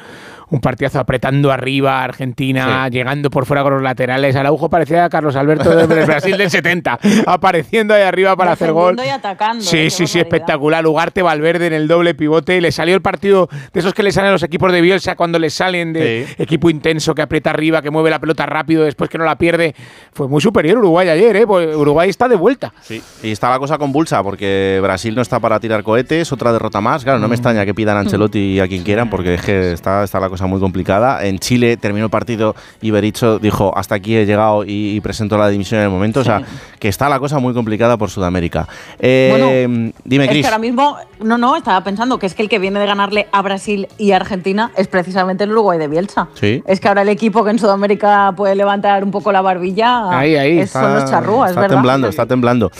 Un 0.49 0.59
partidazo 0.61 0.99
apretando 0.99 1.51
arriba 1.51 2.03
Argentina, 2.03 2.87
llegando 2.89 3.29
por 3.29 3.45
fuera 3.45 3.63
con 3.63 3.73
los 3.73 3.81
laterales. 3.81 4.35
Araujo 4.35 4.69
parecía 4.69 5.05
a 5.05 5.09
Carlos 5.09 5.35
Alberto 5.35 5.75
del 5.75 5.87
Brasil 6.05 6.37
del 6.37 6.49
70, 6.49 6.99
apareciendo 7.25 7.93
ahí 7.93 8.03
arriba 8.03 8.35
para 8.35 8.51
hacer 8.51 8.71
gol. 8.71 8.97
Y 9.05 9.09
atacando, 9.09 9.63
Sí, 9.63 9.77
¿eh? 9.77 9.89
sí, 9.89 10.07
sí, 10.07 10.19
barbaridad. 10.19 10.21
espectacular. 10.27 10.85
Ugarte 10.87 11.21
Valverde 11.21 11.67
en 11.67 11.73
el 11.73 11.87
doble 11.87 12.13
pivote. 12.15 12.61
Le 12.61 12.71
salió 12.71 12.95
el 12.95 13.01
partido 13.01 13.49
de 13.73 13.79
esos 13.79 13.93
que 13.93 14.03
le 14.03 14.11
salen 14.11 14.29
a 14.29 14.33
los 14.33 14.43
equipos 14.43 14.71
de 14.71 14.81
Bielsa 14.81 15.15
cuando 15.15 15.39
les 15.39 15.53
salen 15.53 15.93
de 15.93 16.27
equipo 16.37 16.69
intenso, 16.69 17.15
que 17.15 17.21
aprieta 17.21 17.49
arriba, 17.49 17.81
que 17.81 17.89
mueve 17.89 18.09
la 18.09 18.19
pelota 18.19 18.45
rápido, 18.45 18.83
después 18.83 19.09
que 19.09 19.17
no 19.17 19.25
la 19.25 19.37
pierde. 19.37 19.73
Fue 20.13 20.27
muy 20.27 20.41
superior 20.41 20.77
Uruguay 20.77 21.09
ayer, 21.09 21.35
¿eh? 21.37 21.47
Pues 21.47 21.75
Uruguay 21.75 22.09
está 22.09 22.27
de 22.27 22.35
vuelta. 22.35 22.73
Sí, 22.81 23.01
y 23.23 23.31
está 23.31 23.49
la 23.49 23.59
cosa 23.59 23.77
convulsa 23.77 24.21
porque 24.23 24.79
Brasil 24.81 25.15
no 25.15 25.21
está 25.21 25.39
para 25.39 25.59
tirar 25.59 25.83
cohetes, 25.83 26.31
otra 26.31 26.51
derrota 26.53 26.81
más. 26.81 27.03
Claro, 27.03 27.19
no 27.19 27.27
me 27.27 27.35
extraña 27.35 27.65
que 27.65 27.73
pidan 27.73 27.97
a 27.97 28.01
Ancelotti 28.01 28.39
y 28.39 28.59
a 28.59 28.67
quien 28.67 28.83
quieran 28.83 29.09
porque 29.09 29.35
es 29.35 29.41
que 29.41 29.71
está, 29.73 30.03
está 30.03 30.19
la 30.19 30.29
cosa 30.29 30.34
muy 30.45 30.59
complicada. 30.59 31.25
En 31.25 31.39
Chile 31.39 31.77
terminó 31.77 32.05
el 32.05 32.11
partido 32.11 32.55
y 32.81 32.91
Bericho 32.91 33.39
dijo 33.39 33.71
hasta 33.77 33.95
aquí 33.95 34.15
he 34.17 34.25
llegado 34.25 34.65
y, 34.65 34.95
y 34.95 35.01
presentó 35.01 35.37
la 35.37 35.47
dimisión 35.47 35.79
en 35.79 35.85
el 35.85 35.91
momento. 35.91 36.19
O 36.19 36.23
sea, 36.23 36.41
que 36.79 36.89
está 36.89 37.07
la 37.07 37.19
cosa 37.19 37.39
muy 37.39 37.53
complicada 37.53 37.97
por 37.97 38.09
Sudamérica. 38.09 38.67
Eh, 38.99 39.91
dime, 40.03 40.25
Es 40.25 40.29
Cris. 40.29 40.41
que 40.41 40.47
ahora 40.47 40.59
mismo, 40.59 40.97
no, 41.23 41.37
no, 41.37 41.55
estaba 41.55 41.81
pensando 41.83 42.19
que 42.19 42.25
es 42.25 42.33
que 42.35 42.43
el 42.43 42.49
que 42.49 42.59
viene 42.59 42.79
de 42.79 42.85
ganarle 42.85 43.27
a 43.31 43.41
Brasil 43.41 43.87
y 43.97 44.11
Argentina 44.11 44.71
es 44.75 44.87
precisamente 44.87 45.45
el 45.45 45.51
Uruguay 45.51 45.79
de 45.79 45.87
Bielsa. 45.87 46.27
Sí. 46.33 46.61
Es 46.67 46.79
que 46.79 46.87
ahora 46.87 47.03
el 47.03 47.09
equipo 47.09 47.43
que 47.43 47.51
en 47.51 47.59
Sudamérica 47.59 48.33
puede 48.35 48.55
levantar 48.55 49.03
un 49.03 49.11
poco 49.11 49.31
la 49.31 49.41
barbilla 49.41 50.09
Ahí, 50.09 50.35
ahí. 50.35 50.59
es, 50.59 50.71
son 50.71 50.93
los 50.95 51.09
charrúas, 51.09 51.49
es 51.51 51.51
está 51.51 51.61
verdad. 51.61 51.75
temblando, 51.77 52.07
está 52.07 52.25
temblando. 52.25 52.71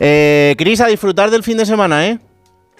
Eh, 0.00 0.54
Cris, 0.58 0.80
a 0.80 0.86
disfrutar 0.86 1.30
del 1.30 1.42
fin 1.42 1.56
de 1.56 1.66
semana, 1.66 2.06
¿eh? 2.06 2.18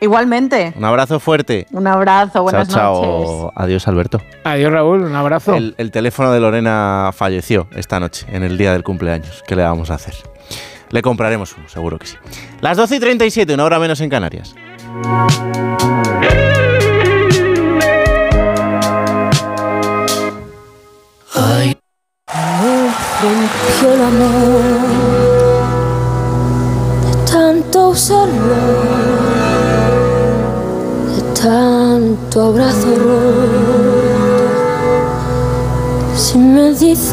Igualmente. 0.00 0.74
Un 0.76 0.84
abrazo 0.84 1.18
fuerte. 1.20 1.66
Un 1.72 1.86
abrazo, 1.86 2.42
buenas 2.42 2.68
chao, 2.68 2.94
noches. 3.02 3.30
chao. 3.30 3.52
Adiós, 3.56 3.88
Alberto. 3.88 4.20
Adiós, 4.44 4.70
Raúl. 4.72 5.02
Un 5.04 5.14
abrazo. 5.14 5.54
El, 5.54 5.74
el 5.78 5.90
teléfono 5.90 6.32
de 6.32 6.40
Lorena 6.40 7.10
falleció 7.14 7.66
esta 7.74 7.98
noche, 7.98 8.26
en 8.30 8.42
el 8.42 8.58
día 8.58 8.72
del 8.72 8.82
cumpleaños. 8.82 9.42
¿Qué 9.46 9.56
le 9.56 9.62
vamos 9.62 9.90
a 9.90 9.94
hacer? 9.94 10.14
Le 10.90 11.02
compraremos 11.02 11.56
uno, 11.56 11.68
seguro 11.68 11.98
que 11.98 12.06
sí. 12.06 12.16
Las 12.60 12.76
12 12.76 12.96
y 12.96 13.00
37, 13.00 13.54
una 13.54 13.64
hora 13.64 13.78
menos 13.78 14.00
en 14.00 14.10
Canarias. 14.10 14.54
Ay. 21.34 21.76
Me 23.22 24.85
tanto 32.46 32.62
abrazo 32.62 32.94
roto, 32.94 34.38
sin 36.14 36.54
medidas, 36.54 37.12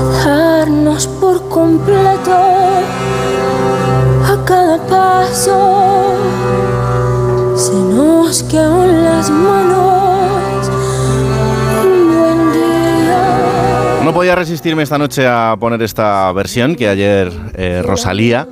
de 0.00 0.24
darnos 0.24 1.06
por 1.06 1.48
completo 1.48 2.32
a 4.24 4.44
cada 4.44 4.78
paso. 4.86 6.16
Se 7.56 7.72
nos 7.74 8.42
quedan 8.44 9.04
las 9.04 9.30
manos 9.30 10.70
buen 12.18 12.52
día. 12.52 14.00
No 14.04 14.12
podía 14.12 14.34
resistirme 14.34 14.82
esta 14.82 14.98
noche 14.98 15.26
a 15.26 15.56
poner 15.58 15.82
esta 15.82 16.30
versión 16.32 16.76
que 16.76 16.88
ayer 16.88 17.32
eh, 17.54 17.82
Rosalía 17.82 18.48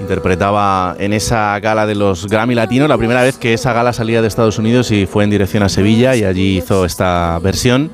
interpretaba 0.00 0.96
en 0.98 1.12
esa 1.12 1.58
gala 1.60 1.86
de 1.86 1.94
los 1.94 2.26
Grammy 2.26 2.54
Latinos, 2.54 2.88
la 2.88 2.98
primera 2.98 3.22
vez 3.22 3.36
que 3.36 3.54
esa 3.54 3.72
gala 3.72 3.92
salía 3.92 4.22
de 4.22 4.28
Estados 4.28 4.58
Unidos 4.58 4.90
y 4.90 5.06
fue 5.06 5.24
en 5.24 5.30
dirección 5.30 5.62
a 5.62 5.68
Sevilla 5.68 6.16
y 6.16 6.24
allí 6.24 6.58
hizo 6.58 6.84
esta 6.84 7.38
versión 7.40 7.90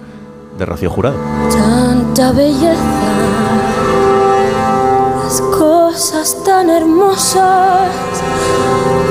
de 0.58 0.64
Rocío 0.64 0.90
Jurado. 0.90 1.16
Tanta 1.50 2.32
belleza, 2.32 2.76
las 5.24 5.40
cosas 5.40 6.42
tan 6.44 6.70
hermosas 6.70 7.90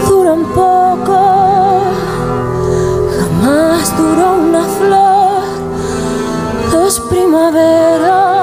duran 0.08 0.44
poco, 0.54 1.84
jamás 3.20 3.98
duró 3.98 4.34
una 4.34 4.64
flor, 4.64 5.44
dos 6.72 7.00
primaveras. 7.10 8.35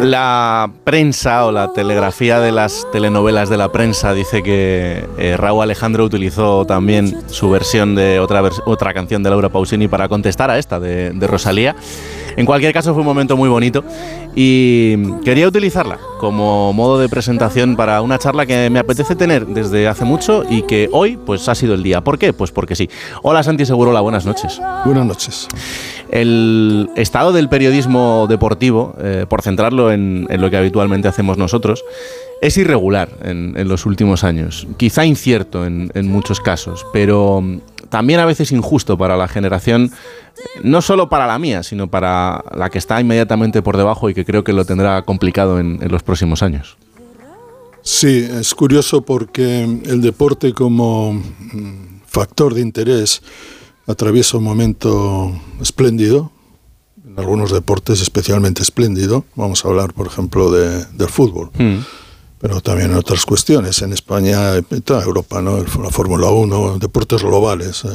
La 0.00 0.70
prensa 0.84 1.46
o 1.46 1.52
la 1.52 1.72
telegrafía 1.72 2.38
de 2.38 2.52
las 2.52 2.86
telenovelas 2.92 3.48
de 3.48 3.56
la 3.56 3.72
prensa 3.72 4.12
dice 4.12 4.42
que 4.42 5.04
eh, 5.18 5.36
Raúl 5.38 5.62
Alejandro 5.62 6.04
utilizó 6.04 6.66
también 6.66 7.22
su 7.28 7.50
versión 7.50 7.94
de 7.94 8.20
otra, 8.20 8.42
otra 8.66 8.92
canción 8.92 9.22
de 9.22 9.30
Laura 9.30 9.48
Pausini 9.48 9.88
para 9.88 10.08
contestar 10.08 10.50
a 10.50 10.58
esta 10.58 10.78
de, 10.78 11.10
de 11.10 11.26
Rosalía. 11.26 11.74
En 12.36 12.44
cualquier 12.44 12.74
caso 12.74 12.92
fue 12.92 13.00
un 13.00 13.06
momento 13.06 13.36
muy 13.36 13.48
bonito 13.48 13.82
y 14.34 15.12
quería 15.22 15.48
utilizarla 15.48 15.98
como 16.20 16.74
modo 16.74 16.98
de 16.98 17.08
presentación 17.08 17.74
para 17.74 18.02
una 18.02 18.18
charla 18.18 18.44
que 18.44 18.68
me 18.68 18.78
apetece 18.78 19.16
tener 19.16 19.46
desde 19.46 19.88
hace 19.88 20.04
mucho 20.04 20.44
y 20.48 20.62
que 20.62 20.90
hoy 20.92 21.16
pues 21.16 21.48
ha 21.48 21.54
sido 21.54 21.72
el 21.72 21.82
día. 21.82 22.02
¿Por 22.02 22.18
qué? 22.18 22.34
Pues 22.34 22.50
porque 22.50 22.76
sí. 22.76 22.90
Hola 23.22 23.42
Santi 23.42 23.64
Segurola, 23.64 24.02
buenas 24.02 24.26
noches. 24.26 24.60
Buenas 24.84 25.06
noches. 25.06 25.48
El 26.10 26.88
estado 26.96 27.32
del 27.32 27.48
periodismo 27.48 28.26
deportivo, 28.28 28.94
eh, 29.00 29.26
por 29.28 29.42
centrarlo 29.42 29.92
en, 29.92 30.26
lo 30.30 30.50
que 30.50 30.56
habitualmente 30.56 31.08
hacemos 31.08 31.38
nosotros, 31.38 31.84
es 32.40 32.56
irregular 32.56 33.08
en, 33.22 33.68
los 33.68 33.86
últimos 33.86 34.24
años. 34.24 34.66
Quizá 34.76 35.04
incierto 35.04 35.66
en, 35.66 36.08
muchos 36.08 36.40
casos, 36.40 36.86
pero 36.92 37.40
mm, 37.40 37.60
también 37.88 38.20
a 38.20 38.26
veces 38.26 38.52
injusto 38.52 38.96
para 38.96 39.16
la 39.16 39.28
generación, 39.28 39.90
no 40.62 40.82
solo 40.82 41.08
para 41.08 41.26
la 41.26 41.38
mía, 41.38 41.62
sino 41.62 41.88
para 41.88 42.44
la 42.54 42.70
que 42.70 42.78
está 42.78 43.00
inmediatamente 43.00 43.62
por 43.62 43.76
debajo 43.76 44.08
y 44.10 44.14
que 44.14 44.24
creo 44.24 44.44
que 44.44 44.52
lo 44.52 44.64
tendrá 44.64 45.02
complicado 45.02 45.58
en, 45.58 45.78
en 45.82 45.90
los 45.90 46.02
próximos 46.02 46.42
años. 46.42 46.76
Sí, 47.82 48.28
es 48.28 48.52
curioso 48.54 49.02
porque 49.02 49.62
el 49.62 50.00
deporte 50.02 50.52
como 50.52 51.12
mm, 51.12 52.00
factor 52.06 52.54
de 52.54 52.60
interés 52.60 53.22
atraviesa 53.86 54.36
un 54.38 54.44
momento 54.44 55.32
espléndido, 55.60 56.32
en 57.06 57.18
algunos 57.18 57.52
deportes 57.52 58.00
especialmente 58.00 58.62
espléndido. 58.62 59.24
Vamos 59.36 59.64
a 59.64 59.68
hablar, 59.68 59.92
por 59.94 60.06
ejemplo, 60.06 60.50
de- 60.50 60.84
del 60.86 61.08
fútbol, 61.08 61.50
pero 62.38 62.60
también 62.60 62.90
en 62.90 62.96
otras 62.96 63.24
cuestiones. 63.24 63.80
En 63.82 63.92
España, 63.92 64.56
en 64.56 64.82
toda 64.82 65.02
Europa, 65.02 65.40
¿no? 65.40 65.58
La 65.82 65.90
Fórmula 65.90 66.28
1, 66.30 66.78
deportes 66.78 67.22
globales, 67.22 67.84
eh, 67.84 67.88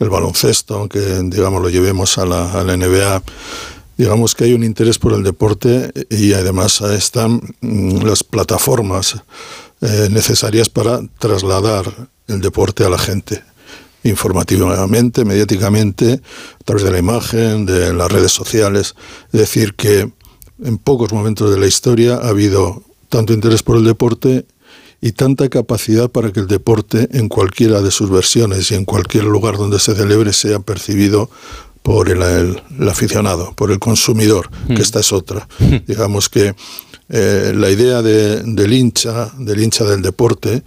el 0.00 0.08
baloncesto, 0.10 0.76
aunque 0.78 1.00
digamos 1.24 1.62
lo 1.62 1.68
llevemos 1.68 2.18
a 2.18 2.26
la, 2.26 2.52
a 2.52 2.64
la 2.64 2.76
NBA. 2.76 3.22
Digamos 3.98 4.34
que 4.34 4.44
hay 4.44 4.52
un 4.52 4.64
interés 4.64 4.98
por 4.98 5.12
el 5.14 5.22
deporte 5.22 5.90
y 6.10 6.32
además 6.34 6.80
están 6.82 7.40
mm, 7.60 8.02
las 8.04 8.24
plataformas 8.24 9.16
eh, 9.80 10.08
necesarias 10.10 10.68
para 10.68 11.00
trasladar 11.18 12.08
el 12.28 12.40
deporte 12.40 12.84
a 12.84 12.88
la 12.90 12.98
gente 12.98 13.42
informativamente, 14.08 15.24
mediáticamente, 15.24 16.20
a 16.60 16.64
través 16.64 16.84
de 16.84 16.90
la 16.90 16.98
imagen, 16.98 17.66
de 17.66 17.92
las 17.92 18.10
redes 18.10 18.32
sociales. 18.32 18.94
Es 19.32 19.40
decir, 19.40 19.74
que 19.74 20.10
en 20.64 20.78
pocos 20.78 21.12
momentos 21.12 21.50
de 21.50 21.58
la 21.58 21.66
historia 21.66 22.16
ha 22.16 22.28
habido 22.28 22.82
tanto 23.08 23.32
interés 23.32 23.62
por 23.62 23.76
el 23.76 23.84
deporte 23.84 24.46
y 25.00 25.12
tanta 25.12 25.48
capacidad 25.48 26.10
para 26.10 26.32
que 26.32 26.40
el 26.40 26.46
deporte 26.46 27.08
en 27.12 27.28
cualquiera 27.28 27.82
de 27.82 27.90
sus 27.90 28.10
versiones 28.10 28.70
y 28.70 28.74
en 28.74 28.84
cualquier 28.84 29.24
lugar 29.24 29.56
donde 29.58 29.78
se 29.78 29.94
celebre 29.94 30.32
sea 30.32 30.58
percibido 30.60 31.30
por 31.82 32.08
el, 32.08 32.22
el- 32.22 32.62
el 32.80 32.88
aficionado, 32.88 33.52
por 33.54 33.70
el 33.70 33.78
consumidor, 33.78 34.48
que 34.74 34.82
esta 34.82 35.00
es 35.00 35.12
otra. 35.12 35.46
Digamos 35.86 36.28
que 36.28 36.54
eh, 37.08 37.52
la 37.54 37.70
idea 37.70 38.02
de- 38.02 38.42
del 38.42 38.72
hincha, 38.72 39.30
del 39.38 39.62
hincha 39.62 39.84
del 39.84 40.02
deporte, 40.02 40.64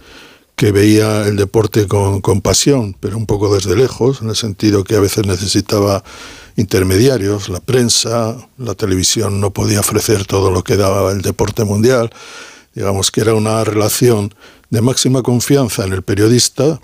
que 0.60 0.72
veía 0.72 1.26
el 1.26 1.36
deporte 1.36 1.88
con, 1.88 2.20
con 2.20 2.42
pasión, 2.42 2.94
pero 3.00 3.16
un 3.16 3.24
poco 3.24 3.54
desde 3.54 3.74
lejos, 3.74 4.20
en 4.20 4.28
el 4.28 4.36
sentido 4.36 4.84
que 4.84 4.94
a 4.94 5.00
veces 5.00 5.24
necesitaba 5.26 6.04
intermediarios, 6.54 7.48
la 7.48 7.60
prensa, 7.60 8.36
la 8.58 8.74
televisión 8.74 9.40
no 9.40 9.52
podía 9.54 9.80
ofrecer 9.80 10.26
todo 10.26 10.50
lo 10.50 10.62
que 10.62 10.76
daba 10.76 11.12
el 11.12 11.22
deporte 11.22 11.64
mundial, 11.64 12.10
digamos 12.74 13.10
que 13.10 13.22
era 13.22 13.32
una 13.32 13.64
relación 13.64 14.34
de 14.68 14.82
máxima 14.82 15.22
confianza 15.22 15.86
en 15.86 15.94
el 15.94 16.02
periodista 16.02 16.78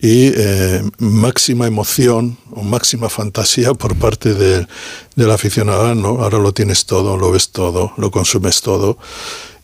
y 0.00 0.32
eh, 0.34 0.82
máxima 0.98 1.68
emoción 1.68 2.36
o 2.50 2.64
máxima 2.64 3.08
fantasía 3.08 3.72
por 3.72 3.94
parte 3.94 4.34
de- 4.34 4.66
del 5.14 5.30
aficionado. 5.30 5.94
¿no? 5.94 6.08
Ahora 6.24 6.38
lo 6.38 6.52
tienes 6.52 6.86
todo, 6.86 7.16
lo 7.16 7.30
ves 7.30 7.50
todo, 7.50 7.92
lo 7.98 8.10
consumes 8.10 8.62
todo 8.62 8.98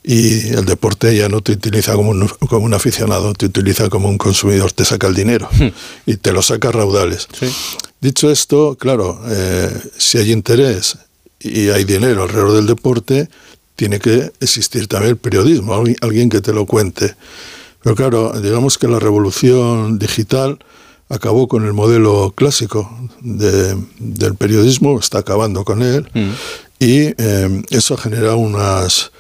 y 0.04 0.48
el 0.48 0.64
deporte 0.64 1.16
ya 1.16 1.28
no 1.28 1.42
te 1.42 1.52
utiliza 1.52 1.94
como 1.94 2.10
un, 2.10 2.28
como 2.28 2.64
un 2.64 2.74
aficionado, 2.74 3.32
te 3.34 3.46
utiliza 3.46 3.88
como 3.88 4.08
un 4.08 4.18
consumidor, 4.18 4.72
te 4.72 4.84
saca 4.84 5.06
el 5.06 5.14
dinero 5.14 5.48
y 6.06 6.16
te 6.16 6.32
lo 6.32 6.42
saca 6.42 6.68
a 6.68 6.72
raudales. 6.72 7.28
Dicho 8.00 8.30
esto, 8.30 8.76
claro, 8.78 9.20
eh, 9.28 9.70
si 9.96 10.18
hay 10.18 10.32
interés 10.32 10.98
y 11.38 11.68
hay 11.68 11.84
dinero 11.84 12.24
alrededor 12.24 12.52
del 12.54 12.66
deporte, 12.66 13.28
tiene 13.76 14.00
que 14.00 14.32
existir 14.40 14.88
también 14.88 15.10
el 15.10 15.16
periodismo, 15.16 15.74
alguien, 15.74 15.96
alguien 16.00 16.28
que 16.28 16.40
te 16.40 16.52
lo 16.52 16.66
cuente. 16.66 17.14
Pero 17.82 17.96
claro, 17.96 18.40
digamos 18.40 18.78
que 18.78 18.88
la 18.88 18.98
revolución 18.98 19.98
digital 19.98 20.58
acabó 21.08 21.46
con 21.46 21.66
el 21.66 21.74
modelo 21.74 22.32
clásico 22.34 22.90
del 23.20 24.34
periodismo, 24.38 24.98
está 24.98 25.18
acabando 25.18 25.64
con 25.64 25.82
él, 25.82 26.08
mm. 26.14 26.30
y 26.78 27.14
eh, 27.18 27.62
eso 27.70 27.96
genera 27.96 28.34
unas, 28.34 29.12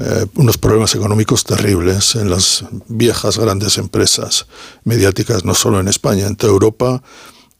eh, 0.00 0.26
unos 0.36 0.58
problemas 0.58 0.94
económicos 0.94 1.42
terribles 1.42 2.14
en 2.14 2.30
las 2.30 2.64
viejas 2.86 3.36
grandes 3.36 3.78
empresas 3.78 4.46
mediáticas, 4.84 5.44
no 5.44 5.54
solo 5.54 5.80
en 5.80 5.88
España, 5.88 6.26
en 6.26 6.36
toda 6.36 6.52
Europa 6.52 7.02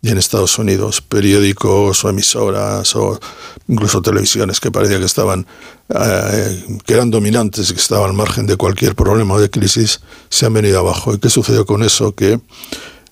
y 0.00 0.10
en 0.10 0.18
Estados 0.18 0.56
Unidos, 0.58 1.00
periódicos 1.00 2.04
o 2.04 2.08
emisoras 2.08 2.94
o 2.94 3.18
incluso 3.66 4.00
televisiones 4.02 4.60
que 4.60 4.70
parecía 4.70 5.00
que 5.00 5.04
estaban 5.04 5.46
eh, 5.88 6.64
que 6.86 6.94
eran 6.94 7.10
dominantes, 7.10 7.72
que 7.72 7.80
estaban 7.80 8.10
al 8.10 8.16
margen 8.16 8.46
de 8.46 8.56
cualquier 8.56 8.94
problema 8.94 9.34
o 9.34 9.40
de 9.40 9.50
crisis, 9.50 10.00
se 10.28 10.46
han 10.46 10.52
venido 10.52 10.78
abajo. 10.78 11.14
¿Y 11.14 11.18
qué 11.18 11.30
sucedió 11.30 11.66
con 11.66 11.82
eso? 11.82 12.14
Que 12.14 12.38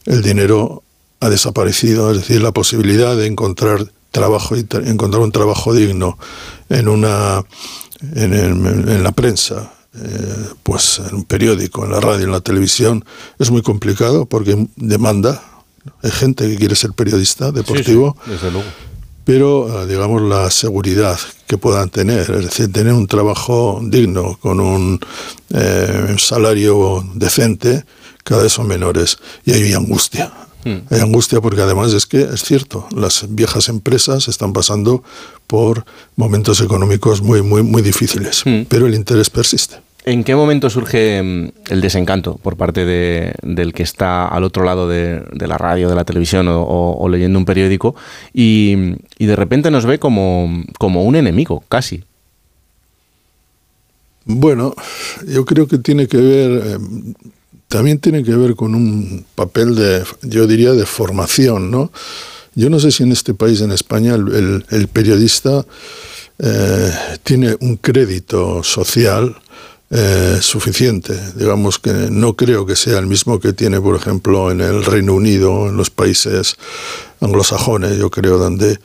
el 0.04 0.22
dinero 0.22 0.84
ha 1.18 1.30
desaparecido, 1.30 2.12
es 2.12 2.18
decir, 2.18 2.42
la 2.42 2.52
posibilidad 2.52 3.16
de 3.16 3.26
encontrar 3.26 3.90
trabajo 4.12 4.56
y 4.56 4.66
encontrar 4.84 5.22
un 5.22 5.32
trabajo 5.32 5.74
digno 5.74 6.16
en 6.68 6.88
una 6.88 7.44
en, 8.14 9.03
la 9.03 9.12
prensa, 9.12 9.72
eh, 9.94 10.47
pues 10.62 11.01
en 11.09 11.14
un 11.14 11.24
periódico, 11.24 11.84
en 11.84 11.92
la 11.92 12.01
radio, 12.01 12.24
en 12.24 12.32
la 12.32 12.40
televisión, 12.40 13.05
es 13.38 13.51
muy 13.51 13.62
complicado 13.62 14.26
porque 14.26 14.68
demanda. 14.76 15.42
Hay 16.03 16.11
gente 16.11 16.49
que 16.49 16.57
quiere 16.57 16.74
ser 16.74 16.92
periodista 16.92 17.53
deportivo. 17.53 18.16
desde 18.26 18.51
luego. 18.51 18.68
Pero, 19.26 19.82
eh, 19.82 19.86
digamos, 19.88 20.22
la 20.22 20.51
seguridad 20.53 21.18
que 21.49 21.59
puedan 21.59 21.90
tener, 21.90 22.30
es 22.30 22.44
decir, 22.44 22.72
tener 22.72 22.92
un 22.92 23.09
trabajo 23.09 23.80
digno, 23.82 24.38
con 24.40 24.61
un 24.61 25.01
eh, 25.51 26.14
salario 26.16 27.05
decente, 27.14 27.84
cada 28.22 28.44
vez 28.44 28.53
son 28.53 28.68
menores. 28.68 29.18
Y 29.44 29.53
hay 29.53 29.72
angustia. 29.72 30.32
Hmm. 30.66 30.78
Hay 30.90 30.98
angustia 30.98 31.40
porque 31.40 31.60
además 31.60 31.92
es 31.92 32.06
que 32.06 32.22
es 32.22 32.42
cierto, 32.42 32.88
las 32.90 33.24
viejas 33.28 33.68
empresas 33.68 34.26
están 34.26 34.52
pasando 34.52 35.04
por 35.46 35.84
momentos 36.16 36.60
económicos 36.60 37.22
muy, 37.22 37.40
muy, 37.40 37.62
muy 37.62 37.82
difíciles, 37.82 38.42
hmm. 38.44 38.62
pero 38.68 38.88
el 38.88 38.94
interés 38.96 39.30
persiste. 39.30 39.76
¿En 40.04 40.24
qué 40.24 40.34
momento 40.34 40.68
surge 40.68 41.22
mm, 41.22 41.72
el 41.72 41.80
desencanto 41.80 42.36
por 42.36 42.56
parte 42.56 42.84
de, 42.84 43.32
del 43.42 43.72
que 43.72 43.84
está 43.84 44.26
al 44.26 44.42
otro 44.42 44.64
lado 44.64 44.88
de, 44.88 45.22
la 45.38 45.56
radio, 45.56 45.88
de 45.88 45.94
la 45.94 46.04
televisión 46.04 46.48
o, 46.50 47.08
leyendo 47.08 47.38
un 47.38 47.44
periódico 47.44 47.94
y, 48.34 48.96
y, 49.18 49.26
de 49.26 49.36
repente 49.36 49.70
nos 49.70 49.86
ve 49.86 50.00
como, 50.00 50.64
como 50.78 51.04
un 51.04 51.14
enemigo, 51.14 51.62
casi? 51.68 52.02
Bueno, 54.24 54.74
yo 55.28 55.44
creo 55.44 55.68
que 55.68 55.78
tiene 55.78 56.08
que 56.08 56.16
ver, 56.16 56.62
eh, 56.64 56.78
también 57.68 57.98
tiene 57.98 58.22
que 58.22 58.34
ver 58.34 58.54
con 58.54 58.74
un 58.74 59.24
papel 59.34 59.74
de, 59.74 60.04
yo 60.22 60.46
diría, 60.46 60.72
de 60.72 60.86
formación, 60.86 61.70
¿no? 61.70 61.90
Yo 62.54 62.70
no 62.70 62.80
sé 62.80 62.90
si 62.90 63.02
en 63.02 63.12
este 63.12 63.34
país, 63.34 63.60
en 63.60 63.70
España, 63.70 64.14
el, 64.14 64.88
periodista 64.92 65.66
eh, 66.38 66.90
tiene 67.22 67.56
un 67.60 67.76
crédito 67.76 68.62
social 68.62 69.36
eh, 69.90 70.38
suficiente. 70.40 71.14
Digamos 71.34 71.78
que 71.78 71.92
no 71.92 72.34
creo 72.34 72.64
que 72.64 72.74
sea 72.74 72.98
el 72.98 73.06
mismo 73.06 73.40
que 73.40 73.52
tiene, 73.52 73.80
por 73.80 73.94
ejemplo, 73.94 74.50
en 74.50 74.60
el 74.60 74.84
Reino 74.84 75.14
Unido, 75.14 75.68
en 75.68 75.76
los 75.76 75.90
países 75.90 76.56
anglosajones, 77.20 77.98
yo 77.98 78.10
creo, 78.10 78.38
donde 78.38 78.80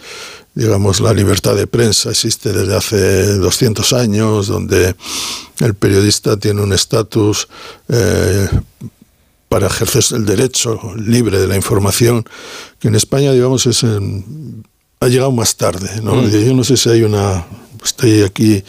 digamos, 0.53 0.99
la 0.99 1.13
libertad 1.13 1.55
de 1.55 1.67
prensa 1.67 2.09
existe 2.09 2.51
desde 2.51 2.75
hace 2.75 3.37
200 3.37 3.93
años, 3.93 4.47
donde 4.47 4.95
el 5.59 5.73
periodista 5.75 6.37
tiene 6.37 6.61
un 6.61 6.73
estatus 6.73 7.47
eh, 7.87 8.49
para 9.47 9.67
ejercer 9.67 10.03
el 10.17 10.25
derecho 10.25 10.79
libre 10.95 11.39
de 11.39 11.47
la 11.47 11.55
información, 11.55 12.25
que 12.79 12.87
en 12.87 12.95
España, 12.95 13.31
digamos, 13.31 13.65
es 13.65 13.83
ha 15.01 15.07
llegado 15.07 15.31
más 15.31 15.57
tarde. 15.57 15.89
¿no? 16.01 16.15
Mm. 16.15 16.29
Yo 16.29 16.53
no 16.53 16.63
sé 16.63 16.77
si 16.77 16.89
hay 16.89 17.03
una... 17.03 17.45
Estoy 17.83 18.21
aquí 18.21 18.63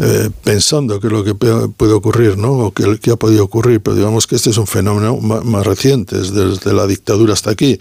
eh, 0.00 0.30
pensando 0.42 0.98
qué 0.98 1.06
es 1.06 1.12
lo 1.12 1.22
que 1.22 1.36
puede 1.36 1.92
ocurrir, 1.92 2.36
¿no? 2.36 2.50
O 2.54 2.72
qué, 2.72 3.12
ha 3.12 3.14
podido 3.14 3.44
ocurrir, 3.44 3.80
pero 3.80 3.94
digamos 3.94 4.26
que 4.26 4.34
este 4.34 4.50
es 4.50 4.56
un 4.56 4.66
fenómeno 4.66 5.16
más, 5.18 5.64
reciente, 5.64 6.18
desde 6.18 6.72
la 6.72 6.88
dictadura 6.88 7.32
hasta 7.34 7.52
aquí. 7.52 7.78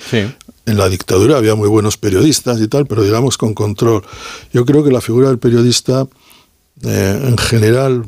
En 0.69 0.77
la 0.77 0.87
dictadura 0.87 1.35
había 1.35 1.55
muy 1.55 1.67
buenos 1.67 1.97
periodistas 1.97 2.61
y 2.61 2.67
tal, 2.67 2.85
pero 2.85 3.03
digamos 3.03 3.39
con 3.39 3.55
control. 3.55 4.03
Yo 4.53 4.65
creo 4.65 4.83
que 4.83 4.91
la 4.91 5.01
figura 5.01 5.29
del 5.29 5.39
periodista, 5.39 6.07
eh, 6.83 7.21
en 7.25 7.37
general, 7.39 8.05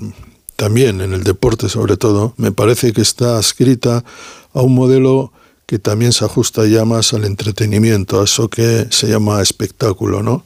también 0.57 1.01
en 1.01 1.13
el 1.13 1.23
deporte 1.23 1.69
sobre 1.69 1.97
todo, 1.97 2.35
me 2.37 2.51
parece 2.51 2.93
que 2.93 3.01
está 3.01 3.39
escrita 3.39 4.05
a 4.53 4.61
un 4.61 4.75
modelo 4.75 5.33
que 5.71 5.79
también 5.79 6.11
se 6.11 6.25
ajusta 6.25 6.65
ya 6.65 6.83
más 6.83 7.13
al 7.13 7.23
entretenimiento, 7.23 8.19
a 8.19 8.25
eso 8.25 8.49
que 8.49 8.87
se 8.89 9.07
llama 9.07 9.41
espectáculo, 9.41 10.21
¿no? 10.21 10.43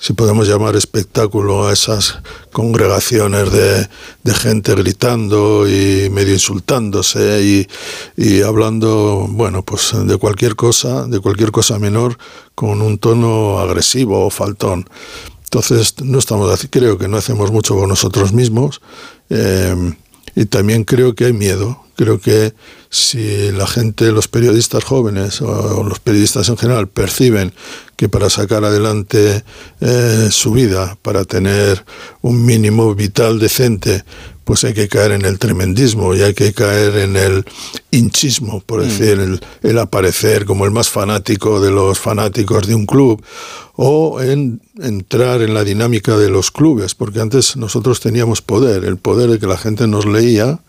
Si 0.00 0.12
podemos 0.12 0.46
llamar 0.46 0.76
espectáculo 0.76 1.66
a 1.66 1.72
esas 1.72 2.20
congregaciones 2.52 3.50
de, 3.50 3.88
gente 4.34 4.76
gritando 4.76 5.68
y 5.68 6.08
medio 6.10 6.34
insultándose 6.34 7.42
y, 7.42 7.68
y, 8.16 8.42
hablando, 8.42 9.26
bueno, 9.28 9.64
pues 9.64 9.90
de 9.96 10.16
cualquier 10.16 10.54
cosa, 10.54 11.08
de 11.08 11.18
cualquier 11.18 11.50
cosa 11.50 11.80
menor, 11.80 12.16
con 12.54 12.82
un 12.82 12.98
tono 12.98 13.58
agresivo 13.58 14.24
o 14.24 14.30
faltón. 14.30 14.88
Entonces, 15.42 15.96
no 16.04 16.20
estamos, 16.20 16.68
creo 16.70 16.98
que 16.98 17.08
no 17.08 17.16
hacemos 17.16 17.50
mucho 17.50 17.74
por 17.74 17.88
nosotros 17.88 18.32
mismos 18.32 18.80
eh, 19.28 19.74
y 20.36 20.44
también 20.44 20.84
creo 20.84 21.16
que 21.16 21.24
hay 21.24 21.32
miedo. 21.32 21.82
Creo 21.96 22.20
que 22.20 22.54
si 22.92 23.50
la 23.52 23.66
gente, 23.66 24.12
los 24.12 24.28
periodistas 24.28 24.84
jóvenes 24.84 25.40
o 25.40 25.82
los 25.82 25.98
periodistas 25.98 26.50
en 26.50 26.58
general 26.58 26.88
perciben 26.88 27.54
que 27.96 28.10
para 28.10 28.28
sacar 28.28 28.66
adelante 28.66 29.44
eh, 29.80 30.28
su 30.30 30.52
vida, 30.52 30.98
para 31.00 31.24
tener 31.24 31.86
un 32.20 32.44
mínimo 32.44 32.94
vital 32.94 33.38
decente, 33.38 34.04
pues 34.44 34.64
hay 34.64 34.74
que 34.74 34.88
caer 34.88 35.12
en 35.12 35.24
el 35.24 35.38
tremendismo 35.38 36.14
y 36.14 36.20
hay 36.20 36.34
que 36.34 36.52
caer 36.52 36.98
en 36.98 37.16
el 37.16 37.46
hinchismo, 37.90 38.60
por 38.60 38.80
mm. 38.80 38.82
decir, 38.82 39.40
el, 39.62 39.78
aparecer 39.78 40.44
como 40.44 40.66
el 40.66 40.70
más 40.70 40.90
fanático 40.90 41.62
de 41.62 41.70
los 41.70 41.98
fanáticos 41.98 42.66
de 42.66 42.74
un 42.74 42.84
club, 42.84 43.24
o 43.74 44.20
en 44.20 44.60
entrar 44.82 45.40
en 45.40 45.54
la 45.54 45.64
dinámica 45.64 46.18
de 46.18 46.28
los 46.28 46.50
clubes, 46.50 46.94
porque 46.94 47.20
antes 47.20 47.56
nosotros 47.56 48.00
teníamos 48.00 48.42
poder, 48.42 48.84
el 48.84 48.98
poder 48.98 49.30
de 49.30 49.38
que 49.38 49.46
la 49.46 49.56
gente 49.56 49.86
nos 49.86 50.04
leía 50.04 50.60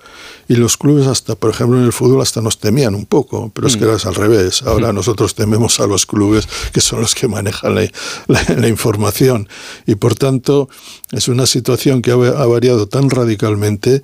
y 0.48 0.56
los 0.56 0.78
clubes 0.78 1.08
hasta, 1.08 1.36
por 1.36 1.50
ejemplo, 1.50 1.78
en 1.78 1.86
el 1.86 1.94
fútbol 1.94 2.22
hasta 2.22 2.42
nos 2.42 2.60
temían 2.60 2.96
un 2.96 3.06
poco, 3.06 3.52
pero 3.54 3.68
es 3.68 3.78
que 3.78 3.86
mm. 3.86 3.90
era 3.90 3.98
al 4.04 4.16
revés. 4.16 4.64
Ahora 4.64 4.94
nosotros 4.94 5.36
tememos 5.36 5.80
a 5.80 5.88
los 5.88 6.06
clubes 6.06 6.48
que 6.72 6.82
son 6.82 7.02
los 7.02 7.16
que 7.16 7.28
manejan 7.28 7.76
la, 7.76 8.68
información 8.68 9.48
y 9.86 9.96
por 9.96 10.16
tanto 10.16 10.70
es 11.12 11.28
una 11.28 11.46
situación 11.46 12.02
que 12.02 12.12
ha, 12.12 12.16
variado 12.16 12.88
tan 12.88 13.10
radicalmente 13.10 14.02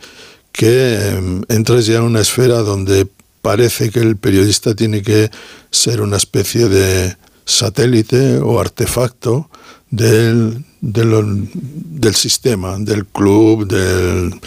que 0.52 1.10
em, 1.10 1.42
entras 1.50 1.86
ya 1.86 1.98
en 1.98 2.04
una 2.04 2.22
esfera 2.22 2.60
donde 2.60 3.08
parece 3.42 3.90
que 3.90 4.00
el 4.00 4.18
periodista 4.18 4.76
tiene 4.76 5.02
que 5.02 5.30
ser 5.72 6.02
una 6.02 6.18
especie 6.18 6.68
de 6.68 7.16
satélite 7.46 8.38
o 8.38 8.60
artefacto 8.60 9.50
del, 9.90 10.66
del, 10.82 11.50
del 11.54 12.16
sistema, 12.16 12.78
del 12.78 13.06
club, 13.06 13.68
del, 13.68 14.40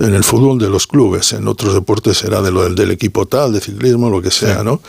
en 0.00 0.14
el 0.14 0.24
fútbol 0.24 0.58
de 0.58 0.68
los 0.68 0.86
clubes, 0.86 1.32
en 1.32 1.46
otros 1.48 1.74
deportes 1.74 2.18
será 2.18 2.42
de 2.42 2.50
lo 2.50 2.68
del, 2.68 2.90
equipo 2.90 3.26
tal, 3.26 3.52
de 3.52 3.60
ciclismo, 3.60 4.10
lo 4.10 4.22
que 4.22 4.30
sea, 4.30 4.62
¿no? 4.62 4.80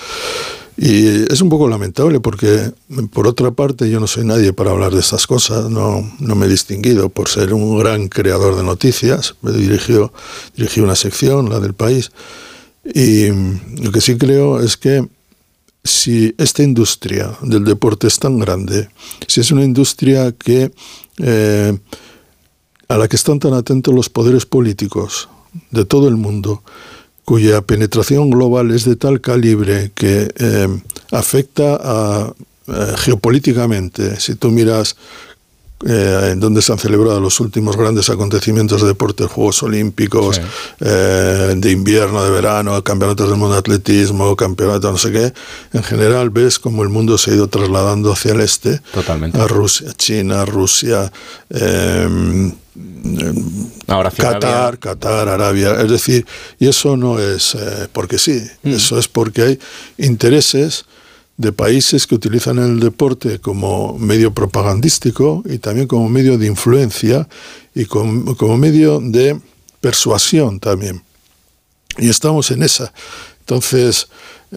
Y 0.78 1.32
es 1.32 1.42
un 1.42 1.50
poco 1.50 1.70
lamentable 1.70 2.20
porque, 2.20 2.72
por 3.14 3.28
otra 3.28 3.52
parte, 3.52 3.90
yo 3.90 4.00
no 4.00 4.08
soy 4.08 4.26
nadie 4.26 4.52
para 4.52 4.72
hablar 4.72 4.94
de 4.94 5.00
estas 5.00 5.26
cosas, 5.26 5.70
no, 5.70 6.12
no 6.20 6.36
me 6.36 6.48
he 6.48 6.50
distinguido 6.50 7.08
por 7.10 7.30
ser 7.30 7.54
un 7.54 7.80
gran 7.80 8.10
creador 8.10 8.56
de 8.58 8.64
noticias, 8.64 9.36
me 9.42 9.52
dirigió, 9.52 10.12
dirigí 10.58 10.82
una 10.82 10.96
sección, 10.96 11.50
la 11.50 11.62
del 11.62 11.74
país, 11.74 12.12
y 12.84 13.28
lo 13.82 13.92
que 13.92 14.02
sí 14.02 14.18
creo 14.18 14.60
es 14.60 14.76
que 14.76 15.08
si 15.84 16.36
esta 16.38 16.64
industria 16.64 17.38
del 17.42 17.64
deporte 17.64 18.08
es 18.08 18.20
tan 18.20 18.40
grande, 18.40 18.90
si 19.28 19.42
es 19.42 19.52
una 19.52 19.64
industria 19.64 20.34
que... 20.34 20.72
Eh, 21.20 21.78
a 22.88 22.98
la 22.98 23.08
que 23.08 23.16
están 23.16 23.40
tan 23.40 23.54
atentos 23.54 23.94
los 23.94 24.10
poderes 24.10 24.46
políticos 24.46 25.30
de 25.72 25.86
todo 25.86 26.08
el 26.08 26.16
mundo, 26.16 26.64
cuya 27.24 27.62
penetración 27.62 28.30
global 28.30 28.72
es 28.72 28.86
de 28.86 28.96
tal 28.96 29.22
calibre 29.22 29.92
que 29.96 30.32
eh, 30.38 30.68
afecta 31.12 32.34
eh, 32.68 32.94
geopolíticamente. 32.98 34.20
Si 34.20 34.36
tú 34.36 34.52
miras 34.52 34.96
eh, 35.86 36.30
en 36.32 36.40
donde 36.40 36.62
se 36.62 36.72
han 36.72 36.80
celebrado 36.80 37.20
los 37.20 37.40
últimos 37.40 37.78
grandes 37.78 38.10
acontecimientos 38.10 38.82
de 38.82 38.88
deporte, 38.88 39.26
Juegos 39.26 39.62
Olímpicos, 39.64 40.42
de 40.80 41.72
invierno, 41.72 42.24
de 42.24 42.32
verano, 42.32 42.84
campeonatos 42.84 43.30
del 43.30 43.38
mundo 43.38 43.54
de 43.54 43.60
atletismo, 43.60 44.36
campeonatos 44.36 44.92
no 44.92 44.98
sé 44.98 45.12
qué, 45.12 45.34
en 45.74 45.84
general 45.84 46.30
ves 46.32 46.60
como 46.60 46.84
el 46.84 46.90
mundo 46.90 47.18
se 47.18 47.32
ha 47.32 47.36
ido 47.36 47.48
trasladando 47.48 48.12
hacia 48.12 48.34
el 48.34 48.42
este, 48.42 48.82
Totalmente. 48.94 49.40
a 49.40 49.48
Rusia, 49.48 49.94
China, 49.98 50.44
Rusia, 50.46 51.12
Ahora 53.88 54.12
Qatar, 54.12 54.80
Qatar, 54.80 55.30
Arabia. 55.30 55.80
Es 55.82 55.90
decir, 55.90 56.26
y 56.60 56.68
eso 56.68 56.98
no 56.98 57.20
es 57.20 57.56
eh, 57.56 57.88
porque 57.94 58.18
sí, 58.18 58.42
Mm. 58.64 58.74
eso 58.74 58.98
es 59.00 59.08
porque 59.08 59.42
hay 59.44 59.60
intereses 59.98 60.86
de 61.38 61.52
países 61.52 62.08
que 62.08 62.16
utilizan 62.16 62.60
el 62.60 62.80
deporte 62.80 63.40
como 63.40 63.98
medio 64.00 64.34
propagandístico 64.34 65.44
y 65.46 65.58
también 65.58 65.88
como 65.88 66.08
medio 66.10 66.38
de 66.38 66.48
influencia 66.48 67.28
y 67.74 67.86
com- 67.86 68.36
como 68.36 68.58
medio 68.58 69.00
de 69.02 69.40
persuasión 69.82 70.60
también. 70.60 71.04
Y 71.98 72.10
estamos 72.10 72.52
en 72.52 72.64
esa. 72.64 72.94
Entonces, 73.42 74.08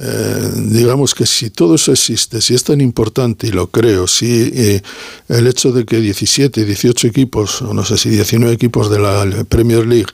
eh, 0.00 0.50
digamos 0.56 1.14
que 1.14 1.26
si 1.26 1.50
todo 1.50 1.74
eso 1.74 1.90
existe, 1.92 2.40
si 2.40 2.54
es 2.54 2.62
tan 2.64 2.80
importante, 2.80 3.48
y 3.48 3.50
lo 3.50 3.66
creo, 3.68 4.06
si 4.06 4.50
eh, 4.54 4.82
el 5.28 5.46
hecho 5.46 5.72
de 5.72 5.84
que 5.84 6.00
17, 6.00 6.64
18 6.64 7.08
equipos, 7.08 7.62
o 7.62 7.74
no 7.74 7.84
sé 7.84 7.98
si 7.98 8.08
19 8.08 8.52
equipos 8.54 8.90
de 8.90 8.98
la 9.00 9.44
Premier 9.48 9.86
League 9.86 10.06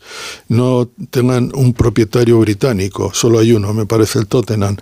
no 0.49 0.89
tengan 1.11 1.53
un 1.55 1.75
propietario 1.75 2.39
británico, 2.41 3.11
solo 3.13 3.39
hay 3.41 3.53
uno, 3.53 3.75
me 3.75 3.85
parece 3.87 4.19
el 4.19 4.27
Tottenham, 4.27 4.77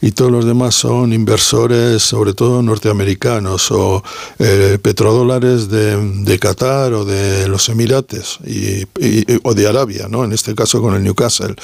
y 0.00 0.10
todos 0.12 0.30
los 0.32 0.44
demás 0.44 0.74
son 0.74 1.12
inversores, 1.12 2.02
sobre 2.02 2.34
todo 2.34 2.60
norteamericanos, 2.62 3.70
o 3.70 4.02
eh, 4.38 4.78
petrodólares 4.82 5.68
de, 5.68 6.38
Qatar 6.40 6.92
o 6.94 7.04
de 7.04 7.48
los 7.48 7.68
Emirates, 7.68 8.38
y, 8.46 8.82
y- 9.04 9.24
o 9.42 9.54
de 9.54 9.66
Arabia, 9.68 10.08
¿no? 10.08 10.24
en 10.24 10.32
este 10.32 10.54
caso 10.54 10.80
con 10.80 10.94
el 10.94 11.02
Newcastle, 11.04 11.54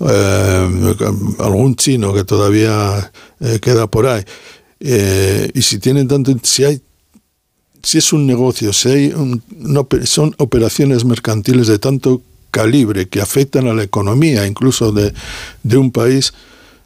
eh, 0.00 0.94
algún 1.40 1.74
chino 1.76 2.12
que 2.12 2.24
todavía 2.28 3.10
eh, 3.40 3.58
queda 3.60 3.88
por 3.88 4.06
ahí. 4.06 4.22
Eh, 4.78 5.50
y 5.54 5.62
si 5.62 5.80
tienen 5.80 6.06
tanto, 6.06 6.32
si 6.44 6.62
hay 6.62 6.80
si 7.82 7.98
es 7.98 8.12
un 8.12 8.26
negocio, 8.26 8.72
si 8.72 8.88
hay 8.88 9.06
un- 9.12 9.42
son 10.04 10.34
operaciones 10.38 11.04
mercantiles 11.04 11.66
de 11.68 11.78
tanto 11.78 12.22
calibre 12.50 13.08
que 13.08 13.20
afectan 13.20 13.66
a 13.68 13.74
la 13.74 13.82
economía 13.84 14.46
incluso 14.46 14.90
de, 14.92 15.12
de 15.62 15.76
un 15.76 15.90
país, 15.92 16.32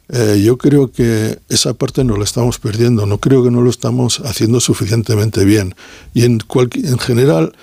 eh, 0.09 0.41
yo 0.45 0.57
creo 0.57 0.91
que 0.91 1.39
esa 1.49 1.73
parte 1.73 2.03
no 2.03 2.15
la 2.17 2.23
estamos 2.25 2.59
perdiendo, 2.59 3.05
no 3.05 3.17
creo 3.17 3.43
que 3.43 3.49
no 3.51 3.61
lo 3.61 3.69
estamos 3.69 4.19
haciendo 4.23 4.59
suficientemente 4.59 5.45
bien. 5.45 5.73
Y 6.13 6.23
en 6.25 6.39
general 6.99 7.53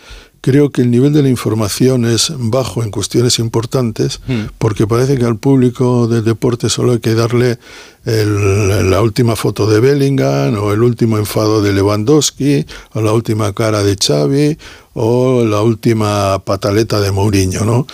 creo 0.42 0.70
que 0.70 0.80
el 0.82 0.90
nivel 0.90 1.12
de 1.12 1.22
la 1.22 1.28
información 1.28 2.06
es 2.06 2.32
bajo 2.36 2.82
en 2.82 2.90
cuestiones 2.90 3.38
importantes, 3.38 4.20
porque 4.58 4.86
parece 4.86 5.18
que 5.18 5.24
al 5.26 5.36
público 5.36 6.06
del 6.08 6.24
deporte 6.24 6.68
solo 6.70 6.92
hay 6.92 7.00
que 7.00 7.14
darle 7.14 7.58
el- 8.06 8.90
la 8.90 9.02
última 9.02 9.36
foto 9.36 9.66
de 9.66 9.80
Bellingham 9.80 10.54
o 10.58 10.72
el 10.72 10.82
último 10.82 11.18
enfado 11.18 11.60
de 11.62 11.72
Lewandowski 11.74 12.64
o 12.94 13.02
la 13.02 13.12
última 13.12 13.52
cara 13.52 13.82
de 13.82 13.96
Xavi 13.96 14.56
o 14.94 15.44
la 15.44 15.60
última 15.60 16.38
pataleta 16.44 17.00
de 17.00 17.10
Mourinho, 17.12 17.64
¿no? 17.64 17.86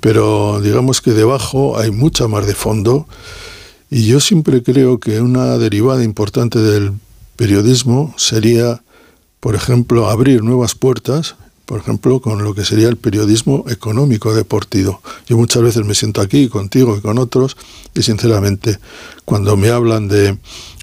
Pero 0.00 0.60
digamos 0.62 1.00
que 1.00 1.12
debajo 1.12 1.78
hay 1.78 1.90
mucha 1.90 2.28
más 2.28 2.46
de 2.46 2.54
fondo 2.54 3.06
y 3.90 4.06
yo 4.06 4.20
siempre 4.20 4.62
creo 4.62 4.98
que 4.98 5.20
una 5.20 5.58
derivada 5.58 6.02
importante 6.02 6.58
del 6.58 6.92
periodismo 7.36 8.14
sería, 8.16 8.82
por 9.40 9.54
ejemplo, 9.54 10.08
abrir 10.08 10.42
nuevas 10.42 10.74
puertas, 10.74 11.36
por 11.66 11.80
ejemplo, 11.80 12.20
con 12.20 12.42
lo 12.44 12.54
que 12.54 12.64
sería 12.64 12.88
el 12.88 12.96
periodismo 12.96 13.64
económico 13.68 14.34
deportivo. 14.34 15.00
Yo 15.26 15.36
muchas 15.36 15.62
veces 15.62 15.84
me 15.84 15.94
siento 15.94 16.20
aquí 16.20 16.48
contigo 16.48 16.96
y 16.96 17.00
con 17.00 17.18
otros 17.18 17.56
y 17.94 18.02
sinceramente 18.02 18.78
cuando 19.24 19.56
me 19.56 19.70
hablan 19.70 20.08
de 20.08 20.38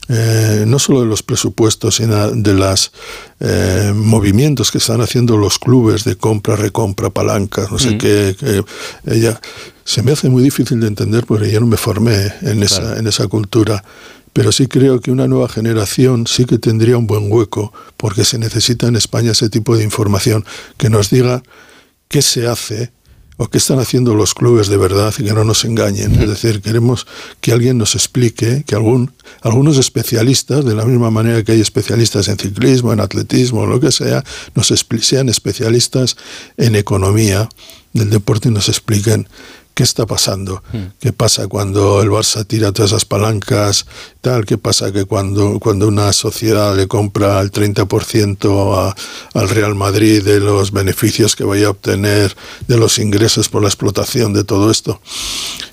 eh, 0.09 0.65
no 0.67 0.77
solo 0.79 1.01
de 1.01 1.05
los 1.07 1.23
presupuestos, 1.23 1.95
sino 1.95 2.31
de 2.31 2.53
los 2.53 2.91
movimientos 3.95 4.69
que 4.71 4.77
están 4.79 4.99
haciendo 5.01 5.37
los 5.37 5.57
clubes 5.57 6.03
de 6.03 6.15
compra, 6.17 6.55
recompra, 6.55 7.09
palancas, 7.09 7.71
no 7.71 7.79
sé 7.79 7.91
Mm. 7.91 7.97
qué, 7.97 8.35
ella 9.05 9.39
se 9.85 10.01
me 10.03 10.11
hace 10.11 10.29
muy 10.29 10.43
difícil 10.43 10.79
de 10.79 10.87
entender 10.87 11.25
porque 11.25 11.49
yo 11.51 11.59
no 11.59 11.65
me 11.67 11.77
formé 11.77 12.33
en 12.41 12.61
esa, 12.61 12.97
en 12.99 13.07
esa 13.07 13.27
cultura. 13.27 13.83
Pero 14.33 14.51
sí 14.51 14.67
creo 14.67 14.99
que 15.01 15.11
una 15.11 15.27
nueva 15.27 15.49
generación 15.49 16.25
sí 16.27 16.45
que 16.45 16.57
tendría 16.57 16.97
un 16.97 17.07
buen 17.07 17.31
hueco, 17.31 17.73
porque 17.97 18.23
se 18.23 18.37
necesita 18.37 18.87
en 18.87 18.95
España 18.95 19.31
ese 19.31 19.49
tipo 19.49 19.75
de 19.75 19.83
información 19.83 20.45
que 20.77 20.89
nos 20.89 21.09
diga 21.09 21.43
qué 22.07 22.21
se 22.21 22.47
hace 22.47 22.91
o 23.37 23.47
qué 23.47 23.57
están 23.57 23.79
haciendo 23.79 24.13
los 24.13 24.35
clubes 24.35 24.67
de 24.67 24.77
verdad 24.77 25.11
y 25.17 25.23
que 25.23 25.33
no 25.33 25.43
nos 25.43 25.65
engañen. 25.65 26.13
Es 26.13 26.29
decir, 26.29 26.61
queremos 26.61 27.07
que 27.39 27.51
alguien 27.51 27.75
nos 27.75 27.95
explique, 27.95 28.63
que 28.67 28.75
algún, 28.75 29.13
algunos 29.41 29.77
especialistas, 29.77 30.63
de 30.63 30.75
la 30.75 30.85
misma 30.85 31.09
manera 31.09 31.43
que 31.43 31.53
hay 31.53 31.59
especialistas 31.59 32.27
en 32.27 32.37
ciclismo, 32.37 32.93
en 32.93 32.99
atletismo, 32.99 33.65
lo 33.65 33.79
que 33.79 33.91
sea, 33.91 34.23
nos 34.53 34.71
sean 35.01 35.27
especialistas 35.27 36.17
en 36.57 36.75
economía 36.75 37.49
del 37.93 38.11
deporte 38.11 38.49
y 38.49 38.51
nos 38.51 38.69
expliquen 38.69 39.27
qué 39.73 39.83
está 39.83 40.05
pasando. 40.05 40.61
¿Qué 40.99 41.13
pasa 41.13 41.47
cuando 41.47 42.01
el 42.01 42.09
Barça 42.09 42.45
tira 42.45 42.71
todas 42.71 42.91
esas 42.91 43.05
palancas? 43.05 43.85
Tal, 44.21 44.45
¿Qué 44.45 44.57
pasa 44.57 44.91
que 44.91 45.05
cuando, 45.05 45.59
cuando 45.59 45.87
una 45.87 46.11
sociedad 46.13 46.75
le 46.75 46.87
compra 46.87 47.39
el 47.41 47.51
30% 47.51 48.75
a- 48.77 48.95
al 49.33 49.49
Real 49.49 49.75
Madrid 49.75 50.23
de 50.23 50.39
los 50.39 50.71
beneficios 50.71 51.35
que 51.35 51.43
vaya 51.43 51.67
a 51.67 51.71
obtener, 51.71 52.35
de 52.67 52.77
los 52.77 52.99
ingresos 52.99 53.49
por 53.49 53.61
la 53.61 53.67
explotación 53.69 54.33
de 54.33 54.43
todo 54.43 54.69
esto? 54.71 55.01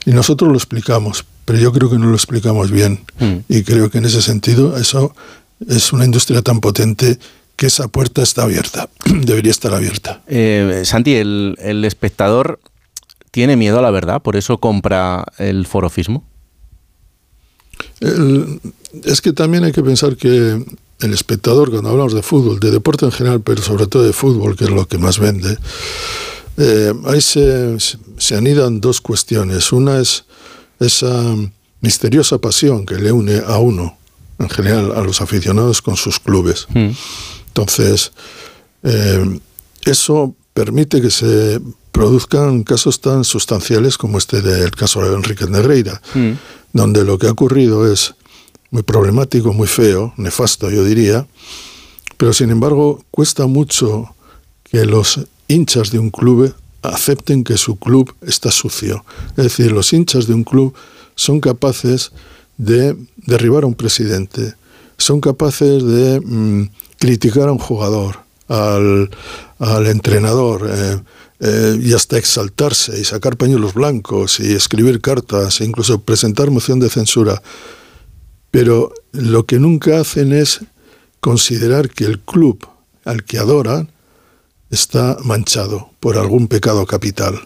Y 0.06 0.10
nosotros 0.12 0.50
lo 0.50 0.56
explicamos, 0.56 1.24
pero 1.44 1.58
yo 1.58 1.72
creo 1.72 1.90
que 1.90 1.98
no 1.98 2.06
lo 2.06 2.14
explicamos 2.14 2.70
bien. 2.70 3.00
Y 3.48 3.62
creo 3.62 3.90
que 3.90 3.98
en 3.98 4.04
ese 4.06 4.22
sentido 4.22 4.76
eso 4.76 5.14
es 5.68 5.92
una 5.92 6.04
industria 6.04 6.40
tan 6.42 6.60
potente 6.60 7.18
que 7.56 7.66
esa 7.66 7.88
puerta 7.88 8.22
está 8.22 8.44
abierta, 8.44 8.88
debería 9.04 9.50
estar 9.50 9.74
abierta. 9.74 10.22
Eh, 10.28 10.82
Santi, 10.84 11.14
el, 11.16 11.56
el 11.60 11.84
espectador 11.84 12.60
tiene 13.38 13.54
miedo 13.56 13.78
a 13.78 13.82
la 13.82 13.92
verdad, 13.92 14.20
por 14.20 14.34
eso 14.34 14.58
compra 14.58 15.24
el 15.38 15.64
forofismo. 15.64 16.24
El- 18.00 18.60
es 19.04 19.20
que 19.20 19.32
también 19.32 19.62
hay 19.62 19.70
que 19.70 19.84
pensar 19.84 20.16
que 20.16 20.60
el 21.00 21.12
espectador, 21.14 21.70
cuando 21.70 21.90
hablamos 21.90 22.14
de 22.14 22.22
fútbol, 22.22 22.58
de 22.58 22.72
deporte 22.72 23.04
en 23.04 23.12
general, 23.12 23.40
pero 23.40 23.62
sobre 23.62 23.86
todo 23.86 24.02
de 24.02 24.12
fútbol, 24.12 24.56
que 24.56 24.64
es 24.64 24.70
lo 24.70 24.88
que 24.88 24.98
más 24.98 25.20
vende, 25.20 25.56
eh, 26.56 26.92
ahí 27.06 27.20
se, 27.20 27.76
se 28.16 28.36
anidan 28.36 28.80
dos 28.80 29.00
cuestiones. 29.00 29.70
Una 29.70 30.00
es 30.00 30.24
esa 30.80 31.22
misteriosa 31.80 32.38
pasión 32.38 32.84
que 32.86 32.96
le 32.96 33.12
une 33.12 33.40
a 33.46 33.58
uno, 33.58 33.96
en 34.40 34.48
general 34.50 34.90
a 34.96 35.02
los 35.02 35.20
aficionados, 35.20 35.80
con 35.80 35.96
sus 35.96 36.18
clubes. 36.18 36.66
Entonces, 37.46 38.10
eh, 38.82 39.38
eso 39.84 40.34
permite 40.58 41.00
que 41.00 41.12
se 41.12 41.60
produzcan 41.92 42.64
casos 42.64 43.00
tan 43.00 43.22
sustanciales 43.22 43.96
como 43.96 44.18
este 44.18 44.42
del 44.42 44.72
caso 44.72 45.00
de 45.08 45.14
Enrique 45.14 45.46
Negreira, 45.46 46.02
donde 46.72 47.04
lo 47.04 47.16
que 47.16 47.28
ha 47.28 47.30
ocurrido 47.30 47.86
es 47.92 48.16
muy 48.72 48.82
problemático, 48.82 49.52
muy 49.52 49.68
feo, 49.68 50.12
nefasto 50.16 50.68
yo 50.68 50.82
diría, 50.82 51.28
pero 52.16 52.32
sin 52.32 52.50
embargo 52.50 53.04
cuesta 53.12 53.46
mucho 53.46 54.16
que 54.64 54.84
los 54.84 55.20
hinchas 55.46 55.92
de 55.92 56.00
un 56.00 56.10
club 56.10 56.52
acepten 56.82 57.44
que 57.44 57.56
su 57.56 57.76
club 57.76 58.12
está 58.26 58.50
sucio. 58.50 59.04
Es 59.36 59.44
decir, 59.44 59.70
los 59.70 59.92
hinchas 59.92 60.26
de 60.26 60.34
un 60.34 60.42
club 60.42 60.74
son 61.14 61.38
capaces 61.38 62.10
de 62.56 62.96
derribar 63.16 63.62
a 63.62 63.68
un 63.68 63.74
presidente, 63.74 64.54
son 64.96 65.20
capaces 65.20 65.84
de 65.84 66.20
mm, 66.20 66.70
criticar 66.98 67.48
a 67.48 67.52
un 67.52 67.58
jugador, 67.60 68.24
al, 68.48 69.10
al 69.58 69.86
entrenador, 69.86 70.68
eh, 70.72 70.98
eh, 71.40 71.78
y 71.82 71.92
hasta 71.92 72.16
exaltarse 72.18 72.98
y 73.00 73.04
sacar 73.04 73.36
pañuelos 73.36 73.74
blancos 73.74 74.40
y 74.40 74.52
escribir 74.52 75.00
cartas 75.00 75.60
e 75.60 75.64
incluso 75.64 76.00
presentar 76.00 76.50
moción 76.50 76.78
de 76.80 76.88
censura. 76.90 77.42
Pero 78.50 78.92
lo 79.12 79.44
que 79.46 79.58
nunca 79.58 80.00
hacen 80.00 80.32
es 80.32 80.60
considerar 81.20 81.90
que 81.90 82.04
el 82.04 82.20
club 82.20 82.66
al 83.04 83.24
que 83.24 83.38
adoran 83.38 83.90
está 84.70 85.16
manchado 85.24 85.90
por 86.00 86.16
algún 86.18 86.48
pecado 86.48 86.86
capital. 86.86 87.40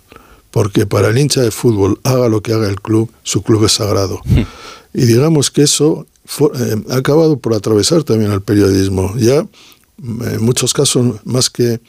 Porque 0.51 0.87
para 0.87 1.09
el 1.09 1.19
hincha 1.19 1.41
de 1.41 1.51
fútbol, 1.51 1.99
haga 2.05 2.29
lo 2.29 2.43
que 2.43 2.53
haga 2.53 2.69
el 2.69 2.81
club, 2.81 3.11
su 3.23 3.43
club 3.43 3.65
es 3.65 3.73
sagrado. 3.73 4.21
Y 4.95 5.07
digamos 5.07 5.51
que 5.51 5.63
eso 5.63 6.07
fue- 6.27 6.51
eh, 6.55 6.77
ha 6.91 6.97
acabado 6.97 7.39
por 7.39 7.55
atravesar 7.55 8.05
también 8.05 8.31
al 8.31 8.43
periodismo. 8.43 9.15
Ya, 9.17 9.47
en 10.03 10.43
muchos 10.45 10.73
casos, 10.73 11.17
más 11.25 11.49
que 11.51 11.81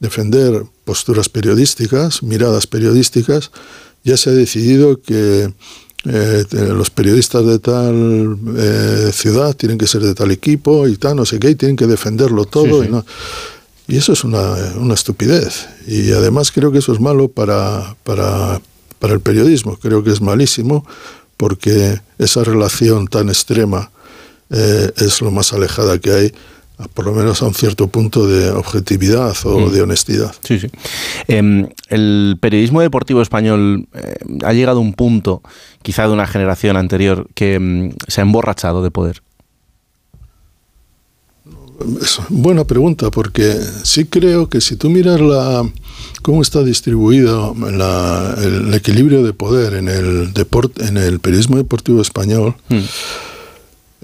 defender 0.00 0.64
posturas 0.84 1.28
periodísticas, 1.28 2.22
miradas 2.22 2.66
periodísticas, 2.66 3.50
ya 4.04 4.16
se 4.16 4.30
ha 4.30 4.32
decidido 4.32 5.00
que 5.00 5.52
eh, 6.04 6.44
los 6.50 6.90
periodistas 6.90 7.46
de 7.46 7.58
tal 7.60 8.36
eh, 8.56 9.10
ciudad 9.12 9.54
tienen 9.54 9.78
que 9.78 9.86
ser 9.86 10.02
de 10.02 10.14
tal 10.14 10.32
equipo 10.32 10.88
y 10.88 10.96
tal, 10.96 11.14
no 11.16 11.24
sé 11.24 11.38
qué, 11.38 11.50
y 11.50 11.54
tienen 11.54 11.76
que 11.76 11.86
defenderlo 11.86 12.44
todo. 12.44 12.82
Sí, 12.82 12.82
sí. 12.82 12.88
Y, 12.88 12.90
no- 12.90 13.04
y 13.88 13.96
eso 13.96 14.12
es 14.12 14.24
una, 14.24 14.40
una 14.76 14.94
estupidez. 14.94 15.66
Y 15.86 16.12
además 16.12 16.50
creo 16.50 16.72
que 16.72 16.78
eso 16.78 16.92
es 16.92 17.00
malo 17.00 17.28
para, 17.28 17.96
para, 18.04 18.60
para 18.98 19.12
el 19.14 19.20
periodismo. 19.20 19.76
Creo 19.76 20.02
que 20.02 20.10
es 20.10 20.20
malísimo 20.20 20.86
porque 21.36 22.00
esa 22.18 22.42
relación 22.44 23.06
tan 23.08 23.28
extrema 23.28 23.90
eh, 24.50 24.90
es 24.96 25.20
lo 25.20 25.30
más 25.30 25.52
alejada 25.52 25.98
que 25.98 26.12
hay 26.12 26.34
por 26.94 27.04
lo 27.06 27.12
menos 27.12 27.42
a 27.42 27.46
un 27.46 27.54
cierto 27.54 27.86
punto 27.88 28.26
de 28.26 28.50
objetividad 28.50 29.34
o 29.44 29.68
Mm. 29.68 29.72
de 29.72 29.82
honestidad. 29.82 30.34
Sí, 30.42 30.58
sí. 30.58 30.68
Em, 31.28 31.68
el 31.88 32.36
periodismo 32.40 32.80
deportivo 32.80 33.22
español 33.22 33.86
eh, 33.94 34.16
ha 34.44 34.52
llegado 34.52 34.78
a 34.78 34.82
un 34.82 34.92
punto, 34.94 35.42
quizá 35.82 36.06
de 36.06 36.12
una 36.12 36.26
generación 36.26 36.76
anterior, 36.76 37.26
que 37.34 37.54
em, 37.54 37.92
se 38.08 38.20
ha 38.20 38.24
emborrachado 38.24 38.82
de 38.82 38.90
poder. 38.90 39.22
Es 42.00 42.20
buena 42.28 42.64
pregunta, 42.64 43.10
porque 43.10 43.56
sí 43.82 44.04
creo 44.04 44.48
que 44.48 44.60
si 44.60 44.76
tú 44.76 44.88
miras 44.88 45.20
la, 45.20 45.68
cómo 46.22 46.40
está 46.42 46.62
distribuido 46.62 47.56
la- 47.58 48.36
el 48.40 48.72
equilibrio 48.72 49.24
de 49.24 49.32
poder 49.32 49.74
en 49.74 49.88
el, 49.88 50.32
deporte, 50.32 50.84
en 50.86 50.96
el 50.96 51.18
periodismo 51.18 51.56
deportivo 51.56 52.00
español, 52.00 52.54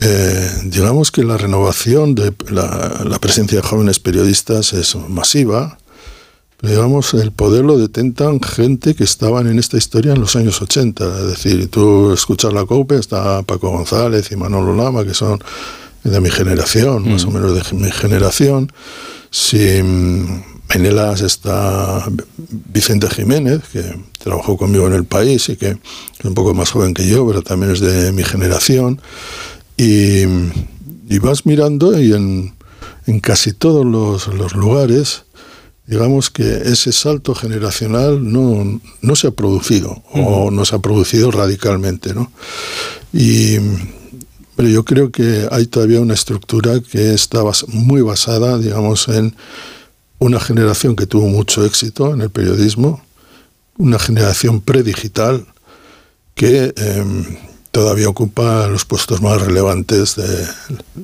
eh, 0.01 0.51
digamos 0.65 1.11
que 1.11 1.25
la 1.25 1.37
renovación 1.37 2.15
de 2.15 2.33
la, 2.51 3.03
la 3.05 3.19
presencia 3.19 3.61
de 3.61 3.67
jóvenes 3.67 3.99
periodistas 3.99 4.73
es 4.73 4.95
masiva, 4.95 5.79
pero 6.61 6.73
digamos 6.73 7.15
el 7.15 7.31
poder 7.31 7.65
lo 7.65 7.79
detentan 7.79 8.41
gente 8.41 8.95
que 8.95 9.05
estaban 9.05 9.47
en 9.47 9.59
esta 9.59 9.77
historia 9.77 10.13
en 10.13 10.21
los 10.21 10.35
años 10.35 10.61
80. 10.61 11.21
Es 11.21 11.27
decir, 11.27 11.71
tú 11.71 12.13
escuchas 12.13 12.53
la 12.53 12.65
COPE, 12.65 12.97
está 12.97 13.43
Paco 13.43 13.71
González 13.71 14.31
y 14.33 14.37
Manolo 14.37 14.75
Lama, 14.75 15.05
que 15.05 15.15
son 15.15 15.39
de 16.03 16.21
mi 16.21 16.31
generación, 16.31 17.11
más 17.11 17.25
o 17.25 17.31
menos 17.31 17.55
de 17.55 17.77
mi 17.77 17.91
generación. 17.91 18.73
Si 19.31 19.83
mm, 19.83 20.43
en 20.71 20.87
ELAS 20.87 21.21
está 21.21 22.05
Vicente 22.73 23.09
Jiménez, 23.09 23.63
que 23.73 23.83
trabajó 24.19 24.57
conmigo 24.57 24.87
en 24.87 24.95
el 24.95 25.05
país 25.05 25.49
y 25.49 25.57
que 25.57 25.69
es 25.69 26.25
un 26.25 26.35
poco 26.35 26.55
más 26.55 26.71
joven 26.71 26.93
que 26.93 27.07
yo, 27.07 27.27
pero 27.27 27.43
también 27.43 27.73
es 27.73 27.81
de 27.81 28.13
mi 28.13 28.25
generación. 28.25 29.01
Y, 29.79 30.25
y 31.09 31.19
vas 31.21 31.47
mirando 31.47 31.99
y 31.99 32.13
en, 32.13 32.55
en 33.07 33.21
casi 33.21 33.53
todos 33.53 33.87
los, 33.87 34.27
los 34.35 34.55
lugares, 34.55 35.23
digamos 35.87 36.29
que 36.31 36.45
ese 36.67 36.93
salto 36.93 37.35
generacional 37.35 38.31
no, 38.31 38.81
no 39.01 39.17
se 39.17 39.29
ha 39.29 39.31
producido 39.31 40.03
o 40.13 40.51
no 40.51 40.65
se 40.67 40.75
ha 40.77 40.81
producido 40.81 41.31
radicalmente. 41.31 42.13
¿no? 42.13 42.31
Y 43.13 43.57
pero 44.57 44.69
yo 44.69 44.85
creo 44.85 45.13
que 45.13 45.47
hay 45.53 45.67
todavía 45.67 46.01
una 46.01 46.15
estructura 46.15 46.81
que 46.81 47.15
está 47.15 47.43
bas- 47.45 47.67
muy 47.69 48.03
basada, 48.03 48.59
digamos, 48.59 49.07
en 49.07 49.37
una 50.19 50.41
generación 50.41 50.97
que 50.97 51.07
tuvo 51.07 51.29
mucho 51.29 51.65
éxito 51.65 52.13
en 52.13 52.23
el 52.23 52.31
periodismo, 52.31 53.01
una 53.77 54.01
generación 54.01 54.61
predigital 54.61 55.47
que 56.35 56.75
em, 56.77 57.25
todavía 57.79 58.09
ocupa 58.09 58.67
los 58.67 58.85
puestos 58.85 59.23
más 59.23 59.41
relevantes 59.41 60.17
de, 60.17 60.49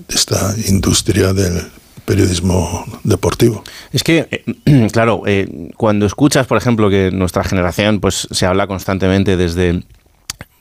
esta 0.09 0.57
industria 0.67 1.33
del 1.33 1.63
periodismo 2.05 2.85
deportivo. 3.05 3.63
Es 3.93 4.03
que, 4.03 4.27
eh, 4.67 4.89
claro, 4.93 5.23
eh, 5.25 5.71
cuando 5.77 6.05
escuchas, 6.05 6.49
por 6.49 6.59
ejemplo, 6.59 6.91
que 6.91 7.13
nuestra 7.13 7.45
generación 7.45 8.01
pues 8.01 8.27
se 8.29 8.45
habla 8.45 8.67
constantemente 8.67 9.37
desde 9.37 9.85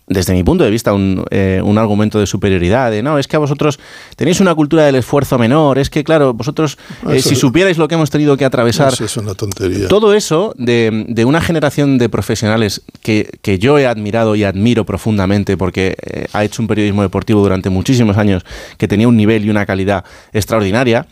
desde 0.06 0.34
mi 0.34 0.44
punto 0.44 0.66
de 0.66 0.70
vista, 0.70 0.92
un, 0.94 1.24
eh, 1.32 1.62
un 1.64 1.78
argumento 1.78 2.20
de 2.20 2.28
superioridad, 2.28 2.92
de 2.92 3.02
no, 3.02 3.18
es 3.18 3.28
que 3.28 3.38
a 3.38 3.40
vosotros 3.40 3.80
tenéis 4.18 4.42
una 4.42 4.54
cultura 4.54 4.84
del 4.86 4.96
esfuerzo 4.96 5.38
menor, 5.40 5.80
es 5.80 5.90
que, 5.90 6.04
claro, 6.04 6.34
vosotros, 6.34 6.78
eh, 7.10 7.16
Eso- 7.16 7.30
si 7.30 7.36
supierais 7.36 7.78
lo 7.78 7.88
que 7.88 7.96
hemos 7.96 8.10
tenido 8.10 8.36
que 8.36 8.44
atravesar, 8.44 8.92
Eso 8.92 9.06
es 9.06 9.16
una 9.16 9.34
tontería. 9.34 9.88
todo 9.88 10.14
eso 10.14 10.54
de, 10.58 11.06
de 11.08 11.24
una 11.24 11.40
generación 11.40 11.98
de 11.98 12.10
profesionales 12.10 12.82
que, 13.02 13.30
que 13.42 13.60
yo 13.60 13.78
he 13.80 13.88
admirado 13.88 14.36
y 14.36 14.44
admiro 14.44 14.86
profundamente 14.86 15.56
porque 15.56 15.96
eh, 16.02 16.28
ha 16.34 16.44
hecho 16.44 16.62
un 16.62 16.68
periodismo 16.68 17.02
deportivo 17.02 17.42
durante 17.42 17.70
muchísimos 17.70 18.18
años 18.18 18.44
que 18.78 18.90
tenía 18.90 19.08
un 19.08 19.16
nivel 19.16 19.46
y 19.46 19.50
una 19.50 19.66
calidad 19.66 20.04
extraordinaria, 20.34 21.08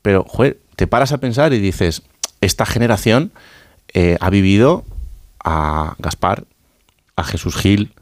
pero, 0.00 0.24
joder, 0.26 0.58
te 0.76 0.86
paras 0.86 1.12
a 1.12 1.18
pensar 1.18 1.52
y 1.52 1.58
dices, 1.60 2.02
esta 2.40 2.64
generación 2.64 3.32
eh, 3.92 4.16
ha 4.18 4.30
vivido 4.30 4.84
a 5.44 5.94
Gaspar, 5.98 6.44
a 7.16 7.24
Jesús 7.24 7.54
Gil, 7.54 7.92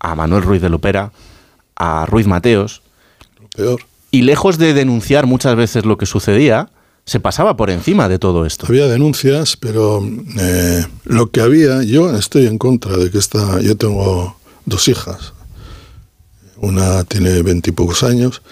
a 0.00 0.14
Manuel 0.14 0.42
Ruiz 0.42 0.60
de 0.60 0.70
Lopera, 0.70 1.12
a 1.76 2.06
Ruiz 2.06 2.26
Mateos. 2.26 2.82
Peor. 3.54 3.80
Y 4.10 4.22
lejos 4.22 4.58
de 4.58 4.74
denunciar 4.74 5.26
muchas 5.26 5.54
veces 5.54 5.84
lo 5.84 5.96
que 5.96 6.06
sucedía, 6.06 6.70
se 7.04 7.20
pasaba 7.20 7.56
por 7.56 7.70
encima 7.70 8.08
de 8.08 8.18
todo 8.18 8.46
esto. 8.46 8.66
Había 8.68 8.86
denuncias, 8.86 9.56
pero 9.56 10.00
eh, 10.38 10.84
lo 11.04 11.30
que 11.30 11.40
había, 11.40 11.82
yo 11.82 12.14
estoy 12.16 12.46
en 12.46 12.58
contra 12.58 12.96
de 12.96 13.10
que 13.10 13.18
esta, 13.18 13.60
yo 13.60 13.76
tengo 13.76 14.36
dos 14.64 14.88
hijas, 14.88 15.32
una 16.56 17.04
tiene 17.04 17.42
veintipocos 17.42 18.02
años 18.02 18.42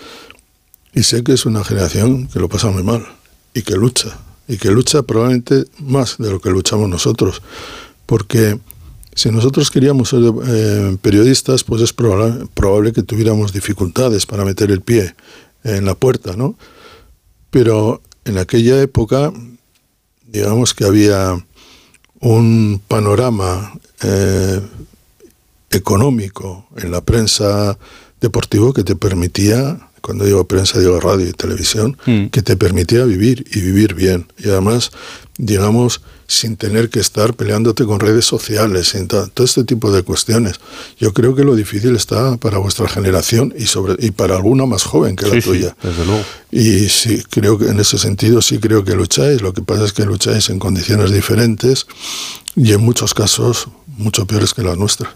y 0.94 1.02
sé 1.02 1.22
que 1.22 1.32
es 1.32 1.46
una 1.46 1.62
generación 1.62 2.26
que 2.26 2.40
lo 2.40 2.48
pasa 2.48 2.70
muy 2.70 2.82
mal 2.82 3.06
y 3.54 3.62
que 3.62 3.76
lucha, 3.76 4.18
y 4.48 4.56
que 4.56 4.70
lucha 4.70 5.02
probablemente 5.02 5.66
más 5.78 6.16
de 6.18 6.30
lo 6.30 6.40
que 6.40 6.50
luchamos 6.50 6.88
nosotros, 6.88 7.42
porque 8.06 8.58
si 9.18 9.32
nosotros 9.32 9.72
queríamos 9.72 10.10
ser 10.10 10.20
eh, 10.46 10.96
periodistas, 11.02 11.64
pues 11.64 11.82
es 11.82 11.92
probable, 11.92 12.46
probable 12.54 12.92
que 12.92 13.02
tuviéramos 13.02 13.52
dificultades 13.52 14.26
para 14.26 14.44
meter 14.44 14.70
el 14.70 14.80
pie 14.80 15.16
en 15.64 15.86
la 15.86 15.96
puerta, 15.96 16.36
¿no? 16.36 16.56
Pero 17.50 18.00
en 18.24 18.38
aquella 18.38 18.80
época, 18.80 19.32
digamos 20.24 20.72
que 20.72 20.84
había 20.84 21.44
un 22.20 22.80
panorama 22.86 23.72
eh, 24.04 24.60
económico 25.70 26.68
en 26.76 26.92
la 26.92 27.00
prensa 27.00 27.76
deportivo 28.20 28.72
que 28.72 28.84
te 28.84 28.94
permitía, 28.94 29.80
cuando 30.00 30.26
digo 30.26 30.44
prensa 30.44 30.78
digo 30.78 31.00
radio 31.00 31.28
y 31.28 31.32
televisión, 31.32 31.98
que 32.04 32.42
te 32.42 32.56
permitía 32.56 33.04
vivir 33.04 33.44
y 33.52 33.62
vivir 33.62 33.94
bien. 33.94 34.28
Y 34.38 34.48
además, 34.48 34.92
digamos, 35.38 36.02
sin 36.30 36.56
tener 36.58 36.90
que 36.90 37.00
estar 37.00 37.32
peleándote 37.34 37.84
con 37.86 37.98
redes 38.00 38.26
sociales, 38.26 38.88
sin 38.88 39.08
todo 39.08 39.30
este 39.38 39.64
tipo 39.64 39.90
de 39.90 40.02
cuestiones. 40.02 40.60
Yo 41.00 41.12
creo 41.14 41.34
que 41.34 41.42
lo 41.42 41.56
difícil 41.56 41.96
está 41.96 42.36
para 42.36 42.58
vuestra 42.58 42.86
generación 42.86 43.54
y, 43.58 43.64
sobre, 43.64 43.96
y 44.06 44.10
para 44.10 44.36
alguna 44.36 44.66
más 44.66 44.84
joven 44.84 45.16
que 45.16 45.24
la 45.26 45.32
Sí, 45.32 45.40
sí, 45.40 45.48
tuya. 45.48 45.76
desde 45.82 46.04
luego. 46.04 46.22
Y 46.50 46.88
sí, 46.90 47.22
creo 47.30 47.58
que 47.58 47.68
en 47.68 47.80
ese 47.80 47.96
sentido 47.98 48.42
sí 48.42 48.58
creo 48.58 48.84
que 48.84 48.94
lucháis. 48.94 49.40
Lo 49.40 49.54
que 49.54 49.62
pasa 49.62 49.84
es 49.86 49.92
que 49.94 50.04
lucháis 50.04 50.50
en 50.50 50.58
condiciones 50.58 51.10
diferentes 51.12 51.86
y 52.54 52.72
en 52.72 52.82
muchos 52.82 53.14
casos 53.14 53.68
mucho 53.96 54.26
peores 54.26 54.52
que 54.52 54.62
las 54.62 54.76
nuestras. 54.76 55.08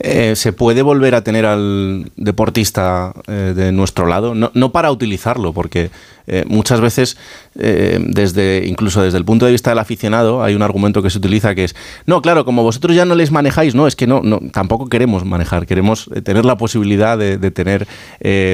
Eh, 0.00 0.34
¿Se 0.36 0.52
puede 0.52 0.82
volver 0.82 1.14
a 1.14 1.22
tener 1.22 1.46
al 1.46 2.10
deportista 2.16 3.12
eh, 3.28 3.52
de 3.54 3.72
nuestro 3.72 4.06
lado? 4.06 4.34
No, 4.34 4.50
no 4.54 4.72
para 4.72 4.90
utilizarlo, 4.90 5.52
porque 5.52 5.90
eh, 6.26 6.44
muchas 6.46 6.80
veces, 6.80 7.16
desde 7.54 8.64
incluso 8.66 9.02
desde 9.02 9.18
el 9.18 9.24
punto 9.24 9.44
de 9.46 9.52
vista 9.52 9.70
del 9.70 9.78
aficionado, 9.78 10.42
hay 10.42 10.54
un 10.54 10.62
argumento 10.62 11.02
que 11.02 11.10
se 11.10 11.18
utiliza 11.18 11.54
que 11.54 11.64
es, 11.64 11.74
no, 12.06 12.22
claro, 12.22 12.44
como 12.44 12.62
vosotros 12.62 12.94
ya 12.96 13.04
no 13.04 13.14
les 13.14 13.30
manejáis, 13.30 13.74
no, 13.74 13.86
es 13.86 13.96
que 13.96 14.06
no, 14.06 14.20
no 14.22 14.40
tampoco 14.52 14.88
queremos 14.88 15.24
manejar, 15.24 15.66
queremos 15.66 16.08
tener 16.24 16.44
la 16.44 16.56
posibilidad 16.56 17.18
de, 17.18 17.38
de 17.38 17.50
tener 17.50 17.86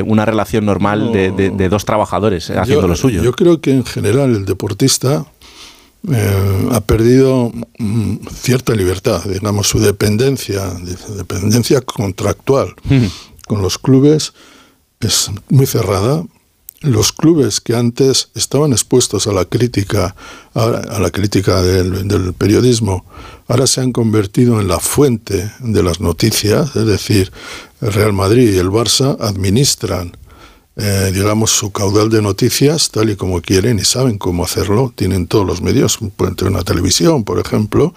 una 0.07 0.25
relación 0.25 0.65
normal 0.67 1.13
de, 1.13 1.31
de- 1.31 1.51
de 1.51 1.69
dos 1.69 1.85
trabajadores 1.85 2.51
haciendo 2.51 2.83
Yo- 2.83 2.89
lo 2.89 2.97
suyo. 2.97 3.23
Yo 3.23 3.33
creo 3.33 3.61
que 3.61 3.71
en 3.73 3.85
general 3.85 4.35
el 4.35 4.45
deportista 4.45 5.27
eh, 6.11 6.69
ha 6.73 6.81
perdido 6.81 7.53
mm, 7.79 8.17
cierta 8.41 8.75
libertad, 8.75 9.25
digamos, 9.25 9.69
su 9.69 9.81
dependencia, 9.81 10.65
de- 10.67 11.17
dependencia 11.17 11.81
contractual. 11.81 12.75
Con 13.47 13.63
los 13.63 13.79
clubes 13.79 14.33
es 15.01 15.31
muy 15.49 15.67
cerrada. 15.67 16.25
Los 16.81 17.11
clubes 17.13 17.61
que 17.61 17.75
antes 17.75 18.29
estaban 18.37 18.71
expuestos 18.73 19.27
a 19.27 19.33
la 19.33 19.45
crítica, 19.45 20.15
a, 20.55 20.63
a 20.65 21.01
la 21.01 21.11
crítica 21.11 21.61
del, 21.61 22.07
del 22.07 22.33
periodismo, 22.35 23.05
ahora 23.49 23.67
se 23.67 23.81
han 23.81 23.91
convertido 23.91 24.61
en 24.61 24.69
la 24.69 24.79
fuente 24.79 25.51
de 25.59 25.83
las 25.83 26.01
noticias, 26.01 26.77
es 26.77 26.87
decir, 26.87 27.33
el 27.81 27.93
Real 27.93 28.13
Madrid 28.13 28.53
y 28.55 28.59
el 28.59 28.69
Barça 28.71 29.17
administran 29.21 30.17
eh, 30.79 31.11
digamos, 31.13 31.51
su 31.51 31.73
caudal 31.73 32.09
de 32.09 32.23
noticias 32.23 32.91
tal 32.91 33.11
y 33.11 33.17
como 33.17 33.43
quieren 33.43 33.79
y 33.79 33.85
saben 33.85 34.17
cómo 34.17 34.45
hacerlo. 34.45 34.93
Tienen 34.95 35.27
todos 35.27 35.45
los 35.45 35.61
medios, 35.61 35.99
pueden 36.17 36.37
tener 36.37 36.53
una 36.53 36.63
televisión, 36.63 37.25
por 37.25 37.39
ejemplo, 37.39 37.93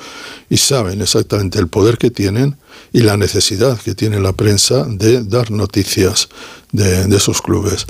y 0.50 0.58
saben 0.58 1.02
exactamente 1.02 1.60
el 1.60 1.68
poder 1.68 1.98
que 1.98 2.12
tienen 2.12 2.58
y 2.92 3.02
la 3.02 3.18
necesidad 3.18 3.80
que 3.80 3.96
tiene 3.96 4.20
la 4.20 4.34
prensa 4.34 4.86
de 4.86 5.24
dar 5.24 5.52
noticias 5.52 6.28
de, 6.72 7.06
de 7.06 7.16
esos 7.16 7.42
clubes. 7.42 7.86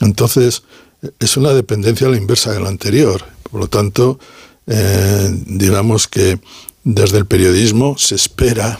Entonces, 0.00 0.62
es 1.18 1.36
una 1.36 1.50
dependencia 1.50 2.06
a 2.06 2.10
la 2.10 2.16
inversa 2.16 2.52
de 2.52 2.60
la 2.60 2.68
anterior. 2.68 3.24
Por 3.50 3.60
lo 3.60 3.68
tanto, 3.68 4.18
eh, 4.66 5.30
digamos 5.46 6.08
que 6.08 6.38
desde 6.84 7.18
el 7.18 7.26
periodismo 7.26 7.96
se 7.98 8.14
espera 8.14 8.78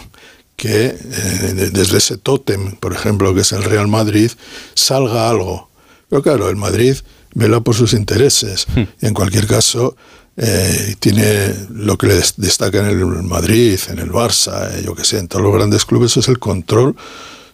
que 0.57 0.87
eh, 0.87 1.53
de- 1.55 1.71
desde 1.71 1.99
ese 1.99 2.17
tótem, 2.17 2.77
por 2.77 2.93
ejemplo, 2.93 3.35
que 3.35 3.41
es 3.43 3.53
el 3.53 3.63
Real 3.65 3.89
Madrid, 3.89 4.31
salga 4.75 5.29
algo. 5.31 5.69
Pero 6.09 6.23
claro, 6.23 6.49
el 6.49 6.57
Madrid 6.57 6.97
vela 7.35 7.61
por 7.61 7.75
sus 7.75 7.93
intereses 7.95 8.67
y 9.01 9.07
en 9.07 9.15
cualquier 9.15 9.47
caso 9.47 9.97
eh, 10.37 10.95
tiene 11.01 11.55
lo 11.71 11.97
que 11.99 12.07
le 12.09 12.15
des- 12.17 12.35
destaca 12.37 12.79
en 12.81 12.87
el 12.87 13.05
Madrid, 13.25 13.79
en 13.89 13.99
el 13.99 14.11
Barça, 14.11 14.71
eh, 14.73 14.83
yo 14.85 14.95
que 14.95 15.05
sé, 15.05 15.19
en 15.19 15.29
todos 15.29 15.45
los 15.45 15.55
grandes 15.55 15.85
clubes 15.85 16.17
es 16.17 16.29
el 16.29 16.39
control 16.39 16.97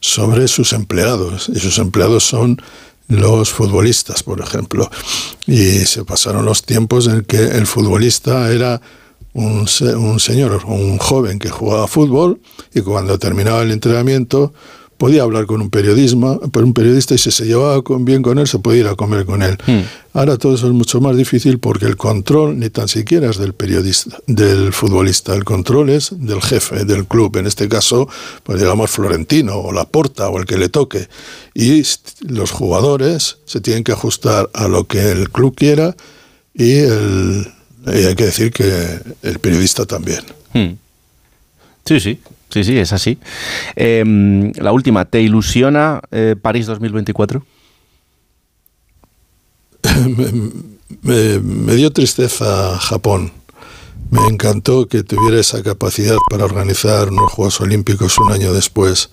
sobre 0.01 0.49
sus 0.49 0.73
empleados 0.73 1.51
y 1.55 1.61
sus 1.61 1.79
empleados 1.79 2.25
son 2.25 2.61
los 3.09 3.51
futbolistas, 3.51 4.23
por 4.23 4.41
ejemplo. 4.41 4.91
Y 5.47 5.81
se 5.87 6.05
pasaron 6.05 6.45
los 6.45 6.63
tiempos 6.63 7.07
en 7.07 7.23
que 7.25 7.39
el 7.43 7.67
futbolista 7.67 8.51
era 8.53 8.81
un, 9.33 9.67
un 9.97 10.21
señor, 10.21 10.65
un 10.67 10.99
joven 10.99 11.39
que 11.39 11.51
jugaba 11.51 11.87
fútbol 11.87 12.41
y 12.75 12.81
cuando 12.81 13.19
terminaba 13.19 13.63
el 13.63 13.71
entrenamiento 13.71 14.53
podía 15.01 15.23
hablar 15.23 15.47
con 15.47 15.63
un, 15.63 15.71
periodismo, 15.71 16.39
un 16.43 16.75
periodista 16.75 17.15
y 17.15 17.19
si 17.19 17.31
se 17.31 17.47
llevaba 17.47 17.83
bien 18.01 18.21
con 18.21 18.39
él, 18.39 18.47
se 18.47 18.59
podía 18.59 18.81
ir 18.81 18.87
a 18.87 18.97
comer 18.97 19.25
con 19.25 19.43
él. 19.43 19.57
Hmm. 19.67 19.81
Ahora 20.13 20.37
todo 20.37 20.55
eso 20.55 20.67
es 20.67 20.75
mucho 20.75 21.01
más 21.01 21.17
difícil 21.17 21.59
porque 21.59 21.87
el 21.87 21.97
control 21.97 22.59
ni 22.59 22.69
tan 22.69 22.87
siquiera 22.87 23.31
es 23.31 23.39
del 23.39 23.55
periodista, 23.55 24.19
del 24.27 24.75
futbolista, 24.75 25.35
el 25.35 25.45
control 25.45 25.89
es 25.89 26.11
del 26.13 26.43
jefe 26.43 26.85
del 26.85 27.07
club, 27.07 27.35
en 27.39 27.47
este 27.47 27.67
caso, 27.67 28.11
pues 28.43 28.61
digamos 28.61 28.91
Florentino 28.91 29.57
o 29.57 29.73
Laporta 29.73 30.29
o 30.29 30.39
el 30.39 30.45
que 30.45 30.59
le 30.59 30.69
toque. 30.69 31.09
Y 31.55 31.83
los 32.21 32.51
jugadores 32.51 33.39
se 33.47 33.63
tienen 33.63 33.85
que 33.85 33.93
ajustar 33.93 34.51
a 34.53 34.69
lo 34.69 34.87
que 34.87 35.13
el 35.13 35.31
club 35.31 35.55
quiera 35.57 35.97
y, 36.53 36.83
hay 37.87 38.15
que 38.15 38.25
decir 38.25 38.53
que 38.53 39.01
el 39.23 39.39
periodista 39.39 39.87
también. 39.87 40.23
Hmm. 40.53 40.75
Sí, 41.85 42.01
sí, 42.01 42.21
Sí, 42.51 42.65
sí, 42.65 42.77
es 42.79 42.93
así. 42.93 43.19
Em, 43.77 44.53
la 44.57 44.73
última, 44.73 45.05
¿te 45.05 45.23
ilusiona 45.23 46.01
eh, 46.11 46.35
París 46.41 46.67
2024? 46.67 47.47
me, 51.03 51.75
dio 51.77 51.93
tristeza 51.93 52.77
Japón. 52.79 53.33
Me 54.11 54.27
encantó 54.27 54.89
que 54.89 55.05
tuviera 55.05 55.39
esa 55.39 55.63
capacidad 55.63 56.17
para 56.29 56.45
organizar 56.45 57.11
unos 57.11 57.33
Juegos 57.33 57.61
Olímpicos 57.61 58.19
un 58.19 58.33
año 58.33 58.53
después, 58.53 59.11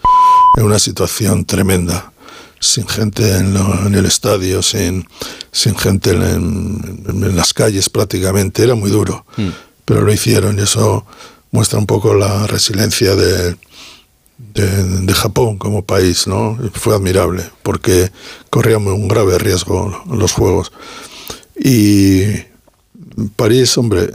en 0.55 0.63
una 0.63 0.79
situación 0.79 1.45
tremenda, 1.45 2.11
sin 2.59 2.87
gente 2.87 3.37
en, 3.37 3.55
el 3.93 4.05
estadio, 4.05 4.61
sin, 4.61 5.07
sin 5.51 5.75
gente 5.75 6.11
en, 6.11 7.35
las 7.35 7.53
calles 7.53 7.89
prácticamente. 7.89 8.63
Era 8.63 8.75
muy 8.75 8.89
duro, 8.89 9.25
mm. 9.37 9.49
pero 9.85 10.01
lo 10.01 10.11
hicieron 10.11 10.57
y 10.59 10.63
eso 10.63 11.05
muestra 11.51 11.79
un 11.79 11.85
poco 11.85 12.13
la 12.13 12.47
resiliencia 12.47 13.15
de, 13.15 13.55
de, 14.37 15.13
Japón 15.13 15.57
como 15.57 15.83
país, 15.83 16.27
¿no? 16.27 16.57
Fue 16.73 16.95
admirable 16.95 17.43
porque 17.63 18.11
corríamos 18.49 18.93
un 18.93 19.07
grave 19.07 19.37
riesgo 19.37 20.03
los 20.09 20.31
Juegos. 20.31 20.71
Y 21.55 22.23
París, 23.35 23.77
hombre, 23.77 24.11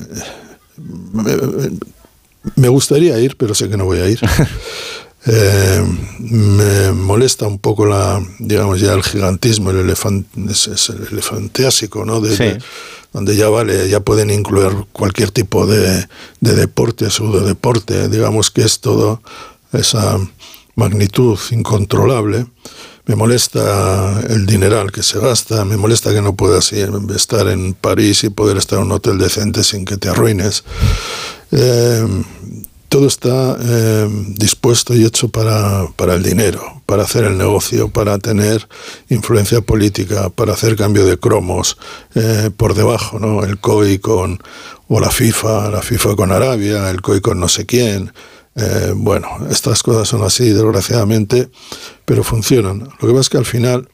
me, 2.56 2.68
gustaría 2.68 3.18
ir, 3.18 3.36
pero 3.36 3.54
sé 3.54 3.68
que 3.68 3.76
no 3.76 3.84
voy 3.84 3.98
a 3.98 4.08
ir. 4.08 4.20
Eh, 5.24 5.84
me 6.18 6.92
molesta 6.92 7.46
un 7.46 7.58
poco 7.58 7.86
la, 7.86 8.20
digamos 8.38 8.80
ya 8.80 8.92
el 8.92 9.02
gigantismo, 9.02 9.70
el 9.70 9.78
elefante, 9.78 10.28
es, 10.50 10.88
el 10.88 11.06
elefanteásico, 11.12 12.04
¿no? 12.04 12.20
De, 12.20 12.58
donde 13.12 13.36
ya 13.36 13.48
vale, 13.48 13.88
ya 13.88 14.00
pueden 14.00 14.30
incluir 14.30 14.72
cualquier 14.92 15.30
tipo 15.30 15.66
de, 15.66 16.08
de 16.40 16.54
deporte, 16.54 17.06
deporte, 17.44 18.08
digamos 18.08 18.50
que 18.50 18.62
es 18.62 18.80
todo 18.80 19.22
esa 19.72 20.18
magnitud 20.74 21.38
incontrolable. 21.50 22.46
Me 23.04 23.16
molesta 23.16 24.20
el 24.28 24.46
dineral 24.46 24.92
que 24.92 25.02
se 25.02 25.18
gasta, 25.18 25.64
me 25.64 25.76
molesta 25.76 26.14
que 26.14 26.22
no 26.22 26.34
puedas 26.34 26.72
estar 26.72 27.48
en 27.48 27.74
París 27.74 28.22
y 28.24 28.30
poder 28.30 28.56
estar 28.56 28.78
en 28.78 28.86
un 28.86 28.92
hotel 28.92 29.18
decente 29.18 29.64
sin 29.64 29.84
que 29.84 29.96
te 29.96 30.08
arruines. 30.08 30.64
Eh, 31.50 32.06
todo 32.92 33.06
está 33.06 33.56
eh, 33.58 34.06
dispuesto 34.36 34.94
y 34.94 35.06
hecho 35.06 35.30
para, 35.30 35.86
para, 35.96 36.12
el 36.12 36.22
dinero, 36.22 36.82
para 36.84 37.04
hacer 37.04 37.24
el 37.24 37.38
negocio, 37.38 37.88
para 37.88 38.18
tener 38.18 38.68
influencia 39.08 39.62
política, 39.62 40.28
para 40.28 40.52
hacer 40.52 40.76
cambio 40.76 41.06
de 41.06 41.16
cromos 41.16 41.78
eh, 42.14 42.50
por 42.54 42.74
debajo, 42.74 43.18
¿no? 43.18 43.44
El 43.44 43.58
COI 43.58 43.98
con, 43.98 44.42
o 44.88 45.00
la 45.00 45.10
FIFA, 45.10 45.70
la 45.70 45.80
FIFA 45.80 46.16
con 46.16 46.32
Arabia, 46.32 46.90
el 46.90 47.00
COI 47.00 47.22
con 47.22 47.40
no 47.40 47.48
sé 47.48 47.64
quién. 47.64 48.12
Eh, 48.56 48.92
bueno, 48.94 49.26
estas 49.50 49.82
cosas 49.82 50.06
son 50.06 50.22
así, 50.22 50.50
desgraciadamente, 50.50 51.48
pero 52.04 52.22
funcionan. 52.22 52.80
Lo 53.00 53.08
que 53.08 53.14
pasa 53.14 53.20
es 53.20 53.28
que 53.30 53.38
al 53.38 53.46
final 53.46 53.88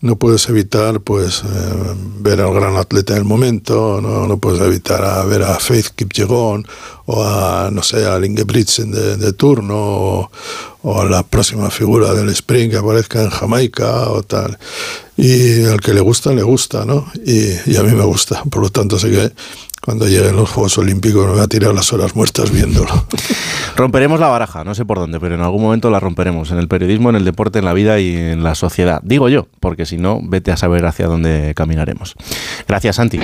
no 0.00 0.16
puedes 0.16 0.48
evitar 0.48 1.00
pues 1.00 1.42
eh, 1.42 1.94
ver 2.20 2.40
al 2.40 2.52
gran 2.52 2.76
atleta 2.76 3.14
del 3.14 3.24
momento, 3.24 4.00
no, 4.02 4.26
no 4.26 4.36
puedes 4.38 4.60
evitar 4.60 5.02
a 5.04 5.24
ver 5.24 5.42
a 5.42 5.58
Faith 5.58 5.88
Kipyegon 5.96 6.66
o 7.06 7.24
a, 7.24 7.70
no 7.72 7.82
sé, 7.82 8.06
a 8.06 8.24
Ingebrigtsen 8.24 8.90
de, 8.90 9.16
de 9.16 9.32
turno 9.32 9.76
o, 9.76 10.30
a 11.00 11.04
la 11.04 11.22
próxima 11.22 11.70
figura 11.70 12.14
del 12.14 12.28
sprint 12.28 12.72
que 12.72 12.78
aparezca 12.78 13.22
en 13.22 13.30
Jamaica 13.30 14.10
o 14.10 14.22
tal. 14.22 14.58
Y 15.16 15.64
al 15.64 15.80
que 15.80 15.94
le 15.94 16.00
gusta, 16.00 16.32
le 16.32 16.42
gusta, 16.42 16.84
¿no? 16.84 17.10
Y, 17.24 17.48
y 17.66 17.76
a 17.76 17.82
mí 17.82 17.92
me 17.92 18.04
gusta, 18.04 18.44
por 18.44 18.62
lo 18.62 18.70
tanto 18.70 18.98
sé 18.98 19.10
que 19.10 19.32
cuando 19.82 20.06
lleguen 20.06 20.36
los 20.36 20.50
Juegos 20.50 20.78
Olímpicos 20.78 21.26
me 21.26 21.32
voy 21.32 21.40
a 21.40 21.48
tirar 21.48 21.74
las 21.74 21.92
horas 21.92 22.16
muertas 22.16 22.50
viéndolo. 22.50 23.06
Romperemos 23.76 24.18
la 24.18 24.28
baraja, 24.28 24.64
no 24.64 24.74
sé 24.74 24.84
por 24.84 24.98
dónde, 24.98 25.20
pero 25.20 25.34
en 25.34 25.42
algún 25.42 25.62
momento 25.62 25.90
la 25.90 26.00
romperemos, 26.00 26.50
en 26.50 26.58
el 26.58 26.66
periodismo, 26.66 27.10
en 27.10 27.16
el 27.16 27.24
deporte, 27.24 27.58
en 27.58 27.66
la 27.66 27.74
vida 27.74 28.00
y 28.00 28.16
en 28.16 28.42
la 28.42 28.54
sociedad. 28.54 29.00
Digo 29.04 29.28
yo, 29.28 29.48
porque 29.60 29.84
si 29.84 29.98
no, 29.98 30.20
vete 30.22 30.50
a 30.50 30.56
saber 30.56 30.86
hacia 30.86 31.06
dónde 31.06 31.52
caminaremos. 31.54 32.14
Gracias, 32.66 32.96
Santi. 32.96 33.20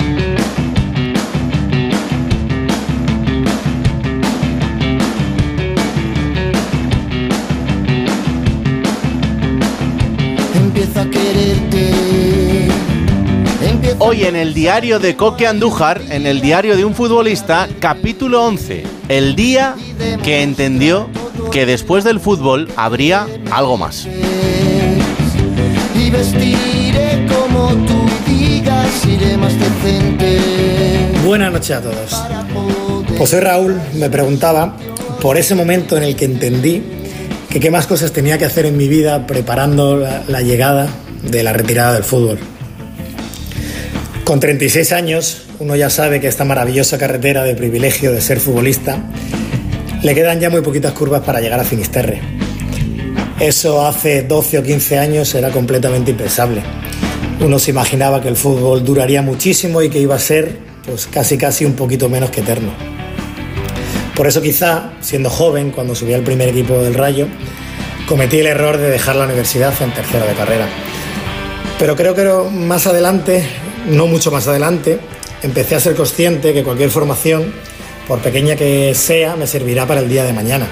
Hoy 14.05 14.25
en 14.25 14.35
el 14.35 14.53
diario 14.53 14.99
de 14.99 15.15
Coque 15.15 15.47
Andújar, 15.47 16.01
en 16.09 16.27
el 16.27 16.41
diario 16.41 16.75
de 16.75 16.83
un 16.83 16.93
futbolista, 16.93 17.69
capítulo 17.79 18.43
11, 18.43 18.83
el 19.07 19.33
día 19.33 19.75
que 20.21 20.43
entendió 20.43 21.07
que 21.53 21.65
después 21.65 22.03
del 22.03 22.19
fútbol 22.19 22.67
habría 22.75 23.25
algo 23.49 23.77
más. 23.77 24.05
Buenas 31.25 31.53
noches 31.53 31.71
a 31.71 31.81
todos. 31.81 32.23
José 33.17 33.39
Raúl 33.39 33.79
me 33.93 34.09
preguntaba 34.09 34.75
por 35.21 35.37
ese 35.37 35.55
momento 35.55 35.95
en 35.95 36.03
el 36.03 36.17
que 36.17 36.25
entendí 36.25 36.83
que 37.49 37.61
qué 37.61 37.71
más 37.71 37.87
cosas 37.87 38.11
tenía 38.11 38.37
que 38.37 38.43
hacer 38.43 38.65
en 38.65 38.75
mi 38.75 38.89
vida 38.89 39.25
preparando 39.25 40.05
la 40.27 40.41
llegada 40.41 40.89
de 41.21 41.41
la 41.41 41.53
retirada 41.53 41.93
del 41.93 42.03
fútbol. 42.03 42.37
Con 44.23 44.39
36 44.39 44.93
años, 44.93 45.43
uno 45.59 45.75
ya 45.75 45.89
sabe 45.89 46.21
que 46.21 46.29
esta 46.29 46.45
maravillosa 46.45 46.97
carretera 46.97 47.43
de 47.43 47.55
privilegio 47.55 48.13
de 48.13 48.21
ser 48.21 48.39
futbolista 48.39 48.97
le 50.01 50.15
quedan 50.15 50.39
ya 50.39 50.49
muy 50.49 50.61
poquitas 50.61 50.93
curvas 50.93 51.23
para 51.23 51.41
llegar 51.41 51.59
a 51.59 51.65
Finisterre. 51.65 52.21
Eso 53.41 53.85
hace 53.85 54.23
12 54.23 54.59
o 54.59 54.63
15 54.63 54.97
años 54.97 55.35
era 55.35 55.49
completamente 55.49 56.11
impensable. 56.11 56.61
Uno 57.41 57.59
se 57.59 57.71
imaginaba 57.71 58.21
que 58.21 58.29
el 58.29 58.37
fútbol 58.37 58.85
duraría 58.85 59.21
muchísimo 59.21 59.81
y 59.81 59.89
que 59.89 59.99
iba 59.99 60.15
a 60.15 60.19
ser 60.19 60.57
pues 60.85 61.05
casi 61.07 61.37
casi 61.37 61.65
un 61.65 61.73
poquito 61.73 62.07
menos 62.07 62.29
que 62.29 62.39
eterno. 62.39 62.71
Por 64.15 64.27
eso 64.27 64.41
quizá, 64.41 64.93
siendo 65.01 65.29
joven, 65.29 65.71
cuando 65.71 65.95
subí 65.95 66.13
al 66.13 66.21
primer 66.21 66.47
equipo 66.47 66.81
del 66.81 66.93
Rayo, 66.93 67.27
cometí 68.07 68.39
el 68.39 68.47
error 68.47 68.77
de 68.77 68.89
dejar 68.89 69.17
la 69.17 69.25
universidad 69.25 69.73
en 69.81 69.93
tercera 69.93 70.25
de 70.25 70.33
carrera. 70.33 70.67
Pero 71.77 71.97
creo 71.97 72.15
que 72.15 72.49
más 72.51 72.87
adelante 72.87 73.43
no 73.87 74.07
mucho 74.07 74.31
más 74.31 74.47
adelante, 74.47 74.99
empecé 75.41 75.75
a 75.75 75.79
ser 75.79 75.95
consciente 75.95 76.53
que 76.53 76.63
cualquier 76.63 76.89
formación, 76.89 77.53
por 78.07 78.19
pequeña 78.19 78.55
que 78.55 78.93
sea, 78.95 79.35
me 79.35 79.47
servirá 79.47 79.85
para 79.85 80.01
el 80.01 80.09
día 80.09 80.23
de 80.23 80.33
mañana. 80.33 80.67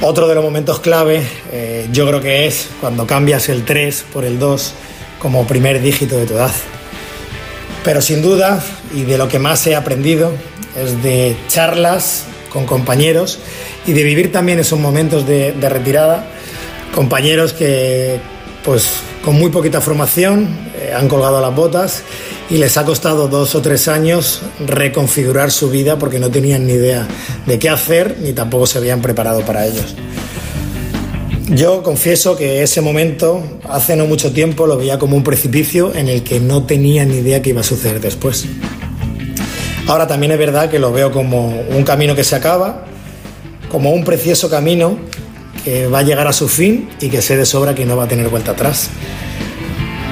Otro 0.00 0.26
de 0.26 0.34
los 0.34 0.42
momentos 0.42 0.80
clave 0.80 1.22
eh, 1.52 1.88
yo 1.92 2.06
creo 2.08 2.20
que 2.20 2.46
es 2.46 2.68
cuando 2.80 3.06
cambias 3.06 3.48
el 3.48 3.64
3 3.64 4.06
por 4.12 4.24
el 4.24 4.38
2 4.38 4.74
como 5.20 5.46
primer 5.46 5.80
dígito 5.80 6.16
de 6.16 6.26
tu 6.26 6.34
edad. 6.34 6.50
Pero 7.84 8.00
sin 8.00 8.22
duda, 8.22 8.62
y 8.94 9.02
de 9.02 9.18
lo 9.18 9.28
que 9.28 9.38
más 9.38 9.64
he 9.66 9.76
aprendido, 9.76 10.32
es 10.76 11.02
de 11.02 11.36
charlas 11.48 12.24
con 12.52 12.66
compañeros 12.66 13.38
y 13.86 13.92
de 13.92 14.02
vivir 14.02 14.32
también 14.32 14.58
esos 14.58 14.78
momentos 14.78 15.26
de, 15.26 15.52
de 15.52 15.68
retirada, 15.68 16.26
compañeros 16.94 17.52
que 17.52 18.20
pues 18.64 18.94
con 19.22 19.36
muy 19.36 19.50
poquita 19.50 19.80
formación, 19.80 20.48
eh, 20.76 20.92
han 20.94 21.08
colgado 21.08 21.40
las 21.40 21.54
botas 21.54 22.02
y 22.50 22.58
les 22.58 22.76
ha 22.76 22.84
costado 22.84 23.28
dos 23.28 23.54
o 23.54 23.62
tres 23.62 23.88
años 23.88 24.42
reconfigurar 24.66 25.50
su 25.50 25.70
vida 25.70 25.98
porque 25.98 26.18
no 26.18 26.30
tenían 26.30 26.66
ni 26.66 26.74
idea 26.74 27.06
de 27.46 27.58
qué 27.58 27.68
hacer 27.68 28.18
ni 28.20 28.32
tampoco 28.32 28.66
se 28.66 28.78
habían 28.78 29.00
preparado 29.00 29.42
para 29.42 29.66
ellos. 29.66 29.94
Yo 31.48 31.82
confieso 31.82 32.36
que 32.36 32.62
ese 32.62 32.80
momento, 32.80 33.42
hace 33.68 33.94
no 33.94 34.06
mucho 34.06 34.32
tiempo, 34.32 34.66
lo 34.66 34.76
veía 34.76 34.98
como 34.98 35.16
un 35.16 35.22
precipicio 35.22 35.94
en 35.94 36.08
el 36.08 36.22
que 36.22 36.40
no 36.40 36.64
tenía 36.64 37.04
ni 37.04 37.18
idea 37.18 37.42
qué 37.42 37.50
iba 37.50 37.60
a 37.60 37.64
suceder 37.64 38.00
después. 38.00 38.46
Ahora 39.86 40.06
también 40.06 40.32
es 40.32 40.38
verdad 40.38 40.70
que 40.70 40.78
lo 40.78 40.92
veo 40.92 41.12
como 41.12 41.48
un 41.48 41.84
camino 41.84 42.14
que 42.14 42.24
se 42.24 42.36
acaba, 42.36 42.86
como 43.70 43.92
un 43.92 44.04
precioso 44.04 44.48
camino 44.48 44.98
que 45.64 45.86
va 45.86 46.00
a 46.00 46.02
llegar 46.02 46.26
a 46.26 46.32
su 46.32 46.48
fin 46.48 46.88
y 47.00 47.08
que 47.08 47.22
sé 47.22 47.36
de 47.36 47.46
sobra 47.46 47.74
que 47.74 47.86
no 47.86 47.96
va 47.96 48.04
a 48.04 48.08
tener 48.08 48.28
vuelta 48.28 48.52
atrás. 48.52 48.90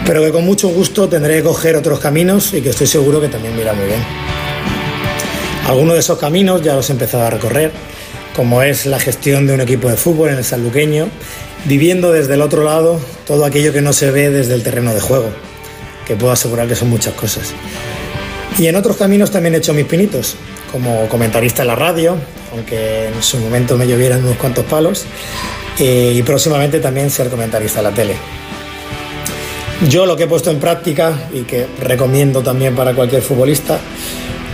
pero 0.07 0.23
que 0.25 0.33
con 0.33 0.45
mucho 0.45 0.69
gusto 0.69 1.09
tendré 1.09 1.37
que 1.37 1.43
coger 1.45 1.77
otros 1.77 2.01
caminos 2.01 2.53
y 2.53 2.63
que 2.63 2.71
estoy 2.71 2.87
seguro 2.87 3.21
que 3.21 3.29
también 3.29 3.55
me 3.55 3.63
muy 3.63 3.87
bien. 3.87 4.01
Algunos 5.69 5.95
de 5.95 6.01
esos 6.01 6.19
caminos 6.19 6.63
ya 6.63 6.75
los 6.75 6.89
he 6.91 6.93
empezado 6.93 7.25
a 7.25 7.31
recorrer, 7.31 7.71
como 8.35 8.63
es 8.63 8.87
la 8.87 8.99
gestión 8.99 9.47
de 9.47 9.55
un 9.55 9.61
equipo 9.61 9.89
de 9.89 9.97
fútbol 9.97 10.31
en 10.31 10.39
el 10.39 10.45
Sanluqueño, 10.45 11.09
viviendo 11.67 12.11
desde 12.11 12.35
el 12.35 12.43
otro 12.43 12.65
lado 12.65 12.99
todo 13.27 13.45
aquello 13.45 13.73
que 13.73 13.83
no 13.83 13.93
se 13.93 14.11
ve 14.11 14.31
desde 14.31 14.55
el 14.55 14.65
terreno 14.65 14.95
de 14.95 15.01
juego, 15.01 15.31
que 16.07 16.17
puedo 16.17 16.33
asegurar 16.33 16.67
que 16.67 16.75
son 16.75 16.91
muchas 16.91 17.15
cosas. 17.15 17.53
Y 18.59 18.67
en 18.67 18.75
otros 18.75 18.97
caminos 18.97 19.31
también 19.31 19.55
he 19.55 19.59
hecho 19.59 19.75
mis 19.75 19.87
pinitos, 19.87 20.35
como 20.73 21.07
comentarista 21.09 21.63
en 21.63 21.69
la 21.69 21.77
radio, 21.77 22.17
aunque 22.53 23.09
en 23.09 23.23
su 23.23 23.39
momento 23.39 23.77
me 23.77 23.87
llovieran 23.87 24.25
unos 24.25 24.37
cuantos 24.37 24.65
palos, 24.65 25.05
eh, 25.79 26.13
y 26.15 26.23
próximamente 26.23 26.81
también 26.81 27.11
ser 27.11 27.29
comentarista 27.29 27.81
en 27.81 27.85
la 27.85 27.91
tele. 27.93 28.17
Yo 29.89 30.05
lo 30.05 30.17
que 30.17 30.25
he 30.25 30.27
puesto 30.27 30.51
en 30.51 30.61
práctica 30.61 31.29
y 31.33 31.43
que 31.43 31.67
recomiendo 31.81 32.43
también 32.43 32.75
para 32.75 32.95
cualquier 32.95 33.23
futbolista, 33.23 33.79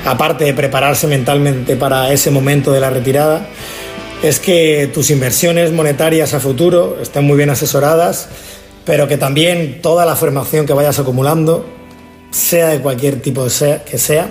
aparte 0.05 0.45
de 0.45 0.55
prepararse 0.55 1.09
mentalmente 1.09 1.75
para 1.75 2.13
ese 2.13 2.31
momento 2.31 2.71
de 2.71 2.81
la 2.81 2.91
retirada, 2.91 3.49
es 4.23 4.39
que 4.39 4.89
tus 4.95 5.11
inversiones 5.11 5.73
monetarias 5.73 6.33
a 6.33 6.41
futuro 6.41 6.99
estén 7.03 7.25
muy 7.25 7.37
bien 7.37 7.51
asesoradas, 7.51 8.29
pero 8.85 9.09
que 9.09 9.19
también 9.19 9.83
toda 9.83 10.07
la 10.07 10.15
formación 10.15 10.65
que 10.65 10.73
vayas 10.73 10.99
acumulando, 10.99 11.67
sea 12.31 12.69
de 12.69 12.81
cualquier 12.81 13.21
tipo 13.21 13.45
que 13.45 13.99
sea, 13.99 14.31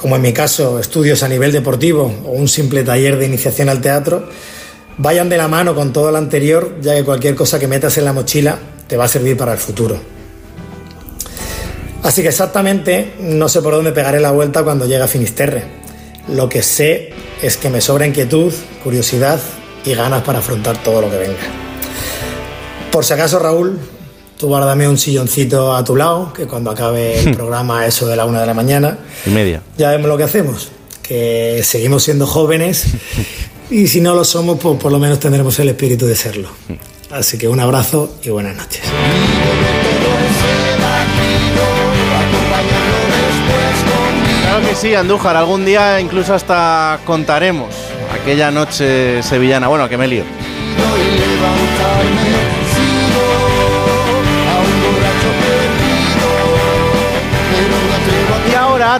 como 0.00 0.14
en 0.14 0.22
mi 0.22 0.32
caso 0.32 0.78
estudios 0.78 1.24
a 1.24 1.28
nivel 1.28 1.50
deportivo 1.50 2.04
o 2.24 2.30
un 2.30 2.46
simple 2.46 2.84
taller 2.84 3.18
de 3.18 3.26
iniciación 3.26 3.68
al 3.68 3.80
teatro, 3.80 4.28
vayan 4.96 5.28
de 5.28 5.36
la 5.36 5.48
mano 5.48 5.74
con 5.74 5.92
todo 5.92 6.12
lo 6.12 6.18
anterior, 6.18 6.76
ya 6.80 6.94
que 6.94 7.04
cualquier 7.04 7.34
cosa 7.34 7.58
que 7.58 7.66
metas 7.66 7.98
en 7.98 8.04
la 8.04 8.12
mochila 8.12 8.58
te 8.86 8.96
va 8.96 9.06
a 9.06 9.08
servir 9.08 9.36
para 9.36 9.52
el 9.52 9.58
futuro. 9.58 9.98
Así 12.04 12.22
que 12.22 12.28
exactamente 12.28 13.14
no 13.18 13.48
sé 13.48 13.60
por 13.60 13.74
dónde 13.74 13.90
pegaré 13.90 14.20
la 14.20 14.30
vuelta 14.30 14.62
cuando 14.62 14.86
llegue 14.86 15.02
a 15.02 15.08
Finisterre. 15.08 15.64
Lo 16.28 16.48
que 16.48 16.62
sé 16.62 17.10
es 17.42 17.56
que 17.56 17.68
me 17.68 17.80
sobra 17.80 18.06
inquietud, 18.06 18.52
curiosidad 18.84 19.40
y 19.84 19.94
ganas 19.94 20.22
para 20.22 20.38
afrontar 20.38 20.80
todo 20.80 21.00
lo 21.00 21.10
que 21.10 21.18
venga. 21.18 21.38
Por 22.92 23.04
si 23.04 23.14
acaso, 23.14 23.40
Raúl, 23.40 23.80
tú 24.38 24.46
guárdame 24.46 24.88
un 24.88 24.96
silloncito 24.96 25.74
a 25.74 25.84
tu 25.84 25.96
lado, 25.96 26.32
que 26.32 26.46
cuando 26.46 26.70
acabe 26.70 27.18
el 27.18 27.34
programa, 27.34 27.84
eso 27.86 28.06
de 28.06 28.16
la 28.16 28.24
una 28.24 28.40
de 28.40 28.46
la 28.46 28.54
mañana, 28.54 28.98
y 29.26 29.30
media. 29.30 29.62
ya 29.76 29.90
vemos 29.90 30.08
lo 30.08 30.16
que 30.16 30.24
hacemos. 30.24 30.70
Que 31.02 31.62
seguimos 31.64 32.04
siendo 32.04 32.26
jóvenes 32.26 32.84
y 33.70 33.88
si 33.88 34.00
no 34.00 34.14
lo 34.14 34.24
somos, 34.24 34.58
pues 34.60 34.78
por 34.78 34.92
lo 34.92 34.98
menos 34.98 35.18
tendremos 35.18 35.58
el 35.58 35.68
espíritu 35.70 36.06
de 36.06 36.14
serlo. 36.14 36.48
Así 37.10 37.38
que 37.38 37.48
un 37.48 37.58
abrazo 37.58 38.16
y 38.22 38.30
buenas 38.30 38.56
noches. 38.56 38.82
Claro 44.42 44.68
que 44.68 44.74
sí, 44.74 44.94
Andújar. 44.94 45.36
Algún 45.36 45.64
día 45.64 46.00
incluso 46.00 46.34
hasta 46.34 47.00
contaremos 47.04 47.74
aquella 48.12 48.50
noche 48.50 49.22
sevillana. 49.22 49.68
Bueno, 49.68 49.88
que 49.88 49.96
me 49.96 50.06
lío. 50.06 50.24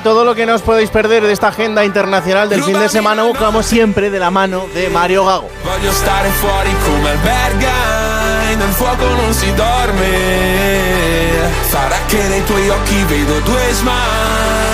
Todo 0.03 0.25
lo 0.25 0.35
que 0.35 0.47
no 0.47 0.55
os 0.55 0.63
podéis 0.63 0.91
perder 0.91 1.23
de 1.25 1.33
esta 1.33 1.49
agenda 1.49 1.85
internacional 1.85 2.49
del 2.49 2.63
fin 2.63 2.79
de 2.79 2.89
semana, 2.89 3.25
como 3.39 3.63
siempre, 3.63 4.11
de 4.11 4.19
la 4.19 4.31
mano 4.31 4.67
de 4.75 4.89
Mario 4.89 5.25
Gago. 5.25 5.49
Nel 8.59 8.73
fuoco 8.73 9.05
non 9.05 9.33
si 9.33 9.53
dorme. 9.55 10.11
Sarà 11.71 11.97
che 12.07 12.21
nei 12.29 12.43
tuoi 12.45 12.69
occhi 12.71 13.05
vedo 13.05 13.39
due 13.41 13.73
smile 13.73 14.68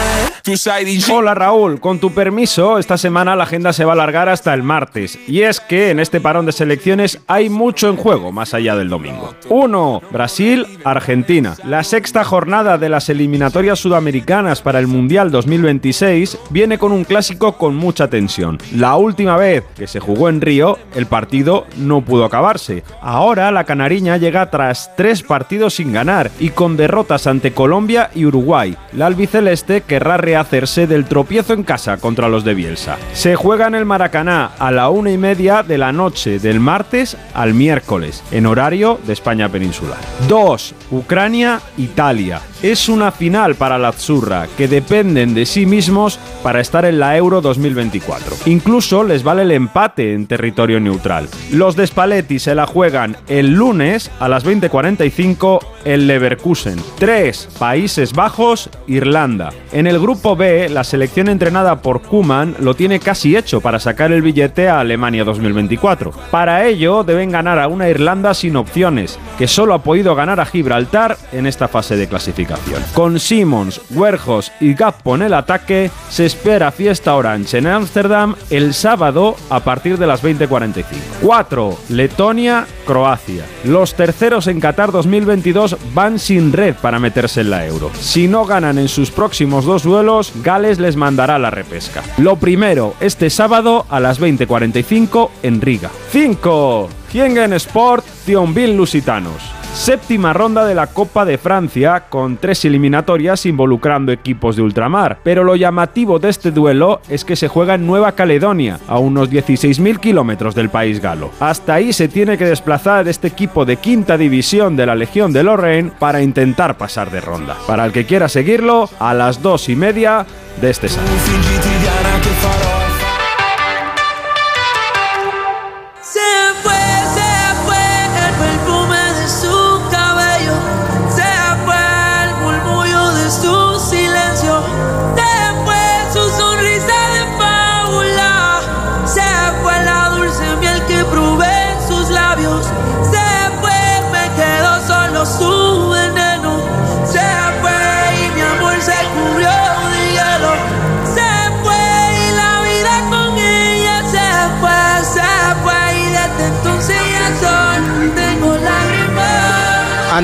Hola 1.10 1.32
Raúl, 1.32 1.80
con 1.80 1.98
tu 1.98 2.12
permiso, 2.12 2.78
esta 2.78 2.98
semana 2.98 3.34
la 3.34 3.44
agenda 3.44 3.72
se 3.72 3.86
va 3.86 3.92
a 3.92 3.94
alargar 3.94 4.28
hasta 4.28 4.52
el 4.52 4.62
martes. 4.62 5.18
Y 5.26 5.40
es 5.40 5.58
que 5.58 5.88
en 5.88 6.00
este 6.00 6.20
parón 6.20 6.44
de 6.44 6.52
selecciones 6.52 7.18
hay 7.26 7.48
mucho 7.48 7.88
en 7.88 7.96
juego 7.96 8.30
más 8.30 8.52
allá 8.52 8.76
del 8.76 8.90
domingo. 8.90 9.34
1. 9.48 10.02
Brasil-Argentina. 10.10 11.54
La 11.64 11.82
sexta 11.82 12.24
jornada 12.24 12.76
de 12.76 12.90
las 12.90 13.08
eliminatorias 13.08 13.78
sudamericanas 13.78 14.60
para 14.60 14.80
el 14.80 14.86
Mundial 14.86 15.30
2026 15.30 16.38
viene 16.50 16.76
con 16.76 16.92
un 16.92 17.04
clásico 17.04 17.56
con 17.56 17.74
mucha 17.74 18.08
tensión. 18.08 18.58
La 18.74 18.96
última 18.96 19.38
vez 19.38 19.64
que 19.74 19.86
se 19.86 19.98
jugó 19.98 20.28
en 20.28 20.42
Río, 20.42 20.78
el 20.94 21.06
partido 21.06 21.66
no 21.78 22.02
pudo 22.02 22.26
acabarse. 22.26 22.84
Ahora 23.00 23.50
la 23.50 23.64
canariña 23.64 24.18
llega 24.18 24.50
tras 24.50 24.94
tres 24.94 25.22
partidos 25.22 25.76
sin 25.76 25.94
ganar 25.94 26.30
y 26.38 26.50
con 26.50 26.76
derrotas 26.76 27.26
ante 27.26 27.54
Colombia 27.54 28.10
y 28.14 28.26
Uruguay. 28.26 28.76
La 28.92 29.06
albiceleste 29.06 29.80
querrá 29.80 30.18
rehacerse 30.34 30.88
del 30.88 31.04
tropiezo 31.04 31.52
en 31.52 31.62
casa 31.62 31.98
contra 31.98 32.28
los 32.28 32.42
de 32.42 32.54
Bielsa. 32.54 32.98
Se 33.12 33.36
juega 33.36 33.68
en 33.68 33.76
el 33.76 33.84
Maracaná 33.84 34.50
a 34.58 34.72
la 34.72 34.88
una 34.88 35.12
y 35.12 35.16
media 35.16 35.62
de 35.62 35.78
la 35.78 35.92
noche 35.92 36.40
del 36.40 36.58
martes 36.58 37.16
al 37.34 37.54
miércoles, 37.54 38.24
en 38.32 38.46
horario 38.46 38.98
de 39.06 39.12
España 39.12 39.48
peninsular. 39.48 39.98
2. 40.28 40.74
Ucrania-Italia. 40.90 42.40
Es 42.62 42.88
una 42.88 43.12
final 43.12 43.56
para 43.56 43.78
la 43.78 43.88
Azzurra, 43.88 44.48
que 44.56 44.68
dependen 44.68 45.34
de 45.34 45.44
sí 45.44 45.66
mismos 45.66 46.18
para 46.42 46.60
estar 46.60 46.84
en 46.86 46.98
la 46.98 47.16
Euro 47.16 47.40
2024. 47.40 48.36
Incluso 48.46 49.04
les 49.04 49.22
vale 49.22 49.42
el 49.42 49.52
empate 49.52 50.14
en 50.14 50.26
territorio 50.26 50.80
neutral. 50.80 51.28
Los 51.52 51.76
de 51.76 51.86
Spalletti 51.86 52.38
se 52.38 52.54
la 52.54 52.66
juegan 52.66 53.18
el 53.28 53.52
lunes 53.52 54.10
a 54.18 54.28
las 54.28 54.46
20.45 54.46 55.58
en 55.84 56.06
Leverkusen. 56.06 56.80
3. 56.98 57.50
Países 57.58 58.14
Bajos, 58.14 58.70
Irlanda. 58.86 59.52
En 59.70 59.86
el 59.86 60.00
grupo 60.00 60.23
B, 60.34 60.70
la 60.70 60.84
selección 60.84 61.28
entrenada 61.28 61.82
por 61.82 62.00
Kuman 62.00 62.56
lo 62.58 62.74
tiene 62.74 62.98
casi 62.98 63.36
hecho 63.36 63.60
para 63.60 63.78
sacar 63.78 64.10
el 64.10 64.22
billete 64.22 64.70
a 64.70 64.80
Alemania 64.80 65.22
2024. 65.22 66.12
Para 66.30 66.64
ello, 66.64 67.04
deben 67.04 67.30
ganar 67.30 67.58
a 67.58 67.68
una 67.68 67.90
Irlanda 67.90 68.32
sin 68.32 68.56
opciones, 68.56 69.18
que 69.36 69.46
solo 69.46 69.74
ha 69.74 69.82
podido 69.82 70.14
ganar 70.14 70.40
a 70.40 70.46
Gibraltar 70.46 71.18
en 71.32 71.46
esta 71.46 71.68
fase 71.68 71.96
de 71.96 72.08
clasificación. 72.08 72.82
Con 72.94 73.20
Simmons, 73.20 73.82
Werjos 73.90 74.50
y 74.60 74.72
Gappo 74.72 75.14
en 75.14 75.22
el 75.22 75.34
ataque, 75.34 75.90
se 76.08 76.24
espera 76.24 76.72
fiesta 76.72 77.14
orange 77.14 77.58
en 77.58 77.66
Ámsterdam 77.66 78.34
el 78.48 78.72
sábado 78.72 79.36
a 79.50 79.60
partir 79.60 79.98
de 79.98 80.06
las 80.06 80.22
20.45. 80.22 80.84
4. 81.20 81.78
Letonia, 81.90 82.66
Croacia. 82.86 83.44
Los 83.64 83.94
terceros 83.94 84.46
en 84.46 84.60
Qatar 84.60 84.90
2022 84.90 85.76
van 85.92 86.18
sin 86.18 86.52
red 86.52 86.74
para 86.80 86.98
meterse 86.98 87.42
en 87.42 87.50
la 87.50 87.66
Euro. 87.66 87.90
Si 87.98 88.26
no 88.26 88.46
ganan 88.46 88.78
en 88.78 88.88
sus 88.88 89.10
próximos 89.10 89.64
dos 89.64 89.82
duelos, 89.82 90.13
Gales 90.42 90.78
les 90.78 90.96
mandará 90.96 91.38
la 91.38 91.50
repesca. 91.50 92.02
Lo 92.18 92.36
primero, 92.36 92.94
este 93.00 93.30
sábado 93.30 93.86
a 93.88 94.00
las 94.00 94.20
20.45 94.20 95.30
en 95.42 95.60
Riga. 95.60 95.90
5. 96.10 96.88
Kiengen 97.10 97.52
Sport, 97.54 98.04
Thionville 98.24 98.76
Lusitanos. 98.76 99.63
Séptima 99.74 100.32
ronda 100.32 100.64
de 100.64 100.74
la 100.74 100.86
Copa 100.86 101.24
de 101.24 101.36
Francia 101.36 102.04
con 102.08 102.36
tres 102.36 102.64
eliminatorias 102.64 103.44
involucrando 103.44 104.12
equipos 104.12 104.54
de 104.54 104.62
ultramar. 104.62 105.18
Pero 105.24 105.42
lo 105.42 105.56
llamativo 105.56 106.20
de 106.20 106.30
este 106.30 106.52
duelo 106.52 107.02
es 107.08 107.24
que 107.24 107.34
se 107.34 107.48
juega 107.48 107.74
en 107.74 107.84
Nueva 107.84 108.12
Caledonia, 108.12 108.78
a 108.86 108.98
unos 108.98 109.30
16.000 109.30 109.98
kilómetros 109.98 110.54
del 110.54 110.70
país 110.70 111.00
galo. 111.02 111.32
Hasta 111.40 111.74
ahí 111.74 111.92
se 111.92 112.06
tiene 112.06 112.38
que 112.38 112.46
desplazar 112.46 113.08
este 113.08 113.26
equipo 113.26 113.64
de 113.64 113.76
quinta 113.76 114.16
división 114.16 114.76
de 114.76 114.86
la 114.86 114.94
Legión 114.94 115.32
de 115.32 115.42
Lorraine 115.42 115.90
para 115.98 116.22
intentar 116.22 116.78
pasar 116.78 117.10
de 117.10 117.20
ronda. 117.20 117.56
Para 117.66 117.84
el 117.84 117.92
que 117.92 118.06
quiera 118.06 118.28
seguirlo, 118.28 118.88
a 119.00 119.12
las 119.12 119.42
dos 119.42 119.68
y 119.68 119.74
media 119.74 120.24
de 120.60 120.70
este 120.70 120.88
sábado. 120.88 121.10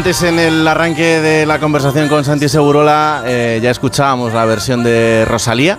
Antes 0.01 0.23
en 0.23 0.39
el 0.39 0.67
arranque 0.67 1.21
de 1.21 1.45
la 1.45 1.59
conversación 1.59 2.09
con 2.09 2.25
Santi 2.25 2.49
Segurola 2.49 3.23
eh, 3.27 3.61
ya 3.63 3.71
escuchábamos 3.71 4.33
la 4.33 4.47
versión 4.47 4.83
de 4.83 5.27
Rosalía 5.27 5.79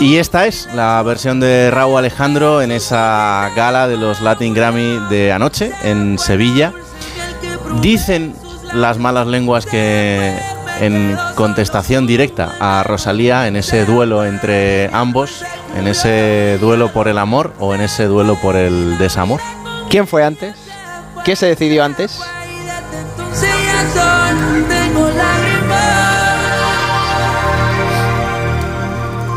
y 0.00 0.16
esta 0.16 0.46
es 0.46 0.66
la 0.74 1.02
versión 1.02 1.40
de 1.40 1.70
Raúl 1.70 1.98
Alejandro 1.98 2.62
en 2.62 2.72
esa 2.72 3.50
gala 3.54 3.86
de 3.86 3.98
los 3.98 4.22
Latin 4.22 4.54
Grammy 4.54 4.98
de 5.10 5.30
anoche 5.30 5.72
en 5.82 6.18
Sevilla. 6.18 6.72
Dicen 7.82 8.34
las 8.72 8.96
malas 8.96 9.26
lenguas 9.26 9.66
que 9.66 10.34
en 10.80 11.14
contestación 11.34 12.06
directa 12.06 12.54
a 12.60 12.82
Rosalía 12.82 13.46
en 13.46 13.56
ese 13.56 13.84
duelo 13.84 14.24
entre 14.24 14.88
ambos, 14.90 15.44
en 15.76 15.86
ese 15.86 16.56
duelo 16.62 16.94
por 16.94 17.08
el 17.08 17.18
amor 17.18 17.52
o 17.58 17.74
en 17.74 17.82
ese 17.82 18.04
duelo 18.04 18.40
por 18.40 18.56
el 18.56 18.96
desamor. 18.96 19.42
¿Quién 19.90 20.06
fue 20.06 20.24
antes? 20.24 20.56
¿Qué 21.26 21.36
se 21.36 21.44
decidió 21.44 21.84
antes? 21.84 22.22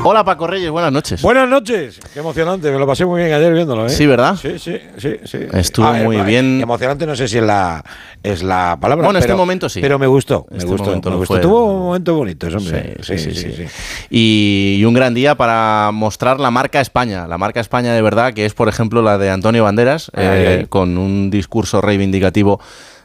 Hola 0.09 0.23
Paco 0.23 0.47
Reyes, 0.47 0.69
buenas 0.71 0.93
noches. 0.93 1.21
Buenas 1.21 1.49
noches. 1.49 1.99
Qué 2.13 2.19
emocionante, 2.19 2.71
me 2.71 2.79
lo 2.79 2.87
pasé 2.87 3.05
muy 3.05 3.21
bien 3.21 3.33
ayer 3.33 3.51
viéndolo, 3.53 3.87
¿eh? 3.87 3.89
Sí, 3.89 4.05
¿verdad? 4.05 4.37
Sí, 4.41 4.57
sí, 4.57 4.77
sí, 4.97 5.17
sí. 5.25 5.39
Estuvo 5.51 5.91
muy 5.95 6.15
bien. 6.21 6.61
Emocionante 6.61 7.05
no 7.05 7.13
sé 7.13 7.27
si 7.27 7.39
es 7.39 7.43
la 7.43 7.83
es 8.23 8.41
la 8.41 8.77
palabra. 8.79 9.03
Bueno, 9.07 9.19
este 9.19 9.27
pero- 9.27 9.37
momento 9.37 9.67
sí. 9.67 9.81
Pero 9.81 9.99
me 9.99 10.07
gustó, 10.07 10.47
me 10.49 10.57
Este 10.59 10.69
gustó, 10.69 10.85
momento 10.85 11.09
me 11.09 11.13
lo 11.15 11.19
gustó. 11.19 11.33
fue. 11.33 11.41
Tuvo 11.41 11.73
momentos 11.79 12.15
bonitos, 12.15 12.55
hombre. 12.55 12.95
Sí, 13.01 13.17
sí, 13.17 13.33
sí, 13.35 13.51
sí. 13.51 13.65
Y, 14.09 14.77
y 14.79 14.85
un 14.85 14.93
gran 14.93 15.13
día 15.13 15.35
para 15.35 15.89
mostrar 15.93 16.39
la 16.39 16.51
marca 16.51 16.79
España, 16.79 17.27
la 17.27 17.37
marca 17.37 17.59
España 17.59 17.93
de 17.93 18.01
verdad, 18.01 18.33
que 18.33 18.45
es 18.45 18.53
por 18.53 18.69
ejemplo 18.69 19.01
la 19.01 19.17
de 19.17 19.29
Antonio 19.29 19.65
Banderas, 19.65 20.09
Ay, 20.15 20.25
eh, 20.25 20.57
ay. 20.61 20.65
con 20.67 20.97
un 20.97 21.29
discurso 21.29 21.81
reivindicativo 21.81 22.61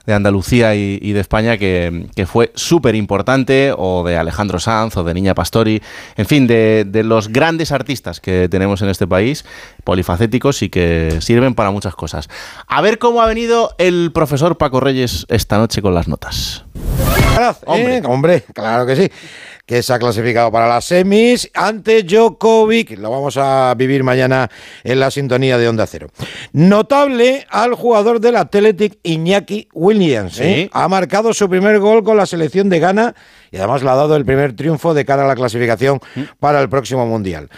de 0.06 0.14
Andalucía 0.14 0.74
y, 0.74 0.98
y 1.00 1.12
de 1.12 1.20
España 1.20 1.58
que, 1.58 2.06
que 2.14 2.26
fue 2.26 2.52
súper 2.54 2.94
importante, 2.94 3.72
o 3.76 4.04
de 4.04 4.16
Alejandro 4.16 4.58
Sanz, 4.58 4.96
o 4.96 5.04
de 5.04 5.14
Niña 5.14 5.34
Pastori, 5.34 5.82
en 6.16 6.26
fin, 6.26 6.46
de, 6.46 6.84
de 6.86 7.02
los 7.02 7.28
grandes 7.28 7.72
artistas 7.72 8.20
que 8.20 8.48
tenemos 8.50 8.82
en 8.82 8.88
este 8.88 9.06
país, 9.06 9.44
polifacéticos 9.84 10.62
y 10.62 10.68
que 10.68 11.18
sirven 11.20 11.54
para 11.54 11.70
muchas 11.70 11.94
cosas. 11.94 12.28
A 12.66 12.80
ver 12.80 12.98
cómo 12.98 13.22
ha 13.22 13.26
venido 13.26 13.74
el 13.78 14.10
profesor 14.12 14.58
Paco 14.58 14.80
Reyes 14.80 15.26
esta 15.28 15.58
noche 15.58 15.82
con 15.82 15.94
las 15.94 16.08
notas. 16.08 16.64
Hombre. 17.66 18.02
hombre, 18.04 18.44
claro 18.54 18.86
que 18.86 18.96
sí. 18.96 19.10
Que 19.72 19.82
se 19.82 19.94
ha 19.94 19.98
clasificado 19.98 20.52
para 20.52 20.68
las 20.68 20.84
semis 20.84 21.50
ante 21.54 22.02
Djokovic. 22.02 22.98
Lo 22.98 23.10
vamos 23.10 23.38
a 23.38 23.74
vivir 23.74 24.04
mañana 24.04 24.50
en 24.84 25.00
la 25.00 25.10
sintonía 25.10 25.56
de 25.56 25.66
Onda 25.66 25.86
Cero. 25.86 26.08
Notable 26.52 27.46
al 27.48 27.72
jugador 27.72 28.20
del 28.20 28.36
Athletic 28.36 28.98
Iñaki 29.02 29.68
Williams. 29.72 30.38
¿eh? 30.40 30.68
Ha 30.74 30.88
marcado 30.88 31.32
su 31.32 31.48
primer 31.48 31.78
gol 31.78 32.04
con 32.04 32.18
la 32.18 32.26
selección 32.26 32.68
de 32.68 32.80
Ghana 32.80 33.14
y 33.50 33.56
además 33.56 33.82
le 33.82 33.88
ha 33.88 33.94
dado 33.94 34.14
el 34.14 34.26
primer 34.26 34.54
triunfo 34.54 34.92
de 34.92 35.06
cara 35.06 35.24
a 35.24 35.26
la 35.26 35.36
clasificación 35.36 36.00
para 36.38 36.60
el 36.60 36.68
próximo 36.68 37.06
Mundial. 37.06 37.48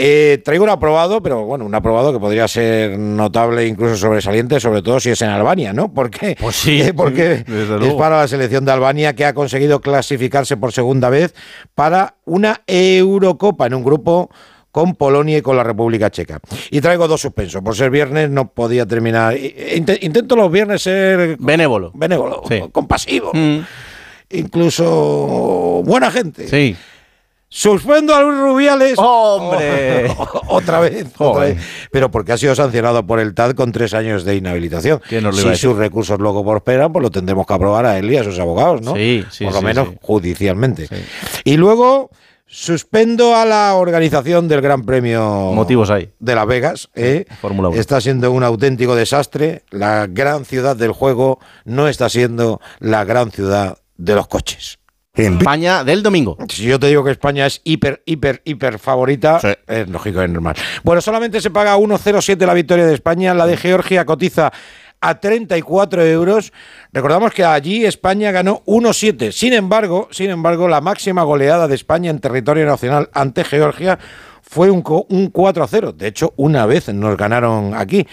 Eh, 0.00 0.40
traigo 0.44 0.62
un 0.62 0.70
aprobado, 0.70 1.20
pero 1.22 1.44
bueno, 1.44 1.64
un 1.66 1.74
aprobado 1.74 2.12
que 2.12 2.20
podría 2.20 2.46
ser 2.46 2.96
notable, 2.98 3.66
incluso 3.66 3.96
sobresaliente, 3.96 4.60
sobre 4.60 4.80
todo 4.80 5.00
si 5.00 5.10
es 5.10 5.20
en 5.22 5.30
Albania, 5.30 5.72
¿no? 5.72 5.92
Porque, 5.92 6.36
Pues 6.40 6.54
sí, 6.54 6.80
eh, 6.80 6.94
porque 6.94 7.44
es 7.82 7.94
para 7.94 8.18
la 8.18 8.28
selección 8.28 8.64
de 8.64 8.70
Albania 8.72 9.14
que 9.14 9.24
ha 9.24 9.34
conseguido 9.34 9.80
clasificarse 9.80 10.56
por 10.56 10.72
segunda 10.72 11.10
vez 11.10 11.34
para 11.74 12.14
una 12.24 12.62
Eurocopa 12.68 13.66
en 13.66 13.74
un 13.74 13.82
grupo 13.82 14.30
con 14.70 14.94
Polonia 14.94 15.38
y 15.38 15.42
con 15.42 15.56
la 15.56 15.64
República 15.64 16.10
Checa. 16.10 16.38
Y 16.70 16.80
traigo 16.80 17.08
dos 17.08 17.20
suspensos. 17.20 17.60
Por 17.62 17.74
ser 17.74 17.90
viernes 17.90 18.30
no 18.30 18.48
podía 18.52 18.86
terminar. 18.86 19.34
Inte- 19.34 19.98
Intento 20.02 20.36
los 20.36 20.52
viernes 20.52 20.82
ser 20.82 21.36
Benévolo. 21.40 21.90
benévolo, 21.94 22.42
Sí. 22.46 22.62
compasivo, 22.70 23.32
Mm. 23.34 23.58
incluso 24.30 25.82
buena 25.84 26.10
gente. 26.10 26.48
Sí. 26.48 26.76
Suspendo 27.50 28.14
a 28.14 28.22
Luis 28.22 28.38
Rubiales. 28.38 28.94
¡Hombre! 28.98 30.08
otra 30.48 30.80
vez, 30.80 31.06
otra 31.16 31.26
Joder. 31.26 31.54
vez. 31.56 31.64
Pero 31.90 32.10
porque 32.10 32.32
ha 32.32 32.38
sido 32.38 32.54
sancionado 32.54 33.06
por 33.06 33.20
el 33.20 33.34
TAD 33.34 33.52
con 33.52 33.72
tres 33.72 33.94
años 33.94 34.24
de 34.24 34.36
inhabilitación. 34.36 35.00
¿Quién 35.08 35.24
nos 35.24 35.42
lo 35.42 35.50
si 35.54 35.56
sus 35.58 35.76
recursos 35.76 36.18
luego 36.18 36.44
prosperan, 36.44 36.92
pues 36.92 37.02
lo 37.02 37.10
tendremos 37.10 37.46
que 37.46 37.54
aprobar 37.54 37.86
a 37.86 37.98
él 37.98 38.12
y 38.12 38.18
a 38.18 38.24
sus 38.24 38.38
abogados, 38.38 38.82
¿no? 38.82 38.94
Sí, 38.94 39.24
sí, 39.30 39.44
Por 39.44 39.54
lo 39.54 39.60
sí, 39.60 39.64
menos 39.64 39.88
sí. 39.88 39.98
judicialmente. 40.02 40.88
Y 41.44 41.56
luego 41.56 42.10
suspendo 42.46 43.34
a 43.34 43.44
la 43.44 43.74
organización 43.74 44.48
del 44.48 44.60
Gran 44.60 44.82
Premio 44.84 45.52
Motivos 45.52 45.90
hay. 45.90 46.10
de 46.18 46.34
Las 46.34 46.46
Vegas. 46.46 46.90
¿eh? 46.94 47.24
Fórmula 47.40 47.68
1. 47.70 47.80
Está 47.80 48.00
siendo 48.00 48.30
un 48.30 48.42
auténtico 48.42 48.94
desastre. 48.94 49.62
La 49.70 50.06
gran 50.06 50.44
ciudad 50.44 50.76
del 50.76 50.92
juego 50.92 51.38
no 51.64 51.88
está 51.88 52.08
siendo 52.10 52.60
la 52.78 53.04
gran 53.04 53.30
ciudad 53.30 53.78
de 53.96 54.14
los 54.14 54.28
coches. 54.28 54.78
España 55.26 55.84
del 55.84 56.02
domingo. 56.02 56.36
Si 56.48 56.64
yo 56.64 56.78
te 56.78 56.86
digo 56.86 57.04
que 57.04 57.10
España 57.10 57.46
es 57.46 57.60
hiper, 57.64 58.02
hiper, 58.06 58.40
hiper 58.44 58.78
favorita, 58.78 59.40
es 59.66 59.88
lógico, 59.88 60.22
es 60.22 60.30
normal. 60.30 60.56
Bueno, 60.84 61.00
solamente 61.00 61.40
se 61.40 61.50
paga 61.50 61.76
1,07 61.76 62.46
la 62.46 62.54
victoria 62.54 62.86
de 62.86 62.94
España. 62.94 63.34
La 63.34 63.46
de 63.46 63.56
Georgia 63.56 64.04
cotiza 64.04 64.52
a 65.00 65.20
34 65.20 66.04
euros. 66.04 66.52
Recordamos 66.92 67.32
que 67.32 67.44
allí 67.44 67.84
España 67.84 68.30
ganó 68.30 68.62
1,7. 68.66 69.32
Sin 69.32 69.52
embargo, 69.52 70.08
sin 70.10 70.30
embargo, 70.30 70.68
la 70.68 70.80
máxima 70.80 71.22
goleada 71.22 71.68
de 71.68 71.74
España 71.74 72.10
en 72.10 72.18
territorio 72.18 72.66
nacional 72.66 73.10
ante 73.12 73.44
Georgia 73.44 73.98
fue 74.50 74.70
un, 74.70 74.82
un 75.10 75.30
4-0. 75.30 75.92
De 75.94 76.06
hecho, 76.06 76.32
una 76.36 76.64
vez 76.64 76.88
nos 76.94 77.16
ganaron 77.18 77.74
aquí. 77.74 78.06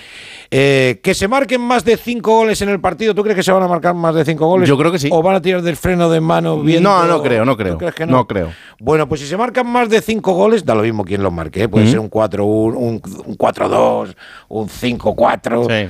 Eh, 0.52 1.00
que 1.02 1.14
se 1.14 1.30
marquen 1.30 1.62
más 1.62 1.86
de 1.86 1.96
5 1.96 2.30
goles 2.30 2.62
en 2.62 2.68
el 2.70 2.82
partido. 2.82 3.16
¿Tú 3.16 3.24
crees 3.24 3.38
que 3.38 3.44
se 3.44 3.54
van 3.54 3.64
a 3.64 3.68
marcar 3.70 3.94
más 3.96 4.14
de 4.14 4.26
5 4.26 4.46
goles? 4.46 4.68
Yo 4.68 4.78
creo 4.78 4.92
que 4.92 5.00
sí. 5.00 5.08
¿O 5.12 5.22
van 5.24 5.36
a 5.38 5.42
tirar 5.42 5.62
del 5.62 5.78
freno 5.78 6.10
de 6.10 6.20
mano 6.20 6.60
viendo- 6.60 6.90
No, 6.90 7.06
no 7.06 7.24
creo, 7.24 7.46
no 7.46 7.54
¿Tú 7.54 7.58
creo. 7.64 7.78
crees 7.78 7.96
que 7.96 8.06
no? 8.06 8.28
creo. 8.28 8.52
bueno, 8.80 9.08
pues 9.08 9.22
si 9.22 9.28
se 9.28 9.38
marcan 9.38 9.66
más 9.68 9.90
de 9.90 10.02
5 10.02 10.34
goles, 10.34 10.66
da 10.66 10.76
lo 10.76 10.82
mismo 10.84 11.06
quién 11.06 11.24
los 11.24 11.32
marque. 11.32 11.64
¿eh? 11.64 11.70
Puede 11.70 11.86
Ujú. 11.86 11.92
ser 11.92 12.00
un 12.02 12.10
4-1, 12.10 12.76
un, 12.76 13.02
un 13.26 13.38
4-2, 13.38 14.16
un 14.50 14.68
5-4. 14.68 15.90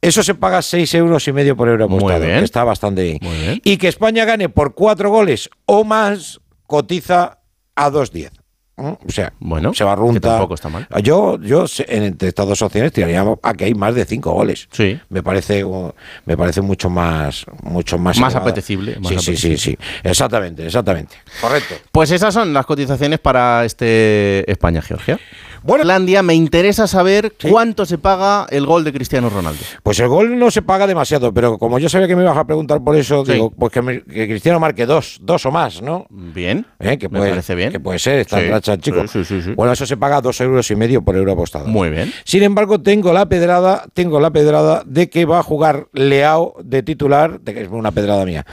Eso 0.00 0.22
se 0.22 0.34
paga 0.34 0.60
6 0.60 0.92
euros 0.94 1.26
y 1.28 1.32
medio 1.32 1.56
por 1.56 1.68
euro 1.68 1.88
Muy 1.88 1.98
apostado, 1.98 2.24
bien. 2.26 2.38
que 2.40 2.44
está 2.44 2.62
bastante 2.64 3.02
bien. 3.04 3.20
Y 3.64 3.76
que 3.78 3.88
España 3.88 4.24
gane 4.24 4.48
por 4.48 4.74
4 4.74 5.08
goles 5.08 5.48
o 5.66 5.84
más, 5.84 6.40
cotiza 6.66 7.38
a 7.76 7.90
2.10. 7.90 8.30
¿Mm? 8.76 8.86
O 9.06 9.10
sea, 9.12 9.32
Bueno, 9.38 9.72
se 9.72 9.84
va 9.84 9.94
runta. 9.94 10.14
que 10.20 10.26
tampoco 10.28 10.54
está 10.54 10.68
mal. 10.68 10.86
Yo, 11.02 11.38
yo 11.40 11.64
entre 11.86 12.28
estas 12.28 12.46
dos 12.48 12.60
opciones 12.62 12.92
tiraría 12.92 13.24
a 13.42 13.54
que 13.54 13.66
hay 13.66 13.74
más 13.74 13.94
de 13.94 14.04
5 14.04 14.32
goles. 14.32 14.68
Sí. 14.72 14.98
Me 15.10 15.22
parece, 15.22 15.64
me 16.26 16.36
parece 16.36 16.60
mucho 16.60 16.90
más, 16.90 17.46
mucho 17.62 17.98
más, 17.98 18.18
Más 18.18 18.32
elevada. 18.32 18.50
apetecible, 18.50 18.96
más 18.98 19.10
sí, 19.10 19.18
sí, 19.18 19.36
sí, 19.36 19.56
sí. 19.56 19.78
Exactamente, 20.02 20.66
exactamente. 20.66 21.14
Correcto. 21.40 21.74
Pues 21.92 22.10
esas 22.10 22.34
son 22.34 22.52
las 22.52 22.66
cotizaciones 22.66 23.20
para 23.20 23.64
este 23.64 24.50
España-Georgia. 24.50 25.18
Islandia, 25.66 26.22
me 26.22 26.34
interesa 26.34 26.86
saber 26.86 27.32
cuánto 27.50 27.86
se 27.86 27.96
paga 27.96 28.46
el 28.50 28.66
gol 28.66 28.84
de 28.84 28.92
Cristiano 28.92 29.30
Ronaldo. 29.30 29.60
Pues 29.82 29.98
el 29.98 30.08
gol 30.08 30.38
no 30.38 30.50
se 30.50 30.60
paga 30.60 30.86
demasiado, 30.86 31.32
pero 31.32 31.56
como 31.58 31.78
yo 31.78 31.88
sabía 31.88 32.06
que 32.06 32.14
me 32.16 32.22
ibas 32.22 32.36
a 32.36 32.44
preguntar 32.44 32.82
por 32.84 32.94
eso, 32.96 33.24
Sí. 33.24 33.32
digo, 33.32 33.50
pues 33.50 33.72
que, 33.72 33.80
me- 33.80 34.02
que 34.02 34.28
Cristiano 34.28 34.60
marque 34.60 34.84
dos, 34.84 35.18
dos 35.22 35.46
o 35.46 35.50
más, 35.50 35.80
¿no? 35.80 36.06
Bien. 36.10 36.66
¿Eh? 36.80 36.98
Que 36.98 37.08
Me 37.08 37.18
puede, 37.18 37.30
parece 37.30 37.54
bien. 37.54 37.72
Que 37.72 37.80
puede 37.80 37.98
ser, 37.98 38.18
está 38.18 38.40
Sí, 39.08 39.24
sí, 39.24 39.42
sí. 39.42 39.52
Bueno, 39.54 39.72
eso 39.72 39.86
se 39.86 39.96
paga 39.96 40.20
dos 40.20 40.40
euros 40.40 40.70
y 40.70 40.76
medio 40.76 41.02
por 41.02 41.16
euro 41.16 41.32
apostado. 41.32 41.66
Muy 41.66 41.90
bien. 41.90 42.12
Sin 42.24 42.42
embargo, 42.42 42.80
tengo 42.80 43.12
la 43.12 43.26
pedrada, 43.26 43.84
tengo 43.94 44.20
la 44.20 44.30
pedrada 44.30 44.82
de 44.86 45.08
que 45.08 45.24
va 45.24 45.40
a 45.40 45.42
jugar 45.42 45.88
Leao 45.92 46.54
de 46.62 46.82
titular, 46.82 47.40
de 47.40 47.54
que 47.54 47.62
es 47.62 47.68
una 47.68 47.90
pedrada 47.90 48.24
mía. 48.24 48.44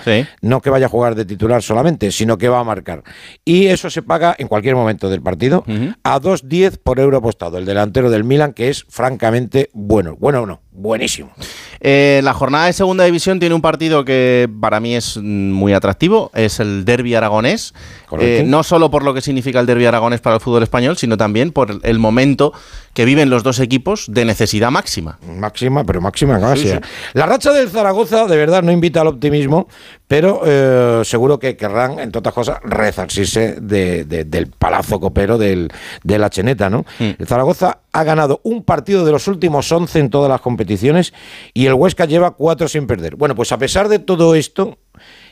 No 0.41 0.61
que 0.61 0.69
vaya 0.69 0.87
a 0.87 0.89
jugar 0.89 1.15
de 1.15 1.25
titular 1.25 1.61
solamente, 1.61 2.11
sino 2.11 2.37
que 2.37 2.49
va 2.49 2.59
a 2.59 2.63
marcar. 2.63 3.03
Y 3.45 3.67
eso 3.67 3.89
se 3.89 4.01
paga 4.01 4.35
en 4.37 4.47
cualquier 4.47 4.75
momento 4.75 5.09
del 5.09 5.21
partido 5.21 5.63
a 6.03 6.19
2.10 6.19 6.79
por 6.83 6.99
euro 6.99 7.17
apostado. 7.17 7.57
El 7.57 7.65
delantero 7.65 8.09
del 8.09 8.23
Milan, 8.23 8.53
que 8.53 8.69
es 8.69 8.85
francamente 8.89 9.69
bueno. 9.73 10.15
Bueno 10.19 10.41
o 10.41 10.45
no, 10.45 10.61
buenísimo. 10.71 11.31
Eh, 11.79 12.21
la 12.23 12.33
jornada 12.33 12.67
de 12.67 12.73
segunda 12.73 13.03
división 13.03 13.39
tiene 13.39 13.55
un 13.55 13.61
partido 13.61 14.05
que 14.05 14.49
para 14.59 14.79
mí 14.79 14.95
es 14.95 15.17
mm, 15.17 15.51
muy 15.51 15.73
atractivo, 15.73 16.31
es 16.33 16.59
el 16.59 16.85
derby 16.85 17.15
aragonés. 17.15 17.73
Eh, 18.19 18.43
no 18.45 18.63
solo 18.63 18.91
por 18.91 19.03
lo 19.03 19.13
que 19.13 19.21
significa 19.21 19.59
el 19.59 19.65
derby 19.65 19.85
aragonés 19.85 20.21
para 20.21 20.35
el 20.35 20.41
fútbol 20.41 20.63
español, 20.63 20.97
sino 20.97 21.17
también 21.17 21.51
por 21.51 21.79
el 21.83 21.99
momento 21.99 22.53
que 22.93 23.05
viven 23.05 23.29
los 23.29 23.43
dos 23.43 23.59
equipos 23.59 24.05
de 24.09 24.25
necesidad 24.25 24.69
máxima. 24.71 25.17
Máxima, 25.25 25.83
pero 25.85 26.01
máxima 26.01 26.39
casi. 26.39 26.63
Sí, 26.63 26.69
sí. 26.69 26.79
La 27.13 27.25
racha 27.25 27.51
del 27.53 27.69
Zaragoza, 27.69 28.25
de 28.27 28.35
verdad, 28.37 28.63
no 28.63 28.71
invita 28.71 29.01
al 29.01 29.07
optimismo, 29.07 29.67
pero 30.07 30.41
eh, 30.45 31.01
seguro 31.05 31.39
que 31.39 31.55
querrán, 31.55 31.99
entre 31.99 32.19
otras 32.19 32.35
cosas, 32.35 32.57
resarcirse 32.63 33.55
de- 33.61 34.03
de- 34.03 34.25
del 34.25 34.47
palazo 34.47 34.99
copero 34.99 35.37
del, 35.37 35.69
de 36.03 36.19
la 36.19 36.29
cheneta, 36.29 36.69
¿no? 36.69 36.85
El 36.99 37.25
Zaragoza 37.27 37.79
ha 37.93 38.03
ganado 38.03 38.41
un 38.43 38.63
partido 38.63 39.05
de 39.05 39.11
los 39.11 39.27
últimos 39.27 39.71
11 39.71 39.99
en 39.99 40.09
todas 40.09 40.29
las 40.29 40.41
competiciones 40.41 41.13
y 41.53 41.65
el 41.67 41.73
Huesca 41.73 42.05
lleva 42.05 42.31
cuatro 42.31 42.67
sin 42.67 42.87
perder. 42.87 43.15
Bueno, 43.15 43.35
pues 43.35 43.51
a 43.51 43.57
pesar 43.57 43.87
de 43.89 43.99
todo 43.99 44.35
esto 44.35 44.77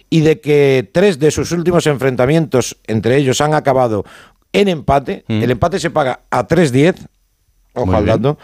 y 0.09 0.21
de 0.21 0.39
que 0.39 0.89
tres 0.93 1.19
de 1.19 1.29
sus 1.31 1.51
últimos 1.51 1.85
enfrentamientos 1.87 2.77
entre 2.87 3.17
ellos 3.17 3.41
han 3.41 3.53
acabado 3.53 4.05
en 4.53 4.67
empate, 4.67 5.23
Mm. 5.27 5.43
el 5.43 5.51
empate 5.51 5.79
se 5.79 5.91
paga 5.91 6.21
a 6.31 6.47
3-10, 6.47 6.95
ojo 7.73 7.93
al 7.93 8.05
dato, 8.05 8.37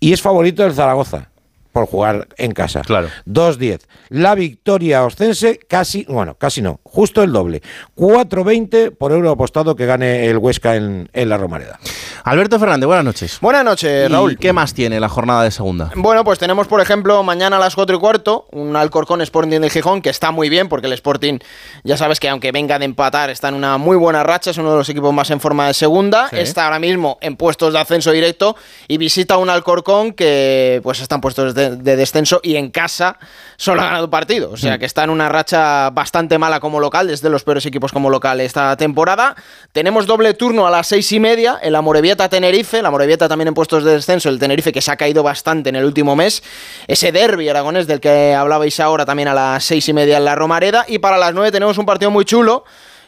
y 0.00 0.12
es 0.12 0.22
favorito 0.22 0.62
del 0.62 0.74
Zaragoza. 0.74 1.30
Por 1.76 1.86
jugar 1.88 2.26
en 2.38 2.52
casa. 2.52 2.80
Claro. 2.80 3.08
2-10. 3.28 3.80
La 4.08 4.34
victoria 4.34 5.04
Ostense, 5.04 5.58
casi, 5.68 6.06
bueno, 6.08 6.34
casi 6.38 6.62
no, 6.62 6.80
justo 6.84 7.22
el 7.22 7.32
doble. 7.32 7.60
4-20 7.96 8.96
por 8.96 9.12
euro 9.12 9.30
apostado 9.30 9.76
que 9.76 9.84
gane 9.84 10.26
el 10.26 10.38
Huesca 10.38 10.76
en, 10.76 11.10
en 11.12 11.28
la 11.28 11.36
Romareda. 11.36 11.78
Alberto 12.24 12.58
Fernández, 12.58 12.86
buenas 12.86 13.04
noches. 13.04 13.38
Buenas 13.42 13.62
noches, 13.62 14.08
¿Y 14.08 14.12
Raúl. 14.12 14.38
¿Qué 14.38 14.54
más 14.54 14.72
tiene 14.72 14.98
la 15.00 15.10
jornada 15.10 15.42
de 15.44 15.50
segunda? 15.50 15.90
Bueno, 15.96 16.24
pues 16.24 16.38
tenemos, 16.38 16.66
por 16.66 16.80
ejemplo, 16.80 17.22
mañana 17.22 17.56
a 17.58 17.60
las 17.60 17.74
4 17.74 17.94
y 17.96 17.98
cuarto, 18.00 18.46
un 18.52 18.74
Alcorcón 18.74 19.20
Sporting 19.20 19.60
de 19.60 19.68
Gijón, 19.68 20.00
que 20.00 20.08
está 20.08 20.30
muy 20.30 20.48
bien, 20.48 20.70
porque 20.70 20.86
el 20.86 20.94
Sporting, 20.94 21.40
ya 21.84 21.98
sabes 21.98 22.20
que 22.20 22.30
aunque 22.30 22.52
venga 22.52 22.78
de 22.78 22.86
empatar, 22.86 23.28
está 23.28 23.48
en 23.50 23.54
una 23.54 23.76
muy 23.76 23.98
buena 23.98 24.22
racha, 24.22 24.50
es 24.50 24.56
uno 24.56 24.70
de 24.70 24.78
los 24.78 24.88
equipos 24.88 25.12
más 25.12 25.30
en 25.30 25.40
forma 25.40 25.66
de 25.66 25.74
segunda, 25.74 26.30
Sí. 26.30 26.36
está 26.38 26.64
ahora 26.64 26.78
mismo 26.78 27.18
en 27.20 27.36
puestos 27.36 27.74
de 27.74 27.80
ascenso 27.80 28.12
directo 28.12 28.56
y 28.88 28.96
visita 28.96 29.36
un 29.36 29.50
Alcorcón 29.50 30.14
que 30.14 30.80
pues 30.82 31.00
está 31.00 31.16
en 31.16 31.20
puestos 31.20 31.54
de, 31.54 31.65
de 31.70 31.96
descenso 31.96 32.40
y 32.42 32.56
en 32.56 32.70
casa 32.70 33.18
solo 33.56 33.82
ha 33.82 33.86
ganado 33.86 34.10
partido, 34.10 34.50
o 34.50 34.56
sea 34.56 34.78
que 34.78 34.84
está 34.84 35.04
en 35.04 35.10
una 35.10 35.28
racha 35.28 35.90
bastante 35.90 36.38
mala 36.38 36.60
como 36.60 36.80
local, 36.80 37.08
desde 37.08 37.28
los 37.28 37.44
peores 37.44 37.66
equipos 37.66 37.92
como 37.92 38.10
local 38.10 38.40
esta 38.40 38.76
temporada. 38.76 39.34
Tenemos 39.72 40.06
doble 40.06 40.34
turno 40.34 40.66
a 40.66 40.70
las 40.70 40.86
seis 40.86 41.10
y 41.12 41.20
media, 41.20 41.58
el 41.62 41.74
Amorebieta 41.74 42.28
Tenerife, 42.28 42.82
la 42.82 42.88
Amorebieta 42.88 43.28
también 43.28 43.48
en 43.48 43.54
puestos 43.54 43.84
de 43.84 43.92
descenso, 43.92 44.28
el 44.28 44.38
Tenerife 44.38 44.72
que 44.72 44.80
se 44.80 44.90
ha 44.90 44.96
caído 44.96 45.22
bastante 45.22 45.70
en 45.70 45.76
el 45.76 45.84
último 45.84 46.16
mes, 46.16 46.42
ese 46.86 47.12
derby 47.12 47.48
aragonés 47.48 47.86
del 47.86 48.00
que 48.00 48.34
hablabais 48.34 48.78
ahora 48.80 49.04
también 49.04 49.28
a 49.28 49.34
las 49.34 49.64
seis 49.64 49.88
y 49.88 49.92
media 49.92 50.18
en 50.18 50.24
la 50.24 50.34
Romareda, 50.34 50.84
y 50.88 50.98
para 50.98 51.18
las 51.18 51.34
nueve 51.34 51.50
tenemos 51.50 51.78
un 51.78 51.86
partido 51.86 52.10
muy 52.10 52.24
chulo, 52.24 52.64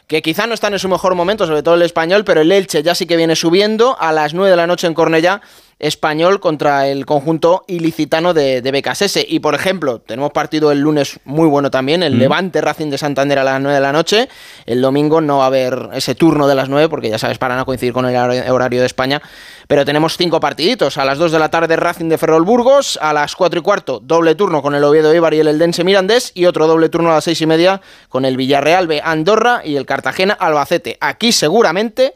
que 0.09 0.23
quizá 0.23 0.47
no 0.47 0.55
están 0.55 0.73
en 0.73 0.79
su 0.79 0.89
mejor 0.89 1.13
momento, 1.13 1.45
sobre 1.45 1.61
todo 1.61 1.75
el 1.75 1.83
español, 1.83 2.23
pero 2.25 2.41
el 2.41 2.51
Elche 2.51 2.81
ya 2.81 2.95
sí 2.95 3.05
que 3.05 3.15
viene 3.15 3.35
subiendo 3.35 3.95
a 3.99 4.11
las 4.11 4.33
9 4.33 4.49
de 4.49 4.55
la 4.55 4.65
noche 4.65 4.87
en 4.87 4.95
Cornellá, 4.95 5.39
español 5.79 6.39
contra 6.41 6.87
el 6.87 7.05
conjunto 7.05 7.63
ilicitano 7.67 8.33
de, 8.33 8.61
de. 8.61 9.25
Y 9.27 9.39
por 9.39 9.55
ejemplo, 9.55 9.99
tenemos 9.99 10.31
partido 10.31 10.71
el 10.71 10.79
lunes 10.81 11.19
muy 11.25 11.47
bueno 11.47 11.71
también, 11.71 12.03
el 12.03 12.15
Mm. 12.15 12.19
Levante 12.19 12.61
Racing 12.61 12.89
de 12.89 12.97
Santander 12.97 13.39
a 13.39 13.43
las 13.43 13.61
9 13.61 13.75
de 13.75 13.81
la 13.81 13.91
noche. 13.93 14.27
El 14.65 14.81
domingo 14.81 15.21
no 15.21 15.37
va 15.37 15.45
a 15.45 15.47
haber 15.47 15.89
ese 15.93 16.15
turno 16.15 16.47
de 16.47 16.55
las 16.55 16.69
9, 16.69 16.89
porque 16.89 17.09
ya 17.09 17.17
sabes, 17.17 17.37
para 17.37 17.55
no 17.55 17.65
coincidir 17.65 17.93
con 17.93 18.05
el 18.05 18.15
hor- 18.15 18.49
horario 18.51 18.81
de 18.81 18.85
España. 18.85 19.21
Pero 19.67 19.85
tenemos 19.85 20.17
cinco 20.17 20.39
partiditos. 20.39 20.97
A 20.97 21.05
las 21.05 21.17
2 21.17 21.31
de 21.31 21.39
la 21.39 21.49
tarde 21.49 21.75
Racing 21.75 22.09
de 22.09 22.17
Ferrol 22.17 22.43
Burgos, 22.43 22.99
a 23.01 23.13
las 23.13 23.35
4 23.35 23.59
y 23.59 23.63
cuarto 23.63 23.99
doble 24.01 24.35
turno 24.35 24.61
con 24.61 24.75
el 24.75 24.83
Oviedo 24.83 25.13
Ibar 25.13 25.33
y 25.33 25.39
el 25.39 25.47
Eldense 25.47 25.83
Mirandés, 25.83 26.31
y 26.35 26.45
otro 26.45 26.67
doble 26.67 26.89
turno 26.89 27.11
a 27.11 27.15
las 27.15 27.23
6 27.23 27.41
y 27.41 27.45
media 27.45 27.81
con 28.09 28.25
el 28.25 28.35
Villarreal 28.35 28.87
B 28.87 29.01
Andorra 29.03 29.61
y 29.63 29.75
el 29.77 29.85
Cartagena 29.85 30.33
Albacete. 30.33 30.97
Aquí 30.99 31.31
seguramente 31.31 32.13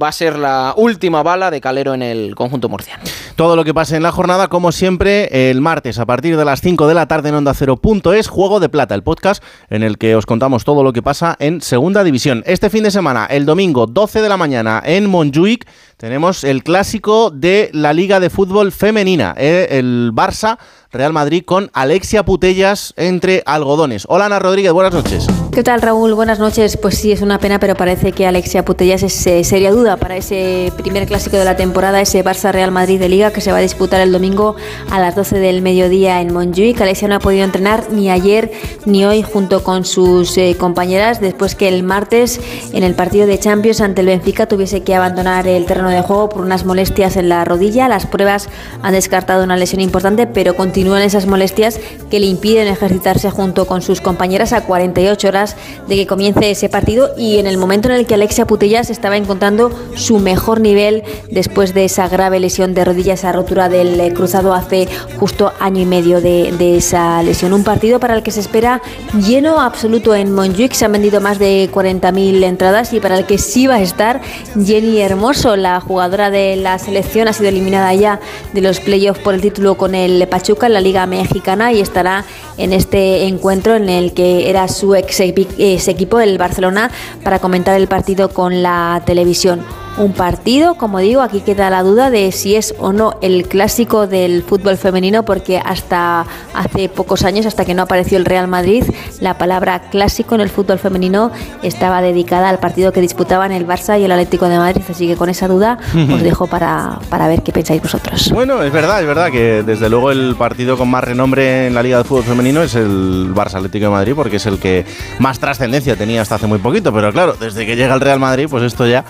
va 0.00 0.08
a 0.08 0.12
ser 0.12 0.38
la 0.38 0.74
última 0.76 1.22
bala 1.22 1.50
de 1.50 1.60
Calero 1.60 1.94
en 1.94 2.02
el 2.02 2.34
conjunto 2.34 2.68
murciano. 2.68 3.02
Todo 3.36 3.56
lo 3.56 3.64
que 3.64 3.74
pase 3.74 3.96
en 3.96 4.02
la 4.02 4.12
jornada, 4.12 4.48
como 4.48 4.72
siempre, 4.72 5.50
el 5.50 5.60
martes 5.60 5.98
a 5.98 6.06
partir 6.06 6.36
de 6.36 6.44
las 6.44 6.60
5 6.60 6.86
de 6.86 6.94
la 6.94 7.06
tarde 7.06 7.28
en 7.28 7.34
Onda 7.34 7.52
es 7.52 8.28
Juego 8.28 8.60
de 8.60 8.68
Plata, 8.68 8.94
el 8.94 9.02
podcast 9.02 9.42
en 9.68 9.82
el 9.82 9.98
que 9.98 10.16
os 10.16 10.26
contamos 10.26 10.64
todo 10.64 10.82
lo 10.82 10.92
que 10.92 11.02
pasa 11.02 11.36
en 11.38 11.60
Segunda 11.60 12.04
División. 12.04 12.42
Este 12.46 12.70
fin 12.70 12.82
de 12.82 12.90
semana, 12.90 13.26
el 13.26 13.46
domingo 13.46 13.86
12 13.86 14.22
de 14.22 14.28
la 14.28 14.36
mañana 14.36 14.82
en 14.84 15.08
Montjuic, 15.08 15.66
tenemos 15.96 16.44
el 16.44 16.62
clásico 16.62 17.30
de 17.30 17.70
la 17.72 17.92
Liga 17.92 18.20
de 18.20 18.30
Fútbol 18.30 18.72
Femenina, 18.72 19.34
eh, 19.36 19.68
el 19.70 20.12
Barça 20.14 20.58
Real 20.96 21.12
Madrid 21.12 21.44
con 21.44 21.70
Alexia 21.72 22.24
Putellas 22.24 22.94
entre 22.96 23.42
algodones. 23.46 24.04
Hola 24.08 24.26
Ana 24.26 24.38
Rodríguez, 24.38 24.72
buenas 24.72 24.92
noches. 24.92 25.26
¿Qué 25.52 25.62
tal 25.62 25.80
Raúl? 25.80 26.12
Buenas 26.14 26.38
noches. 26.38 26.76
Pues 26.76 26.98
sí, 26.98 27.12
es 27.12 27.22
una 27.22 27.38
pena, 27.38 27.58
pero 27.58 27.74
parece 27.74 28.12
que 28.12 28.26
Alexia 28.26 28.64
Putellas 28.64 29.02
es 29.02 29.26
eh, 29.26 29.42
seria 29.42 29.70
duda 29.72 29.96
para 29.96 30.16
ese 30.16 30.70
primer 30.76 31.06
clásico 31.06 31.38
de 31.38 31.44
la 31.46 31.56
temporada, 31.56 32.00
ese 32.00 32.22
Barça 32.22 32.52
Real 32.52 32.70
Madrid 32.70 32.98
de 32.98 33.08
Liga 33.08 33.30
que 33.32 33.40
se 33.40 33.52
va 33.52 33.58
a 33.58 33.62
disputar 33.62 34.00
el 34.00 34.12
domingo 34.12 34.56
a 34.90 35.00
las 35.00 35.14
12 35.16 35.38
del 35.38 35.62
mediodía 35.62 36.20
en 36.20 36.32
Montjuic. 36.32 36.80
Alexia 36.80 37.08
no 37.08 37.14
ha 37.14 37.20
podido 37.20 37.44
entrenar 37.44 37.90
ni 37.90 38.10
ayer 38.10 38.52
ni 38.84 39.06
hoy 39.06 39.22
junto 39.22 39.64
con 39.64 39.84
sus 39.84 40.36
eh, 40.36 40.56
compañeras 40.58 41.20
después 41.20 41.54
que 41.54 41.68
el 41.68 41.82
martes 41.82 42.40
en 42.72 42.82
el 42.82 42.94
partido 42.94 43.26
de 43.26 43.38
Champions 43.38 43.80
ante 43.80 44.02
el 44.02 44.08
Benfica 44.08 44.46
tuviese 44.46 44.82
que 44.82 44.94
abandonar 44.94 45.48
el 45.48 45.64
terreno 45.64 45.88
de 45.88 46.02
juego 46.02 46.28
por 46.28 46.42
unas 46.42 46.64
molestias 46.64 47.16
en 47.16 47.28
la 47.28 47.44
rodilla. 47.44 47.88
Las 47.88 48.06
pruebas 48.06 48.48
han 48.82 48.92
descartado 48.92 49.42
una 49.42 49.56
lesión 49.56 49.80
importante, 49.80 50.26
pero 50.26 50.54
continúan 50.86 51.02
esas 51.02 51.26
molestias 51.26 51.80
que 52.12 52.20
le 52.20 52.26
impiden 52.26 52.68
ejercitarse 52.68 53.28
junto 53.32 53.66
con 53.66 53.82
sus 53.82 54.00
compañeras 54.00 54.52
a 54.52 54.60
48 54.60 55.26
horas 55.26 55.56
de 55.88 55.96
que 55.96 56.06
comience 56.06 56.48
ese 56.48 56.68
partido 56.68 57.10
y 57.18 57.38
en 57.38 57.48
el 57.48 57.58
momento 57.58 57.88
en 57.88 57.96
el 57.96 58.06
que 58.06 58.14
Alexia 58.14 58.46
Putellas 58.46 58.88
estaba 58.88 59.16
encontrando 59.16 59.72
su 59.96 60.20
mejor 60.20 60.60
nivel 60.60 61.02
después 61.28 61.74
de 61.74 61.86
esa 61.86 62.08
grave 62.08 62.38
lesión 62.38 62.72
de 62.72 62.84
rodilla, 62.84 63.14
esa 63.14 63.32
rotura 63.32 63.68
del 63.68 63.98
eh, 63.98 64.12
cruzado 64.12 64.54
hace 64.54 64.86
justo 65.18 65.52
año 65.58 65.82
y 65.82 65.86
medio 65.86 66.20
de, 66.20 66.52
de 66.56 66.76
esa 66.76 67.20
lesión. 67.24 67.52
Un 67.52 67.64
partido 67.64 67.98
para 67.98 68.14
el 68.14 68.22
que 68.22 68.30
se 68.30 68.38
espera 68.38 68.80
lleno 69.26 69.60
absoluto 69.60 70.14
en 70.14 70.32
Montjuic, 70.32 70.72
se 70.72 70.84
han 70.84 70.92
vendido 70.92 71.20
más 71.20 71.40
de 71.40 71.68
40.000 71.72 72.44
entradas 72.44 72.92
y 72.92 73.00
para 73.00 73.18
el 73.18 73.26
que 73.26 73.38
sí 73.38 73.66
va 73.66 73.76
a 73.76 73.82
estar 73.82 74.20
Jenny 74.64 75.00
Hermoso, 75.00 75.56
la 75.56 75.80
jugadora 75.80 76.30
de 76.30 76.54
la 76.54 76.78
selección, 76.78 77.26
ha 77.26 77.32
sido 77.32 77.48
eliminada 77.48 77.92
ya 77.92 78.20
de 78.52 78.60
los 78.60 78.78
playoffs 78.78 79.20
por 79.20 79.34
el 79.34 79.40
título 79.40 79.76
con 79.76 79.96
el 79.96 80.28
Pachuca 80.28 80.65
en 80.66 80.74
la 80.74 80.80
Liga 80.80 81.06
Mexicana 81.06 81.72
y 81.72 81.80
estará 81.80 82.24
en 82.58 82.72
este 82.72 83.24
encuentro 83.24 83.74
en 83.74 83.88
el 83.88 84.12
que 84.12 84.50
era 84.50 84.68
su 84.68 84.94
ex, 84.94 85.20
equipo, 85.20 86.20
el 86.20 86.38
Barcelona, 86.38 86.90
para 87.22 87.38
comentar 87.38 87.76
el 87.76 87.88
partido 87.88 88.28
con 88.28 88.62
la 88.62 89.02
televisión. 89.06 89.85
Un 89.98 90.12
partido, 90.12 90.74
como 90.74 90.98
digo, 90.98 91.22
aquí 91.22 91.40
queda 91.40 91.70
la 91.70 91.82
duda 91.82 92.10
de 92.10 92.30
si 92.30 92.54
es 92.54 92.74
o 92.78 92.92
no 92.92 93.14
el 93.22 93.48
clásico 93.48 94.06
del 94.06 94.42
fútbol 94.42 94.76
femenino, 94.76 95.24
porque 95.24 95.58
hasta 95.58 96.26
hace 96.52 96.90
pocos 96.90 97.24
años, 97.24 97.46
hasta 97.46 97.64
que 97.64 97.72
no 97.72 97.82
apareció 97.82 98.18
el 98.18 98.26
Real 98.26 98.46
Madrid, 98.46 98.84
la 99.20 99.38
palabra 99.38 99.88
clásico 99.90 100.34
en 100.34 100.42
el 100.42 100.50
fútbol 100.50 100.78
femenino 100.78 101.30
estaba 101.62 102.02
dedicada 102.02 102.50
al 102.50 102.58
partido 102.58 102.92
que 102.92 103.00
disputaban 103.00 103.52
el 103.52 103.66
Barça 103.66 103.98
y 103.98 104.04
el 104.04 104.12
Atlético 104.12 104.48
de 104.48 104.58
Madrid. 104.58 104.82
Así 104.86 105.06
que 105.06 105.16
con 105.16 105.30
esa 105.30 105.48
duda 105.48 105.78
os 106.12 106.22
dejo 106.22 106.46
para, 106.46 106.98
para 107.08 107.26
ver 107.26 107.42
qué 107.42 107.52
pensáis 107.52 107.80
vosotros. 107.80 108.30
Bueno, 108.32 108.62
es 108.62 108.72
verdad, 108.72 109.00
es 109.00 109.06
verdad 109.06 109.30
que 109.30 109.62
desde 109.62 109.88
luego 109.88 110.10
el 110.10 110.36
partido 110.36 110.76
con 110.76 110.90
más 110.90 111.04
renombre 111.04 111.68
en 111.68 111.74
la 111.74 111.82
Liga 111.82 111.98
de 111.98 112.04
Fútbol 112.04 112.24
Femenino 112.24 112.62
es 112.62 112.74
el 112.74 113.32
Barça 113.34 113.54
Atlético 113.54 113.86
de 113.86 113.92
Madrid 113.92 114.12
porque 114.14 114.36
es 114.36 114.44
el 114.44 114.58
que 114.58 114.84
más 115.20 115.38
trascendencia 115.38 115.96
tenía 115.96 116.20
hasta 116.20 116.34
hace 116.34 116.46
muy 116.46 116.58
poquito, 116.58 116.92
pero 116.92 117.10
claro, 117.12 117.34
desde 117.40 117.64
que 117.64 117.76
llega 117.76 117.94
el 117.94 118.00
Real 118.02 118.20
Madrid, 118.20 118.46
pues 118.50 118.62
esto 118.62 118.86
ya 118.86 119.02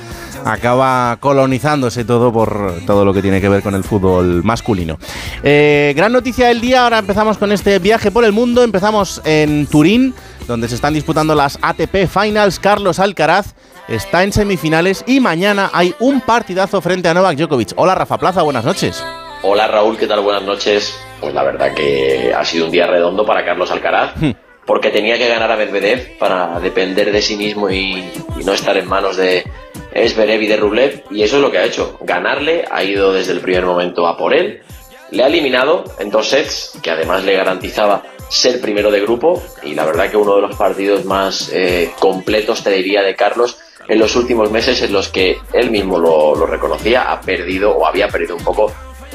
acaba 0.44 0.75
colonizándose 1.20 2.04
todo 2.04 2.32
por 2.32 2.80
todo 2.86 3.04
lo 3.04 3.12
que 3.12 3.22
tiene 3.22 3.40
que 3.40 3.48
ver 3.48 3.62
con 3.62 3.74
el 3.74 3.84
fútbol 3.84 4.42
masculino. 4.44 4.98
Eh, 5.42 5.92
gran 5.96 6.12
noticia 6.12 6.48
del 6.48 6.60
día, 6.60 6.84
ahora 6.84 6.98
empezamos 6.98 7.38
con 7.38 7.52
este 7.52 7.78
viaje 7.78 8.10
por 8.10 8.24
el 8.24 8.32
mundo, 8.32 8.62
empezamos 8.62 9.20
en 9.24 9.66
Turín, 9.66 10.14
donde 10.46 10.68
se 10.68 10.74
están 10.74 10.94
disputando 10.94 11.34
las 11.34 11.58
ATP 11.60 12.06
Finals, 12.06 12.58
Carlos 12.58 12.98
Alcaraz 12.98 13.54
está 13.88 14.24
en 14.24 14.32
semifinales 14.32 15.04
y 15.06 15.20
mañana 15.20 15.70
hay 15.72 15.94
un 16.00 16.20
partidazo 16.20 16.80
frente 16.80 17.08
a 17.08 17.14
Novak 17.14 17.36
Djokovic. 17.36 17.72
Hola 17.76 17.94
Rafa 17.94 18.18
Plaza, 18.18 18.42
buenas 18.42 18.64
noches. 18.64 19.04
Hola 19.42 19.68
Raúl, 19.68 19.96
¿qué 19.96 20.06
tal? 20.06 20.20
Buenas 20.20 20.42
noches. 20.42 20.98
Pues 21.20 21.34
la 21.34 21.42
verdad 21.42 21.72
que 21.74 22.34
ha 22.36 22.44
sido 22.44 22.66
un 22.66 22.72
día 22.72 22.86
redondo 22.86 23.24
para 23.24 23.44
Carlos 23.44 23.70
Alcaraz, 23.70 24.12
porque 24.66 24.90
tenía 24.90 25.16
que 25.16 25.28
ganar 25.28 25.50
a 25.50 25.56
Medvedev 25.56 26.18
para 26.18 26.58
depender 26.60 27.12
de 27.12 27.22
sí 27.22 27.36
mismo 27.36 27.70
y, 27.70 28.04
y 28.38 28.44
no 28.44 28.52
estar 28.52 28.76
en 28.76 28.88
manos 28.88 29.16
de 29.16 29.44
Esberev 29.92 30.42
y 30.42 30.46
de 30.46 30.56
Rublev, 30.56 31.04
y 31.10 31.22
eso 31.22 31.36
es 31.36 31.42
lo 31.42 31.50
que 31.50 31.58
ha 31.58 31.64
hecho. 31.64 31.98
Ganarle, 32.00 32.64
ha 32.70 32.82
ido 32.84 33.12
desde 33.12 33.32
el 33.32 33.40
primer 33.40 33.64
momento 33.64 34.06
a 34.06 34.16
por 34.16 34.34
él, 34.34 34.62
le 35.10 35.22
ha 35.22 35.28
eliminado 35.28 35.84
en 35.98 36.10
dos 36.10 36.28
sets, 36.28 36.78
que 36.82 36.90
además 36.90 37.24
le 37.24 37.34
garantizaba 37.34 38.02
ser 38.28 38.60
primero 38.60 38.90
de 38.90 39.00
grupo, 39.00 39.42
y 39.62 39.74
la 39.74 39.84
verdad 39.84 40.10
que 40.10 40.16
uno 40.16 40.36
de 40.36 40.42
los 40.42 40.56
partidos 40.56 41.04
más 41.04 41.50
eh, 41.52 41.92
completos, 41.98 42.62
te 42.62 42.70
diría, 42.70 43.02
de 43.02 43.14
Carlos 43.14 43.58
en 43.88 43.98
los 43.98 44.16
últimos 44.16 44.50
meses 44.50 44.82
en 44.82 44.92
los 44.92 45.08
que 45.08 45.38
él 45.52 45.70
mismo 45.70 45.98
lo, 45.98 46.46
reconocía, 46.46 47.12
ha 47.12 47.20
perdido 47.20 47.70
o 47.70 47.86
había 47.86 48.08
perdido 48.08 48.36
un 48.36 48.44
poco 48.44 48.72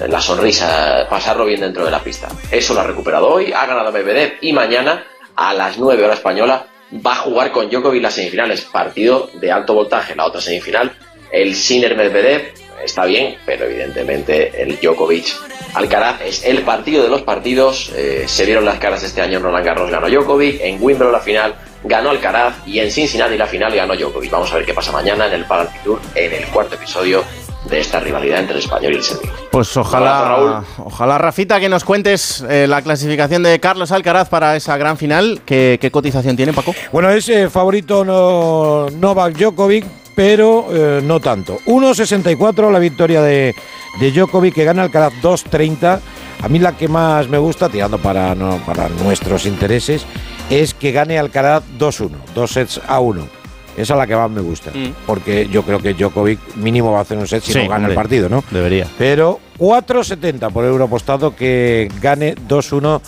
la 0.08 0.22
sonrisa, 0.22 1.06
pasarlo 1.10 1.46
bien 1.46 1.60
dentro 1.60 1.86
de 1.86 1.92
la 1.92 2.00
pista. 2.00 2.30
Eso 2.50 2.74
lo 2.74 2.82
ha 2.82 2.86
recuperado 2.86 3.30
hoy, 3.30 3.52
ha 3.52 3.66
ganado 3.66 3.92
Medvedev 3.92 4.38
y 4.42 4.54
mañana 4.54 5.06
a 5.36 5.54
las 5.54 5.78
9 5.78 6.04
horas 6.04 6.18
española 6.18 6.66
va 6.94 7.14
a 7.14 7.18
jugar 7.18 7.52
con 7.52 7.70
Djokovic 7.70 8.02
las 8.02 8.16
semifinales, 8.16 8.62
partido 8.62 9.30
de 9.34 9.52
alto 9.52 9.74
voltaje, 9.74 10.16
la 10.16 10.26
otra 10.26 10.42
semifinal, 10.42 10.92
el 11.32 11.56
Sinner 11.56 11.96
Medvedev 11.96 12.54
está 12.84 13.06
bien, 13.06 13.38
pero 13.46 13.66
evidentemente 13.66 14.62
el 14.62 14.80
Djokovic 14.80 15.26
Alcaraz 15.74 16.22
es 16.22 16.44
el 16.44 16.64
partido 16.64 17.04
de 17.04 17.10
los 17.10 17.22
partidos, 17.22 17.92
eh, 17.96 18.26
se 18.28 18.46
vieron 18.46 18.66
las 18.66 18.78
caras 18.80 19.04
este 19.04 19.22
año 19.22 19.38
en 19.38 19.44
Roland 19.44 19.66
Garros 19.66 19.90
ganó 19.90 20.10
Djokovic, 20.10 20.60
en 20.62 20.78
Wimbledon 20.82 21.14
la 21.14 21.22
final 21.22 21.56
ganó 21.84 22.10
Alcaraz 22.10 22.56
y 22.68 22.80
en 22.80 22.92
Cincinnati 22.92 23.38
la 23.38 23.48
final 23.48 23.74
ganó 23.74 23.96
Djokovic. 23.96 24.30
Vamos 24.30 24.52
a 24.52 24.58
ver 24.58 24.66
qué 24.66 24.74
pasa 24.74 24.92
mañana 24.92 25.28
en 25.28 25.34
el 25.34 25.46
Palace 25.46 25.80
Tour 25.84 26.02
en 26.14 26.34
el 26.34 26.46
cuarto 26.48 26.76
episodio 26.76 27.24
de 27.72 27.80
esta 27.80 28.00
rivalidad 28.00 28.40
entre 28.42 28.58
el 28.58 28.60
español 28.64 28.94
y 28.94 28.98
el 28.98 29.04
serbio. 29.04 29.32
Pues 29.52 29.76
ojalá, 29.78 30.26
Raúl. 30.26 30.66
ojalá 30.86 31.18
Rafita, 31.18 31.60
que 31.60 31.70
nos 31.70 31.84
cuentes 31.84 32.46
eh, 32.48 32.68
la 32.68 32.82
clasificación 32.84 33.42
de 33.44 33.60
Carlos 33.60 33.92
Alcaraz 33.92 34.30
para 34.30 34.56
esa 34.56 34.78
gran 34.78 34.98
final. 34.98 35.42
¿Qué, 35.46 35.80
qué 35.82 35.90
cotización 35.90 36.36
tiene, 36.36 36.54
Paco? 36.54 36.76
Bueno, 36.92 37.10
es 37.10 37.28
eh, 37.30 37.50
favorito 37.50 38.04
no- 38.06 38.88
Novak 39.00 39.36
Djokovic 39.36 39.86
pero 40.14 40.68
eh, 40.72 41.02
no 41.02 41.20
tanto. 41.22 41.58
1.64 41.66 42.70
la 42.70 42.80
victoria 42.80 43.22
de, 43.22 43.56
de 44.00 44.12
Djokovic, 44.12 44.54
que 44.54 44.66
gana 44.66 44.84
Alcaraz 44.84 45.14
2.30. 45.24 46.00
A 46.44 46.50
mí 46.50 46.60
la 46.60 46.74
que 46.76 46.88
más 46.90 47.28
me 47.30 47.38
gusta, 47.38 47.70
tirando 47.70 47.98
para, 47.98 48.36
no, 48.36 48.58
para 48.66 48.90
nuestros 48.90 49.46
intereses, 49.46 50.06
es 50.50 50.74
que 50.74 50.92
gane 50.92 51.18
Alcaraz 51.18 51.64
2-1, 51.80 52.10
dos 52.36 52.52
sets 52.52 52.82
a 52.88 53.00
1. 53.00 53.41
Esa 53.78 53.94
es 53.94 53.98
la 53.98 54.06
que 54.08 54.16
más 54.16 54.30
me 54.30 54.42
gusta, 54.42 54.72
Mm. 54.72 54.90
porque 55.06 55.48
yo 55.50 55.64
creo 55.64 55.80
que 55.80 55.94
Djokovic 55.94 56.40
mínimo 56.58 56.92
va 56.92 57.00
a 57.00 57.02
hacer 57.02 57.18
un 57.18 57.28
set 57.28 57.42
si 57.44 57.54
Sí, 57.54 57.60
no 57.60 57.64
gana 57.66 57.76
hombre, 57.78 57.92
el 57.94 57.96
partido, 57.96 58.30
¿no? 58.30 58.44
Debería. 58.52 58.86
Pero 58.98 59.40
4.70 59.58 60.50
por 60.52 60.66
euro 60.66 60.84
apostado 60.86 61.36
que 61.36 61.90
gane 62.02 62.36
2-1 62.48 63.02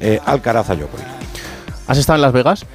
eh, 0.00 0.20
Alcaraz 0.24 0.68
a 0.70 0.74
Djokovic. 0.76 1.06
¿Has 1.86 1.98
estado 1.98 2.16
en 2.16 2.22
Las 2.22 2.32
Vegas? 2.32 2.66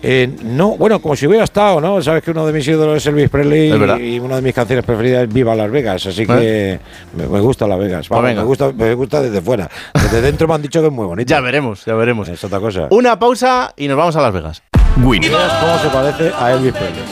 Eh, 0.00 0.30
no, 0.44 0.76
bueno, 0.76 1.02
como 1.02 1.16
si 1.16 1.26
hubiera 1.26 1.42
estado, 1.42 1.80
¿no? 1.80 2.00
Sabes 2.00 2.22
que 2.22 2.30
uno 2.30 2.46
de 2.46 2.52
mis 2.52 2.66
ídolos 2.68 2.98
es 2.98 3.06
Elvis 3.06 3.28
Presley 3.30 3.68
Es 3.72 4.00
y 4.00 4.20
una 4.20 4.36
de 4.36 4.42
mis 4.42 4.54
canciones 4.54 4.84
preferidas 4.84 5.24
es 5.24 5.34
Viva 5.34 5.56
Las 5.56 5.68
Vegas, 5.72 6.06
así 6.06 6.24
que 6.24 6.78
me, 7.16 7.26
me 7.26 7.40
gusta 7.40 7.66
Las 7.66 7.80
Vegas. 7.80 8.08
Vamos, 8.08 8.22
Pues 8.26 8.36
me, 8.36 8.42
gusta, 8.44 8.72
me 8.72 8.94
gusta 8.94 9.20
desde 9.20 9.42
fuera. 9.42 9.68
Desde 9.94 10.20
dentro 10.20 10.46
me 10.46 10.54
han 10.54 10.62
dicho 10.62 10.80
que 10.80 10.86
es 10.86 10.92
muy 10.92 11.04
bonito. 11.04 11.28
Ya 11.34 11.40
veremos, 11.40 11.84
ya 11.84 11.94
veremos. 11.94 12.28
Es 12.28 12.44
otra 12.44 12.60
cosa. 12.60 12.86
Una 12.90 13.18
pausa 13.18 13.74
y 13.76 13.88
nos 13.88 13.96
vamos 13.96 14.14
a 14.14 14.22
Las 14.22 14.32
Vegas. 14.32 14.62
Miras 15.04 15.52
cómo 15.60 15.78
se 15.78 15.88
parece 15.88 16.32
a 16.38 16.52
Elvis 16.52 16.72
Presley. 16.72 17.04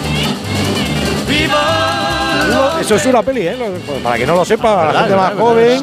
Eso 2.81 2.95
es 2.95 3.07
una 3.07 3.23
peli, 3.23 3.47
¿eh? 3.49 3.57
Lo- 3.59 3.95
Para 4.03 4.17
que 4.17 4.27
no 4.27 4.37
lo 4.37 4.45
sepa, 4.45 4.93
la 4.93 5.01
gente 5.01 5.17
más 5.17 5.35
joven, 5.35 5.83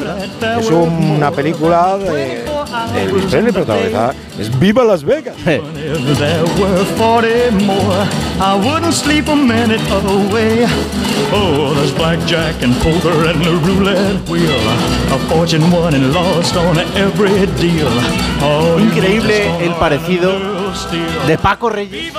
es 0.59 0.67
un- 0.69 1.11
una 1.17 1.31
película 1.31 1.97
de, 1.97 2.45
Elvis 3.01 3.25
Presley 3.25 3.51
protagonizada. 3.51 4.13
Es 4.39 4.57
Viva 4.59 4.83
Las 4.83 5.03
Vegas. 5.03 5.35
If 5.45 5.45
there 6.17 6.43
were 6.57 6.85
40 6.97 7.51
more, 7.65 8.07
I 8.39 8.55
wouldn't 8.55 8.93
sleep 8.93 9.27
a 9.27 9.35
minute 9.35 9.81
away. 9.91 10.65
Oh, 11.33 11.73
there's 11.75 11.91
blackjack 11.91 12.61
and 12.63 12.73
poker 12.81 13.27
and 13.29 13.41
the 13.43 13.51
roulette 13.51 14.29
wheel. 14.29 14.55
A 15.13 15.17
fortune 15.33 15.69
won 15.71 15.93
and 15.93 16.13
lost 16.13 16.55
on 16.55 16.77
every 16.95 17.47
deal. 17.59 17.89
You 18.39 18.79
Increíble 18.79 19.47
el 19.65 19.73
parecido 19.75 20.31
de 21.27 21.37
Paco 21.37 21.69
Reyes 21.69 22.13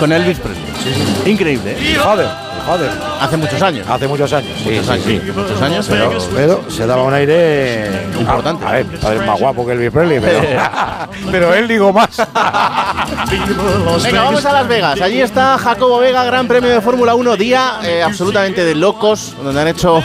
con 0.00 0.10
Elvis 0.12 0.38
Presley. 0.38 1.30
Increíble, 1.30 1.76
¿eh? 1.78 1.98
Joder, 2.02 2.28
joder. 2.66 2.90
Hace 3.20 3.36
muchos 3.36 3.60
años. 3.60 3.86
Hace 3.88 4.08
muchos 4.08 4.32
años. 4.32 4.52
Sí, 4.56 4.70
Muchos 4.70 4.88
años, 4.88 5.04
sí. 5.04 5.20
muchos 5.36 5.62
años, 5.62 5.88
pero, 6.34 6.70
se 6.70 6.86
daba 6.86 7.02
un 7.02 7.12
aire 7.12 8.08
importante. 8.18 8.64
A 8.64 8.72
ver, 8.72 9.26
más 9.26 9.38
guapo 9.38 9.66
que 9.66 9.72
Elvis 9.72 9.90
Presley, 9.90 10.20
pero, 10.20 10.40
pero 11.30 11.54
él 11.54 11.68
digo 11.68 11.92
más. 11.92 12.16
Venga, 14.02 14.24
vamos 14.24 14.44
a 14.44 14.52
Las 14.52 14.68
Vegas. 14.68 15.00
Allí 15.00 15.20
está 15.20 15.58
Jacobo 15.58 15.98
Vega, 15.98 16.24
Gran 16.24 16.48
Premio 16.48 16.70
de 16.70 16.80
Fórmula 16.80 17.14
1, 17.14 17.36
día 17.36 17.80
eh, 17.82 18.02
absolutamente 18.02 18.64
de 18.64 18.74
locos, 18.74 19.34
donde 19.42 19.60
han 19.60 19.68
hecho 19.68 20.02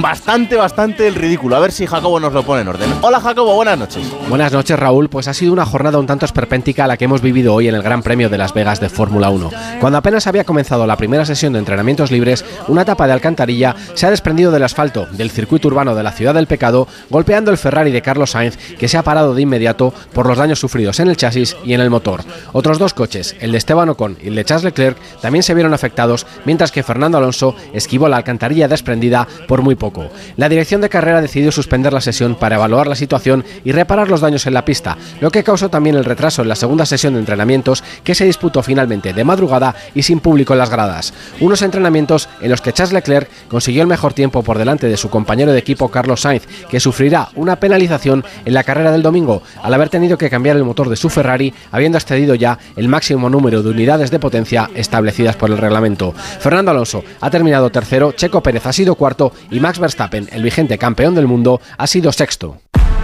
bastante, 0.00 0.56
bastante 0.56 1.06
el 1.06 1.14
ridículo. 1.14 1.56
A 1.56 1.60
ver 1.60 1.72
si 1.72 1.86
Jacobo 1.86 2.20
nos 2.20 2.32
lo 2.32 2.42
pone 2.42 2.62
en 2.62 2.68
orden. 2.68 2.90
Hola 3.02 3.20
Jacobo, 3.20 3.54
buenas 3.54 3.78
noches. 3.78 4.06
Buenas 4.28 4.52
noches 4.52 4.78
Raúl, 4.78 5.08
pues 5.08 5.28
ha 5.28 5.34
sido 5.34 5.52
una 5.52 5.66
jornada 5.66 5.98
un 5.98 6.06
tanto 6.06 6.24
esperpéntica 6.24 6.86
la 6.86 6.96
que 6.96 7.06
hemos 7.06 7.22
vivido 7.22 7.54
hoy 7.54 7.68
en 7.68 7.74
el 7.74 7.82
Gran 7.82 8.02
Premio 8.02 8.28
de 8.28 8.38
Las 8.38 8.54
Vegas 8.54 8.80
de 8.80 8.88
Fórmula 8.88 9.30
1. 9.30 9.50
Cuando 9.80 9.98
apenas 9.98 10.26
había 10.26 10.44
comenzado 10.44 10.86
la 10.86 10.96
primera 10.96 11.24
sesión 11.24 11.52
de 11.52 11.58
entrenamientos 11.58 12.10
libres, 12.10 12.44
una 12.68 12.84
tapa 12.84 13.06
de 13.06 13.12
alcantarilla 13.12 13.74
se 13.94 14.06
ha 14.06 14.10
desprendido 14.10 14.50
del 14.50 14.62
asfalto 14.62 15.06
del 15.12 15.30
circuito 15.30 15.68
urbano 15.68 15.94
de 15.94 16.02
la 16.02 16.12
ciudad 16.12 16.34
del 16.34 16.46
pecado, 16.46 16.86
golpeando 17.10 17.50
el 17.50 17.58
Ferrari 17.58 17.90
de 17.90 18.02
Carlos 18.02 18.30
Sainz, 18.30 18.56
que 18.78 18.88
se 18.88 18.98
ha 18.98 19.02
parado 19.02 19.34
de 19.34 19.42
inmediato 19.42 19.92
por 20.12 20.26
los 20.26 20.38
daños 20.38 20.60
sufridos 20.60 21.00
en 21.00 21.08
el 21.08 21.16
chasis 21.16 21.56
y 21.64 21.74
en 21.74 21.80
el 21.80 21.90
motor. 21.90 22.22
Otros 22.52 22.78
dos 22.78 22.94
coches, 22.94 23.36
el 23.40 23.52
de 23.52 23.58
Esteban 23.58 23.88
Ocon 23.88 24.16
y 24.22 24.28
el 24.28 24.34
de 24.34 24.44
Charles 24.44 24.64
Leclerc, 24.64 24.98
también 25.20 25.42
se 25.42 25.54
vieron 25.54 25.74
afectados, 25.74 26.26
mientras 26.44 26.72
que 26.72 26.82
Fernando 26.82 27.18
Alonso 27.18 27.54
esquivó 27.72 28.08
la 28.08 28.16
alcantarilla 28.16 28.68
desprendida 28.68 29.26
por 29.46 29.62
muy 29.62 29.74
poco. 29.74 29.87
La 30.36 30.48
dirección 30.48 30.80
de 30.80 30.88
carrera 30.88 31.20
decidió 31.20 31.52
suspender 31.52 31.92
la 31.92 32.00
sesión 32.00 32.34
para 32.34 32.56
evaluar 32.56 32.86
la 32.86 32.94
situación 32.94 33.44
y 33.64 33.72
reparar 33.72 34.08
los 34.08 34.20
daños 34.20 34.46
en 34.46 34.54
la 34.54 34.64
pista, 34.64 34.96
lo 35.20 35.30
que 35.30 35.44
causó 35.44 35.68
también 35.68 35.96
el 35.96 36.04
retraso 36.04 36.42
en 36.42 36.48
la 36.48 36.54
segunda 36.54 36.86
sesión 36.86 37.14
de 37.14 37.20
entrenamientos 37.20 37.82
que 38.04 38.14
se 38.14 38.24
disputó 38.24 38.62
finalmente 38.62 39.12
de 39.12 39.24
madrugada 39.24 39.74
y 39.94 40.02
sin 40.02 40.20
público 40.20 40.52
en 40.52 40.58
las 40.58 40.70
gradas. 40.70 41.12
Unos 41.40 41.62
entrenamientos 41.62 42.28
en 42.40 42.50
los 42.50 42.60
que 42.60 42.72
Charles 42.72 42.92
Leclerc 42.92 43.28
consiguió 43.48 43.82
el 43.82 43.88
mejor 43.88 44.14
tiempo 44.14 44.42
por 44.42 44.58
delante 44.58 44.88
de 44.88 44.96
su 44.96 45.10
compañero 45.10 45.52
de 45.52 45.58
equipo 45.58 45.88
Carlos 45.90 46.22
Sainz, 46.22 46.46
que 46.70 46.80
sufrirá 46.80 47.28
una 47.34 47.56
penalización 47.56 48.24
en 48.44 48.54
la 48.54 48.64
carrera 48.64 48.92
del 48.92 49.02
domingo 49.02 49.42
al 49.62 49.74
haber 49.74 49.88
tenido 49.88 50.18
que 50.18 50.30
cambiar 50.30 50.56
el 50.56 50.64
motor 50.64 50.88
de 50.88 50.96
su 50.96 51.08
Ferrari, 51.08 51.52
habiendo 51.70 51.98
excedido 51.98 52.34
ya 52.34 52.58
el 52.76 52.88
máximo 52.88 53.30
número 53.30 53.62
de 53.62 53.70
unidades 53.70 54.10
de 54.10 54.18
potencia 54.18 54.70
establecidas 54.74 55.36
por 55.36 55.50
el 55.50 55.58
reglamento. 55.58 56.12
Fernando 56.12 56.70
Alonso 56.70 57.04
ha 57.20 57.30
terminado 57.30 57.70
tercero, 57.70 58.12
Checo 58.12 58.42
Pérez 58.42 58.66
ha 58.66 58.72
sido 58.72 58.94
cuarto 58.94 59.32
y 59.50 59.60
Max 59.60 59.77
Verstappen, 59.78 60.28
el 60.32 60.42
vigente 60.42 60.78
campeón 60.78 61.14
del 61.14 61.26
mundo, 61.26 61.60
ha 61.76 61.86
sido 61.86 62.12
sexto. 62.12 62.58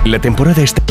La 0.05 0.19
temporada 0.19 0.63
está... 0.63 0.83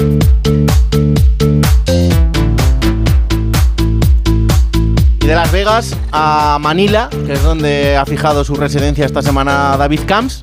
Y 5.22 5.26
de 5.26 5.36
Las 5.36 5.52
Vegas 5.54 5.96
a 6.12 6.58
Manila, 6.60 7.10
que 7.26 7.34
es 7.34 7.44
donde 7.44 7.96
ha 7.96 8.06
fijado 8.06 8.44
su 8.44 8.56
residencia 8.56 9.06
esta 9.06 9.22
semana 9.22 9.78
David 9.78 10.02
Camps, 10.06 10.42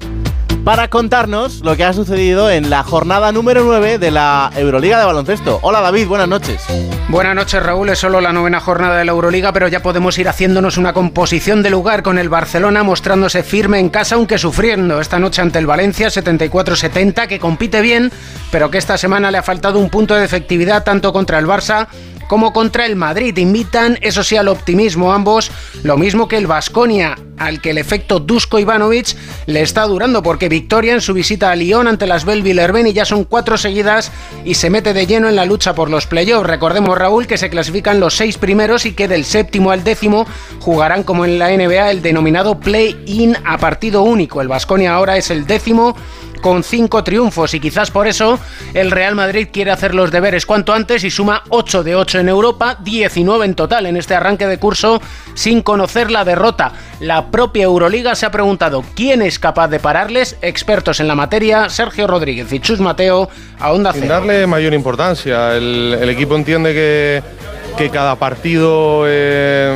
para 0.64 0.88
contarnos 0.88 1.60
lo 1.64 1.76
que 1.76 1.84
ha 1.84 1.92
sucedido 1.92 2.50
en 2.50 2.70
la 2.70 2.82
jornada 2.82 3.32
número 3.32 3.64
9 3.64 3.98
de 3.98 4.10
la 4.10 4.50
Euroliga 4.54 4.98
de 4.98 5.06
baloncesto. 5.06 5.58
Hola 5.62 5.80
David, 5.80 6.06
buenas 6.06 6.28
noches. 6.28 6.62
Buenas 7.08 7.34
noches 7.34 7.62
Raúl, 7.62 7.88
es 7.88 7.98
solo 7.98 8.20
la 8.20 8.32
novena 8.32 8.60
jornada 8.60 8.98
de 8.98 9.04
la 9.04 9.12
Euroliga, 9.12 9.52
pero 9.52 9.68
ya 9.68 9.82
podemos 9.82 10.18
ir 10.18 10.28
haciéndonos 10.28 10.76
una 10.76 10.92
composición 10.92 11.62
de 11.62 11.70
lugar 11.70 12.02
con 12.02 12.18
el 12.18 12.28
Barcelona 12.28 12.82
mostrándose 12.82 13.42
firme 13.42 13.78
en 13.78 13.88
casa, 13.88 14.16
aunque 14.16 14.38
sufriendo 14.38 15.00
esta 15.00 15.18
noche 15.18 15.42
ante 15.42 15.58
el 15.58 15.66
Valencia 15.66 16.08
74-70, 16.08 17.26
que 17.26 17.38
compite 17.40 17.80
bien, 17.80 18.12
pero 18.50 18.70
que 18.70 18.78
esta 18.78 18.98
semana 18.98 19.30
le 19.30 19.38
ha 19.38 19.42
faltado 19.42 19.78
un 19.78 19.90
punto 19.90 20.14
de 20.14 20.24
efectividad 20.24 20.84
tanto 20.84 21.12
contra 21.12 21.38
el 21.38 21.46
Barça 21.46 21.88
como 22.30 22.52
contra 22.52 22.86
el 22.86 22.94
Madrid. 22.94 23.36
Invitan, 23.38 23.98
eso 24.02 24.22
sí, 24.22 24.36
al 24.36 24.46
optimismo 24.46 25.12
ambos, 25.12 25.50
lo 25.82 25.98
mismo 25.98 26.28
que 26.28 26.36
el 26.36 26.46
Vasconia, 26.46 27.18
al 27.38 27.60
que 27.60 27.70
el 27.70 27.78
efecto 27.78 28.20
Dusko 28.20 28.60
Ivanovic 28.60 29.16
le 29.46 29.62
está 29.62 29.82
durando, 29.82 30.22
porque 30.22 30.48
victoria 30.48 30.92
en 30.92 31.00
su 31.00 31.12
visita 31.12 31.50
a 31.50 31.56
Lyon 31.56 31.88
ante 31.88 32.06
las 32.06 32.24
Belvillerben 32.24 32.86
y 32.86 32.92
ya 32.92 33.04
son 33.04 33.24
cuatro 33.24 33.58
seguidas 33.58 34.12
y 34.44 34.54
se 34.54 34.70
mete 34.70 34.92
de 34.92 35.08
lleno 35.08 35.28
en 35.28 35.34
la 35.34 35.44
lucha 35.44 35.74
por 35.74 35.90
los 35.90 36.06
playoffs. 36.06 36.46
Recordemos, 36.46 36.96
Raúl, 36.96 37.26
que 37.26 37.36
se 37.36 37.50
clasifican 37.50 37.98
los 37.98 38.16
seis 38.16 38.38
primeros 38.38 38.86
y 38.86 38.92
que 38.92 39.08
del 39.08 39.24
séptimo 39.24 39.72
al 39.72 39.82
décimo 39.82 40.24
jugarán 40.60 41.02
como 41.02 41.24
en 41.24 41.36
la 41.36 41.48
NBA 41.48 41.90
el 41.90 42.00
denominado 42.00 42.60
play-in 42.60 43.36
a 43.44 43.58
partido 43.58 44.02
único. 44.02 44.40
El 44.40 44.46
Vasconia 44.46 44.94
ahora 44.94 45.16
es 45.16 45.32
el 45.32 45.48
décimo 45.48 45.96
con 46.40 46.64
cinco 46.64 47.04
triunfos 47.04 47.54
y 47.54 47.60
quizás 47.60 47.90
por 47.90 48.06
eso 48.06 48.38
el 48.74 48.90
Real 48.90 49.14
Madrid 49.14 49.48
quiere 49.52 49.70
hacer 49.70 49.94
los 49.94 50.10
deberes 50.10 50.46
cuanto 50.46 50.72
antes 50.72 51.04
y 51.04 51.10
suma 51.10 51.42
8 51.48 51.82
de 51.82 51.96
8 51.96 52.20
en 52.20 52.28
Europa, 52.28 52.76
19 52.80 53.44
en 53.44 53.54
total 53.54 53.86
en 53.86 53.96
este 53.96 54.14
arranque 54.14 54.46
de 54.46 54.58
curso 54.58 55.00
sin 55.34 55.62
conocer 55.62 56.10
la 56.10 56.24
derrota. 56.24 56.72
La 57.00 57.30
propia 57.30 57.64
Euroliga 57.64 58.14
se 58.14 58.26
ha 58.26 58.30
preguntado 58.30 58.84
quién 58.94 59.22
es 59.22 59.38
capaz 59.38 59.68
de 59.68 59.78
pararles, 59.80 60.36
expertos 60.42 61.00
en 61.00 61.08
la 61.08 61.14
materia, 61.14 61.68
Sergio 61.68 62.06
Rodríguez 62.06 62.52
y 62.52 62.60
Chus 62.60 62.80
Mateo 62.80 63.28
a 63.58 63.72
Onda 63.72 63.92
Sin 63.92 64.02
Cero. 64.02 64.14
darle 64.14 64.46
mayor 64.46 64.74
importancia. 64.74 65.56
El, 65.56 65.96
el 66.00 66.08
equipo 66.10 66.36
entiende 66.36 66.72
que, 66.72 67.22
que 67.80 67.88
cada 67.88 68.14
partido 68.16 69.04
eh, 69.06 69.74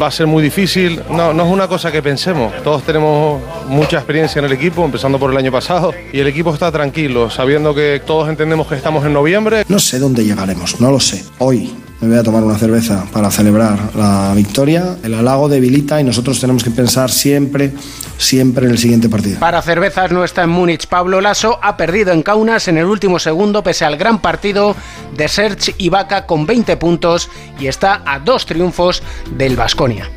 va 0.00 0.06
a 0.06 0.10
ser 0.12 0.28
muy 0.28 0.40
difícil. 0.40 1.02
No, 1.10 1.32
no 1.32 1.44
es 1.44 1.50
una 1.50 1.66
cosa 1.66 1.90
que 1.90 2.00
pensemos. 2.00 2.52
Todos 2.62 2.84
tenemos 2.84 3.42
mucha 3.66 3.96
experiencia 3.96 4.38
en 4.38 4.44
el 4.44 4.52
equipo, 4.52 4.84
empezando 4.84 5.18
por 5.18 5.32
el 5.32 5.36
año 5.36 5.50
pasado, 5.50 5.92
y 6.12 6.20
el 6.20 6.28
equipo 6.28 6.54
está 6.54 6.70
tranquilo, 6.70 7.28
sabiendo 7.28 7.74
que 7.74 8.00
todos 8.06 8.28
entendemos 8.28 8.68
que 8.68 8.76
estamos 8.76 9.04
en 9.04 9.12
noviembre. 9.12 9.64
No 9.66 9.80
sé 9.80 9.98
dónde 9.98 10.24
llegaremos, 10.24 10.80
no 10.80 10.92
lo 10.92 11.00
sé. 11.00 11.24
Hoy 11.38 11.74
me 12.00 12.08
voy 12.08 12.18
a 12.18 12.22
tomar 12.22 12.42
una 12.42 12.56
cerveza 12.56 13.04
para 13.12 13.30
celebrar 13.30 13.94
la 13.94 14.32
victoria. 14.34 14.96
El 15.02 15.14
halago 15.14 15.48
debilita 15.48 16.00
y 16.00 16.04
nosotros 16.04 16.40
tenemos 16.40 16.64
que 16.64 16.70
pensar 16.70 17.10
siempre, 17.10 17.72
siempre 18.16 18.66
en 18.66 18.72
el 18.72 18.78
siguiente 18.78 19.08
partido. 19.08 19.38
Para 19.38 19.60
cervezas 19.60 20.10
no 20.10 20.24
está 20.24 20.44
en 20.44 20.50
Múnich. 20.50 20.86
Pablo 20.86 21.20
Lasso 21.20 21.58
ha 21.62 21.76
perdido 21.76 22.12
en 22.12 22.22
Kaunas 22.22 22.68
en 22.68 22.78
el 22.78 22.86
último 22.86 23.18
segundo 23.18 23.62
pese 23.62 23.84
al 23.84 23.96
gran 23.96 24.20
partido 24.20 24.74
de 25.16 25.28
Serge 25.28 25.74
Ibaka 25.78 26.26
con 26.26 26.46
20 26.46 26.76
puntos 26.78 27.28
y 27.58 27.66
está 27.66 28.02
a 28.06 28.18
dos 28.18 28.46
triunfos 28.46 29.02
del 29.36 29.56
Vasconia. 29.56 30.08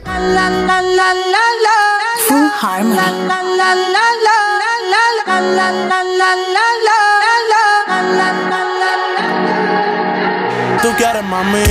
Tú 10.84 10.90
quieres 10.98 11.24
mami, 11.24 11.64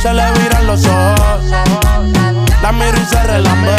se 0.00 0.14
le 0.14 0.32
viran 0.38 0.64
los 0.64 0.86
ojos. 0.86 1.44
La 2.62 2.70
miro 2.70 2.96
y 2.96 3.04
se 3.04 3.20
relambe. 3.24 3.76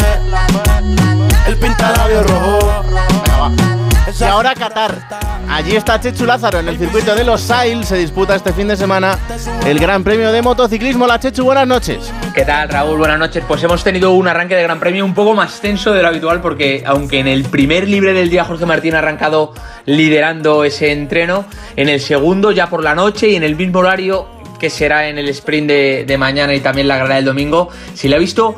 El 1.46 1.56
pinta 1.56 1.92
labios 1.92 2.26
rojo. 2.26 3.85
Y 4.08 4.24
ahora 4.24 4.54
Qatar. 4.54 5.08
Allí 5.48 5.74
está 5.74 6.00
Chechu 6.00 6.26
Lázaro 6.26 6.60
en 6.60 6.68
el 6.68 6.78
circuito 6.78 7.14
de 7.14 7.24
los 7.24 7.40
Sail. 7.40 7.84
Se 7.84 7.96
disputa 7.96 8.36
este 8.36 8.52
fin 8.52 8.68
de 8.68 8.76
semana 8.76 9.18
el 9.66 9.78
Gran 9.78 10.04
Premio 10.04 10.30
de 10.30 10.42
Motociclismo. 10.42 11.06
La 11.06 11.18
Chechu, 11.18 11.44
buenas 11.44 11.66
noches. 11.66 12.12
¿Qué 12.34 12.44
tal, 12.44 12.68
Raúl? 12.68 12.98
Buenas 12.98 13.18
noches. 13.18 13.42
Pues 13.46 13.62
hemos 13.64 13.82
tenido 13.82 14.12
un 14.12 14.28
arranque 14.28 14.54
de 14.54 14.62
Gran 14.62 14.78
Premio 14.78 15.04
un 15.04 15.14
poco 15.14 15.34
más 15.34 15.60
tenso 15.60 15.92
de 15.92 16.02
lo 16.02 16.08
habitual 16.08 16.40
porque 16.40 16.84
aunque 16.86 17.18
en 17.18 17.28
el 17.28 17.44
primer 17.44 17.88
libre 17.88 18.12
del 18.12 18.30
día 18.30 18.44
Jorge 18.44 18.64
Martín 18.64 18.94
ha 18.94 18.98
arrancado 18.98 19.54
liderando 19.86 20.64
ese 20.64 20.92
entreno, 20.92 21.44
en 21.74 21.88
el 21.88 22.00
segundo 22.00 22.52
ya 22.52 22.68
por 22.68 22.82
la 22.82 22.94
noche 22.94 23.28
y 23.30 23.36
en 23.36 23.42
el 23.42 23.56
mismo 23.56 23.80
horario 23.80 24.28
que 24.58 24.70
será 24.70 25.08
en 25.08 25.18
el 25.18 25.28
sprint 25.28 25.68
de, 25.68 26.16
mañana 26.18 26.54
y 26.54 26.60
también 26.60 26.88
la 26.88 26.96
grada 26.96 27.16
del 27.16 27.24
domingo, 27.24 27.68
se 27.94 28.08
le 28.08 28.16
ha 28.16 28.18
visto 28.18 28.56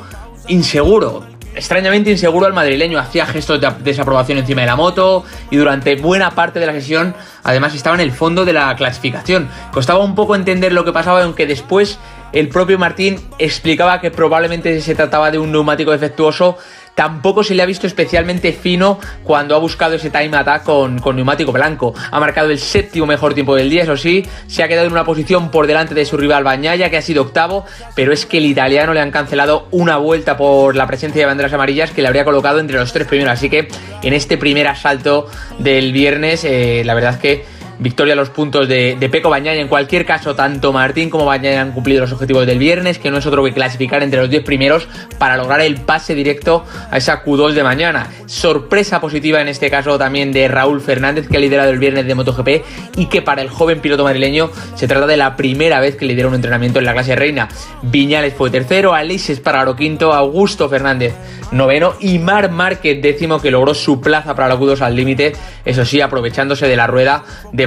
inseguro. 0.49 1.38
Extrañamente 1.59 2.09
inseguro 2.09 2.47
al 2.47 2.53
madrileño, 2.53 3.01
hacía 3.01 3.27
gestos 3.27 3.61
de 3.61 3.69
desaprobación 3.81 4.39
encima 4.39 4.61
de 4.61 4.69
la 4.69 4.77
moto 4.77 5.25
y 5.51 5.57
durante 5.57 5.97
buena 5.97 6.31
parte 6.31 6.61
de 6.61 6.67
la 6.67 6.73
sesión 6.73 7.17
además 7.43 7.75
estaba 7.75 7.97
en 7.97 8.01
el 8.01 8.13
fondo 8.13 8.45
de 8.45 8.53
la 8.53 8.77
clasificación. 8.77 9.49
Costaba 9.73 9.99
un 9.99 10.15
poco 10.15 10.37
entender 10.37 10.73
lo 10.73 10.85
que 10.85 10.93
pasaba, 10.93 11.21
aunque 11.25 11.47
después 11.47 11.99
el 12.33 12.49
propio 12.49 12.79
Martín 12.79 13.21
explicaba 13.41 14.01
que 14.01 14.13
probablemente 14.13 14.81
se 14.81 14.95
trataba 14.95 15.33
de 15.33 15.41
un 15.41 15.51
neumático 15.51 15.91
defectuoso. 15.91 16.59
Tampoco 16.99 17.45
se 17.45 17.55
le 17.55 17.63
ha 17.63 17.67
visto 17.67 17.87
especialmente 17.87 18.51
fino 18.53 18.99
cuando 19.23 19.55
ha 19.55 19.59
buscado 19.61 19.95
ese 19.95 20.11
time 20.11 20.37
attack 20.37 20.65
con, 20.65 20.99
con 20.99 21.15
neumático 21.15 21.53
blanco. 21.53 21.95
Ha 22.11 22.19
marcado 22.19 22.51
el 22.51 22.59
séptimo 22.59 23.07
mejor 23.07 23.35
tiempo 23.35 23.55
del 23.55 23.71
día, 23.71 23.85
eso 23.85 23.97
sí, 23.97 24.27
se 24.49 24.65
ha 24.65 24.69
quedado 24.69 24.89
en 24.89 24.93
una 24.95 25.05
posición 25.05 25.53
por 25.53 25.69
delante 25.69 25.95
de 25.95 26.05
su 26.05 26.17
rival 26.17 26.43
Bañaya, 26.43 26.91
que 26.91 26.97
ha 26.97 27.03
sido 27.03 27.23
octavo, 27.23 27.65
pero 27.95 28.13
es 28.13 28.27
que 28.27 28.39
el 28.39 28.47
italiano 28.47 28.95
le 28.95 29.01
han 29.01 29.13
cancelado 29.13 29.69
una 29.71 29.97
vuelta 29.97 30.37
por 30.37 30.75
la 30.75 30.89
presencia 30.89 31.21
de 31.21 31.27
banderas 31.27 31.53
amarillas 31.53 31.93
que 31.93 32.03
le 32.03 32.09
habría 32.09 32.25
colocado 32.25 32.59
entre 32.59 32.77
los 32.77 32.93
tres 32.93 33.07
primeros. 33.07 33.33
Así 33.33 33.49
que 33.49 33.69
en 34.03 34.13
este 34.13 34.37
primer 34.37 34.67
asalto 34.67 35.29
del 35.61 35.93
viernes, 35.93 36.43
eh, 36.43 36.83
la 36.85 36.95
verdad 36.95 37.13
es 37.15 37.21
que 37.21 37.58
Victoria 37.79 38.15
a 38.15 38.17
los 38.17 38.31
puntos 38.31 38.69
de, 38.69 38.97
de 38.99 39.09
Peco 39.09 39.31
Bañaya. 39.31 39.61
En 39.61 39.69
cualquier 39.69 40.05
caso, 40.05 40.35
tanto 40.35 40.73
Martín 40.73 41.11
como 41.11 41.25
Bañaya 41.25 41.61
han 41.61 41.73
cumplido 41.73 42.01
los 42.01 42.13
objetivos 42.13 42.47
del 42.47 42.59
viernes, 42.59 42.99
que 42.99 43.11
no 43.11 43.19
es 43.19 43.27
otro 43.27 43.45
que 43.45 43.53
clasificar 43.53 44.03
entre 44.03 44.21
los 44.21 44.31
10 44.31 44.45
primeros 44.45 44.89
para 45.19 45.37
lograr 45.37 45.61
el 45.61 45.77
pase 45.77 46.15
directo 46.15 46.65
a 46.91 46.97
esa 46.97 47.25
Q2 47.25 47.53
de 47.53 47.63
mañana. 47.63 48.09
Sorpresa 48.27 49.01
positiva 49.01 49.41
en 49.41 49.49
este 49.49 49.71
caso 49.71 49.99
también 49.99 50.33
de 50.33 50.49
Raúl 50.49 50.81
Fernández, 50.81 51.29
que 51.29 51.37
ha 51.37 51.41
liderado 51.41 51.71
el 51.71 51.79
viernes 51.79 52.07
de 52.07 52.15
MotoGP 52.15 52.49
y 52.97 53.07
que 53.07 53.23
para 53.23 53.43
el 53.43 53.49
joven 53.49 53.81
piloto 53.81 54.05
madrileño 54.05 54.51
se 54.75 54.89
trata 54.89 55.07
de 55.07 55.17
la 55.17 55.37
primera 55.37 55.81
vez 55.81 55.97
que 55.97 56.07
lidera 56.07 56.29
un 56.29 56.35
entrenamiento 56.35 56.79
en 56.79 56.85
la 56.85 56.93
clase 56.93 57.17
reina. 57.17 57.49
Viñales 57.83 58.35
fue 58.35 58.51
tercero, 58.51 58.95
Aleix 58.95 59.31
Espargaro 59.31 59.77
quinto, 59.77 60.13
Augusto 60.13 60.69
Fernández 60.69 61.15
noveno 61.51 61.95
y 62.01 62.19
Mar 62.19 62.51
Márquez 62.51 63.01
décimo 63.01 63.41
que 63.41 63.51
logró 63.51 63.75
su 63.75 64.01
plaza 64.01 64.35
para 64.35 64.49
la 64.49 64.57
Q2 64.59 64.81
al 64.81 64.97
límite, 64.97 65.33
eso 65.65 65.85
sí, 65.85 66.01
aprovechándose 66.01 66.67
de 66.67 66.77
la 66.77 66.87
rueda 66.87 67.25
de 67.53 67.67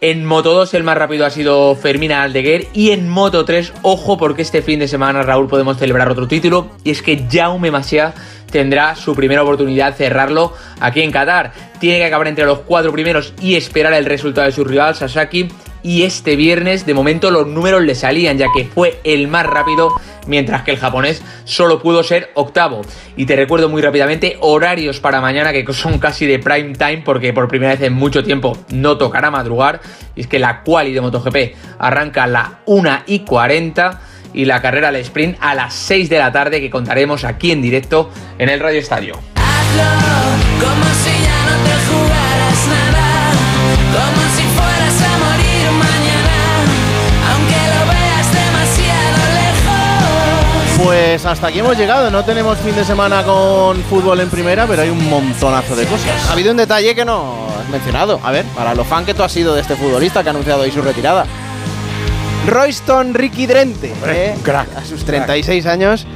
En 0.00 0.24
Moto 0.24 0.54
2 0.54 0.74
el 0.74 0.84
más 0.84 0.96
rápido 0.96 1.26
ha 1.26 1.30
sido 1.30 1.74
Fermín 1.74 2.12
Aldeguer 2.12 2.68
y 2.72 2.92
en 2.92 3.08
Moto 3.08 3.44
3, 3.44 3.72
ojo 3.82 4.16
porque 4.16 4.42
este 4.42 4.62
fin 4.62 4.78
de 4.78 4.86
semana 4.86 5.22
Raúl 5.22 5.48
podemos 5.48 5.78
celebrar 5.78 6.08
otro 6.08 6.28
título 6.28 6.70
y 6.84 6.92
es 6.92 7.02
que 7.02 7.26
Jaume 7.30 7.72
Masia 7.72 8.14
tendrá 8.50 8.94
su 8.94 9.14
primera 9.14 9.42
oportunidad 9.42 9.92
de 9.92 10.04
cerrarlo 10.04 10.54
aquí 10.80 11.02
en 11.02 11.10
Qatar. 11.10 11.52
Tiene 11.80 11.98
que 11.98 12.04
acabar 12.04 12.28
entre 12.28 12.44
los 12.44 12.60
cuatro 12.60 12.92
primeros 12.92 13.34
y 13.40 13.56
esperar 13.56 13.92
el 13.94 14.04
resultado 14.04 14.46
de 14.46 14.52
su 14.52 14.64
rival 14.64 14.94
Sasaki. 14.94 15.48
Y 15.82 16.02
este 16.02 16.36
viernes, 16.36 16.86
de 16.86 16.94
momento, 16.94 17.30
los 17.30 17.46
números 17.46 17.82
le 17.82 17.94
salían, 17.94 18.38
ya 18.38 18.46
que 18.54 18.64
fue 18.64 19.00
el 19.04 19.28
más 19.28 19.46
rápido, 19.46 19.94
mientras 20.26 20.62
que 20.62 20.72
el 20.72 20.78
japonés 20.78 21.22
solo 21.44 21.80
pudo 21.80 22.02
ser 22.02 22.30
octavo. 22.34 22.82
Y 23.16 23.26
te 23.26 23.36
recuerdo 23.36 23.68
muy 23.68 23.82
rápidamente 23.82 24.36
horarios 24.40 25.00
para 25.00 25.20
mañana, 25.20 25.52
que 25.52 25.64
son 25.72 25.98
casi 25.98 26.26
de 26.26 26.38
prime 26.38 26.74
time, 26.74 27.02
porque 27.04 27.32
por 27.32 27.48
primera 27.48 27.72
vez 27.72 27.82
en 27.82 27.94
mucho 27.94 28.22
tiempo 28.22 28.56
no 28.70 28.98
tocará 28.98 29.30
madrugar. 29.30 29.80
Y 30.14 30.22
es 30.22 30.26
que 30.26 30.38
la 30.38 30.62
quali 30.62 30.92
de 30.92 31.00
MotoGP 31.00 31.56
arranca 31.78 32.24
a 32.24 32.26
la 32.26 32.60
1 32.66 33.02
y 33.06 33.20
40 33.20 34.00
y 34.32 34.44
la 34.44 34.62
carrera 34.62 34.88
al 34.88 34.96
sprint 34.96 35.36
a 35.40 35.54
las 35.54 35.74
6 35.74 36.08
de 36.08 36.18
la 36.18 36.32
tarde 36.32 36.60
que 36.60 36.70
contaremos 36.70 37.24
aquí 37.24 37.52
en 37.52 37.62
directo 37.62 38.10
en 38.38 38.48
el 38.48 38.60
Radio 38.60 38.78
Estadio. 38.78 39.14
Como 39.14 40.84
si 40.94 41.22
ya 41.22 41.40
no 41.46 41.56
te 41.64 41.74
jugaras 41.88 42.66
nada, 42.68 44.19
Pues 50.84 51.26
hasta 51.26 51.48
aquí 51.48 51.58
hemos 51.58 51.76
llegado. 51.76 52.10
No 52.10 52.24
tenemos 52.24 52.58
fin 52.58 52.74
de 52.74 52.84
semana 52.84 53.22
con 53.22 53.76
fútbol 53.84 54.20
en 54.20 54.30
primera, 54.30 54.66
pero 54.66 54.82
hay 54.82 54.88
un 54.88 55.08
montonazo 55.08 55.76
de 55.76 55.86
cosas. 55.86 56.28
Ha 56.28 56.32
habido 56.32 56.50
un 56.50 56.56
detalle 56.56 56.94
que 56.94 57.04
no 57.04 57.46
has 57.60 57.68
mencionado. 57.68 58.18
A 58.22 58.30
ver, 58.30 58.44
para 58.54 58.74
lo 58.74 58.84
fan 58.84 59.04
que 59.04 59.14
tú 59.14 59.22
has 59.22 59.32
sido 59.32 59.54
de 59.54 59.60
este 59.60 59.76
futbolista 59.76 60.22
que 60.22 60.30
ha 60.30 60.32
anunciado 60.32 60.62
hoy 60.62 60.70
su 60.70 60.80
retirada. 60.80 61.26
Royston 62.46 63.12
Ricky 63.14 63.46
Drente, 63.46 63.92
¿eh? 64.06 64.34
a 64.76 64.84
sus 64.84 65.04
36 65.04 65.66
años, 65.66 66.06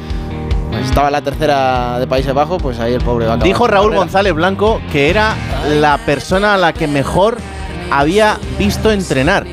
pues 0.70 0.86
estaba 0.86 1.08
en 1.08 1.12
la 1.12 1.22
tercera 1.22 1.98
de 1.98 2.06
Países 2.06 2.32
Bajos, 2.32 2.62
pues 2.62 2.78
ahí 2.80 2.94
el 2.94 3.02
pobre 3.02 3.26
va 3.26 3.34
a 3.34 3.36
Dijo 3.36 3.66
Raúl. 3.66 3.94
González 3.94 4.32
Blanco 4.32 4.80
que 4.90 5.10
era 5.10 5.34
la 5.68 5.98
persona 5.98 6.54
a 6.54 6.56
la 6.56 6.72
que 6.72 6.88
mejor 6.88 7.36
había 7.90 8.38
visto 8.58 8.90
entrenar. 8.90 9.44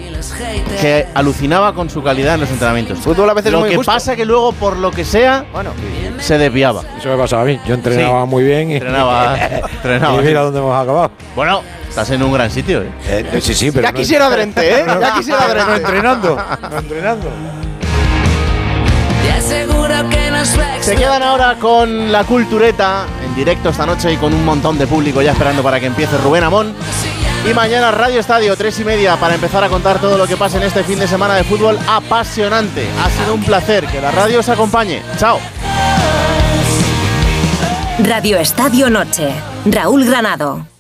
Que 0.79 1.07
alucinaba 1.13 1.73
con 1.73 1.89
su 1.89 2.01
calidad 2.01 2.35
en 2.35 2.41
los 2.41 2.49
entrenamientos. 2.49 2.99
Fútbol 2.99 3.29
a 3.29 3.33
veces 3.33 3.47
es 3.47 3.51
lo 3.53 3.59
muy 3.59 3.69
que 3.69 3.73
injusto. 3.75 3.91
pasa 3.91 4.15
que 4.15 4.25
luego, 4.25 4.51
por 4.53 4.77
lo 4.77 4.91
que 4.91 5.03
sea, 5.05 5.45
se 6.19 6.37
desviaba. 6.37 6.83
Eso 6.97 7.09
me 7.09 7.17
pasaba 7.17 7.43
a 7.43 7.45
mí. 7.45 7.59
Yo 7.67 7.73
entrenaba 7.75 8.23
Sí. 8.23 8.29
muy 8.29 8.43
bien 8.43 8.71
y 8.71 8.75
Entrenaba- 8.75 9.37
entrenaba. 9.71 10.21
y 10.21 10.25
mira 10.25 10.41
dónde 10.41 10.59
hemos 10.59 10.75
acabado. 10.81 11.11
Bueno, 11.35 11.61
estás 11.87 12.09
en 12.11 12.23
un 12.23 12.33
gran 12.33 12.49
sitio. 12.49 12.81
¿eh? 12.81 12.89
Eh, 13.07 13.41
sí, 13.41 13.53
sí, 13.53 13.71
pero 13.71 13.83
Ya 13.83 13.91
no- 13.91 13.97
quisiera 13.99 14.29
Drente, 14.29 14.81
¿eh? 14.81 14.85
Ya 14.99 15.13
quisiera 15.15 15.41
No 15.47 15.53
Drente. 15.53 15.75
entrenando. 15.75 16.35
No 16.71 16.77
entrenando. 16.79 17.27
Va 19.93 19.99
a 20.79 20.83
Se 20.83 20.95
quedan 20.95 21.21
ahora 21.23 21.55
con 21.59 22.11
la 22.11 22.23
cultureta 22.23 23.05
en 23.25 23.35
directo 23.35 23.69
esta 23.69 23.85
noche 23.85 24.11
y 24.11 24.17
con 24.17 24.33
un 24.33 24.43
montón 24.43 24.77
de 24.77 24.87
público 24.87 25.21
ya 25.21 25.31
esperando 25.31 25.61
para 25.61 25.79
que 25.79 25.85
empiece 25.85 26.17
Rubén 26.17 26.43
Amón. 26.43 26.73
Y 27.49 27.53
mañana 27.55 27.89
Radio 27.91 28.19
Estadio, 28.19 28.55
tres 28.55 28.79
y 28.79 28.85
media, 28.85 29.17
para 29.17 29.33
empezar 29.33 29.63
a 29.63 29.69
contar 29.69 29.99
todo 29.99 30.17
lo 30.17 30.27
que 30.27 30.37
pasa 30.37 30.57
en 30.57 30.63
este 30.63 30.83
fin 30.83 30.99
de 30.99 31.07
semana 31.07 31.35
de 31.35 31.43
fútbol 31.43 31.77
apasionante. 31.87 32.87
Ha 33.03 33.09
sido 33.09 33.33
un 33.33 33.43
placer 33.43 33.87
que 33.87 33.99
la 33.99 34.11
radio 34.11 34.39
os 34.39 34.49
acompañe. 34.49 35.01
Chao. 35.17 35.39
Radio 37.99 38.37
Estadio 38.37 38.89
Noche. 38.89 39.33
Raúl 39.65 40.05
Granado. 40.05 40.70